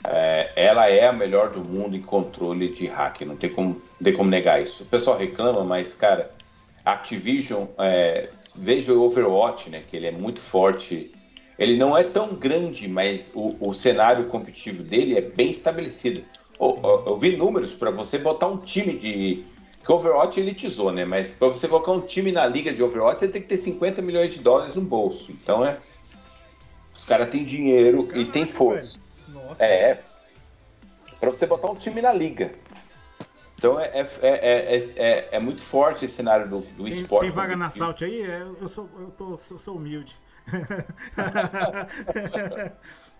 é, 0.08 0.52
ela 0.56 0.90
é 0.90 1.08
a 1.08 1.14
melhor 1.14 1.50
do 1.50 1.60
mundo 1.60 1.96
em 1.96 2.02
controle 2.02 2.72
de 2.72 2.88
hack, 2.88 3.22
não 3.22 3.36
tem 3.36 3.50
como, 3.50 3.82
não 4.00 4.04
tem 4.04 4.14
como 4.14 4.30
negar 4.30 4.62
isso. 4.62 4.84
O 4.84 4.86
pessoal 4.86 5.18
reclama, 5.18 5.64
mas, 5.64 5.94
cara, 5.94 6.32
a 6.86 6.94
Activision, 6.94 7.66
é, 7.78 8.30
veja 8.56 8.94
o 8.94 9.02
Overwatch, 9.02 9.70
né, 9.70 9.84
que 9.88 9.98
ele 9.98 10.08
é 10.08 10.12
muito 10.12 10.40
forte. 10.40 11.12
Ele 11.60 11.78
não 11.78 11.96
é 11.96 12.04
tão 12.04 12.34
grande, 12.34 12.88
mas 12.88 13.32
o, 13.36 13.56
o 13.60 13.74
cenário 13.74 14.26
competitivo 14.28 14.82
dele 14.82 15.18
é 15.18 15.22
bem 15.22 15.50
estabelecido. 15.50 16.24
Eu, 16.60 16.80
eu, 16.84 17.04
eu 17.08 17.18
vi 17.18 17.36
números 17.36 17.74
para 17.74 17.92
você 17.92 18.18
botar 18.18 18.48
um 18.48 18.58
time 18.58 18.98
de 18.98 19.44
que 19.84 19.92
o 19.92 19.96
Overwatch 19.96 20.40
elitizou, 20.40 20.92
né? 20.92 21.06
Mas 21.06 21.32
para 21.32 21.48
você 21.48 21.68
colocar 21.68 21.92
um 21.92 22.02
time 22.02 22.32
na 22.32 22.46
liga 22.46 22.74
de 22.74 22.84
Overwatch, 22.84 23.20
você 23.20 23.28
tem 23.28 23.42
que 23.42 23.48
ter 23.48 23.58
50 23.58 24.02
milhões 24.02 24.34
de 24.34 24.40
dólares 24.40 24.76
no 24.76 24.82
bolso. 24.82 25.32
Então 25.32 25.66
é. 25.66 25.78
Os 26.94 27.06
caras 27.06 27.30
têm 27.30 27.44
dinheiro 27.44 28.04
Caraca, 28.04 28.20
e 28.20 28.26
tem 28.26 28.46
força. 28.46 29.00
Nossa. 29.28 29.64
É. 29.64 30.04
Para 31.20 31.30
você 31.30 31.46
botar 31.48 31.72
um 31.72 31.76
time 31.76 32.02
na 32.02 32.14
liga. 32.14 32.54
Então 33.58 33.80
é, 33.80 33.92
é, 33.94 34.08
é, 34.22 34.76
é, 34.96 35.30
é, 35.32 35.40
muito 35.40 35.62
forte 35.62 36.06
esse 36.06 36.16
cenário 36.16 36.48
do, 36.48 36.60
do 36.62 36.84
tem, 36.84 36.94
esporte. 36.94 37.26
Tem 37.26 37.32
vaga 37.32 37.56
na 37.56 37.70
Salt 37.70 38.02
aí? 38.02 38.22
Eu, 38.22 38.68
sou, 38.68 38.90
eu 39.00 39.12
tô, 39.12 39.38
sou 39.38 39.76
humilde. 39.76 40.16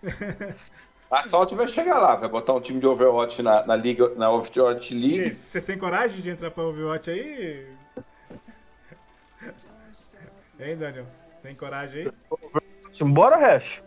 A 1.12 1.28
Salt 1.28 1.52
vai 1.52 1.68
chegar 1.68 1.98
lá, 1.98 2.16
vai 2.16 2.26
botar 2.26 2.54
um 2.54 2.60
time 2.60 2.80
de 2.80 2.86
Overwatch 2.86 3.42
na, 3.42 3.66
na 3.66 3.76
Liga, 3.76 4.14
na 4.14 4.30
Overwatch 4.30 4.94
League. 4.94 5.34
Vocês 5.34 5.62
têm 5.62 5.76
coragem 5.76 6.22
de 6.22 6.30
entrar 6.30 6.50
pra 6.50 6.64
Overwatch 6.64 7.10
aí? 7.10 7.66
Hein, 10.58 10.78
Daniel? 10.78 11.06
Tem 11.42 11.54
coragem 11.54 12.06
aí? 12.06 13.04
Bora, 13.04 13.36
Hash. 13.36 13.82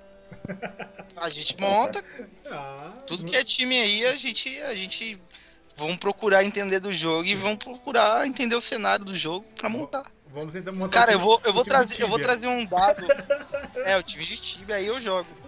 A 1.18 1.28
gente 1.28 1.60
monta. 1.60 2.04
Ah, 2.52 2.94
Tudo 3.08 3.26
que 3.26 3.36
é 3.36 3.44
time 3.44 3.76
aí, 3.76 4.06
a 4.06 4.16
gente, 4.16 4.62
a 4.62 4.76
gente 4.76 5.20
vamos 5.76 5.98
procurar 5.98 6.44
entender 6.44 6.80
do 6.80 6.94
jogo 6.94 7.26
e 7.26 7.34
vamos 7.34 7.58
procurar 7.58 8.28
entender 8.28 8.56
o 8.56 8.62
cenário 8.62 9.04
do 9.04 9.18
jogo 9.18 9.44
para 9.56 9.68
montar. 9.68 10.04
Vamos 10.28 10.54
tentar 10.54 10.74
montar 10.74 11.00
Cara, 11.00 11.14
eu 11.14 11.20
vou, 11.20 11.42
eu 11.44 11.54
vou 11.54 11.64
trazer, 11.64 12.00
eu 12.04 12.08
vou 12.08 12.20
trazer 12.20 12.48
um 12.48 12.66
dado. 12.66 13.08
é, 13.86 13.98
o 13.98 14.04
time 14.04 14.24
de 14.26 14.38
Tibia 14.38 14.76
aí 14.76 14.86
eu 14.86 15.00
jogo. 15.00 15.45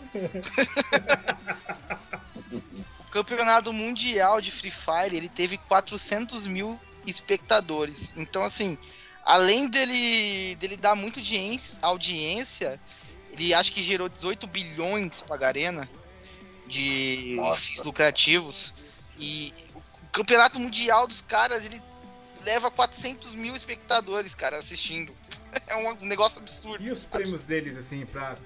O 2.99 3.03
campeonato 3.11 3.72
mundial 3.73 4.41
de 4.41 4.52
Free 4.52 4.72
Fire, 4.72 5.15
ele 5.15 5.30
teve 5.30 5.57
400 5.57 6.48
mil 6.48 6.80
espectadores. 7.06 8.14
Então, 8.15 8.44
assim, 8.44 8.77
além 9.23 9.69
dele, 9.69 10.56
dele 10.56 10.77
dar 10.77 10.95
muita 10.95 11.19
audiência, 11.19 11.77
audiência, 11.81 12.80
ele 13.31 13.53
acho 13.53 13.72
que 13.72 13.81
gerou 13.81 14.10
18 14.10 14.48
bilhões 14.48 15.22
pra 15.22 15.38
Garena 15.38 15.89
de 16.68 17.38
fins 17.56 17.84
lucrativos. 17.84 18.73
E 19.19 19.53
o 19.73 19.81
campeonato 20.11 20.60
mundial 20.60 21.07
dos 21.07 21.22
caras, 21.22 21.65
ele 21.65 21.81
leva 22.44 22.69
400 22.72 23.35
mil 23.35 23.56
espectadores, 23.56 24.35
cara, 24.35 24.57
assistindo. 24.57 25.14
É 25.65 25.76
um 25.76 25.95
negócio 26.06 26.39
absurdo. 26.39 26.84
E 26.84 26.91
os 26.91 27.06
prêmios 27.06 27.35
absurdo. 27.35 27.48
deles, 27.48 27.77
assim, 27.77 28.06
pra, 28.06 28.38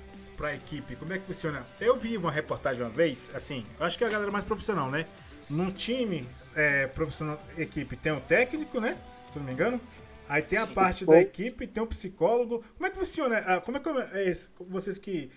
pra 0.42 0.56
equipe, 0.56 0.96
como 0.96 1.14
é 1.14 1.20
que 1.20 1.26
funciona? 1.26 1.64
Eu 1.80 2.00
vi 2.00 2.18
uma 2.18 2.32
reportagem 2.32 2.82
uma 2.82 2.90
vez, 2.90 3.30
assim, 3.36 3.64
eu 3.80 3.86
acho 3.86 3.96
que 3.96 4.04
é 4.04 4.08
a 4.08 4.10
galera 4.10 4.32
mais 4.32 4.44
profissional, 4.44 4.90
né? 4.90 5.06
Num 5.48 5.72
time 5.72 6.28
é, 6.56 6.88
profissional, 6.88 7.40
equipe, 7.56 7.96
tem 7.96 8.12
um 8.12 8.20
técnico, 8.20 8.80
né? 8.80 8.98
Se 9.32 9.38
não 9.38 9.46
me 9.46 9.54
engano. 9.54 9.80
Aí 10.28 10.42
tem 10.42 10.58
Sim. 10.58 10.66
a 10.66 10.68
parte 10.68 11.06
da 11.06 11.22
equipe, 11.22 11.68
tem 11.68 11.84
um 11.84 11.86
psicólogo. 11.86 12.64
Como 12.76 12.88
é 12.88 12.90
que 12.90 12.98
funciona? 12.98 13.38
Ah, 13.38 13.62
como 13.62 13.78
é 13.78 13.80
que 13.80 13.90
é, 13.90 14.34
vocês 14.68 14.98
que 14.98 15.30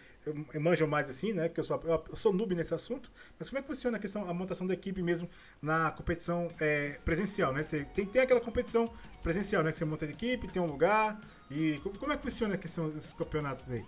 manjam 0.59 0.89
mais 0.89 1.11
assim, 1.11 1.35
né? 1.35 1.51
Que 1.51 1.61
eu 1.61 1.65
sou, 1.65 1.83
eu 2.09 2.17
sou 2.17 2.33
noob 2.33 2.55
nesse 2.55 2.73
assunto. 2.73 3.11
Mas 3.39 3.51
como 3.51 3.59
é 3.59 3.63
que 3.63 3.69
funciona 3.69 3.99
a 3.99 4.01
questão, 4.01 4.27
a 4.27 4.33
montação 4.33 4.67
da 4.67 4.73
equipe 4.73 5.03
mesmo 5.03 5.29
na 5.61 5.91
competição 5.91 6.49
é, 6.59 6.99
presencial, 7.05 7.53
né? 7.53 7.63
Você 7.63 7.85
tem, 7.93 8.07
tem 8.07 8.23
aquela 8.23 8.41
competição 8.41 8.87
presencial, 9.23 9.63
né? 9.63 9.71
Que 9.71 9.79
você 9.79 9.85
monta 9.85 10.07
a 10.07 10.09
equipe, 10.09 10.51
tem 10.51 10.63
um 10.63 10.67
lugar. 10.67 11.21
E 11.51 11.79
como 11.99 12.11
é 12.11 12.17
que 12.17 12.23
funciona 12.23 12.55
a 12.55 12.59
questão 12.59 12.89
desses 12.89 13.13
campeonatos 13.13 13.71
aí? 13.71 13.85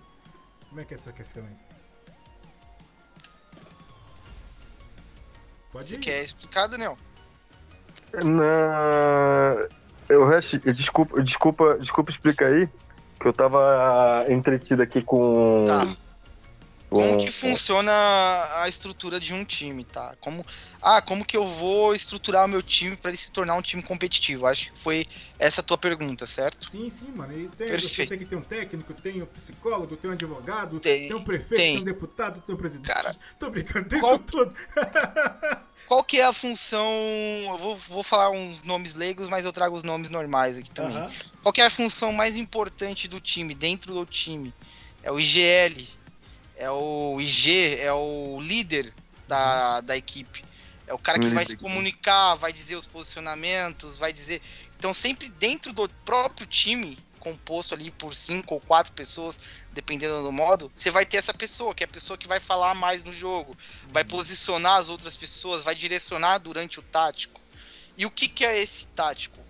Como 0.76 0.84
é 0.84 0.88
que 0.88 0.92
é 0.92 0.98
essa 0.98 1.10
questão 1.10 1.42
aí? 1.42 1.56
Pode 5.72 5.88
Você 5.88 5.94
ir. 5.94 6.00
quer 6.00 6.22
explicar, 6.22 6.66
Daniel? 6.66 6.98
Na... 8.12 9.66
Eu, 10.06 10.26
desculpa, 10.74 11.22
desculpa, 11.22 11.78
desculpa, 11.78 12.10
explica 12.10 12.48
aí, 12.48 12.68
que 13.18 13.26
eu 13.26 13.32
tava 13.32 14.26
entretido 14.28 14.82
aqui 14.82 15.00
com. 15.00 15.64
Tá. 15.64 15.96
Como 16.96 17.18
que 17.18 17.30
funciona 17.30 17.92
a 18.62 18.68
estrutura 18.68 19.20
de 19.20 19.32
um 19.32 19.44
time, 19.44 19.84
tá? 19.84 20.14
Como, 20.20 20.44
ah, 20.82 21.00
como 21.02 21.24
que 21.24 21.36
eu 21.36 21.46
vou 21.46 21.94
estruturar 21.94 22.44
o 22.44 22.48
meu 22.48 22.62
time 22.62 22.96
para 22.96 23.10
ele 23.10 23.18
se 23.18 23.30
tornar 23.30 23.54
um 23.54 23.62
time 23.62 23.82
competitivo? 23.82 24.46
Acho 24.46 24.72
que 24.72 24.78
foi 24.78 25.06
essa 25.38 25.60
a 25.60 25.64
tua 25.64 25.78
pergunta, 25.78 26.26
certo? 26.26 26.70
Sim, 26.70 26.88
sim, 26.90 27.12
mano. 27.16 27.32
E 27.32 27.48
tem, 27.48 27.68
Perfeito. 27.68 28.08
você 28.08 28.18
que 28.18 28.24
tem 28.24 28.38
um 28.38 28.42
técnico, 28.42 28.94
tem 28.94 29.22
um 29.22 29.26
psicólogo, 29.26 29.96
tem 29.96 30.10
um 30.10 30.14
advogado, 30.14 30.80
tem, 30.80 31.08
tem 31.08 31.16
um 31.16 31.24
prefeito, 31.24 31.54
tem. 31.54 31.74
tem. 31.74 31.82
um 31.82 31.84
deputado, 31.84 32.40
tem 32.40 32.54
um 32.54 32.58
presidente. 32.58 32.92
Cara, 32.92 33.16
tô 33.38 33.50
brincando, 33.50 33.88
tem 33.88 34.00
qual... 34.00 34.14
isso 34.14 34.24
tudo. 34.24 34.54
qual 35.86 36.04
que 36.04 36.20
é 36.20 36.26
a 36.26 36.32
função? 36.32 36.88
Eu 37.48 37.58
vou, 37.58 37.76
vou 37.76 38.02
falar 38.02 38.30
uns 38.30 38.62
nomes 38.62 38.94
leigos, 38.94 39.28
mas 39.28 39.44
eu 39.44 39.52
trago 39.52 39.76
os 39.76 39.82
nomes 39.82 40.10
normais 40.10 40.58
aqui 40.58 40.70
também. 40.70 40.96
Uh 40.96 41.06
-huh. 41.06 41.26
Qual 41.42 41.52
que 41.52 41.60
é 41.60 41.66
a 41.66 41.70
função 41.70 42.12
mais 42.12 42.36
importante 42.36 43.08
do 43.08 43.20
time, 43.20 43.54
dentro 43.54 43.92
do 43.92 44.04
time? 44.04 44.52
É 45.02 45.12
o 45.12 45.20
IGL, 45.20 45.86
é 46.56 46.70
o 46.70 47.20
IG, 47.20 47.76
é 47.80 47.92
o 47.92 48.38
líder 48.40 48.92
da, 49.28 49.80
da 49.80 49.96
equipe. 49.96 50.44
É 50.86 50.94
o 50.94 50.98
cara 50.98 51.18
que 51.18 51.28
vai 51.28 51.44
se 51.44 51.56
comunicar, 51.56 52.34
vai 52.34 52.52
dizer 52.52 52.76
os 52.76 52.86
posicionamentos, 52.86 53.96
vai 53.96 54.12
dizer. 54.12 54.40
Então, 54.78 54.94
sempre 54.94 55.28
dentro 55.28 55.72
do 55.72 55.88
próprio 56.04 56.46
time, 56.46 56.96
composto 57.18 57.74
ali 57.74 57.90
por 57.90 58.14
cinco 58.14 58.54
ou 58.54 58.60
quatro 58.60 58.92
pessoas, 58.92 59.40
dependendo 59.72 60.22
do 60.22 60.30
modo, 60.30 60.70
você 60.72 60.92
vai 60.92 61.04
ter 61.04 61.16
essa 61.16 61.34
pessoa, 61.34 61.74
que 61.74 61.82
é 61.82 61.86
a 61.86 61.88
pessoa 61.88 62.16
que 62.16 62.28
vai 62.28 62.38
falar 62.38 62.72
mais 62.74 63.02
no 63.02 63.12
jogo, 63.12 63.56
vai 63.88 64.04
uhum. 64.04 64.08
posicionar 64.10 64.76
as 64.76 64.88
outras 64.88 65.16
pessoas, 65.16 65.64
vai 65.64 65.74
direcionar 65.74 66.38
durante 66.38 66.78
o 66.78 66.82
tático. 66.82 67.40
E 67.96 68.06
o 68.06 68.10
que, 68.10 68.28
que 68.28 68.44
é 68.44 68.56
esse 68.60 68.86
tático? 68.86 69.40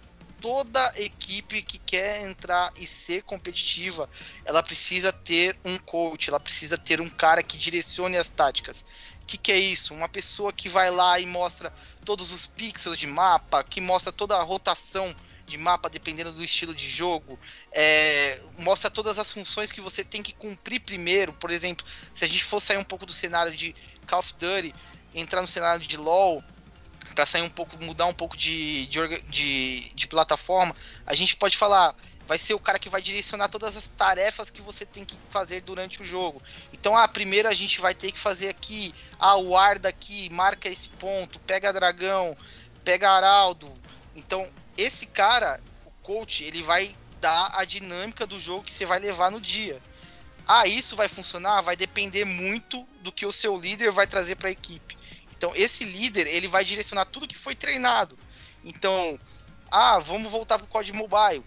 Toda 0.41 0.93
equipe 0.97 1.63
que 1.63 1.79
quer 1.79 2.23
entrar 2.23 2.73
e 2.77 2.87
ser 2.87 3.23
competitiva, 3.23 4.09
ela 4.45 4.63
precisa 4.63 5.13
ter 5.13 5.59
um 5.65 5.79
coach, 5.79 6.29
ela 6.29 6.41
precisa 6.41 6.77
ter 6.77 7.01
um 7.01 7.09
cara 7.09 7.43
que 7.43 7.57
direcione 7.57 8.17
as 8.17 8.29
táticas. 8.29 8.85
O 9.23 9.27
que, 9.27 9.37
que 9.37 9.53
é 9.53 9.59
isso? 9.59 9.93
Uma 9.93 10.09
pessoa 10.09 10.53
que 10.53 10.69
vai 10.69 10.91
lá 10.91 11.19
e 11.19 11.27
mostra 11.27 11.73
todos 12.05 12.33
os 12.33 12.47
pixels 12.47 12.97
de 12.97 13.07
mapa, 13.07 13.65
que 13.65 13.81
mostra 13.81 14.13
toda 14.13 14.37
a 14.37 14.43
rotação 14.43 15.15
de 15.47 15.57
mapa 15.57 15.89
dependendo 15.89 16.33
do 16.33 16.43
estilo 16.43 16.75
de 16.75 16.89
jogo, 16.89 17.39
é, 17.73 18.43
mostra 18.59 18.91
todas 18.91 19.19
as 19.19 19.33
funções 19.33 19.71
que 19.71 19.81
você 19.81 20.05
tem 20.05 20.23
que 20.23 20.35
cumprir 20.35 20.81
primeiro. 20.81 21.33
Por 21.33 21.51
exemplo, 21.51 21.87
se 22.13 22.25
a 22.25 22.29
gente 22.29 22.45
for 22.45 22.61
sair 22.61 22.79
um 22.79 22.85
pouco 22.85 23.07
do 23.07 23.13
cenário 23.13 23.55
de 23.55 23.75
Call 24.07 24.21
of 24.21 24.35
Duty, 24.35 24.75
entrar 25.15 25.41
no 25.41 25.47
cenário 25.47 25.81
de 25.81 25.97
LoL, 25.97 26.43
para 27.17 27.25
sair 27.25 27.41
um 27.41 27.49
pouco, 27.49 27.83
mudar 27.83 28.05
um 28.05 28.13
pouco 28.13 28.37
de, 28.37 28.87
de, 28.87 29.23
de, 29.23 29.93
de 29.95 30.07
plataforma, 30.07 30.77
a 31.07 31.15
gente 31.15 31.35
pode 31.35 31.57
falar, 31.57 31.97
vai 32.29 32.37
ser 32.37 32.53
o 32.53 32.59
cara 32.59 32.79
que 32.79 32.91
vai 32.91 33.01
direcionar 33.01 33.49
todas 33.49 33.75
as 33.75 33.89
tarefas 33.89 34.51
que 34.51 34.61
você 34.61 34.85
tem 34.85 35.03
que 35.03 35.17
fazer 35.31 35.63
durante 35.63 36.03
o 36.03 36.05
jogo. 36.05 36.43
Então, 36.75 36.95
ah, 36.95 37.09
primeiro 37.09 37.49
a 37.49 37.55
gente 37.55 37.81
vai 37.81 37.95
ter 37.95 38.13
que 38.13 38.19
fazer 38.19 38.51
aqui, 38.51 38.93
ah, 39.19 39.37
o 39.37 39.57
ar 39.57 39.79
daqui, 39.79 40.29
marca 40.31 40.69
esse 40.69 40.91
ponto, 40.91 41.41
pega 41.41 41.73
dragão, 41.73 42.37
pega 42.85 43.11
araldo. 43.11 43.73
Então, 44.15 44.47
esse 44.77 45.07
cara, 45.07 45.59
o 45.87 45.91
coach, 46.03 46.45
ele 46.45 46.63
vai 46.63 46.95
dar 47.19 47.51
a 47.55 47.65
dinâmica 47.65 48.27
do 48.27 48.39
jogo 48.39 48.65
que 48.65 48.75
você 48.75 48.85
vai 48.85 48.99
levar 48.99 49.31
no 49.31 49.41
dia. 49.41 49.81
Ah, 50.47 50.67
isso 50.67 50.95
vai 50.95 51.09
funcionar? 51.09 51.63
Vai 51.63 51.77
depender 51.77 52.27
muito 52.27 52.87
do 53.01 53.11
que 53.11 53.25
o 53.25 53.33
seu 53.33 53.57
líder 53.57 53.91
vai 53.91 54.07
trazer 54.07 54.37
para 54.37 54.49
a 54.49 54.53
equipe. 54.53 54.96
Então, 55.37 55.53
esse 55.55 55.85
líder, 55.85 56.27
ele 56.27 56.49
vai 56.49 56.65
direcionar 56.65 57.05
tudo 57.07 57.29
que 57.29 57.37
foi 57.37 57.55
treinado. 57.55 58.19
Então, 58.65 59.19
ah, 59.71 59.99
vamos 59.99 60.31
voltar 60.31 60.59
pro 60.59 60.67
COD 60.67 60.93
Mobile. 60.93 61.45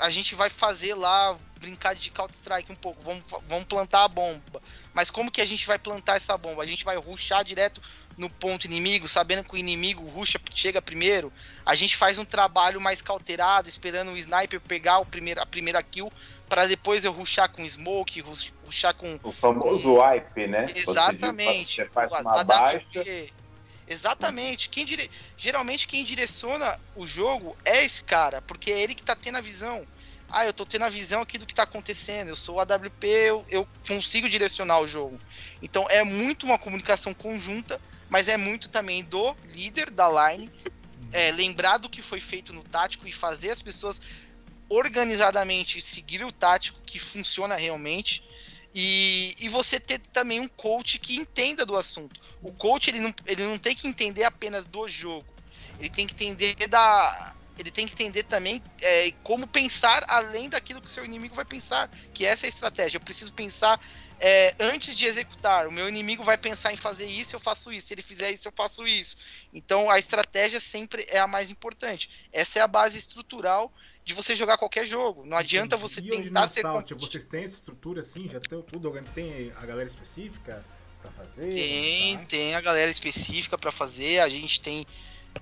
A 0.00 0.10
gente 0.10 0.34
vai 0.34 0.50
fazer 0.50 0.94
lá, 0.94 1.36
brincar 1.58 1.94
de 1.94 2.10
Counter-Strike 2.10 2.70
um 2.70 2.76
pouco, 2.76 3.02
vamos, 3.02 3.22
vamos 3.46 3.64
plantar 3.64 4.04
a 4.04 4.08
bomba. 4.08 4.62
Mas 4.92 5.10
como 5.10 5.30
que 5.30 5.40
a 5.40 5.46
gente 5.46 5.66
vai 5.66 5.78
plantar 5.78 6.16
essa 6.16 6.36
bomba? 6.36 6.62
A 6.62 6.66
gente 6.66 6.84
vai 6.84 6.96
ruxar 6.96 7.42
direto 7.42 7.80
no 8.16 8.28
ponto 8.28 8.66
inimigo, 8.66 9.06
sabendo 9.08 9.44
que 9.44 9.54
o 9.54 9.56
inimigo 9.56 10.06
ruxa 10.08 10.40
chega 10.52 10.82
primeiro. 10.82 11.32
A 11.64 11.74
gente 11.74 11.96
faz 11.96 12.18
um 12.18 12.24
trabalho 12.24 12.80
mais 12.80 13.00
cauterado, 13.00 13.68
esperando 13.68 14.10
o 14.10 14.16
sniper 14.16 14.60
pegar 14.60 14.98
o 14.98 15.06
primeiro, 15.06 15.40
a 15.40 15.46
primeira 15.46 15.82
kill 15.82 16.10
para 16.48 16.66
depois 16.66 17.04
eu 17.04 17.12
ruxar 17.12 17.50
com 17.50 17.66
smoke, 17.68 18.24
ruxar 18.64 18.94
com. 18.94 19.18
O 19.22 19.32
famoso 19.32 19.98
wipe, 20.00 20.46
né? 20.46 20.64
Exatamente. 20.74 21.76
Você, 21.76 21.86
faz 21.86 22.10
uma 22.12 22.44
baixa. 22.44 22.82
Exatamente. 23.86 24.68
Quem 24.68 24.84
dire... 24.84 25.10
Geralmente 25.36 25.86
quem 25.86 26.04
direciona 26.04 26.78
o 26.94 27.06
jogo 27.06 27.56
é 27.64 27.84
esse 27.84 28.04
cara, 28.04 28.42
porque 28.42 28.70
é 28.70 28.80
ele 28.80 28.94
que 28.94 29.02
tá 29.02 29.16
tendo 29.16 29.38
a 29.38 29.40
visão. 29.40 29.86
Ah, 30.30 30.44
eu 30.44 30.52
tô 30.52 30.66
tendo 30.66 30.84
a 30.84 30.90
visão 30.90 31.22
aqui 31.22 31.38
do 31.38 31.46
que 31.46 31.54
tá 31.54 31.62
acontecendo. 31.62 32.28
Eu 32.28 32.36
sou 32.36 32.60
AWP, 32.60 33.06
eu, 33.06 33.44
eu 33.48 33.66
consigo 33.86 34.28
direcionar 34.28 34.78
o 34.80 34.86
jogo. 34.86 35.18
Então 35.62 35.86
é 35.88 36.04
muito 36.04 36.44
uma 36.44 36.58
comunicação 36.58 37.14
conjunta, 37.14 37.80
mas 38.10 38.28
é 38.28 38.36
muito 38.36 38.68
também 38.68 39.02
do 39.04 39.34
líder 39.54 39.90
da 39.90 40.08
line. 40.08 40.50
É, 41.10 41.32
lembrar 41.32 41.78
do 41.78 41.88
que 41.88 42.02
foi 42.02 42.20
feito 42.20 42.52
no 42.52 42.62
tático 42.62 43.08
e 43.08 43.12
fazer 43.12 43.50
as 43.50 43.62
pessoas 43.62 44.02
organizadamente 44.68 45.80
seguir 45.80 46.24
o 46.24 46.32
tático 46.32 46.80
que 46.84 46.98
funciona 46.98 47.56
realmente. 47.56 48.22
E, 48.74 49.34
e 49.40 49.48
você 49.48 49.80
ter 49.80 49.98
também 49.98 50.40
um 50.40 50.48
coach 50.48 50.98
que 50.98 51.16
entenda 51.16 51.64
do 51.64 51.76
assunto. 51.76 52.20
O 52.42 52.52
coach 52.52 52.90
ele 52.90 53.00
não, 53.00 53.12
ele 53.26 53.44
não 53.44 53.58
tem 53.58 53.74
que 53.74 53.88
entender 53.88 54.24
apenas 54.24 54.66
do 54.66 54.86
jogo. 54.86 55.26
Ele 55.78 55.88
tem 55.88 56.06
que 56.06 56.12
entender 56.12 56.54
da. 56.68 57.34
Ele 57.58 57.70
tem 57.70 57.86
que 57.86 57.94
entender 57.94 58.22
também 58.24 58.62
é, 58.80 59.12
como 59.24 59.46
pensar 59.46 60.04
além 60.08 60.48
daquilo 60.48 60.80
que 60.80 60.86
o 60.86 60.90
seu 60.90 61.04
inimigo 61.04 61.34
vai 61.34 61.44
pensar. 61.44 61.90
Que 62.12 62.24
essa 62.24 62.46
é 62.46 62.48
a 62.48 62.50
estratégia. 62.50 62.98
Eu 62.98 63.00
preciso 63.00 63.32
pensar 63.32 63.80
é, 64.20 64.54
antes 64.58 64.96
de 64.96 65.06
executar. 65.06 65.66
O 65.66 65.72
meu 65.72 65.88
inimigo 65.88 66.22
vai 66.22 66.36
pensar 66.36 66.72
em 66.72 66.76
fazer 66.76 67.06
isso, 67.06 67.36
eu 67.36 67.40
faço 67.40 67.72
isso. 67.72 67.88
Se 67.88 67.94
ele 67.94 68.02
fizer 68.02 68.30
isso, 68.30 68.48
eu 68.48 68.52
faço 68.54 68.86
isso. 68.86 69.16
Então 69.52 69.90
a 69.90 69.98
estratégia 69.98 70.60
sempre 70.60 71.04
é 71.08 71.18
a 71.18 71.26
mais 71.26 71.50
importante. 71.50 72.28
Essa 72.32 72.58
é 72.58 72.62
a 72.62 72.68
base 72.68 72.98
estrutural 72.98 73.72
de 74.04 74.14
você 74.14 74.34
jogar 74.34 74.56
qualquer 74.56 74.86
jogo. 74.86 75.24
Não 75.26 75.36
adianta 75.36 75.76
você 75.76 76.00
e 76.00 76.08
tentar 76.08 76.48
ser 76.48 76.62
Salt, 76.62 76.92
Vocês 76.92 77.24
têm 77.24 77.44
essa 77.44 77.56
estrutura 77.56 78.00
assim? 78.00 78.28
Já 78.28 78.40
tem 78.40 78.62
tudo? 78.62 78.90
Tem 79.14 79.52
a 79.56 79.66
galera 79.66 79.88
específica 79.88 80.64
para 81.02 81.12
fazer? 81.12 81.48
Tem, 81.48 82.18
tá? 82.18 82.24
tem 82.24 82.54
a 82.54 82.60
galera 82.60 82.90
específica 82.90 83.58
para 83.58 83.70
fazer. 83.70 84.20
A 84.20 84.28
gente 84.28 84.60
tem 84.60 84.86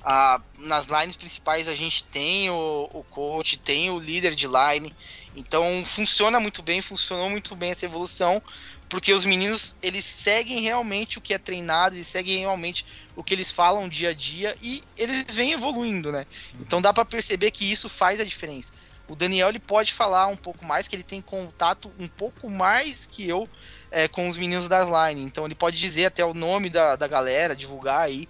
a, 0.02 0.40
nas 0.60 0.86
lines 0.86 1.16
principais 1.16 1.68
a 1.68 1.74
gente 1.74 2.02
tem 2.04 2.50
o, 2.50 2.90
o 2.92 3.04
coach, 3.04 3.58
tem 3.58 3.90
o 3.90 3.98
líder 3.98 4.34
de 4.34 4.46
line. 4.46 4.94
Então 5.36 5.62
funciona 5.84 6.40
muito 6.40 6.62
bem, 6.62 6.80
funcionou 6.80 7.28
muito 7.28 7.54
bem 7.54 7.70
essa 7.70 7.84
evolução, 7.84 8.42
porque 8.88 9.12
os 9.12 9.24
meninos 9.24 9.76
eles 9.82 10.04
seguem 10.04 10.60
realmente 10.60 11.18
o 11.18 11.20
que 11.20 11.34
é 11.34 11.38
treinado, 11.38 11.94
eles 11.94 12.06
seguem 12.06 12.38
realmente 12.38 12.86
o 13.14 13.22
que 13.22 13.34
eles 13.34 13.50
falam 13.50 13.86
dia 13.86 14.10
a 14.10 14.14
dia 14.14 14.56
e 14.62 14.82
eles 14.96 15.34
vêm 15.34 15.52
evoluindo, 15.52 16.10
né? 16.10 16.26
Então 16.58 16.80
dá 16.80 16.92
para 16.92 17.04
perceber 17.04 17.50
que 17.50 17.70
isso 17.70 17.88
faz 17.88 18.18
a 18.18 18.24
diferença. 18.24 18.72
O 19.08 19.14
Daniel 19.14 19.50
ele 19.50 19.58
pode 19.58 19.92
falar 19.92 20.26
um 20.26 20.36
pouco 20.36 20.64
mais, 20.64 20.88
que 20.88 20.96
ele 20.96 21.02
tem 21.02 21.20
contato 21.20 21.92
um 22.00 22.08
pouco 22.08 22.50
mais 22.50 23.06
que 23.06 23.28
eu 23.28 23.46
é, 23.90 24.08
com 24.08 24.26
os 24.28 24.36
meninos 24.36 24.68
das 24.68 24.88
line. 24.88 25.22
Então 25.22 25.44
ele 25.44 25.54
pode 25.54 25.78
dizer 25.78 26.06
até 26.06 26.24
o 26.24 26.34
nome 26.34 26.70
da, 26.70 26.96
da 26.96 27.06
galera, 27.06 27.54
divulgar 27.54 28.00
aí, 28.00 28.26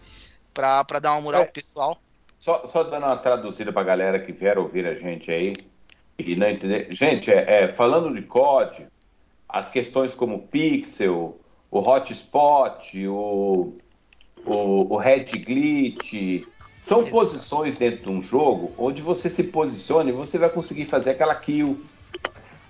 pra, 0.53 0.85
pra 0.85 0.99
dar 0.99 1.13
uma 1.13 1.21
moral 1.21 1.43
é, 1.43 1.45
pro 1.45 1.55
pessoal. 1.55 1.99
Só, 2.39 2.67
só 2.67 2.83
dando 2.83 3.07
uma 3.07 3.17
traduzida 3.17 3.73
pra 3.73 3.83
galera 3.83 4.19
que 4.19 4.33
vier 4.33 4.59
ouvir 4.59 4.87
a 4.87 4.95
gente 4.95 5.31
aí 5.31 5.55
e 6.19 6.37
não 6.37 6.49
entender. 6.49 6.89
Gente, 6.91 7.31
é, 7.31 7.65
é 7.65 7.69
falando 7.69 8.15
de 8.15 8.23
código, 8.23 8.89
as 9.49 9.69
questões 9.69 10.15
como 10.15 10.47
pixel, 10.49 11.39
o 11.71 11.79
hotspot, 11.79 13.07
o, 13.07 13.75
o, 14.45 14.95
o 14.95 14.97
red 14.97 15.25
glitch, 15.25 16.45
são 16.81 17.05
posições 17.05 17.77
dentro 17.77 18.05
de 18.05 18.11
um 18.11 18.23
jogo 18.23 18.73
onde 18.79 19.03
você 19.03 19.29
se 19.29 19.43
posiciona 19.43 20.09
e 20.09 20.13
você 20.13 20.39
vai 20.39 20.49
conseguir 20.49 20.85
fazer 20.87 21.11
aquela 21.11 21.35
kill. 21.35 21.81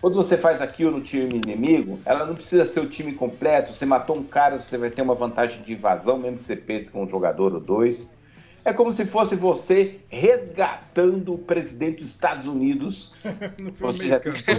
Quando 0.00 0.14
você 0.14 0.36
faz 0.36 0.60
a 0.60 0.66
kill 0.66 0.90
no 0.90 1.00
time 1.00 1.40
inimigo, 1.44 1.98
ela 2.04 2.24
não 2.24 2.34
precisa 2.34 2.64
ser 2.64 2.80
o 2.80 2.88
time 2.88 3.12
completo. 3.12 3.72
Você 3.72 3.84
matou 3.84 4.16
um 4.16 4.22
cara, 4.22 4.58
você 4.58 4.78
vai 4.78 4.90
ter 4.90 5.02
uma 5.02 5.14
vantagem 5.14 5.62
de 5.62 5.72
invasão, 5.72 6.18
mesmo 6.18 6.38
que 6.38 6.44
você 6.44 6.56
perca 6.56 6.90
com 6.90 7.04
um 7.04 7.08
jogador 7.08 7.54
ou 7.54 7.60
dois. 7.60 8.06
É 8.66 8.72
como 8.72 8.92
se 8.92 9.06
fosse 9.06 9.36
você 9.36 10.00
resgatando 10.08 11.34
o 11.34 11.38
presidente 11.38 12.00
dos 12.00 12.10
Estados 12.10 12.48
Unidos. 12.48 13.12
você 13.78 14.08
já... 14.08 14.18
colocou, 14.18 14.54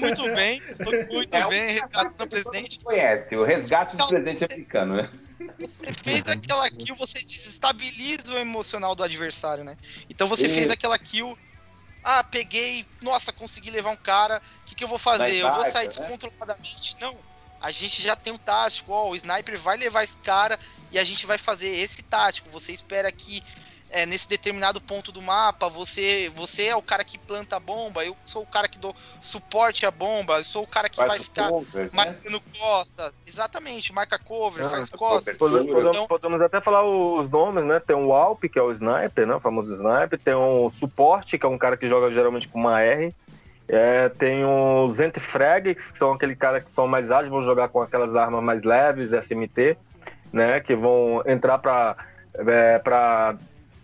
muito 0.00 0.24
bem, 0.34 0.60
muito 1.08 1.36
é 1.36 1.48
bem, 1.48 1.74
resgatando 1.74 2.24
o 2.24 2.26
presidente. 2.26 2.80
Conhece, 2.80 3.36
o 3.36 3.44
resgate 3.44 3.96
do 3.96 4.04
presidente 4.08 4.44
americano, 4.44 4.96
né? 4.96 5.08
Você 5.56 5.92
fez 5.92 6.26
aquela 6.26 6.68
kill, 6.68 6.96
você 6.96 7.20
desestabiliza 7.20 8.34
o 8.34 8.38
emocional 8.38 8.96
do 8.96 9.04
adversário, 9.04 9.62
né? 9.62 9.76
Então 10.10 10.26
você 10.26 10.48
e... 10.48 10.50
fez 10.50 10.72
aquela 10.72 10.98
kill. 10.98 11.38
Ah, 12.02 12.24
peguei, 12.24 12.84
nossa, 13.02 13.32
consegui 13.32 13.70
levar 13.70 13.90
um 13.90 13.96
cara. 13.96 14.42
O 14.62 14.64
que, 14.64 14.74
que 14.74 14.82
eu 14.82 14.88
vou 14.88 14.98
fazer? 14.98 15.36
eu 15.36 15.48
vou 15.48 15.62
sair 15.62 15.84
né? 15.84 15.90
descontroladamente? 15.90 16.96
Não 17.00 17.16
a 17.64 17.70
gente 17.70 18.02
já 18.02 18.14
tem 18.14 18.30
um 18.30 18.36
tático, 18.36 18.92
ó, 18.92 19.08
o 19.08 19.16
sniper 19.16 19.58
vai 19.58 19.78
levar 19.78 20.04
esse 20.04 20.18
cara 20.18 20.58
e 20.92 20.98
a 20.98 21.04
gente 21.04 21.24
vai 21.24 21.38
fazer 21.38 21.68
esse 21.68 22.02
tático. 22.02 22.50
Você 22.50 22.72
espera 22.72 23.10
que 23.10 23.42
é, 23.90 24.04
nesse 24.04 24.28
determinado 24.28 24.82
ponto 24.82 25.10
do 25.10 25.22
mapa, 25.22 25.66
você 25.70 26.30
você 26.36 26.66
é 26.66 26.76
o 26.76 26.82
cara 26.82 27.02
que 27.02 27.16
planta 27.16 27.56
a 27.56 27.60
bomba, 27.60 28.04
eu 28.04 28.14
sou 28.22 28.42
o 28.42 28.46
cara 28.46 28.68
que 28.68 28.78
dou 28.78 28.94
suporte 29.22 29.86
à 29.86 29.90
bomba, 29.90 30.36
eu 30.36 30.44
sou 30.44 30.64
o 30.64 30.66
cara 30.66 30.90
que 30.90 30.98
vai, 30.98 31.08
vai 31.08 31.20
ficar 31.20 31.48
cover, 31.48 31.84
né? 31.84 31.90
marcando 31.94 32.34
né? 32.34 32.42
costas. 32.58 33.22
Exatamente, 33.26 33.94
marca 33.94 34.18
cover, 34.18 34.66
ah, 34.66 34.68
faz 34.68 34.90
costas. 34.90 35.38
Podemos, 35.38 35.86
então... 35.86 36.06
podemos, 36.06 36.42
até 36.42 36.60
falar 36.60 36.84
os 36.84 37.30
nomes, 37.30 37.64
né? 37.64 37.80
Tem 37.80 37.96
o 37.96 38.12
Alp, 38.12 38.44
que 38.44 38.58
é 38.58 38.62
o 38.62 38.72
sniper, 38.72 39.26
né? 39.26 39.36
O 39.36 39.40
famoso 39.40 39.72
sniper. 39.72 40.20
Tem 40.20 40.34
o 40.34 40.70
suporte, 40.70 41.38
que 41.38 41.46
é 41.46 41.48
um 41.48 41.56
cara 41.56 41.78
que 41.78 41.88
joga 41.88 42.12
geralmente 42.12 42.46
com 42.46 42.58
uma 42.58 42.82
R. 42.82 43.14
É, 43.68 44.08
tem 44.10 44.44
os 44.44 45.00
Antifrags, 45.00 45.90
que 45.90 45.98
são 45.98 46.12
aquele 46.12 46.36
cara 46.36 46.60
que 46.60 46.70
são 46.70 46.86
mais 46.86 47.10
ágeis, 47.10 47.30
vão 47.30 47.42
jogar 47.42 47.68
com 47.68 47.80
aquelas 47.80 48.14
armas 48.14 48.42
mais 48.42 48.62
leves, 48.62 49.12
SMT, 49.12 49.76
né? 50.32 50.60
Que 50.60 50.74
vão 50.74 51.22
entrar 51.26 51.58
para 51.58 51.96
é, 52.34 52.78
pra, 52.78 53.36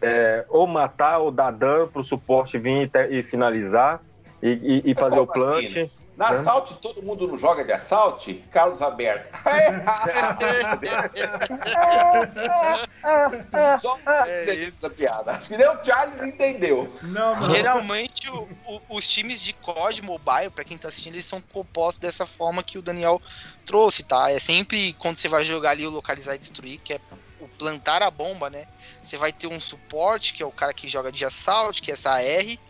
é, 0.02 0.44
ou 0.48 0.66
matar 0.66 1.18
ou 1.18 1.30
dar 1.30 1.50
dano 1.50 1.88
para 1.88 2.00
o 2.00 2.04
suporte 2.04 2.58
vir 2.58 2.90
e, 2.94 3.18
e 3.18 3.22
finalizar 3.22 4.00
e, 4.42 4.48
e, 4.84 4.90
e 4.90 4.94
fazer 4.94 5.18
o 5.18 5.26
plant. 5.26 5.66
Assim? 5.66 5.90
Na 6.20 6.32
né? 6.32 6.40
Assault, 6.40 6.74
todo 6.82 7.02
mundo 7.02 7.26
não 7.26 7.38
joga 7.38 7.64
de 7.64 7.72
Assault? 7.72 8.44
Carlos 8.52 8.82
Aberto. 8.82 9.32
Só 13.80 13.98
é 14.06 14.64
essa 14.64 14.90
piada. 14.90 15.32
Acho 15.32 15.48
que 15.48 15.56
nem 15.56 15.66
o 15.66 15.82
Charles 15.82 16.22
entendeu. 16.22 16.94
Não, 17.00 17.40
não. 17.40 17.48
Geralmente, 17.48 18.30
o, 18.30 18.46
o, 18.66 18.82
os 18.90 19.08
times 19.08 19.40
de 19.40 19.54
COD 19.54 20.02
Mobile, 20.02 20.50
pra 20.54 20.62
quem 20.62 20.76
tá 20.76 20.88
assistindo, 20.88 21.14
eles 21.14 21.24
são 21.24 21.40
compostos 21.40 21.98
dessa 21.98 22.26
forma 22.26 22.62
que 22.62 22.76
o 22.76 22.82
Daniel 22.82 23.18
trouxe, 23.64 24.02
tá? 24.02 24.30
É 24.30 24.38
sempre 24.38 24.92
quando 24.98 25.16
você 25.16 25.26
vai 25.26 25.42
jogar 25.42 25.70
ali 25.70 25.86
o 25.86 25.90
localizar 25.90 26.34
e 26.34 26.38
destruir, 26.38 26.78
que 26.84 26.92
é 26.92 27.00
o 27.40 27.48
plantar 27.48 28.02
a 28.02 28.10
bomba, 28.10 28.50
né? 28.50 28.66
Você 29.02 29.16
vai 29.16 29.32
ter 29.32 29.46
um 29.46 29.58
suporte, 29.58 30.34
que 30.34 30.42
é 30.42 30.46
o 30.46 30.52
cara 30.52 30.74
que 30.74 30.86
joga 30.86 31.10
de 31.10 31.24
Assault, 31.24 31.80
que 31.80 31.90
é 31.90 31.94
essa 31.94 32.20
R 32.20 32.60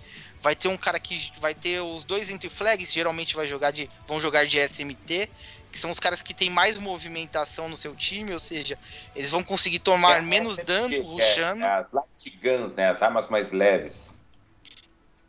Vai 0.41 0.57
ter 0.57 0.69
um 0.69 0.77
cara 0.77 0.99
que 0.99 1.33
vai 1.39 1.55
ter 1.55 1.81
os 1.81 2.05
dois 2.05 2.31
entre 2.31 2.49
flags, 2.49 2.93
geralmente 2.93 3.37
vai 3.37 3.47
jogar 3.47 3.71
de, 3.71 3.91
vão 4.09 4.19
jogar 4.19 4.47
de 4.47 4.59
SMT, 4.59 5.29
que 5.71 5.79
são 5.79 5.91
os 5.91 6.01
caras 6.01 6.23
que 6.23 6.33
têm 6.33 6.51
mais 6.51 6.79
movimentação 6.79 7.69
no 7.69 7.77
seu 7.77 7.95
time, 7.95 8.33
ou 8.33 8.39
seja, 8.39 8.79
eles 9.15 9.31
vão 9.31 9.43
conseguir 9.43 9.79
tomar 9.81 10.19
é, 10.19 10.21
menos 10.21 10.59
é, 10.59 10.65
dano 10.65 10.95
é, 10.95 11.01
rushando. 11.01 11.63
É, 11.63 11.69
as 11.69 11.87
light 11.93 12.39
guns, 12.43 12.75
né, 12.75 12.91
as 12.91 13.03
armas 13.03 13.29
mais 13.29 13.53
leves. 13.53 14.09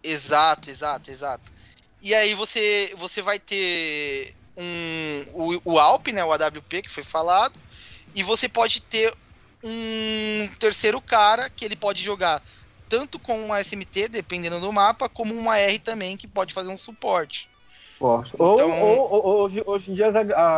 Exato, 0.04 0.70
exato, 0.70 1.12
exato. 1.12 1.52
E 2.02 2.16
aí 2.16 2.34
você 2.34 2.94
você 2.98 3.22
vai 3.22 3.38
ter 3.38 4.34
um 4.58 5.26
o, 5.34 5.74
o 5.74 5.80
Alp, 5.80 6.08
né, 6.08 6.24
o 6.24 6.32
AWP 6.32 6.82
que 6.84 6.90
foi 6.90 7.04
falado, 7.04 7.60
e 8.16 8.24
você 8.24 8.50
pode 8.50 8.82
ter 8.82 9.14
um 9.64 10.50
terceiro 10.60 11.00
cara 11.00 11.50
que 11.50 11.64
ele 11.64 11.76
pode 11.76 12.02
jogar 12.02 12.42
tanto 12.92 13.18
com 13.18 13.40
uma 13.40 13.62
SMT, 13.62 14.10
dependendo 14.10 14.60
do 14.60 14.74
mapa, 14.74 15.08
como 15.08 15.34
uma 15.34 15.58
R 15.58 15.80
também, 15.80 16.18
que 16.18 16.28
pode 16.28 16.54
fazer 16.54 16.70
um 16.70 16.76
suporte. 16.76 17.50
Então... 17.96 18.26
Ou, 18.38 18.60
ou, 18.60 19.26
ou, 19.26 19.42
hoje, 19.44 19.64
hoje 19.66 19.92
em 19.92 19.96
dia 19.96 20.10
as, 20.10 20.16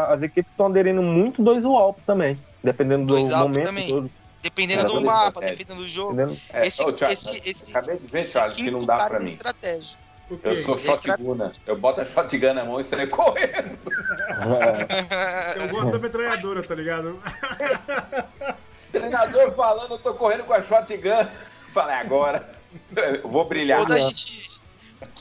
as 0.10 0.22
equipes 0.24 0.50
estão 0.50 0.66
aderindo 0.66 1.04
muito 1.04 1.44
dois 1.44 1.64
UALP 1.64 2.00
também, 2.08 2.40
dependendo 2.64 3.06
do 3.06 3.20
momento. 3.20 3.66
Também. 3.66 3.88
Todo. 3.88 4.10
Dependendo 4.42 4.88
do 4.88 5.02
mapa, 5.02 5.42
dependendo 5.42 5.82
do 5.82 5.88
jogo. 5.88 6.20
É, 6.52 6.68
esse, 6.68 6.82
oh, 6.82 6.98
Charles, 6.98 7.24
esse, 7.24 7.50
esse, 7.50 7.72
acabei 7.72 7.98
de 7.98 8.08
ver, 8.08 8.26
Charles, 8.26 8.56
que 8.56 8.72
não 8.72 8.80
dá 8.80 9.08
pra 9.08 9.20
mim. 9.20 9.30
Estratégia. 9.30 10.00
Eu 10.44 10.64
sou 10.64 10.78
shotgun. 10.78 11.52
Eu 11.68 11.78
boto 11.78 12.02
a 12.02 12.06
shotgun 12.06 12.54
na 12.54 12.66
mão 12.66 12.82
e 12.82 12.84
saio 12.84 13.10
correndo. 13.10 13.78
eu 15.62 15.70
gosto 15.70 15.92
da 15.92 16.00
metralhadora, 16.00 16.64
tá 16.64 16.74
ligado? 16.74 17.22
Treinador 18.92 19.54
falando, 19.54 19.92
eu 19.92 20.00
tô 20.00 20.14
correndo 20.14 20.44
com 20.46 20.54
a 20.54 20.64
shotgun. 20.64 21.28
Falei, 21.74 21.96
agora 21.96 22.58
eu 22.96 23.28
vou 23.28 23.46
brilhar. 23.46 23.80
Quando 23.80 23.94
a, 23.94 24.00
gente, 24.00 24.52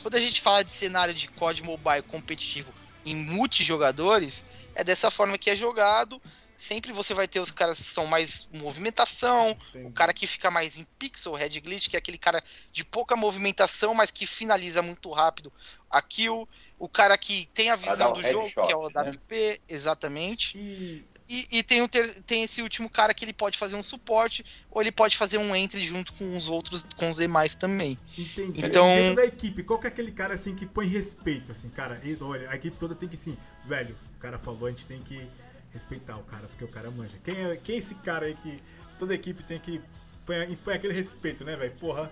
quando 0.01 0.15
a 0.15 0.19
gente 0.19 0.39
fala 0.39 0.63
de 0.63 0.71
cenário 0.71 1.13
de 1.13 1.27
COD 1.29 1.63
Mobile 1.63 2.03
competitivo 2.03 2.71
em 3.05 3.15
multijogadores, 3.15 4.45
é 4.75 4.83
dessa 4.83 5.09
forma 5.09 5.37
que 5.37 5.49
é 5.49 5.55
jogado. 5.55 6.21
Sempre 6.55 6.93
você 6.93 7.13
vai 7.13 7.27
ter 7.27 7.41
os 7.41 7.51
caras 7.51 7.77
que 7.77 7.83
são 7.83 8.05
mais 8.05 8.47
movimentação, 8.55 9.49
Entendi. 9.49 9.87
o 9.87 9.91
cara 9.91 10.13
que 10.13 10.25
fica 10.25 10.49
mais 10.49 10.77
em 10.77 10.85
pixel, 10.97 11.33
Red 11.33 11.59
Glitch, 11.59 11.89
que 11.89 11.97
é 11.97 11.99
aquele 11.99 12.17
cara 12.17 12.41
de 12.71 12.85
pouca 12.85 13.17
movimentação, 13.17 13.93
mas 13.93 14.11
que 14.11 14.25
finaliza 14.25 14.81
muito 14.81 15.11
rápido 15.11 15.51
a 15.89 16.01
kill. 16.01 16.47
O 16.79 16.87
cara 16.87 17.17
que 17.17 17.49
tem 17.53 17.69
a 17.69 17.75
visão 17.75 18.13
do 18.13 18.21
jogo, 18.21 18.49
shot, 18.49 18.67
que 18.67 18.71
é 18.71 18.77
o 18.77 18.85
WP, 18.85 19.35
né? 19.35 19.57
exatamente. 19.67 20.57
E 20.57 21.03
e, 21.27 21.59
e 21.59 21.63
tem, 21.63 21.81
um 21.81 21.87
ter, 21.87 22.21
tem 22.23 22.43
esse 22.43 22.61
último 22.61 22.89
cara 22.89 23.13
que 23.13 23.23
ele 23.23 23.33
pode 23.33 23.57
fazer 23.57 23.75
um 23.75 23.83
suporte, 23.83 24.43
ou 24.69 24.81
ele 24.81 24.91
pode 24.91 25.15
fazer 25.15 25.37
um 25.37 25.55
entre 25.55 25.81
junto 25.81 26.13
com 26.13 26.35
os 26.35 26.49
outros, 26.49 26.85
com 26.97 27.09
os 27.09 27.17
demais 27.17 27.55
também. 27.55 27.97
Entendi. 28.17 28.65
Então, 28.65 28.87
dentro 28.87 29.15
da 29.15 29.25
equipe, 29.25 29.63
qual 29.63 29.79
que 29.79 29.87
é 29.87 29.89
aquele 29.89 30.11
cara 30.11 30.33
assim 30.33 30.55
que 30.55 30.65
põe 30.65 30.87
respeito, 30.87 31.51
assim, 31.51 31.69
cara? 31.69 31.99
E, 32.03 32.17
olha, 32.21 32.49
a 32.49 32.55
equipe 32.55 32.77
toda 32.77 32.93
tem 32.93 33.07
que 33.07 33.15
assim, 33.15 33.37
velho, 33.65 33.95
o 34.17 34.19
cara 34.19 34.37
falou, 34.37 34.67
a 34.67 34.69
gente 34.69 34.85
tem 34.85 35.01
que 35.01 35.27
respeitar 35.71 36.17
o 36.17 36.23
cara, 36.23 36.47
porque 36.47 36.63
o 36.63 36.67
cara 36.67 36.91
manja. 36.91 37.13
Quem 37.23 37.35
é, 37.35 37.55
quem 37.57 37.75
é 37.75 37.77
esse 37.79 37.95
cara 37.95 38.25
aí 38.25 38.35
que 38.35 38.61
toda 38.99 39.13
a 39.13 39.15
equipe 39.15 39.43
tem 39.43 39.59
que 39.59 39.81
põe, 40.25 40.55
põe 40.57 40.75
aquele 40.75 40.93
respeito, 40.93 41.43
né, 41.43 41.55
velho? 41.55 41.71
Porra. 41.79 42.11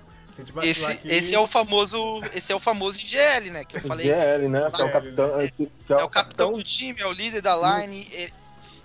Esse, 0.64 0.90
aqui... 0.90 1.10
esse 1.10 1.36
é 1.36 1.40
o 1.40 1.46
famoso, 1.46 2.22
esse 2.34 2.54
é 2.54 2.56
o 2.56 2.60
famoso 2.60 2.98
IGL, 3.00 3.52
né? 3.52 3.66
Que 3.66 3.76
eu 3.76 3.82
falei. 3.82 4.08
IGL, 4.08 4.48
né? 4.50 4.72
Que 4.72 4.82
é 4.82 4.86
o 4.86 4.92
capitão, 4.92 5.42
é, 5.42 5.52
é 5.90 6.04
o 6.04 6.10
capitão 6.10 6.54
do 6.54 6.64
time, 6.64 7.00
é 7.02 7.06
o 7.06 7.12
líder 7.12 7.42
da 7.42 7.82
line. 7.82 8.08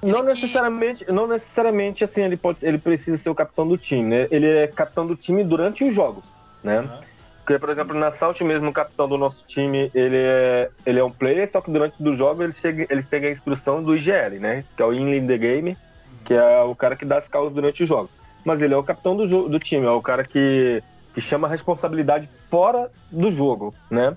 Não 0.02 0.22
necessariamente, 0.22 1.10
não 1.10 1.26
necessariamente 1.26 2.04
assim 2.04 2.22
ele 2.22 2.36
pode, 2.36 2.58
ele 2.62 2.78
precisa 2.78 3.16
ser 3.16 3.30
o 3.30 3.34
capitão 3.34 3.66
do 3.66 3.78
time, 3.78 4.02
né? 4.02 4.28
Ele 4.30 4.46
é 4.46 4.66
capitão 4.66 5.06
do 5.06 5.16
time 5.16 5.42
durante 5.42 5.84
os 5.84 5.94
jogos, 5.94 6.24
né? 6.62 6.80
Uhum. 6.80 7.06
Porque, 7.38 7.60
por 7.60 7.70
exemplo, 7.70 7.96
na 7.96 8.10
Salt 8.10 8.40
mesmo, 8.40 8.70
o 8.70 8.72
capitão 8.72 9.08
do 9.08 9.16
nosso 9.16 9.44
time, 9.46 9.88
ele 9.94 10.16
é, 10.16 10.68
ele 10.84 10.98
é 10.98 11.04
um 11.04 11.12
player, 11.12 11.48
só 11.48 11.60
que 11.60 11.70
durante 11.70 11.94
o 12.02 12.14
jogo 12.14 12.42
ele 12.42 12.52
chega, 12.52 12.86
ele 12.90 13.02
chega 13.04 13.28
a 13.28 13.30
instrução 13.30 13.80
do 13.80 13.96
IGL, 13.96 14.40
né? 14.40 14.64
Que 14.76 14.82
é 14.82 14.84
o 14.84 14.92
In 14.92 15.24
the 15.24 15.38
Game, 15.38 15.76
que 16.24 16.34
é 16.34 16.62
o 16.62 16.74
cara 16.74 16.96
que 16.96 17.04
dá 17.04 17.18
as 17.18 17.28
causas 17.28 17.54
durante 17.54 17.84
o 17.84 17.86
jogo. 17.86 18.10
Mas 18.44 18.60
ele 18.60 18.74
é 18.74 18.76
o 18.76 18.82
capitão 18.82 19.16
do, 19.16 19.48
do 19.48 19.58
time, 19.60 19.86
é 19.86 19.90
o 19.90 20.02
cara 20.02 20.24
que, 20.24 20.82
que 21.14 21.20
chama 21.20 21.46
a 21.46 21.50
responsabilidade 21.50 22.28
fora 22.50 22.90
do 23.12 23.30
jogo, 23.30 23.72
né? 23.88 24.16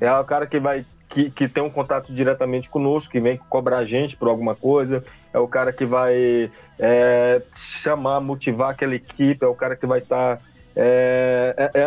É 0.00 0.12
o 0.12 0.24
cara 0.24 0.44
que 0.44 0.58
vai 0.58 0.84
que, 1.14 1.30
que 1.30 1.48
tem 1.48 1.62
um 1.62 1.70
contato 1.70 2.12
diretamente 2.12 2.68
conosco, 2.68 3.10
que 3.10 3.20
vem 3.20 3.38
cobrar 3.48 3.78
a 3.78 3.84
gente 3.84 4.16
por 4.16 4.28
alguma 4.28 4.56
coisa, 4.56 5.04
é 5.32 5.38
o 5.38 5.46
cara 5.46 5.72
que 5.72 5.86
vai 5.86 6.50
é, 6.78 7.40
chamar, 7.54 8.20
motivar 8.20 8.70
aquela 8.70 8.96
equipe, 8.96 9.44
é 9.44 9.48
o 9.48 9.54
cara 9.54 9.76
que 9.76 9.86
vai 9.86 10.00
estar. 10.00 10.36
Tá, 10.36 10.42
é, 10.76 11.54
é, 11.56 11.70
é, 11.72 11.82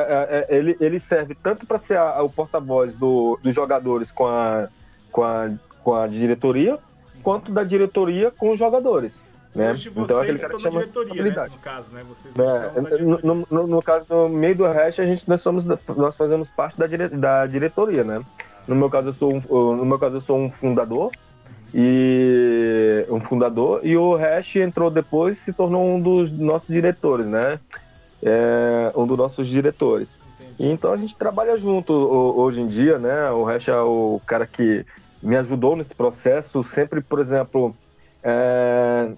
é, 0.49 0.55
ele, 0.57 0.77
ele 0.79 0.97
serve 0.97 1.35
tanto 1.35 1.65
para 1.65 1.77
ser 1.77 1.97
a, 1.97 2.23
o 2.23 2.29
porta-voz 2.29 2.93
do, 2.93 3.37
dos 3.43 3.53
jogadores 3.53 4.09
com 4.11 4.25
a, 4.25 4.69
com, 5.11 5.25
a, 5.25 5.51
com 5.83 5.93
a 5.93 6.07
diretoria, 6.07 6.79
quanto 7.21 7.51
da 7.51 7.65
diretoria 7.65 8.31
com 8.31 8.51
os 8.51 8.57
jogadores. 8.57 9.11
Né? 9.53 9.71
Hoje 9.71 9.89
então, 9.89 10.05
vocês 10.05 10.41
estão 10.41 10.59
na 10.59 10.69
diretoria, 10.69 11.23
né? 11.23 11.47
No 11.51 11.57
caso, 11.57 11.93
né? 11.93 12.05
Vocês 12.07 12.33
é, 12.37 13.01
no, 13.01 13.45
no, 13.49 13.67
no, 13.67 13.81
caso, 13.81 14.05
no 14.09 14.29
meio 14.29 14.55
do 14.55 14.63
hash, 14.65 14.99
a 14.99 15.03
gente, 15.03 15.27
nós, 15.27 15.41
somos, 15.41 15.65
nós 15.65 16.15
fazemos 16.15 16.47
parte 16.47 16.77
da, 16.77 16.87
dire, 16.87 17.09
da 17.09 17.45
diretoria, 17.45 18.05
né? 18.05 18.23
No 18.67 18.75
meu 18.75 18.89
caso, 18.89 19.09
eu 19.09 19.13
sou 19.13 19.33
um, 19.33 19.75
no 19.75 19.85
meu 19.85 19.97
caso, 19.97 20.17
eu 20.17 20.21
sou 20.21 20.37
um 20.37 20.51
fundador, 20.51 21.11
e 21.73 23.05
um 23.09 23.19
fundador, 23.19 23.81
e 23.83 23.95
o 23.97 24.15
Hash 24.15 24.55
entrou 24.57 24.89
depois 24.89 25.37
e 25.37 25.41
se 25.41 25.53
tornou 25.53 25.85
um 25.85 25.99
dos 25.99 26.31
nossos 26.31 26.67
diretores, 26.67 27.25
né? 27.25 27.59
É, 28.23 28.91
um 28.95 29.05
dos 29.05 29.17
nossos 29.17 29.47
diretores. 29.47 30.07
E 30.59 30.65
então 30.67 30.91
a 30.91 30.97
gente 30.97 31.15
trabalha 31.15 31.55
junto 31.57 31.93
hoje 31.93 32.61
em 32.61 32.65
dia, 32.65 32.97
né? 32.97 33.29
O 33.31 33.43
Hash 33.43 33.67
é 33.67 33.79
o 33.79 34.19
cara 34.25 34.47
que 34.47 34.85
me 35.21 35.35
ajudou 35.37 35.75
nesse 35.75 35.93
processo, 35.93 36.63
sempre, 36.63 37.01
por 37.01 37.19
exemplo, 37.19 37.75
é, 38.23 39.11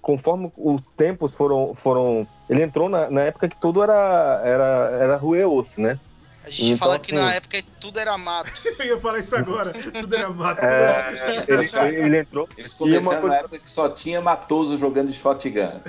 conforme 0.00 0.52
os 0.56 0.82
tempos 0.96 1.32
foram, 1.34 1.74
foram 1.82 2.26
ele 2.48 2.62
entrou 2.62 2.88
na, 2.88 3.08
na 3.10 3.22
época 3.22 3.48
que 3.48 3.60
tudo 3.60 3.82
era 3.82 4.40
era 4.44 4.90
era 5.00 5.16
ruê 5.16 5.44
osso, 5.44 5.80
né? 5.80 5.98
A 6.44 6.50
gente 6.50 6.72
então, 6.72 6.78
fala 6.78 6.98
que 6.98 7.14
assim, 7.14 7.24
na 7.24 7.34
época 7.34 7.62
tudo 7.80 8.00
era 8.00 8.18
mato. 8.18 8.50
Eu 8.78 8.86
ia 8.86 8.98
falar 8.98 9.20
isso 9.20 9.36
agora. 9.36 9.72
Tudo 9.72 10.16
era 10.16 10.28
mato. 10.28 10.64
É, 10.64 11.44
ele, 11.48 11.70
ele, 12.04 12.18
entrou. 12.18 12.48
Eles 12.56 12.72
começaram 12.72 13.20
coisa... 13.20 13.28
na 13.28 13.36
época 13.36 13.60
que 13.60 13.70
só 13.70 13.88
tinha 13.88 14.20
matoso 14.20 14.76
jogando 14.76 15.12
shotgun. 15.12 15.52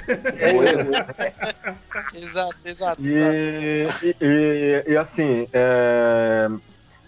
exato, 2.13 2.67
exato. 2.67 3.01
E, 3.01 3.13
exato. 3.13 4.05
E, 4.05 4.15
e, 4.21 4.83
e 4.91 4.97
assim, 4.97 5.47
é, 5.51 6.49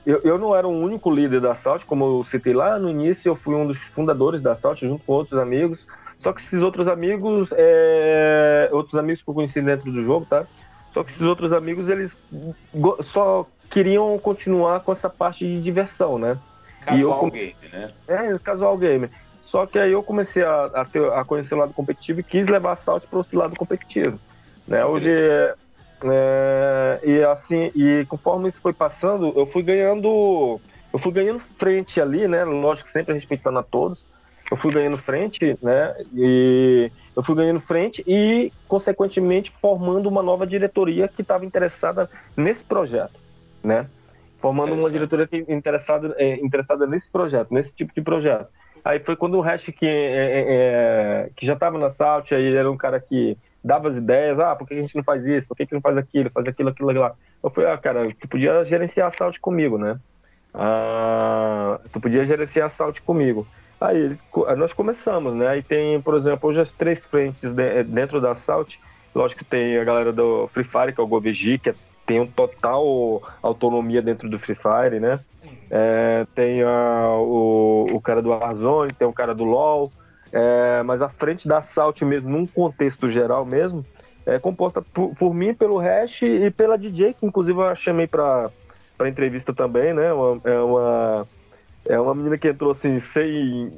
eu, 0.06 0.22
eu 0.24 0.38
não 0.38 0.56
era 0.56 0.68
o 0.68 0.72
único 0.72 1.12
líder 1.12 1.42
da 1.42 1.56
Salt, 1.56 1.84
como 1.86 2.06
eu 2.06 2.24
citei 2.24 2.54
lá 2.54 2.78
no 2.78 2.90
início, 2.90 3.30
eu 3.30 3.36
fui 3.36 3.56
um 3.56 3.68
dos 3.68 3.78
fundadores 3.96 4.42
da 4.42 4.54
Salt, 4.54 4.82
junto 4.82 5.04
com 5.04 5.14
outros 5.14 5.40
amigos. 5.40 5.86
Só 6.20 6.32
que 6.32 6.42
esses 6.42 6.62
outros 6.62 6.88
amigos, 6.88 7.50
é, 7.54 8.70
outros 8.72 8.96
amigos 8.96 9.22
que 9.22 9.30
eu 9.30 9.34
conheci 9.34 9.62
dentro 9.62 9.92
do 9.92 10.04
jogo, 10.04 10.26
tá? 10.26 10.46
Só 10.96 11.04
que 11.04 11.12
esses 11.12 11.24
outros 11.24 11.52
amigos, 11.52 11.90
eles 11.90 12.16
só 13.04 13.46
queriam 13.70 14.18
continuar 14.18 14.80
com 14.80 14.94
essa 14.94 15.10
parte 15.10 15.46
de 15.46 15.62
diversão, 15.62 16.18
né? 16.18 16.38
Casual 16.86 17.30
game, 17.30 17.54
né? 17.74 17.92
É, 18.08 18.40
casual 18.40 18.78
game. 18.78 19.10
Só 19.44 19.66
que 19.66 19.78
aí 19.78 19.92
eu 19.92 20.02
comecei 20.02 20.42
a, 20.42 20.64
a, 20.74 20.86
ter, 20.86 21.04
a 21.12 21.26
conhecer 21.26 21.54
o 21.54 21.58
lado 21.58 21.74
competitivo 21.74 22.22
e 22.22 22.24
quis 22.24 22.48
levar 22.48 22.72
a 22.72 22.76
Salt 22.78 23.04
para 23.08 23.20
esse 23.20 23.36
lado 23.36 23.58
competitivo. 23.58 24.18
Né? 24.66 24.86
Hoje, 24.86 25.10
é, 25.10 27.00
e 27.04 27.22
assim, 27.26 27.74
e 27.76 28.06
conforme 28.08 28.48
isso 28.48 28.62
foi 28.62 28.72
passando, 28.72 29.34
eu 29.36 29.46
fui 29.46 29.64
ganhando, 29.64 30.62
eu 30.94 31.00
fui 31.00 31.12
ganhando 31.12 31.42
frente 31.58 32.00
ali, 32.00 32.26
né? 32.26 32.46
Lógico, 32.46 32.90
sempre 32.90 33.14
respeitando 33.14 33.60
a 33.60 33.64
todos. 33.64 34.00
Eu 34.50 34.56
fui 34.56 34.72
ganhando 34.72 34.98
frente, 34.98 35.60
né? 35.62 35.94
E 36.14 36.90
eu 37.16 37.24
fui 37.24 37.36
ganhando 37.36 37.60
frente 37.60 38.04
e, 38.06 38.52
consequentemente, 38.68 39.52
formando 39.62 40.08
uma 40.08 40.22
nova 40.22 40.46
diretoria 40.46 41.08
que 41.08 41.22
estava 41.22 41.46
interessada 41.46 42.10
nesse 42.36 42.64
projeto, 42.64 43.18
né? 43.64 43.88
Formando 44.40 44.74
uma 44.74 44.90
diretoria 44.90 45.26
que, 45.26 45.38
interessada, 45.48 46.14
é, 46.18 46.36
interessada 46.36 46.86
nesse 46.86 47.10
projeto, 47.10 47.54
nesse 47.54 47.74
tipo 47.74 47.94
de 47.94 48.02
projeto. 48.02 48.48
Aí 48.84 49.00
foi 49.00 49.16
quando 49.16 49.36
o 49.38 49.42
Hash, 49.42 49.66
que, 49.66 49.86
é, 49.86 49.90
é, 49.90 50.46
é 50.48 51.30
que 51.36 51.46
já 51.46 51.54
estava 51.54 51.78
na 51.78 51.90
Salt, 51.90 52.32
aí 52.32 52.44
ele 52.44 52.58
era 52.58 52.70
um 52.70 52.78
cara 52.78 53.00
que 53.00 53.38
dava 53.64 53.90
as 53.90 53.96
ideias, 53.96 54.40
ah, 54.40 54.56
por 54.56 54.68
que 54.68 54.76
a 54.76 54.82
gente 54.82 54.96
não 54.96 55.04
faz 55.04 55.26
isso, 55.26 55.48
por 55.48 55.58
que, 55.58 55.66
que 55.66 55.74
não 55.74 55.82
faz 55.82 55.98
aquilo, 55.98 56.30
faz 56.30 56.48
aquilo, 56.48 56.70
aquilo, 56.70 56.90
aquilo 56.90 57.02
lá. 57.02 57.16
Eu 57.42 57.50
falei, 57.50 57.72
ah, 57.72 57.78
cara, 57.78 58.08
tu 58.20 58.28
podia 58.28 58.64
gerenciar 58.64 59.08
a 59.08 59.12
Salt 59.12 59.40
comigo, 59.40 59.80
né? 59.80 60.00
Ah, 60.54 61.80
tu 61.92 62.00
podia 62.00 62.24
gerenciar 62.26 62.68
a 62.68 62.70
Salt 62.70 63.00
comigo. 63.02 63.48
Aí 63.86 64.18
nós 64.58 64.74
começamos, 64.74 65.34
né? 65.34 65.48
Aí 65.48 65.62
tem, 65.62 66.02
por 66.02 66.16
exemplo, 66.16 66.50
hoje 66.50 66.60
as 66.60 66.72
três 66.72 67.00
frentes 67.00 67.52
dentro 67.88 68.20
da 68.20 68.36
Salt. 68.36 68.76
Lógico 69.14 69.44
que 69.44 69.50
tem 69.50 69.78
a 69.78 69.84
galera 69.84 70.12
do 70.12 70.48
Free 70.48 70.64
Fire, 70.64 70.94
que 70.94 71.00
é 71.00 71.04
o 71.04 71.08
Govegi, 71.08 71.58
que 71.58 71.74
tem 72.06 72.20
um 72.20 72.28
total 72.28 73.22
autonomia 73.42 74.02
dentro 74.02 74.30
do 74.30 74.40
Free 74.40 74.56
Fire, 74.56 75.00
né? 75.00 75.20
É, 75.70 76.26
tem 76.36 76.62
a, 76.64 77.10
o, 77.12 77.88
o 77.92 78.02
cara 78.02 78.22
do 78.22 78.30
Warzone, 78.30 78.94
tem 78.94 79.08
o 79.08 79.14
cara 79.14 79.34
do 79.34 79.44
LoL, 79.44 79.92
é, 80.32 80.84
mas 80.84 81.02
a 81.02 81.10
frente 81.10 81.48
da 81.48 81.62
Salt 81.62 82.02
mesmo, 82.02 82.30
num 82.30 82.46
contexto 82.46 83.10
geral 83.10 83.46
mesmo, 83.46 83.86
é 84.26 84.40
composta 84.40 84.82
por, 84.82 85.16
por 85.16 85.34
mim, 85.34 85.54
pelo 85.54 85.78
Hash 85.78 86.24
e 86.24 86.52
pela 86.52 86.78
DJ, 86.78 87.14
que 87.14 87.26
inclusive 87.26 87.60
eu 87.60 87.76
chamei 87.76 88.08
para 88.08 88.50
entrevista 89.08 89.54
também, 89.54 89.94
né? 89.94 90.12
Uma, 90.14 90.42
é 90.44 90.60
uma 90.60 91.28
é 91.88 92.00
uma 92.00 92.16
menina 92.16 92.38
que 92.38 92.48
entrou 92.48 92.72
assim, 92.72 93.00
sem 93.00 93.72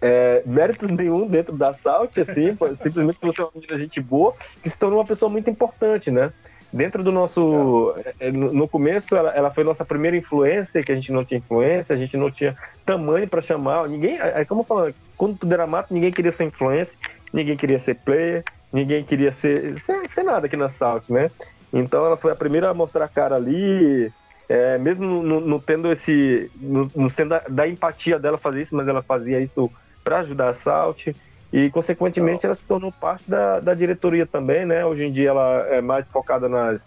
é, 0.00 0.42
méritos 0.46 0.90
nenhum 0.90 1.26
dentro 1.26 1.56
da 1.56 1.74
Salt, 1.74 2.16
assim, 2.18 2.56
simplesmente 2.80 3.18
por 3.18 3.34
ser 3.34 3.42
uma 3.42 3.50
menina 3.54 3.78
gente 3.78 4.00
boa, 4.00 4.34
que 4.62 4.70
se 4.70 4.78
tornou 4.78 4.98
uma 4.98 5.06
pessoa 5.06 5.30
muito 5.30 5.50
importante, 5.50 6.10
né? 6.10 6.32
Dentro 6.72 7.02
do 7.02 7.10
nosso. 7.10 7.94
É, 8.20 8.30
no 8.30 8.68
começo, 8.68 9.16
ela, 9.16 9.30
ela 9.30 9.50
foi 9.50 9.64
nossa 9.64 9.84
primeira 9.84 10.16
influência, 10.16 10.84
que 10.84 10.92
a 10.92 10.94
gente 10.94 11.10
não 11.10 11.24
tinha 11.24 11.38
influência, 11.38 11.94
a 11.94 11.98
gente 11.98 12.16
não 12.16 12.30
tinha 12.30 12.56
tamanho 12.86 13.26
para 13.26 13.42
chamar. 13.42 13.88
Ninguém. 13.88 14.18
É 14.20 14.44
como 14.44 14.60
eu 14.60 14.64
falo, 14.64 14.94
quando 15.16 15.36
tudo 15.36 15.52
era 15.52 15.66
mato, 15.66 15.92
ninguém 15.92 16.12
queria 16.12 16.30
ser 16.30 16.44
influência, 16.44 16.96
ninguém 17.32 17.56
queria 17.56 17.80
ser 17.80 17.96
player, 17.96 18.44
ninguém 18.72 19.02
queria 19.02 19.32
ser, 19.32 19.80
ser, 19.80 20.08
ser 20.08 20.22
nada 20.22 20.46
aqui 20.46 20.56
na 20.56 20.68
Salt, 20.68 21.08
né? 21.10 21.28
Então 21.72 22.06
ela 22.06 22.16
foi 22.16 22.30
a 22.30 22.36
primeira 22.36 22.70
a 22.70 22.74
mostrar 22.74 23.06
a 23.06 23.08
cara 23.08 23.34
ali, 23.34 24.12
é, 24.50 24.76
mesmo 24.78 25.22
não 25.22 25.60
tendo 25.60 25.92
esse. 25.92 26.50
não 26.60 27.08
tendo 27.08 27.28
da, 27.28 27.38
da, 27.48 27.68
empatia 27.68 28.18
dela 28.18 28.36
fazer 28.36 28.62
isso, 28.62 28.74
mas 28.74 28.88
ela 28.88 29.00
fazia 29.00 29.38
isso 29.38 29.70
para 30.02 30.18
ajudar 30.18 30.48
a 30.48 30.54
Salt. 30.54 31.06
E, 31.52 31.70
consequentemente, 31.70 32.46
ela 32.46 32.56
se 32.56 32.64
tornou 32.64 32.90
parte 32.90 33.30
da, 33.30 33.60
da 33.60 33.74
diretoria 33.74 34.26
também, 34.26 34.66
né? 34.66 34.84
Hoje 34.84 35.04
em 35.04 35.12
dia 35.12 35.30
ela 35.30 35.68
é 35.68 35.80
mais 35.80 36.04
focada 36.08 36.48
nas, 36.48 36.80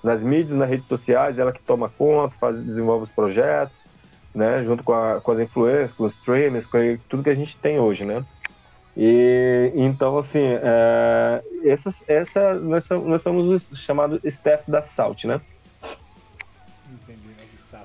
nas 0.00 0.22
mídias, 0.22 0.56
nas 0.56 0.70
redes 0.70 0.86
sociais, 0.86 1.40
ela 1.40 1.50
que 1.50 1.60
toma 1.60 1.88
conta, 1.88 2.36
faz, 2.38 2.54
desenvolve 2.64 3.02
os 3.06 3.10
projetos, 3.10 3.74
né? 4.32 4.62
Junto 4.64 4.84
com, 4.84 4.92
a, 4.92 5.20
com 5.20 5.32
as 5.32 5.40
influências, 5.40 5.90
com 5.90 6.04
os 6.04 6.14
streamers, 6.14 6.66
com 6.66 6.78
tudo 7.08 7.24
que 7.24 7.30
a 7.30 7.34
gente 7.34 7.56
tem 7.56 7.80
hoje, 7.80 8.04
né? 8.04 8.24
E 8.96 9.72
então, 9.74 10.18
assim, 10.18 10.44
é, 10.62 11.40
essas, 11.64 12.00
essa, 12.08 12.54
nós, 12.54 12.84
somos, 12.84 13.08
nós 13.08 13.22
somos 13.22 13.66
os 13.72 13.78
chamados 13.80 14.20
staff 14.22 14.70
da 14.70 14.82
Salt, 14.82 15.24
né? 15.24 15.40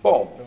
Bom, 0.03 0.38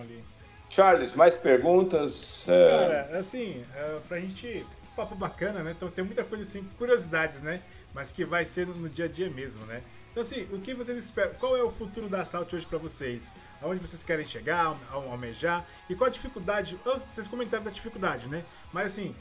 Charles, 0.68 1.14
mais 1.14 1.34
perguntas? 1.34 2.44
É. 2.46 2.68
Cara, 2.68 3.18
assim, 3.18 3.64
é, 3.74 3.98
pra 4.06 4.20
gente. 4.20 4.66
Papo 4.94 5.14
bacana, 5.14 5.62
né? 5.62 5.72
Então 5.74 5.90
tem 5.90 6.04
muita 6.04 6.22
coisa 6.24 6.44
assim, 6.44 6.62
curiosidades, 6.78 7.40
né? 7.40 7.62
Mas 7.94 8.12
que 8.12 8.24
vai 8.24 8.44
ser 8.44 8.66
no 8.66 8.88
dia 8.88 9.06
a 9.06 9.08
dia 9.08 9.30
mesmo, 9.30 9.64
né? 9.64 9.82
Então, 10.10 10.22
assim, 10.22 10.46
o 10.52 10.58
que 10.58 10.74
vocês 10.74 10.96
esperam? 10.96 11.34
Qual 11.34 11.56
é 11.56 11.62
o 11.62 11.70
futuro 11.70 12.08
da 12.08 12.20
Assault 12.22 12.54
hoje 12.54 12.66
para 12.66 12.78
vocês? 12.78 13.32
Aonde 13.60 13.80
vocês 13.80 14.02
querem 14.02 14.26
chegar, 14.26 14.76
almejar? 14.90 15.64
E 15.88 15.94
qual 15.94 16.08
a 16.08 16.12
dificuldade? 16.12 16.78
Vocês 16.84 17.28
comentaram 17.28 17.64
da 17.64 17.70
dificuldade, 17.70 18.26
né? 18.26 18.44
Mas, 18.72 18.86
assim, 18.86 19.14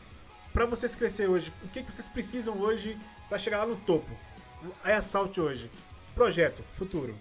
para 0.53 0.65
vocês 0.65 0.95
crescer 0.95 1.29
hoje, 1.29 1.51
o 1.63 1.67
que 1.69 1.81
vocês 1.81 2.07
precisam 2.07 2.57
hoje 2.59 2.97
para 3.29 3.37
chegar 3.37 3.59
lá 3.59 3.65
no 3.65 3.75
topo? 3.77 4.09
É 4.83 4.95
Assault 4.95 5.39
hoje. 5.39 5.69
Projeto, 6.13 6.61
futuro. 6.77 7.15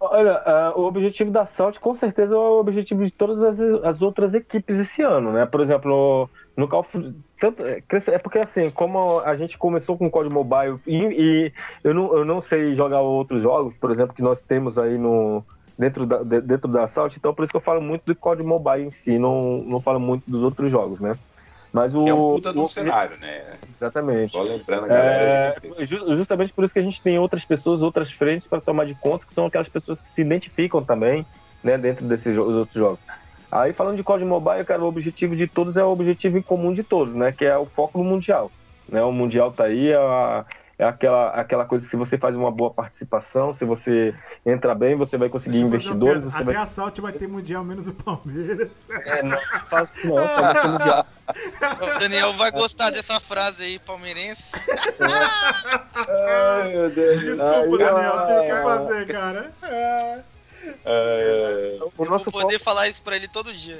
Olha, 0.00 0.42
uh, 0.76 0.80
o 0.80 0.84
objetivo 0.84 1.30
da 1.30 1.44
Salt 1.44 1.78
com 1.80 1.92
certeza 1.92 2.32
é 2.32 2.36
o 2.36 2.60
objetivo 2.60 3.04
de 3.04 3.10
todas 3.10 3.42
as, 3.42 3.60
as 3.84 4.00
outras 4.00 4.32
equipes 4.32 4.78
esse 4.78 5.02
ano, 5.02 5.32
né? 5.32 5.44
Por 5.44 5.60
exemplo, 5.60 6.30
no, 6.56 6.68
Call 6.68 6.80
of 6.80 7.14
tanto, 7.40 7.64
é, 7.64 7.82
é 8.06 8.18
porque 8.18 8.38
assim, 8.38 8.70
como 8.70 9.18
a 9.20 9.36
gente 9.36 9.58
começou 9.58 9.98
com 9.98 10.06
o 10.06 10.10
código 10.10 10.32
mobile 10.32 10.78
e, 10.86 10.96
e, 10.96 11.52
eu, 11.82 11.94
não, 11.94 12.16
eu 12.16 12.24
não 12.24 12.40
sei 12.40 12.76
jogar 12.76 13.00
outros 13.00 13.42
jogos, 13.42 13.76
por 13.76 13.90
exemplo, 13.90 14.14
que 14.14 14.22
nós 14.22 14.40
temos 14.40 14.78
aí 14.78 14.96
no, 14.96 15.44
dentro, 15.76 16.06
da, 16.06 16.22
dentro 16.22 16.68
da 16.68 16.86
Salt, 16.86 17.16
então 17.16 17.34
por 17.34 17.42
isso 17.42 17.52
que 17.52 17.56
eu 17.56 17.60
falo 17.60 17.80
muito 17.80 18.04
do 18.04 18.14
código 18.14 18.48
mobile 18.48 18.86
em 18.86 18.90
si, 18.92 19.18
não, 19.18 19.58
não 19.58 19.80
falo 19.80 19.98
muito 19.98 20.30
dos 20.30 20.42
outros 20.44 20.70
jogos, 20.70 21.00
né? 21.00 21.16
Mas 21.72 21.94
o, 21.94 22.02
que 22.02 22.10
é 22.10 22.14
um 22.14 22.34
puta 22.34 22.52
do 22.52 22.66
cenário, 22.66 23.16
né? 23.18 23.42
Exatamente. 23.78 24.32
Só 24.32 24.42
lembrando 24.42 24.84
a 24.84 24.88
galera. 24.88 25.56
É, 25.78 25.86
justamente 25.86 26.52
por 26.52 26.64
isso 26.64 26.72
que 26.72 26.80
a 26.80 26.82
gente 26.82 27.00
tem 27.02 27.18
outras 27.18 27.44
pessoas, 27.44 27.82
outras 27.82 28.10
frentes 28.10 28.48
para 28.48 28.60
tomar 28.60 28.86
de 28.86 28.94
conta, 28.94 29.26
que 29.26 29.34
são 29.34 29.46
aquelas 29.46 29.68
pessoas 29.68 30.00
que 30.00 30.08
se 30.08 30.20
identificam 30.22 30.82
também, 30.82 31.26
né, 31.62 31.76
dentro 31.76 32.06
desses 32.06 32.36
outros 32.36 32.72
jogos. 32.72 33.00
Aí 33.50 33.72
falando 33.72 33.96
de 33.96 34.02
código 34.02 34.28
mobile, 34.28 34.64
cara, 34.64 34.82
o 34.82 34.86
objetivo 34.86 35.34
de 35.34 35.46
todos 35.46 35.76
é 35.76 35.84
o 35.84 35.88
objetivo 35.88 36.36
em 36.38 36.42
comum 36.42 36.72
de 36.72 36.82
todos, 36.82 37.14
né? 37.14 37.32
Que 37.32 37.44
é 37.46 37.56
o 37.56 37.66
foco 37.66 37.98
no 37.98 38.04
mundial. 38.04 38.50
Né? 38.88 39.02
O 39.02 39.12
mundial 39.12 39.52
tá 39.52 39.64
aí, 39.64 39.92
a, 39.92 40.44
é 40.78 40.84
aquela, 40.84 41.30
aquela 41.30 41.64
coisa 41.64 41.84
que 41.84 41.90
se 41.90 41.96
você 41.96 42.16
faz 42.16 42.36
uma 42.36 42.52
boa 42.52 42.72
participação, 42.72 43.52
se 43.52 43.64
você 43.64 44.14
entra 44.46 44.76
bem, 44.76 44.94
você 44.94 45.18
vai 45.18 45.28
conseguir 45.28 45.58
investidores. 45.58 46.22
Você 46.22 46.36
Até 46.36 46.44
vai... 46.44 46.56
a 46.56 46.66
Salt 46.66 47.00
vai 47.00 47.12
ter 47.12 47.26
mundial 47.26 47.64
menos 47.64 47.88
o 47.88 47.92
Palmeiras. 47.92 48.70
É, 48.88 49.22
não 49.24 49.38
faço 49.68 50.06
não, 50.06 50.54
ter 50.54 50.68
mundial. 50.68 51.06
O 51.82 51.98
Daniel 51.98 52.32
vai 52.34 52.52
gostar 52.52 52.90
dessa 52.90 53.18
frase 53.18 53.64
aí, 53.64 53.78
palmeirense. 53.80 54.52
Ai, 56.08 56.72
meu 56.72 56.90
Deus. 56.90 57.24
Desculpa, 57.24 57.84
Ai, 57.84 57.92
Daniel, 57.92 58.24
tive 58.24 58.40
que 58.42 58.62
fazer, 58.62 59.06
cara. 59.08 59.52
É. 59.62 60.37
É... 60.84 61.78
O 61.96 62.04
Eu 62.04 62.10
nosso 62.10 62.30
vou 62.30 62.42
poder 62.42 62.58
foco... 62.58 62.64
falar 62.64 62.88
isso 62.88 63.02
pra 63.02 63.16
ele 63.16 63.28
todo 63.28 63.52
dia. 63.52 63.78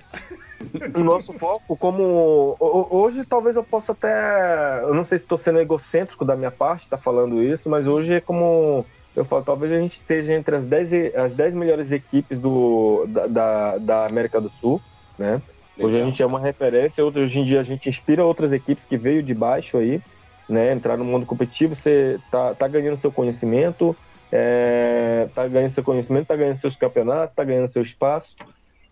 O 0.94 1.00
nosso 1.00 1.32
foco, 1.32 1.76
como. 1.76 2.56
Hoje 2.58 3.24
talvez 3.24 3.56
eu 3.56 3.64
possa 3.64 3.92
até. 3.92 4.80
Eu 4.82 4.94
não 4.94 5.04
sei 5.04 5.18
se 5.18 5.24
estou 5.24 5.38
sendo 5.38 5.60
egocêntrico 5.60 6.24
da 6.24 6.36
minha 6.36 6.50
parte, 6.50 6.88
tá 6.88 6.98
falando 6.98 7.42
isso, 7.42 7.68
mas 7.68 7.86
hoje 7.86 8.14
é 8.14 8.20
como. 8.20 8.84
Eu 9.16 9.24
falo, 9.24 9.42
talvez 9.42 9.72
a 9.72 9.80
gente 9.80 9.98
esteja 9.98 10.34
entre 10.34 10.56
as 10.56 10.64
10, 10.64 11.14
as 11.14 11.32
10 11.32 11.54
melhores 11.54 11.90
equipes 11.90 12.38
do, 12.38 13.04
da, 13.08 13.26
da, 13.26 13.78
da 13.78 14.06
América 14.06 14.40
do 14.40 14.50
Sul, 14.60 14.80
né? 15.18 15.40
Hoje 15.78 16.00
a 16.00 16.04
gente 16.04 16.22
é 16.22 16.26
uma 16.26 16.40
referência, 16.40 17.04
hoje 17.04 17.38
em 17.38 17.44
dia 17.44 17.60
a 17.60 17.64
gente 17.64 17.88
inspira 17.88 18.24
outras 18.24 18.52
equipes 18.52 18.84
que 18.84 18.96
veio 18.96 19.22
de 19.22 19.32
baixo 19.32 19.76
aí, 19.76 20.00
né? 20.48 20.72
Entrar 20.72 20.96
no 20.96 21.04
mundo 21.04 21.24
competitivo, 21.24 21.74
você 21.74 22.18
tá, 22.30 22.54
tá 22.54 22.66
ganhando 22.66 23.00
seu 23.00 23.12
conhecimento, 23.12 23.96
é, 24.30 25.28
tá 25.34 25.46
ganhando 25.46 25.72
seu 25.72 25.82
conhecimento, 25.82 26.26
tá 26.26 26.36
ganhando 26.36 26.58
seus 26.58 26.76
campeonatos, 26.76 27.34
tá 27.34 27.44
ganhando 27.44 27.70
seu 27.70 27.82
espaço. 27.82 28.34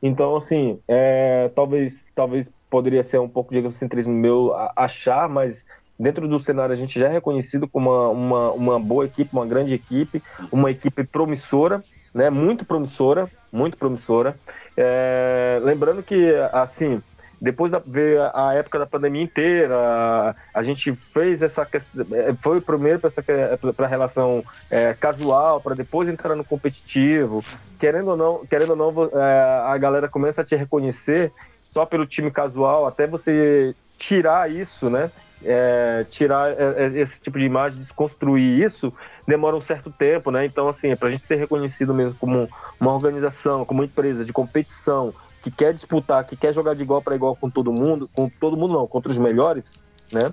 Então, 0.03 0.37
assim, 0.37 0.79
é, 0.87 1.49
talvez, 1.55 2.05
talvez 2.15 2.49
poderia 2.71 3.03
ser 3.03 3.19
um 3.19 3.29
pouco 3.29 3.53
de 3.53 3.59
egocentrismo 3.59 4.13
meu 4.13 4.55
achar, 4.77 5.29
mas 5.29 5.65
dentro 5.99 6.29
do 6.29 6.39
cenário 6.39 6.73
a 6.73 6.77
gente 6.77 6.99
já 6.99 7.09
é 7.09 7.13
reconhecido 7.13 7.67
como 7.67 7.91
uma, 7.91 8.09
uma, 8.09 8.53
uma 8.53 8.81
boa 8.81 9.07
equipe, 9.07 9.31
uma 9.33 9.47
grande 9.47 9.73
equipe, 9.73 10.23
uma 10.53 10.71
equipe 10.71 11.05
promissora, 11.05 11.83
né? 12.13 12.31
Muito 12.31 12.65
promissora, 12.65 13.31
muito 13.53 13.77
promissora. 13.77 14.37
É, 14.77 15.59
lembrando 15.63 16.03
que, 16.03 16.35
assim, 16.53 17.03
depois 17.41 17.71
da, 17.71 17.79
veio 17.79 18.23
a 18.35 18.55
época 18.55 18.79
da 18.79 18.87
pandemia 18.87 19.23
inteira, 19.23 20.35
a 20.55 20.63
gente 20.63 20.95
fez 20.95 21.43
essa 21.43 21.67
é, 22.13 22.35
foi 22.41 22.61
primeiro 22.61 22.99
para 22.99 23.87
a 23.87 23.89
relação 23.89 24.43
é, 24.71 24.95
casual, 24.95 25.61
para 25.61 25.75
depois 25.75 26.09
entrar 26.09 26.35
no 26.35 26.45
competitivo. 26.45 27.45
Querendo 27.79 28.09
ou 28.09 28.17
não, 28.17 28.47
querendo 28.47 28.71
ou 28.71 28.77
não 28.77 29.21
é, 29.21 29.63
a 29.67 29.77
galera 29.77 30.09
começa 30.09 30.41
a 30.41 30.45
te 30.45 30.57
reconhecer 30.57 31.31
só 31.71 31.85
pelo 31.85 32.07
time 32.07 32.31
casual, 32.31 32.87
até 32.87 33.07
você 33.07 33.75
tirar 33.99 34.51
isso, 34.51 34.89
né? 34.89 35.11
É, 35.45 36.03
tirar 36.11 36.51
é, 36.53 36.85
é, 36.85 36.99
esse 36.99 37.21
tipo 37.21 37.39
de 37.39 37.45
imagem, 37.45 37.81
desconstruir 37.81 38.65
isso, 38.65 38.91
demora 39.27 39.55
um 39.55 39.61
certo 39.61 39.91
tempo, 39.91 40.31
né? 40.31 40.47
Então, 40.47 40.71
assim, 40.71 40.97
para 40.97 41.09
a 41.09 41.11
gente 41.11 41.25
ser 41.25 41.37
reconhecido 41.37 41.93
mesmo 41.93 42.15
como 42.15 42.49
uma 42.81 42.95
organização, 42.95 43.67
como 43.67 43.81
uma 43.81 43.87
empresa 43.87 44.25
de 44.25 44.33
competição, 44.33 45.13
que 45.47 45.51
quer 45.53 45.73
disputar, 45.73 46.27
que 46.27 46.35
quer 46.35 46.53
jogar 46.53 46.75
de 46.75 46.83
igual 46.83 47.01
para 47.01 47.15
igual 47.15 47.37
com 47.37 47.49
todo 47.49 47.73
mundo, 47.73 48.11
com 48.13 48.29
todo 48.29 48.57
mundo 48.57 48.75
não, 48.75 48.85
contra 48.85 49.13
os 49.13 49.19
melhores, 49.19 49.63
né? 50.13 50.29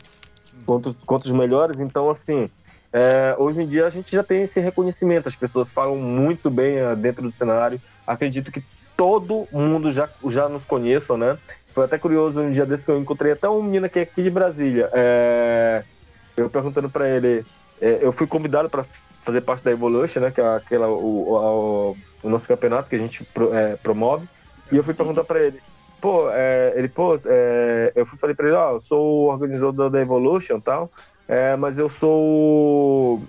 Contra, 0.66 0.92
contra 1.06 1.30
os 1.30 1.38
melhores, 1.38 1.80
então 1.80 2.10
assim, 2.10 2.50
é, 2.92 3.36
hoje 3.38 3.62
em 3.62 3.68
dia 3.68 3.86
a 3.86 3.92
gente 3.92 4.12
já 4.12 4.24
tem 4.24 4.42
esse 4.42 4.60
reconhecimento, 4.60 5.30
as 5.30 5.36
pessoas 5.36 5.70
falam 5.70 5.98
muito 5.98 6.50
bem 6.50 6.82
uh, 6.82 6.96
dentro 6.96 7.22
do 7.22 7.32
cenário, 7.32 7.80
acredito 8.08 8.52
que 8.52 8.64
todo 8.98 9.48
mundo 9.52 9.92
já, 9.92 10.10
já 10.30 10.50
nos 10.50 10.64
conheça, 10.64 11.16
né? 11.16 11.38
Foi 11.76 11.86
até 11.86 12.00
curioso 12.00 12.42
um 12.42 12.52
dia 12.52 12.66
desse 12.66 12.86
que 12.86 12.90
eu 12.90 13.00
encontrei 13.00 13.34
até 13.34 13.48
um 13.48 13.62
menino 13.62 13.88
que 13.88 14.00
é 14.00 14.02
aqui 14.02 14.24
de 14.24 14.32
Brasília, 14.32 14.90
é, 14.94 15.84
eu 16.36 16.50
perguntando 16.50 16.90
para 16.90 17.08
ele, 17.08 17.46
é, 17.80 18.00
eu 18.02 18.12
fui 18.12 18.26
convidado 18.26 18.68
para 18.68 18.84
fazer 19.24 19.42
parte 19.42 19.64
da 19.64 19.70
Evolution, 19.70 20.22
né? 20.22 20.32
Que 20.32 20.42
é 20.42 20.56
aquela, 20.56 20.88
o, 20.88 21.34
o, 21.34 21.98
o 22.24 22.30
nosso 22.30 22.48
campeonato 22.48 22.90
que 22.90 22.96
a 22.96 23.00
gente 23.00 23.24
pro, 23.26 23.54
é, 23.54 23.76
promove. 23.76 24.28
E 24.72 24.78
eu 24.78 24.84
fui 24.84 24.94
perguntar 24.94 25.24
pra 25.24 25.40
ele, 25.42 25.60
pô, 26.02 26.30
é, 26.32 26.74
ele, 26.76 26.88
pô, 26.88 27.20
é, 27.26 27.92
eu 27.96 28.06
fui 28.06 28.18
falei 28.18 28.36
pra 28.36 28.48
ele, 28.48 28.56
ó, 28.56 28.72
oh, 28.72 28.76
eu 28.76 28.82
sou 28.82 29.06
o 29.06 29.28
organizador 29.28 29.90
da 29.90 30.02
Evolution 30.02 30.58
e 30.58 30.62
tal, 30.62 30.92
é, 31.28 31.56
mas 31.56 31.78
eu 31.78 31.90
sou 31.90 33.22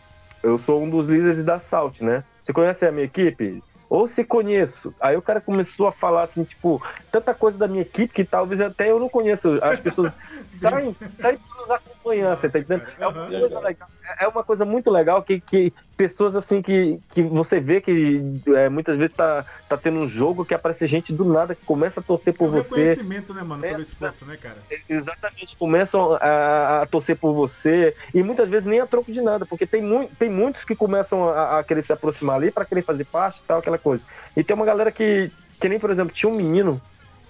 eu 0.44 0.58
sou 0.58 0.82
um 0.82 0.90
dos 0.90 1.08
líderes 1.08 1.42
da 1.42 1.58
Salt, 1.58 2.00
né? 2.02 2.22
Você 2.44 2.52
conhece 2.52 2.84
a 2.84 2.92
minha 2.92 3.06
equipe? 3.06 3.62
Ou 3.88 4.06
se 4.06 4.22
conheço. 4.22 4.94
Aí 5.00 5.16
o 5.16 5.22
cara 5.22 5.40
começou 5.40 5.86
a 5.86 5.92
falar 5.92 6.22
assim, 6.24 6.44
tipo, 6.44 6.82
tanta 7.10 7.32
coisa 7.32 7.56
da 7.56 7.66
minha 7.66 7.82
equipe 7.82 8.12
que 8.12 8.24
talvez 8.24 8.60
até 8.60 8.90
eu 8.90 9.00
não 9.00 9.08
conheço. 9.08 9.58
As 9.62 9.80
pessoas 9.80 10.12
saem, 10.46 10.94
saem 11.16 11.38
nos 11.66 11.70
acompanhando, 11.70 12.40
você 12.40 12.48
tá 12.48 12.58
entendendo? 12.58 12.88
É 12.98 13.06
uma 13.06 13.28
coisa 13.28 13.60
legal 13.60 13.88
é 14.18 14.28
uma 14.28 14.44
coisa 14.44 14.64
muito 14.64 14.90
legal 14.90 15.22
que, 15.22 15.40
que 15.40 15.72
pessoas 15.96 16.36
assim 16.36 16.60
que, 16.60 17.00
que 17.12 17.22
você 17.22 17.60
vê 17.60 17.80
que 17.80 18.20
é, 18.48 18.68
muitas 18.68 18.96
vezes 18.96 19.14
tá, 19.14 19.44
tá 19.68 19.76
tendo 19.76 19.98
um 19.98 20.08
jogo 20.08 20.44
que 20.44 20.54
aparece 20.54 20.86
gente 20.86 21.12
do 21.12 21.24
nada 21.24 21.54
que 21.54 21.64
começa 21.64 22.00
a 22.00 22.02
torcer 22.02 22.34
por 22.34 22.46
é 22.46 22.48
um 22.48 22.50
você. 22.52 22.68
reconhecimento, 22.68 23.34
né, 23.34 23.42
mano, 23.42 23.62
pelo 23.62 23.80
esforço, 23.80 24.24
né, 24.26 24.36
cara? 24.36 24.56
Exatamente, 24.88 25.56
começam 25.56 26.14
a, 26.20 26.82
a, 26.82 26.86
torcer 26.86 27.16
por 27.16 27.32
você 27.32 27.94
e 28.12 28.22
muitas 28.22 28.48
vezes 28.48 28.66
nem 28.66 28.80
a 28.80 28.86
troco 28.86 29.10
de 29.10 29.20
nada, 29.20 29.46
porque 29.46 29.66
tem, 29.66 29.82
mu 29.82 30.08
tem 30.18 30.28
muitos 30.28 30.64
que 30.64 30.74
começam 30.74 31.28
a, 31.28 31.60
a 31.60 31.64
querer 31.64 31.82
se 31.82 31.92
aproximar 31.92 32.36
ali 32.36 32.50
para 32.50 32.64
querer 32.64 32.82
fazer 32.82 33.04
parte 33.04 33.40
e 33.42 33.46
tal, 33.46 33.58
aquela 33.58 33.78
coisa. 33.78 34.02
E 34.36 34.44
tem 34.44 34.54
uma 34.54 34.66
galera 34.66 34.92
que, 34.92 35.30
que 35.60 35.68
nem, 35.68 35.78
por 35.78 35.90
exemplo, 35.90 36.12
tinha 36.12 36.30
um 36.30 36.36
menino, 36.36 36.80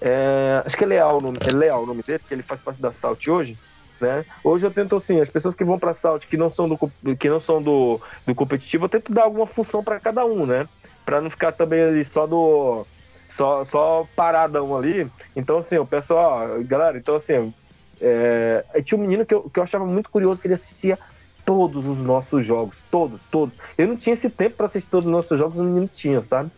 é, 0.01 0.61
acho 0.65 0.75
que 0.75 0.83
é 0.83 0.87
Leal 0.87 1.17
o 1.17 1.21
nome, 1.21 1.37
é 1.47 1.53
Leal 1.53 1.83
o 1.83 1.85
nome 1.85 2.03
dele, 2.03 2.21
que 2.27 2.33
ele 2.33 2.43
faz 2.43 2.59
parte 2.59 2.81
da 2.81 2.91
Salt 2.91 3.27
hoje. 3.27 3.57
Né? 3.99 4.25
Hoje 4.43 4.65
eu 4.65 4.71
tento 4.71 4.95
assim, 4.95 5.21
as 5.21 5.29
pessoas 5.29 5.55
que 5.55 5.63
vão 5.63 5.79
para 5.79 5.93
Salt 5.93 6.25
que 6.25 6.37
não 6.37 6.51
são 6.51 6.67
do 6.67 6.77
que 7.15 7.29
não 7.29 7.39
são 7.39 7.61
do, 7.61 8.01
do 8.25 8.35
competitivo, 8.35 8.85
eu 8.85 8.89
tento 8.89 9.13
dar 9.13 9.23
alguma 9.23 9.47
função 9.47 9.83
para 9.83 9.99
cada 9.99 10.25
um, 10.25 10.45
né? 10.45 10.67
Para 11.05 11.21
não 11.21 11.29
ficar 11.29 11.51
também 11.51 11.81
ali 11.81 12.03
só 12.03 12.27
do 12.27 12.85
só 13.29 13.63
só 13.63 14.07
paradão 14.15 14.75
ali. 14.75 15.09
Então 15.35 15.59
assim, 15.59 15.77
o 15.77 15.85
pessoal, 15.85 16.61
galera, 16.63 16.97
então 16.97 17.15
assim, 17.15 17.53
é, 18.01 18.63
tinha 18.83 18.97
um 18.97 19.01
menino 19.01 19.25
que 19.25 19.33
eu, 19.33 19.49
que 19.49 19.59
eu 19.59 19.63
achava 19.63 19.85
muito 19.85 20.09
curioso 20.09 20.41
que 20.41 20.47
ele 20.47 20.55
assistia 20.55 20.99
todos 21.45 21.85
os 21.85 21.97
nossos 21.99 22.45
jogos, 22.45 22.75
todos, 22.89 23.21
todos. 23.31 23.55
Eu 23.77 23.87
não 23.87 23.95
tinha 23.95 24.15
esse 24.15 24.29
tempo 24.29 24.57
para 24.57 24.65
assistir 24.65 24.89
todos 24.89 25.05
os 25.05 25.11
nossos 25.11 25.37
jogos, 25.37 25.57
o 25.57 25.63
menino 25.63 25.89
tinha, 25.93 26.21
sabe? 26.23 26.49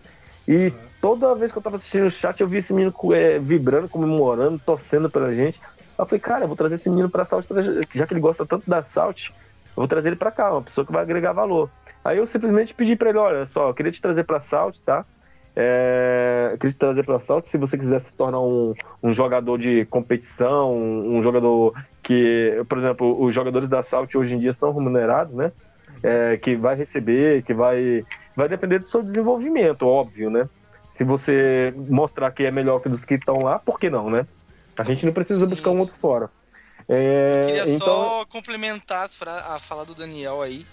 E 0.48 0.72
toda 1.02 1.36
vez 1.36 1.52
que 1.52 1.58
eu 1.58 1.62
tava 1.62 1.76
assistindo 1.76 2.06
o 2.06 2.12
chat, 2.12 2.40
eu 2.40 2.48
vi 2.48 2.58
esse 2.58 2.74
menino 2.74 2.94
é, 3.14 3.38
vibrando, 3.38 3.90
comemorando, 3.90 4.60
torcendo 4.66 5.10
pela 5.10 5.34
gente. 5.36 5.60
Eu 5.98 6.06
falei, 6.06 6.20
cara, 6.20 6.44
eu 6.44 6.48
vou 6.48 6.58
trazer 6.58 6.76
esse 6.76 6.90
menino 6.90 7.10
pra 7.10 7.26
Salt, 7.26 7.46
já 7.94 8.06
que 8.06 8.14
ele 8.14 8.22
gosta 8.22 8.46
tanto 8.46 8.70
da 8.70 8.84
Salt, 8.84 9.30
eu 9.30 9.34
vou 9.76 9.88
trazer 9.88 10.10
ele 10.10 10.16
pra 10.16 10.32
cá, 10.32 10.52
uma 10.52 10.62
pessoa 10.62 10.86
que 10.86 10.92
vai 10.92 11.02
agregar 11.02 11.34
valor. 11.34 11.70
Aí 12.06 12.18
eu 12.18 12.28
simplesmente 12.28 12.74
pedi 12.74 12.96
pra 12.96 13.10
ele, 13.10 13.18
olha 13.18 13.46
só, 13.46 13.70
eu 13.70 13.74
queria 13.74 13.92
te 13.92 14.02
trazer 14.02 14.24
pra 14.24 14.40
Salt, 14.40 14.78
tá? 14.86 15.06
É, 15.56 16.50
eu 16.54 16.58
queria 16.60 16.74
te 16.74 16.78
trazer 16.78 17.04
pra 17.04 17.20
Salt, 17.20 17.46
se 17.46 17.58
você 17.58 17.78
quiser 17.78 18.00
se 18.00 18.14
tornar 18.14 18.40
um, 18.40 18.76
um 19.02 19.12
jogador 19.12 19.58
de 19.58 19.86
competição, 19.86 20.72
um, 20.72 21.18
um 21.18 21.24
jogador 21.24 21.74
que, 22.04 22.64
por 22.70 22.78
exemplo, 22.78 23.20
os 23.22 23.34
jogadores 23.34 23.68
da 23.68 23.82
Salt 23.82 24.14
hoje 24.16 24.36
em 24.36 24.40
dia 24.40 24.54
são 24.54 24.72
remunerados, 24.72 25.34
né? 25.34 25.52
É, 26.04 26.38
que 26.38 26.56
vai 26.56 26.76
receber, 26.76 27.42
que 27.44 27.54
vai. 27.54 28.06
Vai 28.36 28.48
depender 28.48 28.78
do 28.78 28.86
seu 28.86 29.02
desenvolvimento, 29.02 29.88
óbvio, 29.88 30.30
né? 30.30 30.48
Se 30.92 31.04
você 31.04 31.74
mostrar 31.76 32.30
que 32.32 32.44
é 32.44 32.52
melhor 32.52 32.80
que 32.80 32.88
dos 32.88 33.04
que 33.04 33.16
estão 33.16 33.40
lá, 33.40 33.58
por 33.58 33.80
que 33.80 33.90
não, 33.90 34.12
né? 34.12 34.28
A 34.78 34.84
gente 34.84 35.06
não 35.06 35.14
precisa 35.14 35.46
sim, 35.46 35.50
buscar 35.50 35.72
um 35.72 35.80
outro 35.80 35.96
fora. 36.00 36.30
É, 36.88 37.42
eu 37.42 37.46
queria 37.48 37.70
então... 37.70 37.88
só 37.88 38.26
complementar 38.26 39.10
a 39.48 39.60
fala 39.60 39.84
do 39.84 39.96
Daniel 39.96 40.42
aí, 40.42 40.66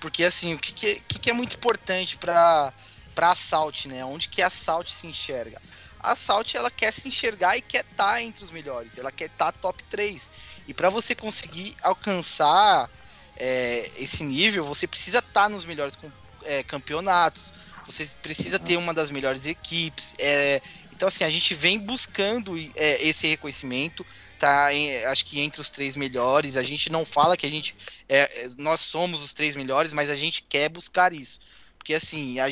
porque 0.00 0.24
assim, 0.24 0.54
o 0.54 0.58
que, 0.58 0.72
que, 0.72 1.00
que 1.00 1.30
é 1.30 1.32
muito 1.32 1.56
importante 1.56 2.18
para 2.18 2.72
para 3.14 3.34
Salt, 3.34 3.86
né? 3.86 4.04
Onde 4.04 4.28
que 4.28 4.40
a 4.40 4.48
Salt 4.48 4.88
se 4.88 5.06
enxerga? 5.06 5.60
A 6.00 6.16
Salt 6.16 6.54
ela 6.54 6.70
quer 6.70 6.92
se 6.92 7.06
enxergar 7.06 7.56
e 7.56 7.60
quer 7.60 7.84
estar 7.84 8.12
tá 8.12 8.22
entre 8.22 8.42
os 8.42 8.50
melhores, 8.50 8.98
ela 8.98 9.12
quer 9.12 9.26
estar 9.26 9.52
tá 9.52 9.58
top 9.60 9.82
3. 9.84 10.30
E 10.66 10.74
para 10.74 10.88
você 10.88 11.14
conseguir 11.14 11.76
alcançar 11.82 12.90
é, 13.36 13.90
esse 13.98 14.24
nível, 14.24 14.64
você 14.64 14.86
precisa 14.86 15.18
estar 15.18 15.42
tá 15.44 15.48
nos 15.48 15.64
melhores 15.64 15.96
é, 16.44 16.62
campeonatos, 16.62 17.52
você 17.86 18.08
precisa 18.22 18.58
ter 18.58 18.76
uma 18.76 18.94
das 18.94 19.10
melhores 19.10 19.46
equipes. 19.46 20.14
É, 20.18 20.60
então, 21.02 21.08
assim, 21.08 21.24
a 21.24 21.30
gente 21.30 21.52
vem 21.52 21.80
buscando 21.80 22.56
é, 22.76 23.04
esse 23.04 23.26
reconhecimento, 23.26 24.06
tá? 24.38 24.72
Em, 24.72 25.04
acho 25.06 25.26
que 25.26 25.40
entre 25.40 25.60
os 25.60 25.68
três 25.68 25.96
melhores. 25.96 26.56
A 26.56 26.62
gente 26.62 26.92
não 26.92 27.04
fala 27.04 27.36
que 27.36 27.44
a 27.44 27.50
gente. 27.50 27.74
É, 28.08 28.46
nós 28.56 28.78
somos 28.78 29.20
os 29.20 29.34
três 29.34 29.56
melhores, 29.56 29.92
mas 29.92 30.08
a 30.08 30.14
gente 30.14 30.44
quer 30.48 30.68
buscar 30.68 31.12
isso. 31.12 31.40
Porque, 31.76 31.92
assim, 31.92 32.38
a, 32.38 32.48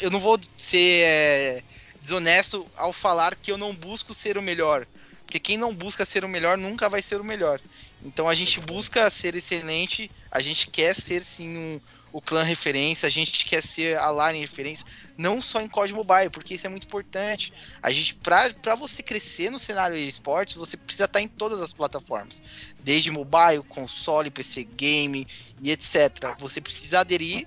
eu 0.00 0.10
não 0.10 0.18
vou 0.18 0.40
ser 0.56 1.04
é, 1.04 1.62
desonesto 2.00 2.66
ao 2.74 2.90
falar 2.90 3.36
que 3.36 3.52
eu 3.52 3.58
não 3.58 3.74
busco 3.74 4.14
ser 4.14 4.38
o 4.38 4.42
melhor. 4.42 4.86
Porque 5.26 5.38
quem 5.38 5.58
não 5.58 5.74
busca 5.74 6.06
ser 6.06 6.24
o 6.24 6.28
melhor 6.28 6.56
nunca 6.56 6.88
vai 6.88 7.02
ser 7.02 7.20
o 7.20 7.24
melhor. 7.24 7.60
Então 8.02 8.30
a 8.30 8.34
gente 8.34 8.60
busca 8.60 9.10
ser 9.10 9.36
excelente, 9.36 10.10
a 10.30 10.40
gente 10.40 10.68
quer 10.68 10.94
ser 10.94 11.20
sim 11.20 11.54
um, 11.54 11.80
o 12.12 12.20
clã 12.20 12.42
referência, 12.42 13.06
a 13.06 13.10
gente 13.10 13.44
quer 13.44 13.62
ser 13.62 13.98
a 13.98 14.10
line 14.10 14.40
referência, 14.40 14.86
não 15.20 15.42
só 15.42 15.60
em 15.60 15.68
COD 15.68 15.92
Mobile, 15.92 16.30
porque 16.30 16.54
isso 16.54 16.66
é 16.66 16.70
muito 16.70 16.86
importante. 16.86 17.52
A 17.82 17.90
gente, 17.90 18.14
para 18.14 18.74
você 18.74 19.02
crescer 19.02 19.50
no 19.50 19.58
cenário 19.58 19.94
de 19.94 20.08
esportes, 20.08 20.54
você 20.54 20.78
precisa 20.78 21.04
estar 21.04 21.20
em 21.20 21.28
todas 21.28 21.60
as 21.60 21.74
plataformas, 21.74 22.42
desde 22.78 23.10
mobile, 23.10 23.62
console, 23.68 24.30
PC 24.30 24.64
game 24.64 25.28
e 25.60 25.70
etc. 25.70 26.34
Você 26.38 26.58
precisa 26.60 27.00
aderir 27.00 27.46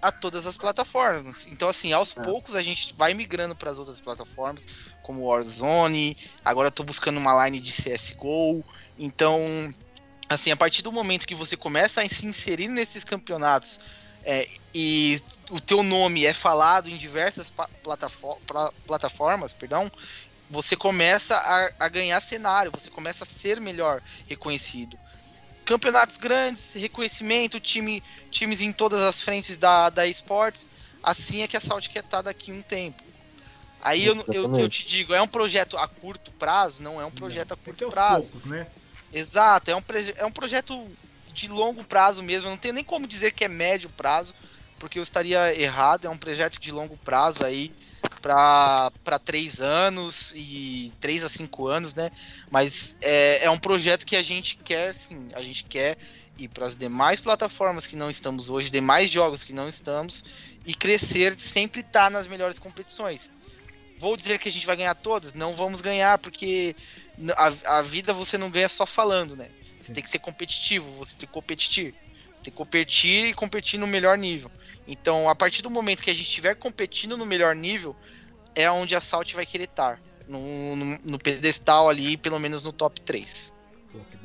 a 0.00 0.12
todas 0.12 0.46
as 0.46 0.56
plataformas. 0.56 1.48
Então, 1.50 1.68
assim, 1.68 1.92
aos 1.92 2.16
é. 2.16 2.22
poucos 2.22 2.54
a 2.54 2.62
gente 2.62 2.94
vai 2.96 3.14
migrando 3.14 3.56
para 3.56 3.70
as 3.70 3.78
outras 3.78 4.00
plataformas, 4.00 4.68
como 5.02 5.26
Warzone. 5.26 6.16
Agora 6.44 6.68
eu 6.68 6.72
tô 6.72 6.84
buscando 6.84 7.18
uma 7.18 7.44
line 7.44 7.60
de 7.60 7.72
CSGO. 7.72 8.64
Então, 8.96 9.36
assim, 10.28 10.52
a 10.52 10.56
partir 10.56 10.82
do 10.82 10.92
momento 10.92 11.26
que 11.26 11.34
você 11.34 11.56
começa 11.56 12.00
a 12.00 12.08
se 12.08 12.26
inserir 12.26 12.68
nesses 12.68 13.02
campeonatos 13.02 13.80
é, 14.24 14.48
e 14.74 15.20
o 15.50 15.60
teu 15.60 15.82
nome 15.82 16.24
é 16.24 16.32
falado 16.32 16.88
em 16.88 16.96
diversas 16.96 17.52
plataformas, 18.86 19.52
perdão, 19.52 19.90
você 20.50 20.76
começa 20.76 21.34
a, 21.36 21.86
a, 21.86 21.88
ganhar 21.88 22.20
cenário, 22.20 22.70
você 22.70 22.90
começa 22.90 23.24
a 23.24 23.26
ser 23.26 23.60
melhor 23.60 24.02
reconhecido. 24.28 24.98
Campeonatos 25.64 26.16
grandes, 26.16 26.74
reconhecimento, 26.74 27.58
time, 27.58 28.02
times 28.30 28.60
em 28.60 28.72
todas 28.72 29.02
as 29.02 29.22
frentes 29.22 29.58
da, 29.58 29.88
da 29.88 30.06
esportes. 30.06 30.66
Assim 31.02 31.42
é 31.42 31.48
que 31.48 31.56
a 31.56 31.60
Salt 31.60 31.88
quer 31.88 32.04
estar 32.04 32.22
daqui 32.22 32.52
um 32.52 32.60
tempo. 32.60 33.02
Aí 33.80 34.04
eu, 34.04 34.24
eu, 34.32 34.58
eu, 34.58 34.68
te 34.68 34.86
digo, 34.86 35.12
é 35.12 35.20
um 35.20 35.26
projeto 35.26 35.76
a 35.76 35.88
curto 35.88 36.30
prazo? 36.32 36.82
Não 36.82 37.00
é 37.00 37.06
um 37.06 37.10
projeto 37.10 37.50
não, 37.50 37.54
a 37.54 37.64
curto 37.64 37.88
prazo. 37.88 38.30
Poucos, 38.30 38.48
né? 38.48 38.66
Exato, 39.12 39.70
é 39.70 39.76
um, 39.76 39.82
é 40.16 40.24
um 40.24 40.30
projeto 40.30 40.88
de 41.32 41.48
longo 41.48 41.82
prazo 41.84 42.22
mesmo. 42.22 42.48
não 42.48 42.56
tenho 42.56 42.74
nem 42.74 42.84
como 42.84 43.06
dizer 43.06 43.32
que 43.32 43.44
é 43.44 43.48
médio 43.48 43.90
prazo, 43.90 44.34
porque 44.78 44.98
eu 44.98 45.02
estaria 45.02 45.58
errado. 45.60 46.06
É 46.06 46.10
um 46.10 46.16
projeto 46.16 46.58
de 46.58 46.70
longo 46.72 46.96
prazo 46.98 47.44
aí 47.44 47.72
para 48.20 49.18
três 49.24 49.60
anos 49.60 50.32
e 50.34 50.92
três 51.00 51.24
a 51.24 51.28
cinco 51.28 51.66
anos, 51.66 51.94
né? 51.94 52.10
Mas 52.50 52.96
é, 53.00 53.44
é 53.44 53.50
um 53.50 53.58
projeto 53.58 54.06
que 54.06 54.16
a 54.16 54.22
gente 54.22 54.56
quer, 54.56 54.94
sim, 54.94 55.30
a 55.34 55.42
gente 55.42 55.64
quer 55.64 55.96
ir 56.38 56.48
para 56.48 56.66
as 56.66 56.76
demais 56.76 57.20
plataformas 57.20 57.86
que 57.86 57.96
não 57.96 58.10
estamos 58.10 58.48
hoje, 58.48 58.70
demais 58.70 59.10
jogos 59.10 59.44
que 59.44 59.52
não 59.52 59.68
estamos 59.68 60.24
e 60.64 60.74
crescer, 60.74 61.38
sempre 61.38 61.80
estar 61.80 62.04
tá 62.04 62.10
nas 62.10 62.26
melhores 62.26 62.58
competições. 62.58 63.30
Vou 63.98 64.16
dizer 64.16 64.38
que 64.38 64.48
a 64.48 64.52
gente 64.52 64.66
vai 64.66 64.76
ganhar 64.76 64.94
todas? 64.94 65.32
Não 65.32 65.54
vamos 65.54 65.80
ganhar, 65.80 66.18
porque 66.18 66.74
a, 67.36 67.78
a 67.78 67.82
vida 67.82 68.12
você 68.12 68.36
não 68.36 68.50
ganha 68.50 68.68
só 68.68 68.84
falando, 68.84 69.36
né? 69.36 69.48
Você 69.82 69.92
tem 69.92 70.02
que 70.02 70.08
ser 70.08 70.20
competitivo, 70.20 70.90
você 70.92 71.16
tem 71.16 71.26
que 71.26 71.32
competir. 71.32 71.92
Tem 72.42 72.52
que 72.52 72.52
competir 72.52 73.26
e 73.26 73.34
competir 73.34 73.78
no 73.78 73.86
melhor 73.86 74.16
nível. 74.16 74.50
Então, 74.86 75.28
a 75.28 75.34
partir 75.34 75.62
do 75.62 75.70
momento 75.70 76.02
que 76.02 76.10
a 76.10 76.14
gente 76.14 76.26
estiver 76.26 76.54
competindo 76.54 77.16
no 77.16 77.26
melhor 77.26 77.54
nível, 77.54 77.96
é 78.54 78.70
onde 78.70 78.94
a 78.94 79.00
Salt 79.00 79.34
vai 79.34 79.44
querer 79.44 79.64
estar. 79.64 80.00
No, 80.28 80.76
no, 80.76 80.98
no 81.04 81.18
pedestal 81.18 81.88
ali, 81.88 82.16
pelo 82.16 82.38
menos 82.38 82.62
no 82.62 82.72
top 82.72 83.00
3. 83.00 83.52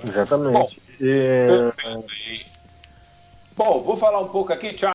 Exatamente. 0.04 0.54
Bom, 0.54 0.70
e... 1.02 2.46
Bom, 3.56 3.82
vou 3.82 3.98
falar 3.98 4.20
um 4.20 4.30
pouco 4.30 4.54
aqui, 4.54 4.78
Charles, 4.78 4.94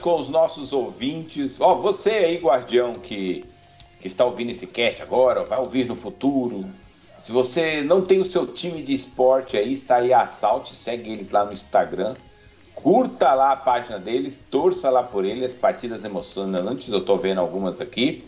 com 0.00 0.18
os 0.18 0.28
nossos 0.28 0.72
ouvintes. 0.72 1.60
Ó, 1.60 1.76
você 1.76 2.10
aí, 2.10 2.38
guardião, 2.38 2.94
que, 2.94 3.44
que 4.00 4.06
está 4.06 4.24
ouvindo 4.24 4.50
esse 4.50 4.66
cast 4.66 5.02
agora, 5.02 5.44
vai 5.44 5.58
ouvir 5.58 5.84
no 5.86 5.94
futuro. 5.94 6.64
Se 7.18 7.30
você 7.30 7.82
não 7.82 8.02
tem 8.02 8.18
o 8.18 8.24
seu 8.24 8.46
time 8.46 8.82
de 8.82 8.94
esporte 8.94 9.56
aí, 9.56 9.74
está 9.74 9.96
aí 9.96 10.12
a 10.12 10.22
Assault, 10.22 10.74
segue 10.74 11.12
eles 11.12 11.30
lá 11.30 11.44
no 11.44 11.52
Instagram. 11.52 12.14
Curta 12.74 13.34
lá 13.34 13.52
a 13.52 13.56
página 13.56 13.98
deles, 13.98 14.40
torça 14.50 14.88
lá 14.88 15.02
por 15.02 15.26
eles, 15.26 15.54
partidas 15.54 16.02
emocionantes, 16.02 16.88
eu 16.88 17.00
estou 17.00 17.18
vendo 17.18 17.40
algumas 17.40 17.78
aqui. 17.78 18.24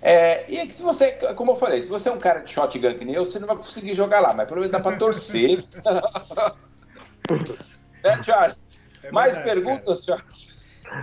É, 0.00 0.46
e 0.48 0.72
se 0.72 0.82
você, 0.82 1.12
como 1.36 1.52
eu 1.52 1.56
falei, 1.56 1.82
se 1.82 1.90
você 1.90 2.08
é 2.08 2.12
um 2.12 2.18
cara 2.18 2.40
de 2.40 2.50
shotgun 2.50 2.94
que 2.94 3.04
nem 3.04 3.14
eu, 3.14 3.26
você 3.26 3.38
não 3.38 3.46
vai 3.46 3.56
conseguir 3.56 3.92
jogar 3.92 4.20
lá, 4.20 4.32
mas 4.32 4.48
pelo 4.48 4.60
menos 4.60 4.72
dá 4.72 4.80
para 4.80 4.96
torcer. 4.96 5.62
né, 8.02 8.22
Charles? 8.22 8.82
É 9.02 9.12
Mais 9.12 9.36
perguntas, 9.36 10.00
cara. 10.06 10.18
Charles? 10.20 10.59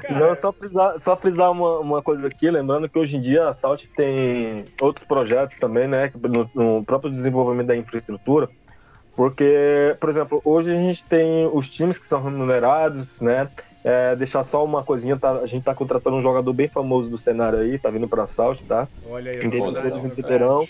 Não, 0.10 0.36
só 0.36 0.52
frisar, 0.52 1.00
só 1.00 1.16
frisar 1.16 1.52
uma, 1.52 1.80
uma 1.80 2.02
coisa 2.02 2.28
aqui, 2.28 2.50
lembrando 2.50 2.90
que 2.90 3.00
hoje 3.00 3.16
em 3.16 3.22
dia 3.22 3.48
a 3.48 3.54
Salt 3.54 3.86
tem 3.96 4.66
outros 4.82 5.08
projetos 5.08 5.58
também, 5.58 5.88
né, 5.88 6.12
no, 6.16 6.50
no, 6.54 6.84
próprio 6.84 7.12
desenvolvimento 7.12 7.68
da 7.68 7.76
infraestrutura, 7.76 8.50
porque, 9.16 9.96
por 10.00 10.10
exemplo, 10.10 10.42
hoje 10.44 10.72
a 10.72 10.76
gente 10.76 11.04
tem 11.06 11.50
os 11.52 11.70
times 11.70 11.98
que 11.98 12.08
são 12.08 12.22
remunerados, 12.22 13.06
né, 13.22 13.48
é, 13.84 14.16
deixar 14.16 14.44
só 14.44 14.64
uma 14.66 14.84
coisinha, 14.84 15.18
tá, 15.18 15.32
a 15.32 15.48
gente 15.48 15.64
tá 15.64 15.74
contratando 15.74 16.18
um 16.18 16.22
jogador 16.22 16.52
bem 16.52 16.68
famoso 16.68 17.10
do 17.10 17.18
cenário 17.18 17.60
aí, 17.60 17.80
tá 17.80 17.90
vindo 17.90 18.08
pra 18.08 18.28
Salt, 18.28 18.62
tá? 18.64 18.88
Olha 19.10 19.32
aí, 19.32 19.38
Entendeu? 19.38 20.68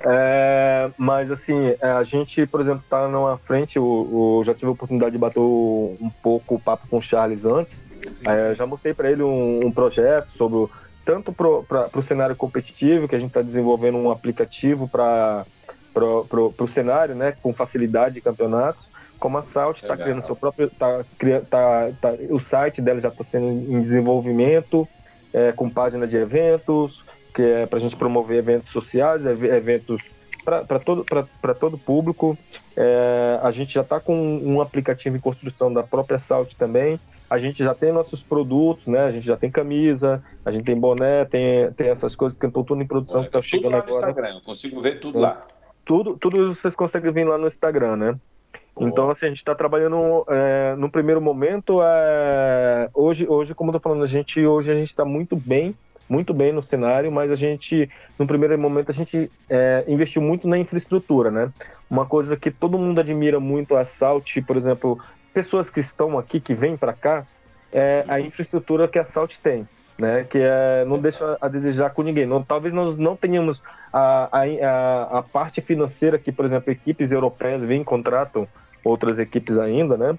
É, 0.00 0.90
mas 0.96 1.30
assim, 1.30 1.74
é, 1.80 1.88
a 1.88 2.04
gente, 2.04 2.46
por 2.46 2.60
exemplo, 2.60 2.82
tá 2.88 3.08
numa 3.08 3.36
frente, 3.36 3.78
o, 3.78 3.84
o, 3.84 4.44
já 4.44 4.54
tive 4.54 4.66
a 4.66 4.70
oportunidade 4.70 5.12
de 5.12 5.18
bater 5.18 5.40
um 5.40 6.10
pouco 6.22 6.54
o 6.54 6.60
papo 6.60 6.86
com 6.88 6.98
o 6.98 7.02
Charles 7.02 7.44
antes, 7.44 7.82
Sim, 8.08 8.24
é, 8.28 8.54
Já 8.54 8.66
mostrei 8.66 8.94
para 8.94 9.10
ele 9.10 9.22
um, 9.22 9.66
um, 9.66 9.72
projeto 9.72 10.28
sobre 10.36 10.72
tanto 11.04 11.32
para 11.32 11.88
o 11.94 12.02
cenário 12.02 12.36
competitivo, 12.36 13.08
que 13.08 13.14
a 13.14 13.18
gente 13.18 13.30
está 13.30 13.40
desenvolvendo 13.40 13.96
um 13.96 14.10
aplicativo 14.10 14.86
para 14.86 15.44
o 15.94 16.68
cenário, 16.68 17.14
né, 17.14 17.34
com 17.42 17.52
facilidade 17.52 18.16
de 18.16 18.20
campeonatos, 18.20 18.86
como 19.18 19.38
a 19.38 19.42
Salt 19.42 19.82
está 19.82 19.96
criando 19.96 20.22
seu 20.22 20.36
próprio. 20.36 20.70
Tá, 20.70 21.04
tá, 21.48 21.90
tá, 22.00 22.14
o 22.30 22.38
site 22.38 22.82
dela 22.82 23.00
já 23.00 23.08
está 23.08 23.24
sendo 23.24 23.46
em 23.46 23.80
desenvolvimento, 23.80 24.86
é, 25.32 25.50
com 25.52 25.68
página 25.68 26.06
de 26.06 26.16
eventos, 26.16 27.02
que 27.34 27.42
é 27.42 27.66
para 27.66 27.78
a 27.78 27.80
gente 27.80 27.96
promover 27.96 28.38
eventos 28.38 28.70
sociais, 28.70 29.24
eventos 29.24 30.02
para 30.44 30.78
todo, 30.78 31.04
todo 31.58 31.78
público. 31.78 32.36
É, 32.76 33.38
a 33.42 33.50
gente 33.50 33.74
já 33.74 33.82
está 33.82 34.00
com 34.00 34.14
um 34.14 34.60
aplicativo 34.60 35.16
em 35.16 35.20
construção 35.20 35.72
da 35.72 35.82
própria 35.82 36.18
Salt 36.18 36.54
também, 36.54 36.98
a 37.30 37.38
gente 37.38 37.62
já 37.62 37.74
tem 37.74 37.92
nossos 37.92 38.22
produtos, 38.22 38.86
né? 38.86 39.00
A 39.00 39.12
gente 39.12 39.26
já 39.26 39.36
tem 39.36 39.50
camisa, 39.50 40.22
a 40.44 40.50
gente 40.50 40.64
tem 40.64 40.78
boné, 40.78 41.24
tem, 41.24 41.70
tem 41.72 41.88
essas 41.88 42.16
coisas 42.16 42.38
que 42.38 42.46
estão 42.46 42.62
tudo 42.62 42.82
em 42.82 42.86
produção 42.86 43.20
Olha, 43.20 43.26
que 43.26 43.32
tá 43.32 43.42
chegando 43.42 43.72
lá 43.72 43.78
no 43.78 43.84
agora. 43.84 44.10
Instagram, 44.10 44.34
eu 44.34 44.40
consigo 44.40 44.80
ver 44.80 45.00
tudo 45.00 45.18
lá. 45.18 45.34
Tudo, 45.84 46.16
tudo 46.16 46.54
vocês 46.54 46.74
conseguem 46.74 47.12
ver 47.12 47.24
lá 47.26 47.38
no 47.38 47.46
Instagram, 47.46 47.96
né? 47.96 48.18
Então, 48.80 49.10
assim, 49.10 49.26
a 49.26 49.28
gente 49.28 49.38
está 49.38 49.54
trabalhando 49.54 50.24
é, 50.28 50.76
no 50.76 50.88
primeiro 50.88 51.20
momento. 51.20 51.80
É, 51.82 52.88
hoje, 52.94 53.26
hoje, 53.28 53.54
como 53.54 53.70
eu 53.70 53.72
tô 53.74 53.80
falando, 53.80 54.04
a 54.04 54.06
gente 54.06 54.44
hoje 54.44 54.70
a 54.70 54.74
gente 54.74 54.88
está 54.88 55.04
muito 55.04 55.34
bem, 55.34 55.74
muito 56.08 56.32
bem 56.32 56.52
no 56.52 56.62
cenário, 56.62 57.10
mas 57.10 57.30
a 57.30 57.34
gente, 57.34 57.90
no 58.18 58.26
primeiro 58.26 58.56
momento, 58.58 58.90
a 58.90 58.94
gente 58.94 59.30
é, 59.50 59.84
investiu 59.88 60.22
muito 60.22 60.46
na 60.46 60.56
infraestrutura, 60.58 61.30
né? 61.30 61.50
Uma 61.90 62.06
coisa 62.06 62.36
que 62.36 62.50
todo 62.50 62.78
mundo 62.78 63.00
admira 63.00 63.40
muito 63.40 63.76
a 63.76 63.84
Salt, 63.84 64.40
por 64.46 64.56
exemplo, 64.56 64.98
pessoas 65.32 65.70
que 65.70 65.80
estão 65.80 66.18
aqui, 66.18 66.40
que 66.40 66.54
vêm 66.54 66.76
para 66.76 66.92
cá, 66.92 67.26
é 67.72 68.04
a 68.08 68.20
infraestrutura 68.20 68.88
que 68.88 68.98
a 68.98 69.04
Salt 69.04 69.36
tem. 69.42 69.66
Né, 69.98 70.24
que 70.30 70.38
é, 70.38 70.84
não 70.84 70.96
deixa 70.96 71.36
a 71.40 71.48
desejar 71.48 71.90
com 71.90 72.04
ninguém. 72.04 72.24
Não, 72.24 72.40
talvez 72.40 72.72
nós 72.72 72.96
não 72.96 73.16
tenhamos 73.16 73.60
a, 73.92 74.28
a, 74.30 75.18
a, 75.18 75.22
parte 75.24 75.60
financeira 75.60 76.16
que, 76.20 76.30
por 76.30 76.44
exemplo, 76.44 76.70
equipes 76.70 77.10
europeias 77.10 77.60
vêm 77.62 77.82
contratam 77.82 78.46
outras 78.84 79.18
equipes 79.18 79.58
ainda, 79.58 79.96
né? 79.96 80.16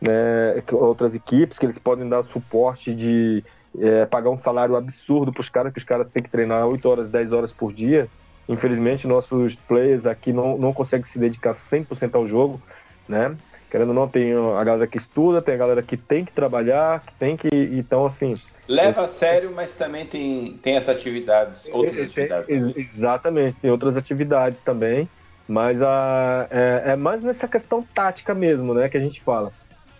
né 0.00 0.60
outras 0.72 1.14
equipes 1.14 1.56
que 1.56 1.64
eles 1.64 1.78
podem 1.78 2.08
dar 2.08 2.24
suporte 2.24 2.92
de 2.92 3.44
é, 3.78 4.06
pagar 4.06 4.30
um 4.30 4.36
salário 4.36 4.76
absurdo 4.76 5.32
para 5.32 5.40
os 5.40 5.48
caras, 5.48 5.72
que 5.72 5.78
os 5.78 5.84
caras 5.84 6.08
têm 6.12 6.22
que 6.22 6.30
treinar 6.30 6.66
8 6.66 6.88
horas, 6.88 7.08
10 7.08 7.32
horas 7.32 7.52
por 7.52 7.72
dia. 7.72 8.08
Infelizmente, 8.48 9.06
nossos 9.06 9.54
players 9.54 10.04
aqui 10.04 10.32
não, 10.32 10.58
não 10.58 10.72
conseguem 10.72 11.06
se 11.06 11.18
dedicar 11.18 11.52
100% 11.52 12.14
ao 12.14 12.26
jogo, 12.26 12.60
né? 13.08 13.34
Querendo 13.72 13.88
ou 13.88 13.94
não, 13.94 14.06
tem 14.06 14.34
a 14.34 14.62
galera 14.62 14.86
que 14.86 14.98
estuda, 14.98 15.40
tem 15.40 15.54
a 15.54 15.56
galera 15.56 15.82
que 15.82 15.96
tem 15.96 16.26
que 16.26 16.32
trabalhar, 16.32 17.00
que 17.00 17.14
tem 17.14 17.38
que. 17.38 17.48
Então, 17.72 18.04
assim. 18.04 18.34
Leva 18.68 19.04
a 19.04 19.08
sério, 19.08 19.50
mas 19.50 19.72
também 19.72 20.04
tem, 20.04 20.58
tem 20.62 20.76
essas 20.76 20.94
atividades, 20.94 21.70
outras 21.72 21.94
tem, 22.12 22.24
atividades. 22.24 22.76
Exatamente, 22.76 23.56
tem 23.62 23.70
outras 23.70 23.96
atividades 23.96 24.58
também. 24.62 25.08
Mas 25.48 25.80
a, 25.80 26.46
é, 26.50 26.82
é, 26.92 26.96
mais 26.96 27.24
nessa 27.24 27.48
questão 27.48 27.82
tática 27.82 28.34
mesmo, 28.34 28.74
né, 28.74 28.90
que 28.90 28.98
a 28.98 29.00
gente 29.00 29.22
fala. 29.22 29.50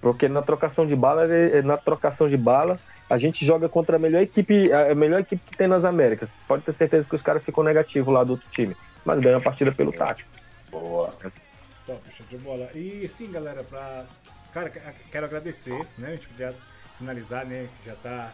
Porque 0.03 0.29
na 0.29 0.43
trocação 0.43 0.87
de 0.87 0.95
bala, 0.95 1.23
na 1.65 1.79
trocação 1.79 2.29
de 2.29 2.37
bala, 2.37 2.79
a 3.09 3.17
gente 3.17 3.43
joga 3.43 3.71
contra 3.71 3.97
a 3.97 3.99
melhor 3.99 4.21
equipe, 4.21 4.71
a 4.71 4.95
melhor 4.95 5.21
equipe 5.21 5.43
que 5.51 5.57
tem 5.57 5.67
nas 5.67 5.87
Américas. 5.87 6.29
Pode 6.47 6.63
ter 6.63 6.75
certeza 6.75 7.09
que 7.09 7.17
os 7.17 7.23
caras 7.23 7.43
ficam 7.43 7.65
negativos 7.65 8.13
lá 8.13 8.23
do 8.23 8.33
outro 8.33 8.47
time. 8.51 8.77
Mas 9.03 9.19
ganha 9.19 9.39
a 9.39 9.41
partida 9.41 9.73
pelo 9.73 9.93
tático. 9.93 10.29
Boa. 10.71 11.15
Top, 11.93 12.17
show 12.17 12.27
de 12.27 12.39
bola. 12.39 12.71
E 12.75 13.07
sim, 13.07 13.31
galera, 13.31 13.63
pra. 13.63 14.07
Cara, 14.53 14.71
quero 15.11 15.27
agradecer, 15.27 15.79
né? 15.99 16.09
A 16.09 16.11
gente 16.13 16.27
podia 16.29 16.55
finalizar, 16.99 17.45
né? 17.45 17.69
Já 17.85 17.95
tá. 17.97 18.33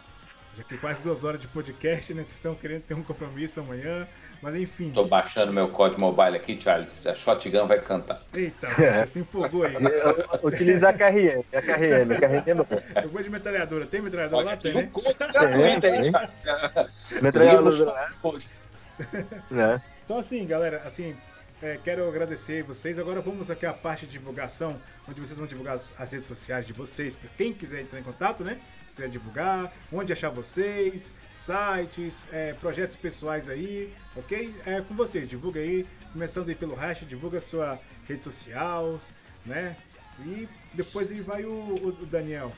Já 0.56 0.62
que 0.62 0.78
quase 0.78 1.02
duas 1.02 1.24
horas 1.24 1.40
de 1.40 1.48
podcast, 1.48 2.14
né? 2.14 2.22
Vocês 2.22 2.36
estão 2.36 2.54
querendo 2.54 2.82
ter 2.82 2.94
um 2.94 3.02
compromisso 3.02 3.60
amanhã, 3.60 4.06
mas 4.40 4.54
enfim. 4.54 4.90
Tô 4.92 5.04
baixando 5.04 5.52
meu 5.52 5.68
código 5.68 6.00
mobile 6.00 6.36
aqui, 6.36 6.60
Charles. 6.60 7.04
A 7.06 7.14
Shotgun 7.14 7.66
vai 7.66 7.80
cantar. 7.80 8.20
Eita, 8.32 8.68
é. 8.80 9.06
se 9.06 9.20
empolgou 9.20 9.64
aí. 9.64 9.74
Utiliza 10.42 10.90
a 10.90 10.92
KRM, 10.92 11.44
a 11.52 11.62
KRM, 11.62 12.12
a 12.12 12.20
KRM 12.20 12.62
é 12.96 13.04
Eu 13.04 13.08
vou 13.08 13.22
de 13.22 13.30
metralhadora. 13.30 13.86
Tem 13.86 14.00
metralhadora 14.00 14.44
lá? 14.44 14.56
Tem, 14.56 14.72
né? 14.72 14.90
gratuito 15.32 15.86
aí, 15.86 16.10
Charles. 16.10 17.22
Metralhadora, 17.22 18.08
né? 19.50 19.82
Então 20.04 20.18
assim, 20.18 20.46
galera, 20.46 20.82
assim, 20.84 21.14
é, 21.60 21.76
quero 21.82 22.08
agradecer 22.08 22.62
vocês. 22.62 22.98
Agora 22.98 23.20
vamos 23.20 23.50
aqui 23.50 23.66
à 23.66 23.72
parte 23.72 24.06
de 24.06 24.12
divulgação, 24.12 24.80
onde 25.08 25.20
vocês 25.20 25.36
vão 25.36 25.46
divulgar 25.46 25.80
as 25.98 26.12
redes 26.12 26.26
sociais 26.26 26.66
de 26.66 26.72
vocês. 26.72 27.16
Para 27.16 27.28
quem 27.36 27.52
quiser 27.52 27.80
entrar 27.80 27.98
em 27.98 28.02
contato, 28.02 28.44
né? 28.44 28.60
Se 28.86 28.96
quiser 28.96 29.08
divulgar, 29.08 29.72
onde 29.92 30.12
achar 30.12 30.30
vocês, 30.30 31.12
sites, 31.30 32.24
é, 32.32 32.52
projetos 32.54 32.96
pessoais 32.96 33.48
aí, 33.48 33.92
ok? 34.14 34.54
É 34.64 34.80
com 34.82 34.94
vocês, 34.94 35.28
divulga 35.28 35.60
aí. 35.60 35.84
Começando 36.12 36.48
aí 36.48 36.54
pelo 36.54 36.74
hash, 36.74 37.06
divulga 37.06 37.40
sua 37.40 37.78
rede 38.06 38.22
social, 38.22 38.98
né? 39.44 39.76
E 40.20 40.48
depois 40.74 41.10
aí 41.10 41.20
vai 41.20 41.44
o, 41.44 41.74
o 41.74 42.06
Daniel. 42.06 42.52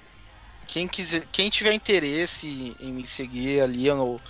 Quem, 0.67 0.87
quiser, 0.87 1.25
quem 1.33 1.51
tiver 1.51 1.73
interesse 1.73 2.77
em 2.79 2.93
me 2.93 3.05
seguir 3.05 3.61
ali 3.61 3.89
no 3.89 4.21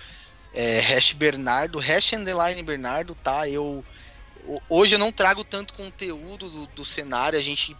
é, 0.55 0.81
Hash 0.81 1.13
Bernardo, 1.13 1.79
Hash 1.79 2.13
Underline 2.15 2.63
Bernardo, 2.63 3.15
tá? 3.15 3.49
Eu 3.49 3.85
hoje 4.69 4.95
eu 4.95 4.99
não 4.99 5.13
trago 5.13 5.45
tanto 5.45 5.75
conteúdo 5.75 6.49
do, 6.49 6.67
do 6.69 6.85
cenário, 6.85 7.39
a 7.39 7.43
gente 7.43 7.77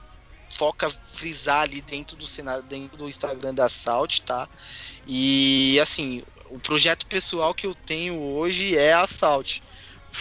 foca 0.55 0.91
frisar 0.91 1.63
ali 1.63 1.81
dentro 1.81 2.17
do 2.17 2.27
cenário, 2.27 2.63
dentro 2.63 2.97
do 2.97 3.09
Instagram 3.09 3.55
da 3.55 3.69
Salt, 3.69 4.21
tá? 4.21 4.49
E 5.07 5.79
assim, 5.81 6.23
o 6.51 6.59
projeto 6.59 7.07
pessoal 7.07 7.55
que 7.55 7.67
eu 7.67 7.75
tenho 7.75 8.21
hoje 8.21 8.77
é 8.77 8.93
a 8.93 9.07
Salt. 9.07 9.61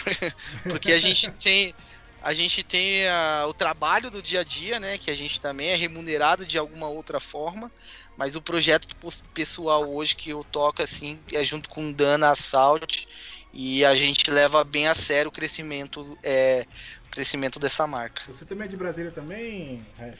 Porque 0.68 0.92
a 0.92 0.98
gente 0.98 1.30
tem 1.32 1.74
a 2.22 2.34
gente 2.34 2.62
tem 2.62 3.08
a, 3.08 3.46
o 3.48 3.54
trabalho 3.54 4.10
do 4.10 4.22
dia 4.22 4.40
a 4.40 4.44
dia, 4.44 4.78
né? 4.78 4.98
Que 4.98 5.10
a 5.10 5.14
gente 5.14 5.40
também 5.40 5.68
é 5.68 5.74
remunerado 5.74 6.44
de 6.44 6.58
alguma 6.58 6.86
outra 6.86 7.18
forma. 7.18 7.72
Mas 8.16 8.36
o 8.36 8.42
projeto 8.42 8.86
pessoal 9.32 9.90
hoje 9.90 10.14
que 10.14 10.30
eu 10.30 10.44
toco 10.44 10.82
assim 10.82 11.18
é 11.32 11.42
junto 11.42 11.70
com 11.70 11.92
Dana 11.92 12.30
Assault 12.30 13.08
e 13.52 13.84
a 13.84 13.94
gente 13.94 14.30
leva 14.30 14.62
bem 14.64 14.86
a 14.86 14.94
sério 14.94 15.28
o 15.28 15.32
crescimento, 15.32 16.18
é, 16.22 16.64
o 17.06 17.10
crescimento 17.10 17.58
dessa 17.58 17.86
marca. 17.86 18.22
Você 18.28 18.44
também 18.44 18.66
é 18.66 18.68
de 18.68 18.76
Brasília 18.76 19.10
também, 19.10 19.84
Hash? 19.98 20.18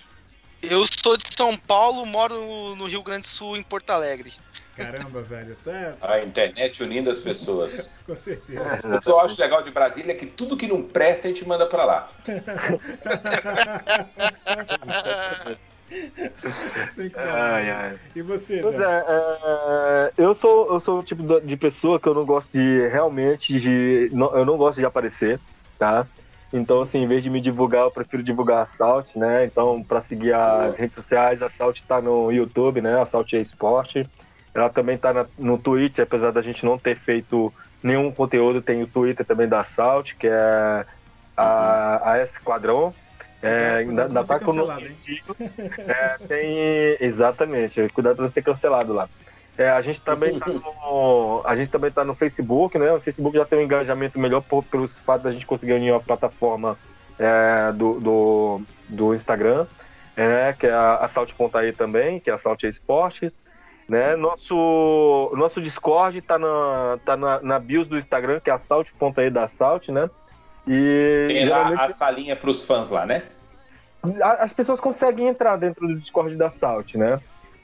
Eu 0.63 0.85
sou 0.87 1.17
de 1.17 1.27
São 1.27 1.57
Paulo, 1.57 2.05
moro 2.05 2.77
no 2.77 2.85
Rio 2.85 3.03
Grande 3.03 3.23
do 3.23 3.29
Sul, 3.29 3.57
em 3.57 3.63
Porto 3.63 3.91
Alegre. 3.91 4.33
Caramba, 4.77 5.23
velho. 5.23 5.57
Até... 5.61 5.95
A 6.01 6.23
internet 6.23 6.83
unindo 6.83 7.11
as 7.11 7.19
pessoas. 7.19 7.89
Com 8.07 8.15
certeza. 8.15 8.81
O 8.85 9.01
que 9.01 9.09
eu 9.09 9.21
acho 9.21 9.41
legal 9.41 9.63
de 9.63 9.71
Brasília 9.71 10.13
é 10.13 10.15
que 10.15 10.27
tudo 10.27 10.57
que 10.57 10.67
não 10.67 10.83
presta 10.83 11.29
a 11.29 11.31
gente 11.31 11.47
manda 11.47 11.67
pra 11.67 11.85
lá. 11.85 12.11
ai, 17.17 17.71
ai. 17.71 17.99
E 18.15 18.23
você, 18.23 18.61
pois 18.61 18.79
é, 18.79 19.05
é, 19.09 20.13
eu 20.19 20.35
sou 20.35 20.73
eu 20.73 20.81
sou 20.81 20.99
o 21.01 21.03
tipo 21.03 21.41
de 21.41 21.57
pessoa 21.57 21.99
que 21.99 22.07
eu 22.07 22.15
não 22.15 22.25
gosto 22.25 22.53
de 22.53 22.89
realmente 22.89 23.59
de 23.59 24.11
eu 24.13 24.45
não 24.45 24.57
gosto 24.57 24.79
de 24.79 24.87
aparecer, 24.87 25.39
tá? 25.79 26.07
Então, 26.53 26.83
assim, 26.83 27.03
em 27.03 27.07
vez 27.07 27.23
de 27.23 27.31
me 27.31 27.41
divulgar, 27.41 27.85
eu 27.85 27.91
prefiro 27.91 28.25
divulgar 28.25 28.63
a 28.63 28.67
Salt, 28.67 29.15
né? 29.15 29.45
Então, 29.45 29.83
para 29.85 30.03
seguir 30.03 30.35
as 30.35 30.77
redes 30.77 30.95
sociais, 30.97 31.43
a 31.43 31.49
Salt 31.49 31.81
tá 31.83 32.01
no 32.01 32.33
YouTube, 32.33 32.81
né? 32.81 33.01
A 33.01 33.07
Salt 33.07 33.33
é 33.35 33.41
Esporte. 33.41 34.05
Ela 34.53 34.69
também 34.69 34.99
tá 34.99 35.13
na, 35.13 35.27
no 35.39 35.57
Twitter, 35.57 36.03
apesar 36.03 36.33
da 36.33 36.43
gente 36.43 36.65
não 36.65 36.77
ter 36.77 36.97
feito 36.97 37.53
nenhum 37.83 38.11
conteúdo, 38.11 38.61
tem 38.61 38.83
o 38.83 38.87
Twitter 38.87 39.25
também 39.25 39.49
da 39.49 39.63
Salt, 39.63 40.15
que 40.19 40.27
é 40.27 40.85
a, 41.37 42.11
a 42.11 42.19
S 42.19 42.41
Quadrão. 42.41 42.93
É, 43.43 43.77
ainda, 43.77 44.05
ainda 44.05 44.25
tá 44.25 44.39
com 44.39 44.53
é, 44.61 46.19
tem 46.29 46.97
Exatamente, 47.01 47.89
cuidado 47.89 48.17
pra 48.17 48.31
ser 48.31 48.43
cancelado 48.43 48.93
lá. 48.93 49.09
É, 49.57 49.69
a 49.71 49.81
gente 49.81 50.01
também 50.01 50.39
tá 50.39 50.47
no, 50.47 51.43
a 51.45 51.55
gente 51.57 51.71
também 51.71 51.91
tá 51.91 52.05
no 52.05 52.15
Facebook, 52.15 52.79
né? 52.79 52.93
O 52.93 53.01
Facebook 53.01 53.37
já 53.37 53.45
tem 53.45 53.59
um 53.59 53.63
engajamento 53.63 54.19
melhor 54.19 54.43
por, 54.43 54.65
pelo 54.65 54.89
fato 54.89 55.23
da 55.23 55.31
gente 55.31 55.45
conseguir 55.47 55.75
unir 55.75 55.93
a 55.93 56.01
plataforma 56.01 56.79
é, 57.19 57.73
do, 57.73 58.01
do, 58.01 58.63
do, 58.89 59.15
Instagram, 59.15 59.67
é, 60.17 60.55
que 60.55 60.67
é 60.67 60.73
a, 60.73 60.97
a 60.97 61.09
Salt 61.09 61.33
aí 61.55 61.73
também, 61.73 62.21
que 62.21 62.31
é 62.31 62.33
a 62.33 62.39
Salt 62.39 62.63
Esportes. 62.63 63.39
Né? 63.89 64.15
Nosso, 64.17 65.33
nosso 65.37 65.61
Discord 65.61 66.23
tá 66.23 66.39
na, 66.39 66.99
tá 67.05 67.17
na, 67.17 67.41
na 67.43 67.59
bios 67.59 67.89
do 67.89 67.99
Instagram, 67.99 68.39
que 68.41 68.49
é 68.49 68.53
a 68.53 68.59
Salt.aí 68.59 69.31
da 69.31 69.49
Salt, 69.49 69.89
né? 69.89 70.09
E 70.73 71.25
Tem 71.27 71.49
lá 71.49 71.71
a 71.71 71.89
salinha 71.89 72.37
para 72.37 72.49
os 72.49 72.65
fãs 72.65 72.91
lá, 72.91 73.05
né? 73.05 73.25
As 74.23 74.53
pessoas 74.53 74.79
conseguem 74.79 75.27
entrar 75.27 75.57
dentro 75.57 75.85
do 75.89 75.99
Discord 75.99 76.37
da 76.37 76.49
Salt, 76.49 76.95
né? 76.95 77.21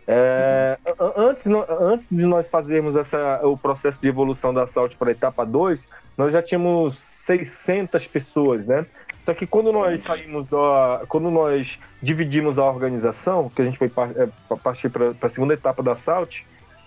É, 0.09 0.77
antes, 1.17 1.45
antes 1.81 2.09
de 2.11 2.25
nós 2.27 2.49
fazermos 2.49 2.97
essa, 2.97 3.41
o 3.47 3.57
processo 3.57 4.01
de 4.03 4.09
evolução 4.09 4.53
da 4.53 4.67
Salt 4.67 4.97
para 4.97 5.11
a 5.11 5.13
etapa 5.13 5.47
2, 5.47 5.79
nós 6.19 6.33
já 6.33 6.43
tínhamos 6.43 6.97
600 6.97 8.09
pessoas, 8.09 8.67
né? 8.67 8.85
Só 9.25 9.33
que 9.35 9.47
quando 9.47 9.73
nós 9.73 10.01
saímos, 10.01 10.49
da, 10.49 11.03
quando 11.09 11.31
nós 11.31 11.79
dividimos 12.03 12.59
a 12.59 12.65
organização, 12.65 13.49
que 13.49 13.63
a 13.63 13.65
gente 13.65 13.79
foi 13.79 13.87
é, 13.87 14.29
partir 14.65 14.89
para 14.89 15.15
a 15.23 15.31
segunda 15.31 15.55
etapa 15.55 15.81
da 15.81 15.95
Salt, 15.95 16.41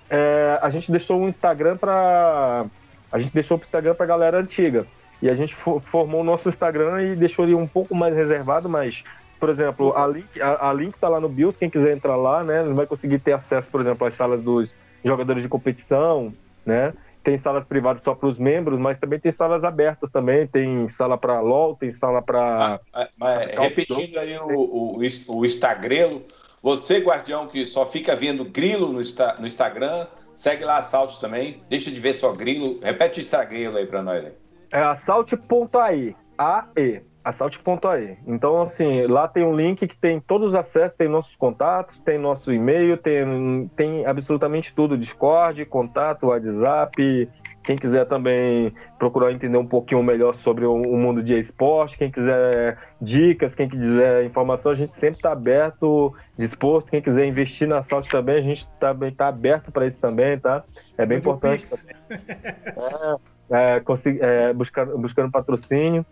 é, 0.09 0.59
a 0.61 0.69
gente 0.69 0.91
deixou 0.91 1.21
o 1.21 1.29
Instagram 1.29 1.77
para 1.77 2.65
a 3.09 3.19
gente 3.19 3.33
deixou 3.33 3.57
o 3.57 3.61
Instagram 3.61 3.95
para 3.95 4.03
a 4.03 4.07
galera 4.07 4.39
antiga 4.39 4.85
e 5.21 5.29
a 5.29 5.35
gente 5.35 5.55
formou 5.55 6.21
o 6.21 6.23
nosso 6.23 6.49
Instagram 6.49 7.01
e 7.03 7.15
deixou 7.15 7.45
ele 7.45 7.55
um 7.55 7.67
pouco 7.67 7.93
mais 7.95 8.15
reservado, 8.15 8.69
mas 8.69 9.03
por 9.39 9.49
exemplo, 9.49 9.95
a 9.95 10.05
link, 10.05 10.41
a, 10.41 10.69
a 10.69 10.73
link 10.73 10.97
tá 10.99 11.07
lá 11.07 11.19
no 11.19 11.29
BIOS, 11.29 11.55
quem 11.55 11.69
quiser 11.69 11.95
entrar 11.95 12.17
lá, 12.17 12.43
né, 12.43 12.61
vai 12.73 12.85
conseguir 12.85 13.19
ter 13.19 13.31
acesso, 13.31 13.69
por 13.69 13.79
exemplo, 13.79 14.05
às 14.05 14.13
salas 14.13 14.43
dos 14.43 14.69
jogadores 15.03 15.41
de 15.41 15.47
competição, 15.47 16.33
né? 16.65 16.93
tem 17.23 17.37
salas 17.37 17.65
privadas 17.65 18.01
só 18.01 18.15
para 18.15 18.27
os 18.27 18.37
membros, 18.37 18.79
mas 18.79 18.97
também 18.97 19.19
tem 19.19 19.31
salas 19.31 19.63
abertas 19.63 20.09
também, 20.09 20.47
tem 20.47 20.87
sala 20.89 21.17
para 21.17 21.39
LOL, 21.39 21.75
tem 21.75 21.91
sala 21.91 22.21
para... 22.21 22.79
Ah, 22.93 23.07
ah 23.21 23.35
repetindo 23.61 24.17
aí 24.17 24.37
o, 24.37 24.49
o, 24.49 24.97
o 25.27 25.45
Instagram, 25.45 26.21
você, 26.61 26.99
guardião, 26.99 27.47
que 27.47 27.65
só 27.65 27.85
fica 27.85 28.15
vendo 28.15 28.45
grilo 28.45 28.87
no, 28.87 29.01
no 29.39 29.47
Instagram, 29.47 30.07
segue 30.33 30.63
lá 30.63 30.77
Assault 30.77 31.19
também, 31.19 31.61
deixa 31.69 31.91
de 31.91 31.99
ver 31.99 32.13
só 32.13 32.31
grilo, 32.31 32.79
repete 32.81 33.19
o 33.19 33.21
Instagram 33.21 33.75
aí 33.75 33.85
para 33.85 34.01
nós. 34.01 34.23
Né? 34.23 34.31
É 34.71 34.81
assault.ai, 34.81 36.15
A-E, 36.37 37.01
assault.ai. 37.23 38.17
Então, 38.27 38.61
assim, 38.61 39.07
lá 39.07 39.27
tem 39.27 39.43
um 39.43 39.53
link 39.53 39.87
que 39.87 39.97
tem 39.97 40.19
todos 40.19 40.49
os 40.49 40.55
acessos, 40.55 40.97
tem 40.97 41.07
nossos 41.07 41.35
contatos, 41.35 41.99
tem 42.01 42.17
nosso 42.17 42.51
e-mail, 42.53 42.97
tem, 42.97 43.69
tem 43.75 44.05
absolutamente 44.05 44.73
tudo, 44.73 44.97
Discord, 44.97 45.65
contato, 45.65 46.27
WhatsApp, 46.27 47.29
quem 47.69 47.75
quiser 47.75 48.05
também 48.07 48.73
procurar 48.97 49.31
entender 49.31 49.57
um 49.57 49.65
pouquinho 49.65 50.01
melhor 50.01 50.33
sobre 50.33 50.65
o, 50.65 50.73
o 50.73 50.97
mundo 50.97 51.21
de 51.21 51.37
esporte, 51.37 51.97
quem 51.97 52.09
quiser 52.09 52.79
dicas, 52.99 53.53
quem 53.53 53.69
quiser 53.69 54.25
informação, 54.25 54.71
a 54.71 54.75
gente 54.75 54.93
sempre 54.93 55.17
está 55.17 55.31
aberto, 55.31 56.11
disposto. 56.37 56.89
Quem 56.89 56.99
quiser 56.99 57.25
investir 57.27 57.67
na 57.67 57.83
Salt 57.83 58.09
também, 58.09 58.37
a 58.37 58.41
gente 58.41 58.67
também 58.79 59.09
está 59.09 59.27
aberto 59.27 59.71
para 59.71 59.85
isso 59.85 59.99
também, 59.99 60.39
tá? 60.39 60.63
É 60.97 61.05
bem 61.05 61.21
Muito 61.21 61.29
importante. 61.29 61.65
É, 62.09 63.15
é, 63.49 63.81
é, 64.19 64.53
buscando, 64.53 64.97
buscando 64.97 65.31
patrocínio. 65.31 66.05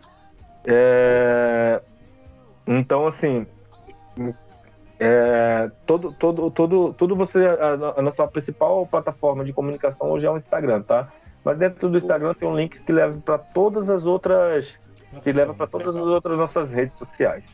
É, 0.66 1.80
então, 2.66 3.06
assim, 3.06 3.46
é, 4.98 5.70
todo, 5.86 6.12
todo, 6.12 6.50
todo, 6.50 6.92
tudo 6.94 7.16
você. 7.16 7.38
A, 7.46 7.98
a, 7.98 8.02
nossa 8.02 8.26
principal 8.26 8.86
plataforma 8.86 9.44
de 9.44 9.52
comunicação 9.52 10.10
hoje 10.10 10.26
é 10.26 10.30
o 10.30 10.36
Instagram, 10.36 10.82
tá? 10.82 11.08
Mas 11.44 11.56
dentro 11.56 11.88
do 11.88 11.96
Instagram 11.96 12.34
tem 12.34 12.48
um 12.48 12.56
link 12.56 12.80
que 12.80 12.92
leva 12.92 13.16
para 13.20 13.38
todas 13.38 13.88
as 13.88 14.04
outras. 14.04 14.74
que 15.22 15.32
leva 15.32 15.54
para 15.54 15.68
todas 15.68 15.94
as 15.94 16.02
outras 16.02 16.36
nossas 16.36 16.70
redes 16.70 16.96
sociais. 16.96 17.46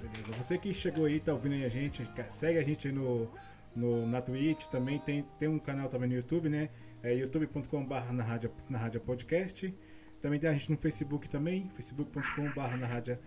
Beleza. 0.00 0.32
Você 0.38 0.58
que 0.58 0.72
chegou 0.74 1.06
aí, 1.06 1.18
tá 1.18 1.32
ouvindo 1.32 1.54
aí 1.54 1.64
a 1.64 1.68
gente, 1.68 2.08
segue 2.28 2.58
a 2.58 2.62
gente 2.62 2.92
no, 2.92 3.26
no, 3.74 4.06
na 4.06 4.20
Twitch, 4.20 4.66
também 4.66 4.98
tem, 4.98 5.24
tem 5.38 5.48
um 5.48 5.58
canal 5.58 5.88
também 5.88 6.08
no 6.10 6.14
YouTube, 6.14 6.50
né? 6.50 6.68
É 7.02 7.14
youtube.com.br 7.14 8.12
na 8.12 8.22
rádio, 8.22 8.50
na 8.68 8.78
rádio 8.78 9.00
podcast. 9.00 9.74
Também 10.20 10.38
tem 10.38 10.50
a 10.50 10.52
gente 10.52 10.70
no 10.70 10.76
Facebook 10.76 11.28
também, 11.28 11.70
facebook.com.br 11.74 12.76
na 12.78 12.86
rádio, 12.86 13.18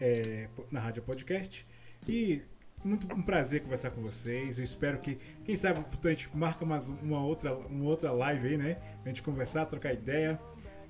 é, 0.00 0.48
na 0.70 0.80
rádio 0.80 1.02
podcast. 1.02 1.66
E 2.08 2.42
muito 2.84 3.06
um 3.14 3.22
prazer 3.22 3.62
conversar 3.62 3.90
com 3.90 4.02
vocês. 4.02 4.58
Eu 4.58 4.64
espero 4.64 4.98
que, 4.98 5.16
quem 5.44 5.54
sabe, 5.54 5.84
a 6.04 6.08
gente 6.08 6.36
marca 6.36 6.64
mais 6.64 6.88
uma 6.88 7.22
outra, 7.24 7.54
uma 7.54 7.84
outra 7.84 8.10
live 8.10 8.48
aí, 8.48 8.56
né? 8.56 8.78
A 9.04 9.08
gente 9.08 9.22
conversar, 9.22 9.66
trocar 9.66 9.92
ideia. 9.92 10.40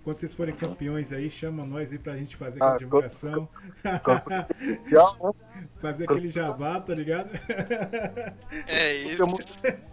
Quando 0.03 0.19
vocês 0.19 0.33
forem 0.33 0.55
campeões 0.55 1.13
aí, 1.13 1.29
chama 1.29 1.67
nós 1.67 1.93
aí 1.93 1.99
pra 1.99 2.17
gente 2.17 2.35
fazer 2.35 2.57
aquela 2.57 2.75
ah, 2.75 2.79
divulgação. 2.79 3.47
fazer 5.83 6.05
aquele 6.05 6.31
jabá, 6.31 6.81
tá 6.81 6.95
ligado? 6.95 7.31
É 8.67 8.95
isso. 8.95 9.23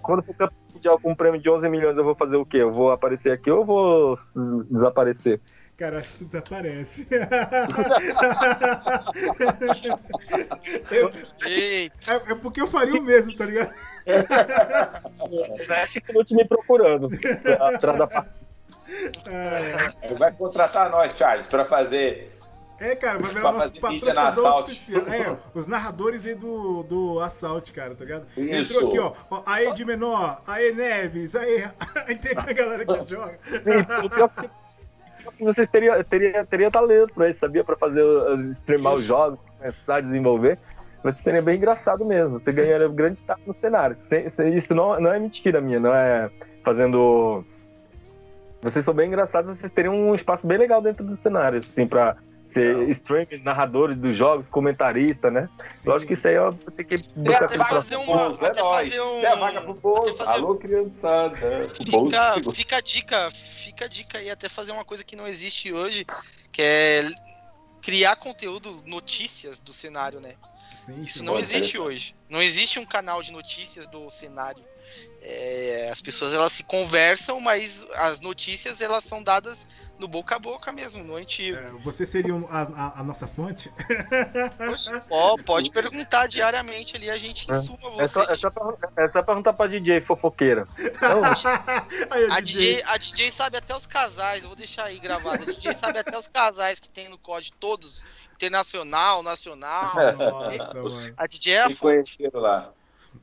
Quando 0.02 0.24
for 0.24 0.34
campeão 0.36 0.67
mundial 0.78 1.00
com 1.00 1.12
um 1.12 1.16
prêmio 1.16 1.42
de 1.42 1.50
11 1.50 1.68
milhões, 1.70 1.98
eu 1.98 2.04
vou 2.04 2.16
fazer 2.16 2.38
o 2.38 2.46
quê? 2.46 2.58
Eu 2.58 2.72
vou 2.72 2.92
aparecer 2.92 3.32
aqui 3.32 3.50
ou 3.50 3.66
vou 3.66 4.16
desaparecer? 4.70 5.42
Cara, 5.76 6.00
acho 6.00 6.10
que 6.10 6.18
tu 6.18 6.26
desaparece. 6.26 7.08
eu, 10.90 11.12
é, 11.46 11.86
é, 12.32 12.36
porque 12.42 12.62
eu 12.62 12.68
faria 12.68 13.00
o 13.00 13.04
mesmo, 13.04 13.36
tá 13.36 13.46
ligado? 13.46 13.72
Acho 15.84 16.02
que 16.02 16.10
eu 16.10 16.14
vou 16.16 16.26
te 16.26 16.34
me 16.34 16.46
procurando. 16.46 17.10
Atrás 17.76 17.98
da 17.98 18.26
é. 19.30 20.14
Vai 20.14 20.32
contratar 20.32 20.90
nós, 20.90 21.14
Charles, 21.14 21.46
pra 21.48 21.66
fazer. 21.66 22.37
É, 22.80 22.96
cara, 22.96 23.18
vai 23.18 23.34
virar 23.34 23.52
nosso 23.52 23.80
patrocinador 23.80 24.66
especial. 24.68 25.08
É, 25.08 25.38
os 25.54 25.68
narradores 25.68 26.26
aí 26.26 26.36
do, 26.36 26.84
do 26.84 27.20
Assault, 27.20 27.72
cara, 27.72 27.96
tá 27.96 28.06
ligado? 28.06 28.28
Isso. 28.38 28.74
Entrou 28.74 28.90
aqui, 28.90 29.00
ó. 29.00 29.14
ó 29.32 29.44
aí 29.46 29.74
de 29.74 29.84
menor, 29.84 30.42
aí 30.46 30.74
Neves, 30.74 31.36
aí. 31.36 31.68
Aí 32.08 32.16
tem 32.16 32.34
a 32.38 32.54
galera 32.54 32.86
que 32.86 33.10
joga. 33.10 33.40
Vocês 35.40 35.70
teriam 35.70 36.02
teria, 36.04 36.46
teria 36.46 36.72
talento 36.72 37.14
pra 37.14 37.30
isso, 37.30 37.40
sabia? 37.40 37.64
Pra 37.64 37.76
fazer 37.76 38.04
streamar 38.54 38.94
os 38.94 39.04
jogos. 39.04 39.40
começar 39.58 39.98
a 39.98 40.02
desenvolver, 40.02 40.58
você 41.04 41.22
seria 41.22 41.42
bem 41.42 41.58
engraçado 41.58 42.06
mesmo. 42.06 42.40
Você 42.40 42.52
ganharia 42.52 42.88
grande 42.88 43.16
destaque 43.16 43.42
no 43.46 43.54
cenário. 43.54 43.98
Isso 44.56 44.74
não, 44.74 45.00
não 45.00 45.12
é 45.12 45.20
mentira 45.20 45.60
minha, 45.60 45.80
não 45.80 45.94
é 45.94 46.30
fazendo. 46.64 47.44
Vocês 48.62 48.84
são 48.84 48.94
bem 48.94 49.08
engraçados, 49.08 49.58
vocês 49.58 49.72
teriam 49.72 49.94
um 49.94 50.16
espaço 50.16 50.46
bem 50.46 50.58
legal 50.58 50.82
dentro 50.82 51.06
do 51.06 51.16
cenário, 51.18 51.60
assim, 51.60 51.86
pra 51.88 52.18
ser 52.54 52.90
streamer, 52.92 53.44
narradores 53.44 53.98
dos 53.98 54.18
jogos, 54.18 54.48
comentarista, 54.48 55.30
né? 55.30 55.50
Sim. 55.70 55.90
Lógico 55.90 56.08
que 56.08 56.14
isso 56.14 56.28
aí 56.28 56.36
é 56.36 56.50
tem 56.76 56.86
que 56.86 56.98
buscar 57.16 57.46
até 57.46 57.58
fazer 57.58 57.96
uma, 57.98 58.28
até 58.34 58.62
fazer 58.62 59.02
um... 59.02 59.20
É 59.20 59.28
a 59.28 59.36
vaga 59.36 59.62
pro 59.62 59.74
Bozo. 59.74 60.14
Fazer... 60.16 60.32
Alô, 60.32 60.56
criançada. 60.56 61.68
Fica, 61.86 62.52
fica 62.54 62.78
a 62.78 62.82
dica, 62.82 63.32
fica 63.32 63.86
a 63.86 63.88
dica 63.88 64.18
aí, 64.18 64.30
até 64.30 64.50
fazer 64.50 64.72
uma 64.72 64.86
coisa 64.86 65.04
que 65.04 65.16
não 65.16 65.28
existe 65.28 65.72
hoje, 65.72 66.06
que 66.52 66.62
é 66.62 67.10
criar 67.82 68.16
conteúdo, 68.18 68.84
notícias 68.86 69.62
do 69.62 69.72
cenário, 69.72 70.20
né? 70.20 70.34
Sim, 70.86 71.04
Isso 71.04 71.24
não 71.24 71.38
existe 71.38 71.74
ser. 71.74 71.80
hoje. 71.80 72.16
Não 72.30 72.42
existe 72.42 72.80
um 72.80 72.86
canal 72.86 73.22
de 73.22 73.32
notícias 73.32 73.88
do 73.88 74.10
cenário. 74.10 74.64
É, 75.22 75.90
as 75.92 76.02
pessoas 76.02 76.34
elas 76.34 76.52
se 76.52 76.64
conversam, 76.64 77.42
mas 77.42 77.86
as 77.96 78.22
notícias 78.22 78.80
elas 78.82 79.04
são 79.04 79.22
dadas 79.22 79.66
no 80.00 80.08
boca 80.08 80.36
a 80.36 80.40
boca 80.40 80.72
mesmo, 80.72 81.04
no 81.04 81.16
antigo. 81.16 81.58
É, 81.58 81.70
você 81.84 82.06
seria 82.06 82.34
a, 82.50 82.62
a, 82.62 83.00
a, 83.00 83.04
nossa 83.04 83.28
fonte? 83.28 83.72
Poxa, 84.58 85.04
ó, 85.10 85.38
pode 85.38 85.72
perguntar 85.72 86.28
diariamente 86.28 86.96
ali, 86.96 87.10
a 87.10 87.18
gente 87.18 87.50
é. 87.52 87.56
insuma 87.56 87.92
você. 87.92 88.02
É 88.02 88.08
só, 88.08 88.24
é 88.24 88.36
só, 88.36 88.50
é 88.98 89.10
só 89.10 89.24
perguntar 89.24 89.54
pra 89.54 89.68
DJ 89.68 90.02
fofoqueira. 90.02 90.68
aí, 92.10 92.28
a, 92.32 92.40
DJ, 92.40 92.84
a 92.86 92.98
DJ 92.98 93.32
sabe 93.32 93.58
até 93.58 93.76
os 93.76 93.86
casais, 93.86 94.46
vou 94.46 94.56
deixar 94.56 94.86
aí 94.86 95.00
gravado. 95.00 95.44
A 95.44 95.54
DJ 95.54 95.74
sabe 95.74 96.00
até 96.00 96.18
os 96.18 96.28
casais 96.28 96.80
que 96.80 96.90
tem 96.90 97.10
no 97.10 97.18
COD, 97.18 97.54
todos. 97.60 98.06
Internacional, 98.36 99.24
nacional. 99.24 99.96
Nossa, 100.16 101.14
a 101.18 101.26
DJ 101.26 101.54
é 101.54 101.64
a 101.64 101.70
fonte. 101.72 102.30
lá. 102.32 102.72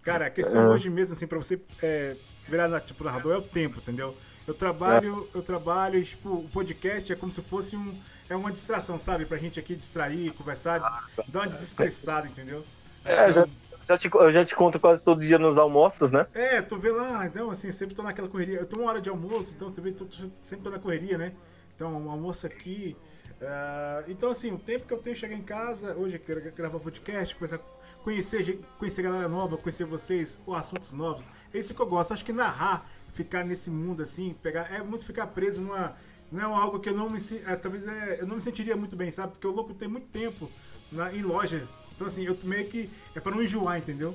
Cara, 0.03 0.27
a 0.27 0.31
questão 0.31 0.71
hoje 0.71 0.91
mesmo, 0.91 1.15
assim, 1.15 1.27
pra 1.27 1.39
você 1.39 1.61
é, 1.81 2.17
virar 2.49 2.81
tipo 2.81 3.05
narrador 3.05 3.35
é 3.35 3.39
o 3.39 3.43
tempo, 3.43 3.79
entendeu? 3.79 4.17
Eu 4.47 4.55
trabalho, 4.55 5.29
é. 5.35 5.39
eu 5.39 5.43
trabalho, 5.43 6.05
tipo, 6.05 6.29
o 6.29 6.49
podcast 6.53 7.13
é 7.13 7.17
como 7.17 7.33
se 7.33 7.41
fosse 7.43 7.77
um. 7.77 7.95
É 8.29 8.37
uma 8.37 8.53
distração, 8.53 8.99
sabe? 8.99 9.25
Pra 9.25 9.39
gente 9.39 9.59
aqui 9.59 9.75
distrair, 9.75 10.33
conversar, 10.33 11.09
dar 11.29 11.41
uma 11.41 11.47
desestressada, 11.47 12.27
entendeu? 12.27 12.65
É, 13.05 13.33
já, 13.33 13.47
já 13.87 13.99
te, 13.99 14.11
eu 14.13 14.33
já 14.33 14.45
te 14.45 14.55
conto 14.55 14.81
quase 14.81 15.03
todo 15.03 15.21
dia 15.21 15.39
nos 15.39 15.59
almoços, 15.59 16.11
né? 16.11 16.27
É, 16.33 16.63
tu 16.63 16.79
vê 16.79 16.91
lá, 16.91 17.27
então, 17.27 17.51
assim, 17.51 17.71
sempre 17.71 17.95
tô 17.95 18.03
naquela 18.03 18.29
correria. 18.29 18.59
Eu 18.59 18.67
tenho 18.67 18.83
uma 18.83 18.91
hora 18.91 19.01
de 19.01 19.11
almoço, 19.11 19.53
então 19.55 19.69
você 19.69 19.81
vê, 19.81 19.93
tô, 19.93 20.07
sempre 20.41 20.65
tô 20.65 20.71
na 20.71 20.79
correria, 20.79 21.19
né? 21.19 21.33
Então, 21.75 21.93
um 21.93 22.11
almoço 22.11 22.47
aqui. 22.47 22.97
Uh, 23.41 24.11
então, 24.11 24.31
assim, 24.31 24.53
o 24.53 24.59
tempo 24.59 24.87
que 24.87 24.95
eu 24.95 24.99
tenho 24.99 25.17
chegar 25.17 25.35
em 25.35 25.43
casa, 25.43 25.95
hoje 25.95 26.17
eu 26.17 26.21
quero 26.21 26.41
gravar 26.53 26.79
podcast, 26.79 27.35
começar 27.35 27.61
conhecer, 28.05 28.61
conhecer 28.79 29.03
galera 29.03 29.29
nova, 29.29 29.57
conhecer 29.57 29.85
vocês, 29.85 30.39
ou 30.47 30.55
assuntos 30.55 30.93
novos. 30.93 31.29
É 31.53 31.59
isso 31.59 31.75
que 31.75 31.81
eu 31.81 31.87
gosto. 31.87 32.13
Acho 32.13 32.25
que 32.25 32.33
narrar 32.33 32.87
ficar 33.15 33.45
nesse 33.45 33.71
mundo 33.71 34.03
assim, 34.03 34.35
pegar. 34.43 34.73
É 34.73 34.83
muito 34.83 35.07
ficar 35.07 35.27
preso 35.29 35.61
numa. 35.61 35.97
Não 36.31 36.41
é 36.41 36.61
algo 36.61 36.81
que 36.81 36.89
eu 36.89 36.95
não 36.95 37.09
me. 37.09 37.19
É, 37.47 37.57
talvez 37.57 37.87
é, 37.87 38.21
eu 38.21 38.27
não 38.27 38.37
me 38.37 38.43
sentiria 38.43 38.77
muito 38.77 38.97
bem, 38.97 39.11
sabe? 39.11 39.33
Porque 39.33 39.47
o 39.47 39.53
louco 39.53 39.73
tem 39.73 39.89
muito 39.89 40.09
tempo 40.09 40.51
na, 40.91 41.13
em 41.13 41.23
loja. 41.23 41.67
Então 41.95 42.07
assim, 42.07 42.25
eu 42.25 42.37
meio 42.43 42.67
que. 42.67 42.91
É 43.15 43.21
pra 43.21 43.33
não 43.33 43.43
enjoar, 43.43 43.79
entendeu? 43.79 44.15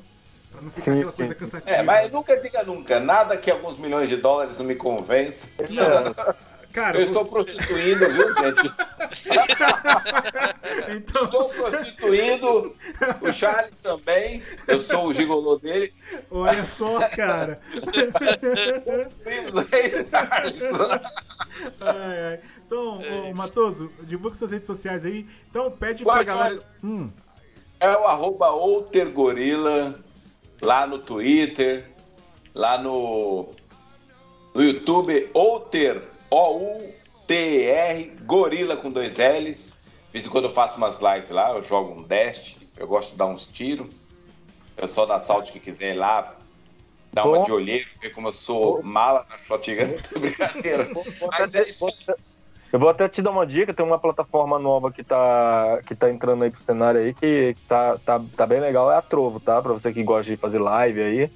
Pra 0.52 0.62
não 0.62 0.70
ficar 0.70 0.92
sim, 0.92 0.98
aquela 0.98 1.12
sim, 1.12 1.18
coisa 1.18 1.36
cansativa. 1.36 1.72
É, 1.72 1.84
mas 1.84 2.12
nunca 2.12 2.36
diga 2.38 2.64
nunca. 2.64 3.00
Nada 3.00 3.38
que 3.38 3.50
alguns 3.50 3.78
milhões 3.78 4.10
de 4.10 4.18
dólares 4.18 4.58
não 4.58 4.66
me 4.66 4.76
convence. 4.76 5.48
Não. 5.70 6.14
Cara, 6.74 6.98
eu 7.00 7.08
você... 7.08 7.12
estou 7.12 7.26
prostituindo, 7.26 8.10
viu, 8.10 8.36
gente? 8.36 8.72
então... 10.96 11.26
Estou 11.26 11.50
prostituindo. 11.50 12.76
O 13.22 13.32
Charles 13.32 13.78
também. 13.78 14.44
Eu 14.68 14.80
sou 14.82 15.08
o 15.08 15.14
gigolô 15.14 15.58
dele. 15.58 15.92
Olha 16.30 16.66
só, 16.66 17.00
cara. 17.10 17.60
ai, 21.82 22.24
ai. 22.28 22.40
Então, 22.66 23.02
é 23.02 23.34
Matoso, 23.34 23.92
divulga 24.02 24.36
suas 24.36 24.52
redes 24.52 24.68
sociais 24.68 25.06
aí. 25.06 25.26
Então, 25.50 25.72
pede 25.72 26.04
Qual 26.04 26.16
pra 26.16 26.24
galera. 26.24 26.60
Hum. 26.84 27.10
É 27.80 27.90
o 27.98 28.06
arroba 28.06 28.52
outergorila 28.52 30.00
lá 30.62 30.86
no 30.86 31.00
Twitter, 31.00 31.90
lá 32.54 32.78
no, 32.78 33.50
no 34.54 34.62
YouTube, 34.62 35.30
outer 35.34 36.09
o-U-T-R, 36.32 38.12
Gorila 38.24 38.78
com 38.78 38.92
dois 38.92 39.18
L's. 39.18 39.76
De 40.08 40.14
vez 40.14 40.26
em 40.26 40.30
quando 40.30 40.46
eu 40.46 40.52
faço 40.52 40.78
umas 40.78 41.00
lives 41.00 41.30
lá, 41.30 41.52
eu 41.52 41.62
jogo 41.62 41.94
um 41.94 42.04
Dest, 42.04 42.58
eu 42.78 42.88
gosto 42.88 43.12
de 43.12 43.18
dar 43.18 43.28
uns 43.28 43.46
tiros. 43.46 43.88
Eu 44.76 44.88
sou 44.88 45.06
da 45.06 45.20
Salt 45.20 45.52
que 45.52 45.60
quiser 45.60 45.94
ir 45.94 45.98
lá, 45.98 46.36
dar 47.12 47.26
uma 47.26 47.44
de 47.44 47.52
olheiro, 47.52 47.88
ver 48.02 48.12
como 48.12 48.30
eu 48.30 48.34
sou 48.34 48.82
mala 48.82 49.26
na 49.30 49.38
shotgun. 49.40 49.98
Brincadeira. 50.20 50.90
Mas 51.32 51.54
é 51.54 51.68
isso. 51.68 51.86
Eu 52.72 52.80
vou 52.80 52.90
até 52.90 53.10
te 53.10 53.22
dar 53.22 53.32
uma 53.32 53.48
dica, 53.48 53.74
tem 53.74 53.86
uma 53.86 53.98
plataforma 53.98 54.60
nova 54.60 54.92
que 54.92 55.04
tá, 55.04 55.82
que 55.88 55.96
tá 55.96 56.10
entrando 56.10 56.44
aí 56.44 56.52
pro 56.52 56.62
cenário 56.62 57.02
aí, 57.02 57.14
que 57.16 57.56
tá, 57.68 57.98
tá, 58.06 58.22
tá 58.38 58.46
bem 58.46 58.60
legal, 58.60 58.92
é 58.92 58.96
a 58.96 59.02
Trovo, 59.02 59.40
tá? 59.40 59.60
Pra 59.62 59.74
você 59.74 59.92
que 59.92 60.04
gosta 60.04 60.30
de 60.32 60.38
fazer 60.38 60.60
live 60.60 61.02
aí, 61.02 61.32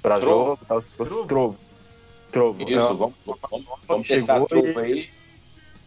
pra 0.00 0.18
Trovo. 0.18 0.44
jogo, 0.44 0.58
tá? 0.66 0.82
Trovo. 0.96 1.26
Trovo. 1.26 1.58
Trovo. 2.30 2.62
Isso, 2.62 2.72
é, 2.74 2.94
vamos, 2.94 3.14
vamos, 3.24 3.66
vamos 3.86 4.08
testar 4.08 4.40
Trovo 4.46 4.78
aí. 4.78 5.10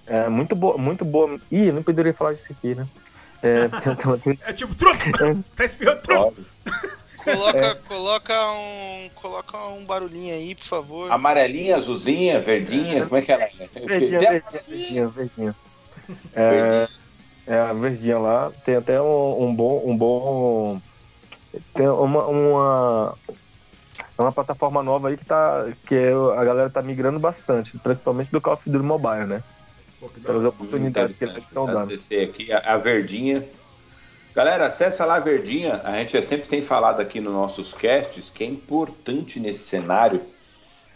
É 0.08 0.30
muito 0.30 0.56
boa, 0.56 0.78
muito 0.78 1.06
boa. 1.06 1.40
Ih, 1.52 1.72
não 1.72 1.84
poderia 1.84 2.14
falar 2.14 2.34
isso 2.34 2.52
aqui, 2.52 2.76
né? 2.76 2.88
É, 3.44 3.70
é 4.50 4.54
tipo, 4.54 4.76
Trovo! 4.76 5.44
tá 5.56 5.66
espiando 5.66 6.02
Trovo! 6.02 6.36
Coloca, 7.24 7.60
é. 7.60 7.76
coloca, 7.76 8.52
um, 8.52 9.10
coloca 9.16 9.58
um 9.68 9.86
barulhinho 9.86 10.34
aí, 10.34 10.56
por 10.56 10.66
favor. 10.66 11.12
Amarelinha, 11.12 11.76
azulzinha, 11.76 12.40
verdinha, 12.40 13.06
como 13.06 13.18
é 13.18 13.22
que 13.22 13.32
ela 13.32 13.44
é? 13.44 13.86
Verdinha, 13.86 14.42
verdinha, 14.52 15.08
verdinha. 15.08 15.56
É, 16.36 16.88
é, 17.46 17.60
a 17.60 17.74
verdinha 17.74 18.18
lá 18.18 18.52
tem 18.66 18.76
até 18.76 19.00
um, 19.00 19.44
um 19.44 19.56
bom, 19.56 19.84
um 19.86 19.96
bom, 19.96 20.82
tem 21.74 21.88
uma, 21.88 22.26
uma, 22.26 23.18
é 24.22 24.26
uma 24.26 24.32
plataforma 24.32 24.82
nova 24.84 25.10
aí 25.10 25.18
que, 25.18 25.26
tá, 25.26 25.68
que 25.88 25.96
é, 25.96 26.12
a 26.12 26.44
galera 26.44 26.70
tá 26.70 26.82
migrando 26.82 27.20
bastante, 27.20 27.78
principalmente 27.78 28.32
do 28.32 28.42
Call 28.42 28.54
of 28.54 28.70
Duty 28.70 28.84
Mobile, 28.84 29.26
né? 29.26 29.44
Pô, 30.00 30.10
Pelas 30.10 30.46
oportunidades 30.46 31.18
que 31.18 31.26
eles 31.26 31.44
estão 31.44 31.66
dando. 31.66 31.94
Aqui, 31.94 32.52
a, 32.52 32.74
a 32.74 32.78
Verdinha. 32.78 33.46
Galera, 34.34 34.68
acessa 34.68 35.06
lá 35.06 35.16
a 35.16 35.20
Verdinha. 35.20 35.82
A 35.84 35.98
gente 35.98 36.22
sempre 36.24 36.48
tem 36.48 36.62
falado 36.62 37.02
aqui 37.02 37.20
nos 37.20 37.34
nossos 37.34 37.74
casts 37.74 38.30
que 38.30 38.44
é 38.44 38.48
importante 38.48 39.40
nesse 39.40 39.64
cenário. 39.66 40.22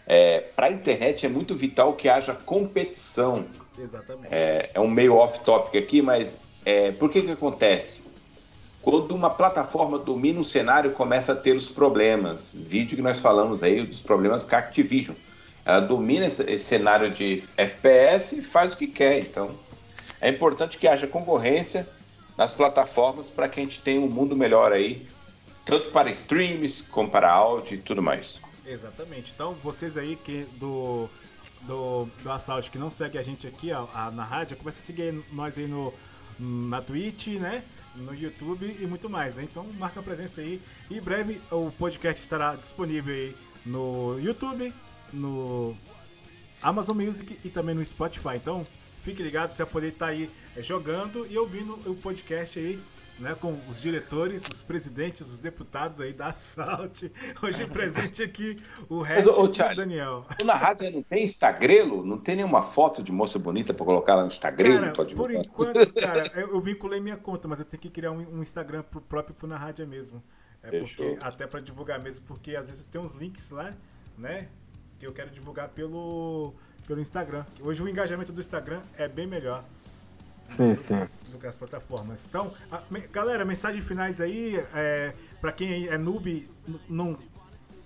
É, 0.06 0.40
Para 0.40 0.66
a 0.66 0.70
internet 0.70 1.26
é 1.26 1.28
muito 1.28 1.54
vital 1.54 1.92
que 1.92 2.08
haja 2.08 2.34
competição. 2.34 3.44
Exatamente. 3.78 4.28
É, 4.34 4.70
é 4.74 4.80
um 4.80 4.88
meio 4.88 5.16
off-topic 5.16 5.76
aqui, 5.76 6.00
mas 6.00 6.38
é, 6.64 6.92
por 6.92 7.10
que 7.10 7.22
que 7.22 7.30
acontece? 7.30 8.05
Quando 8.86 9.16
uma 9.16 9.30
plataforma 9.30 9.98
domina 9.98 10.38
um 10.38 10.44
cenário, 10.44 10.92
começa 10.92 11.32
a 11.32 11.34
ter 11.34 11.56
os 11.56 11.68
problemas. 11.68 12.52
Vídeo 12.54 12.94
que 12.94 13.02
nós 13.02 13.18
falamos 13.18 13.60
aí 13.60 13.84
dos 13.84 13.98
problemas 13.98 14.44
com 14.44 14.54
a 14.54 14.60
Activision. 14.60 15.16
Ela 15.64 15.80
domina 15.80 16.26
esse, 16.26 16.56
cenário 16.60 17.10
de 17.10 17.42
FPS 17.56 18.38
e 18.38 18.42
faz 18.42 18.74
o 18.74 18.76
que 18.76 18.86
quer. 18.86 19.18
Então, 19.18 19.50
é 20.20 20.28
importante 20.28 20.78
que 20.78 20.86
haja 20.86 21.04
concorrência 21.08 21.84
nas 22.38 22.52
plataformas 22.52 23.28
para 23.28 23.48
que 23.48 23.58
a 23.58 23.64
gente 23.64 23.80
tenha 23.80 24.00
um 24.00 24.06
mundo 24.06 24.36
melhor 24.36 24.72
aí, 24.72 25.04
tanto 25.64 25.90
para 25.90 26.08
streams 26.12 26.82
como 26.82 27.10
para 27.10 27.28
áudio 27.28 27.74
e 27.74 27.78
tudo 27.78 28.00
mais. 28.00 28.40
Exatamente. 28.64 29.32
Então, 29.34 29.56
vocês 29.64 29.96
aí 29.96 30.14
que 30.14 30.46
do 30.60 31.08
do, 31.62 32.06
do 32.22 32.30
Assault 32.30 32.70
que 32.70 32.78
não 32.78 32.90
segue 32.90 33.18
a 33.18 33.22
gente 33.22 33.48
aqui 33.48 33.72
ó, 33.72 34.12
na 34.12 34.22
rádio, 34.22 34.56
começa 34.56 34.78
a 34.78 34.82
seguir 34.82 35.24
nós 35.32 35.58
aí 35.58 35.66
no, 35.66 35.92
na 36.38 36.80
Twitch, 36.80 37.26
né? 37.40 37.64
No 37.96 38.14
YouTube 38.14 38.76
e 38.80 38.86
muito 38.86 39.08
mais. 39.08 39.38
Então 39.38 39.66
marca 39.78 40.00
a 40.00 40.02
presença 40.02 40.40
aí. 40.40 40.60
E 40.90 40.98
em 40.98 41.00
breve 41.00 41.40
o 41.50 41.70
podcast 41.72 42.22
estará 42.22 42.54
disponível 42.54 43.14
aí 43.14 43.36
no 43.64 44.18
YouTube, 44.20 44.72
no 45.12 45.76
Amazon 46.62 46.96
Music 46.96 47.38
e 47.44 47.48
também 47.48 47.74
no 47.74 47.84
Spotify. 47.84 48.36
Então 48.36 48.64
fique 49.02 49.22
ligado, 49.22 49.50
você 49.50 49.62
vai 49.62 49.72
poder 49.72 49.88
estar 49.88 50.06
aí 50.06 50.30
é, 50.56 50.62
jogando 50.62 51.26
e 51.30 51.38
ouvindo 51.38 51.74
o 51.88 51.94
podcast 51.94 52.58
aí 52.58 52.80
né, 53.18 53.34
com 53.40 53.58
os 53.68 53.80
diretores, 53.80 54.46
os 54.46 54.62
presidentes, 54.62 55.22
os 55.30 55.40
deputados 55.40 56.00
aí 56.00 56.12
da 56.12 56.32
Salt. 56.32 57.04
Hoje 57.42 57.68
presente 57.68 58.22
aqui 58.22 58.58
o 58.88 59.00
resto 59.00 59.48
do 59.48 59.74
Daniel. 59.74 60.26
Na 60.44 60.54
rádio 60.54 60.90
não 60.90 61.02
tem 61.02 61.24
Instagrelo? 61.24 62.04
Não 62.04 62.18
tem 62.18 62.36
nenhuma 62.36 62.62
foto 62.72 63.02
de 63.02 63.10
moça 63.10 63.38
bonita 63.38 63.72
para 63.72 63.84
colocar 63.84 64.14
lá 64.14 64.22
no 64.22 64.28
Instagram? 64.28 64.92
Cara, 64.92 65.06
por 65.14 65.30
enquanto, 65.30 65.92
cara, 65.94 66.30
eu 66.34 66.60
vinculei 66.60 67.00
minha 67.00 67.16
conta, 67.16 67.48
mas 67.48 67.58
eu 67.58 67.64
tenho 67.64 67.80
que 67.80 67.90
criar 67.90 68.10
um, 68.10 68.38
um 68.38 68.42
Instagram 68.42 68.82
pro 68.82 69.00
próprio 69.00 69.34
pro 69.34 69.46
na 69.46 69.56
rádio 69.56 69.86
mesmo. 69.86 70.22
É 70.62 70.80
porque, 70.80 71.16
até 71.22 71.46
para 71.46 71.60
divulgar 71.60 72.00
mesmo, 72.00 72.24
porque 72.26 72.56
às 72.56 72.68
vezes 72.68 72.84
tem 72.84 73.00
uns 73.00 73.14
links 73.14 73.50
lá, 73.50 73.72
né? 74.18 74.48
Que 74.98 75.06
eu 75.06 75.12
quero 75.12 75.30
divulgar 75.30 75.68
pelo, 75.68 76.54
pelo 76.86 77.00
Instagram. 77.00 77.44
Hoje 77.60 77.82
o 77.82 77.88
engajamento 77.88 78.32
do 78.32 78.40
Instagram 78.40 78.82
é 78.98 79.06
bem 79.06 79.26
melhor. 79.26 79.64
Sim, 80.50 80.74
sim. 80.74 81.46
as 81.46 81.56
plataformas. 81.56 82.26
Então, 82.28 82.52
a, 82.70 82.82
me, 82.90 83.00
galera, 83.00 83.44
mensagens 83.44 83.84
finais 83.84 84.20
aí, 84.20 84.56
é, 84.74 85.12
para 85.40 85.52
quem 85.52 85.86
é 85.88 85.98
noob, 85.98 86.48
não, 86.88 87.18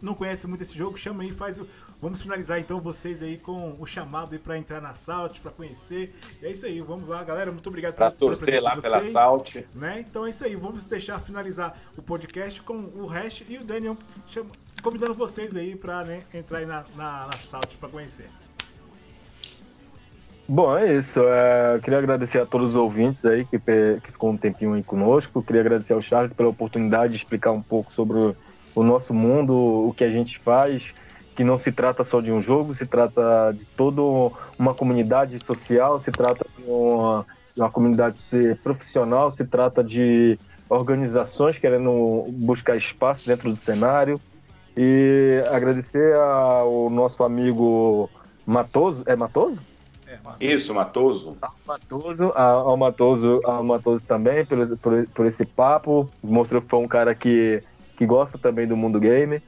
não 0.00 0.14
conhece 0.14 0.46
muito 0.46 0.62
esse 0.62 0.76
jogo, 0.76 0.98
chama 0.98 1.22
aí, 1.22 1.32
faz 1.32 1.60
o. 1.60 1.66
Vamos 2.00 2.22
finalizar 2.22 2.58
então 2.58 2.80
vocês 2.80 3.22
aí 3.22 3.36
com 3.36 3.76
o 3.78 3.84
chamado 3.84 4.32
aí 4.32 4.38
para 4.38 4.56
entrar 4.56 4.80
na 4.80 4.94
Salt, 4.94 5.38
para 5.40 5.50
conhecer. 5.50 6.14
E 6.40 6.46
é 6.46 6.50
isso 6.50 6.64
aí, 6.64 6.80
vamos 6.80 7.06
lá, 7.06 7.22
galera. 7.22 7.52
Muito 7.52 7.66
obrigado 7.68 7.94
pra 7.94 8.10
pela 8.10 8.34
torcer 8.34 8.62
lá 8.62 8.74
pela 8.78 9.04
Salt. 9.10 9.56
Né? 9.74 10.00
Então 10.08 10.24
é 10.24 10.30
isso 10.30 10.42
aí, 10.42 10.56
vamos 10.56 10.84
deixar 10.84 11.20
finalizar 11.20 11.78
o 11.98 12.02
podcast 12.02 12.62
com 12.62 12.74
o 12.94 13.04
Hash 13.04 13.44
e 13.46 13.58
o 13.58 13.64
Daniel 13.64 13.98
chama, 14.26 14.48
convidando 14.82 15.12
vocês 15.12 15.54
aí 15.54 15.76
para 15.76 16.02
né, 16.04 16.22
entrar 16.32 16.58
aí 16.58 16.66
na, 16.66 16.86
na, 16.96 17.26
na 17.26 17.38
Salt 17.38 17.74
para 17.76 17.90
conhecer. 17.90 18.30
Bom, 20.52 20.76
é 20.76 20.96
isso. 20.96 21.20
É, 21.20 21.78
queria 21.78 22.00
agradecer 22.00 22.40
a 22.40 22.44
todos 22.44 22.70
os 22.70 22.74
ouvintes 22.74 23.24
aí 23.24 23.44
que, 23.44 23.56
que 23.56 24.10
ficou 24.10 24.30
um 24.30 24.36
tempinho 24.36 24.72
aí 24.72 24.82
conosco. 24.82 25.40
Queria 25.44 25.60
agradecer 25.60 25.92
ao 25.92 26.02
Charles 26.02 26.32
pela 26.32 26.48
oportunidade 26.48 27.12
de 27.12 27.18
explicar 27.18 27.52
um 27.52 27.62
pouco 27.62 27.92
sobre 27.92 28.18
o, 28.18 28.36
o 28.74 28.82
nosso 28.82 29.14
mundo, 29.14 29.54
o 29.54 29.94
que 29.96 30.02
a 30.02 30.10
gente 30.10 30.40
faz, 30.40 30.92
que 31.36 31.44
não 31.44 31.56
se 31.56 31.70
trata 31.70 32.02
só 32.02 32.20
de 32.20 32.32
um 32.32 32.42
jogo, 32.42 32.74
se 32.74 32.84
trata 32.84 33.54
de 33.56 33.64
toda 33.76 34.02
uma 34.58 34.74
comunidade 34.74 35.38
social, 35.46 36.00
se 36.00 36.10
trata 36.10 36.44
de 36.58 36.68
uma, 36.68 37.24
de 37.54 37.62
uma 37.62 37.70
comunidade 37.70 38.18
profissional, 38.60 39.30
se 39.30 39.44
trata 39.44 39.84
de 39.84 40.36
organizações 40.68 41.58
querendo 41.58 42.26
buscar 42.28 42.76
espaço 42.76 43.28
dentro 43.28 43.50
do 43.50 43.56
cenário. 43.56 44.20
E 44.76 45.38
agradecer 45.52 46.16
ao 46.16 46.90
nosso 46.90 47.22
amigo 47.22 48.10
Matoso. 48.44 49.04
É 49.06 49.14
Matoso? 49.14 49.69
Isso, 50.40 50.74
Matoso. 50.74 51.36
Ao 51.40 51.54
Matoso, 51.66 52.32
ao 52.34 52.76
Matoso, 52.76 53.40
ao 53.44 53.64
Matoso 53.64 54.04
também, 54.04 54.44
por, 54.44 54.66
por, 54.78 55.06
por, 55.08 55.26
esse 55.26 55.44
papo. 55.44 56.08
Mostrou 56.22 56.60
que 56.60 56.68
foi 56.68 56.78
um 56.78 56.88
cara 56.88 57.14
que, 57.14 57.62
que 57.96 58.06
gosta 58.06 58.38
também 58.38 58.66
do 58.66 58.76
mundo 58.76 58.98
game. 58.98 59.42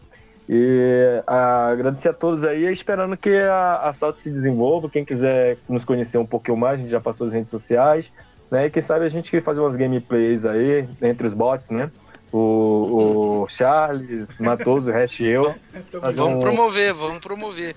E 0.48 1.22
a, 1.26 1.68
agradecer 1.68 2.08
a 2.08 2.12
todos 2.12 2.44
aí, 2.44 2.70
esperando 2.70 3.16
que 3.16 3.34
a, 3.36 3.88
a 3.88 3.94
Salsa 3.94 4.20
se 4.20 4.30
desenvolva. 4.30 4.90
Quem 4.90 5.04
quiser 5.04 5.58
nos 5.68 5.84
conhecer 5.84 6.18
um 6.18 6.26
pouquinho 6.26 6.56
mais, 6.56 6.78
a 6.78 6.82
gente 6.82 6.90
já 6.90 7.00
passou 7.00 7.26
as 7.26 7.32
redes 7.32 7.50
sociais. 7.50 8.10
Né? 8.50 8.66
E 8.66 8.70
quem 8.70 8.82
sabe 8.82 9.04
a 9.04 9.08
gente 9.08 9.40
fazer 9.40 9.60
umas 9.60 9.76
gameplays 9.76 10.44
aí, 10.44 10.86
entre 11.00 11.26
os 11.26 11.34
bots, 11.34 11.70
né? 11.70 11.90
O, 12.32 13.42
o 13.42 13.48
Charles, 13.48 14.26
Matoso, 14.40 14.88
o 14.88 14.92
Hash 14.92 15.20
e 15.20 15.26
eu. 15.26 15.54
Vamos 15.92 16.36
um... 16.36 16.40
promover, 16.40 16.94
vamos 16.94 17.18
promover. 17.18 17.76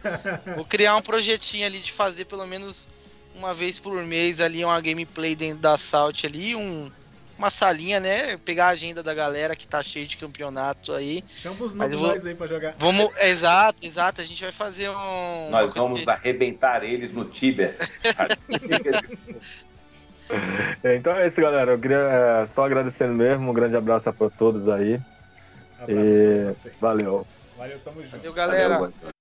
Vou 0.56 0.66
criar 0.66 0.96
um 0.96 1.02
projetinho 1.02 1.66
ali 1.66 1.80
de 1.80 1.92
fazer 1.92 2.26
pelo 2.26 2.48
menos 2.48 2.88
uma 3.36 3.54
vez 3.54 3.78
por 3.80 4.02
mês 4.04 4.40
ali 4.40 4.64
uma 4.64 4.80
gameplay 4.80 5.36
dentro 5.36 5.62
da 5.62 5.78
Salt 5.78 6.24
ali, 6.24 6.56
um, 6.56 6.90
uma 7.38 7.50
salinha, 7.50 8.00
né? 8.00 8.38
Pegar 8.38 8.68
a 8.68 8.70
agenda 8.70 9.04
da 9.04 9.14
galera 9.14 9.56
que 9.56 9.68
tá 9.68 9.84
cheio 9.84 10.08
de 10.08 10.16
campeonato 10.16 10.94
aí. 10.94 11.24
Chama 11.28 11.66
os 11.66 11.76
vou... 11.76 12.12
aí 12.12 12.36
pra 12.36 12.48
jogar. 12.48 12.76
Vamos, 12.80 13.10
exato, 13.22 13.86
exato. 13.86 14.22
A 14.22 14.24
gente 14.24 14.42
vai 14.42 14.54
fazer 14.54 14.90
um. 14.90 15.50
Nós 15.50 15.74
vamos 15.74 16.02
de... 16.02 16.10
arrebentar 16.10 16.84
eles 16.84 17.14
no 17.14 17.26
Tibia. 17.26 17.76
Então 20.84 21.14
é 21.14 21.28
isso, 21.28 21.42
galera. 21.42 21.72
Eu 21.72 21.80
queria 21.80 21.98
é, 21.98 22.48
só 22.54 22.66
agradecendo 22.66 23.14
mesmo. 23.14 23.50
Um 23.50 23.54
grande 23.54 23.76
abraço 23.76 24.12
para 24.14 24.30
todos 24.30 24.68
aí. 24.70 25.00
Abraço 25.80 26.68
e 26.68 26.72
valeu. 26.80 27.28
Valeu, 27.58 27.80
tamo 27.80 28.02
junto. 28.02 28.18
Valeu, 28.18 28.34
galera. 28.34 28.76
Valeu, 28.80 28.94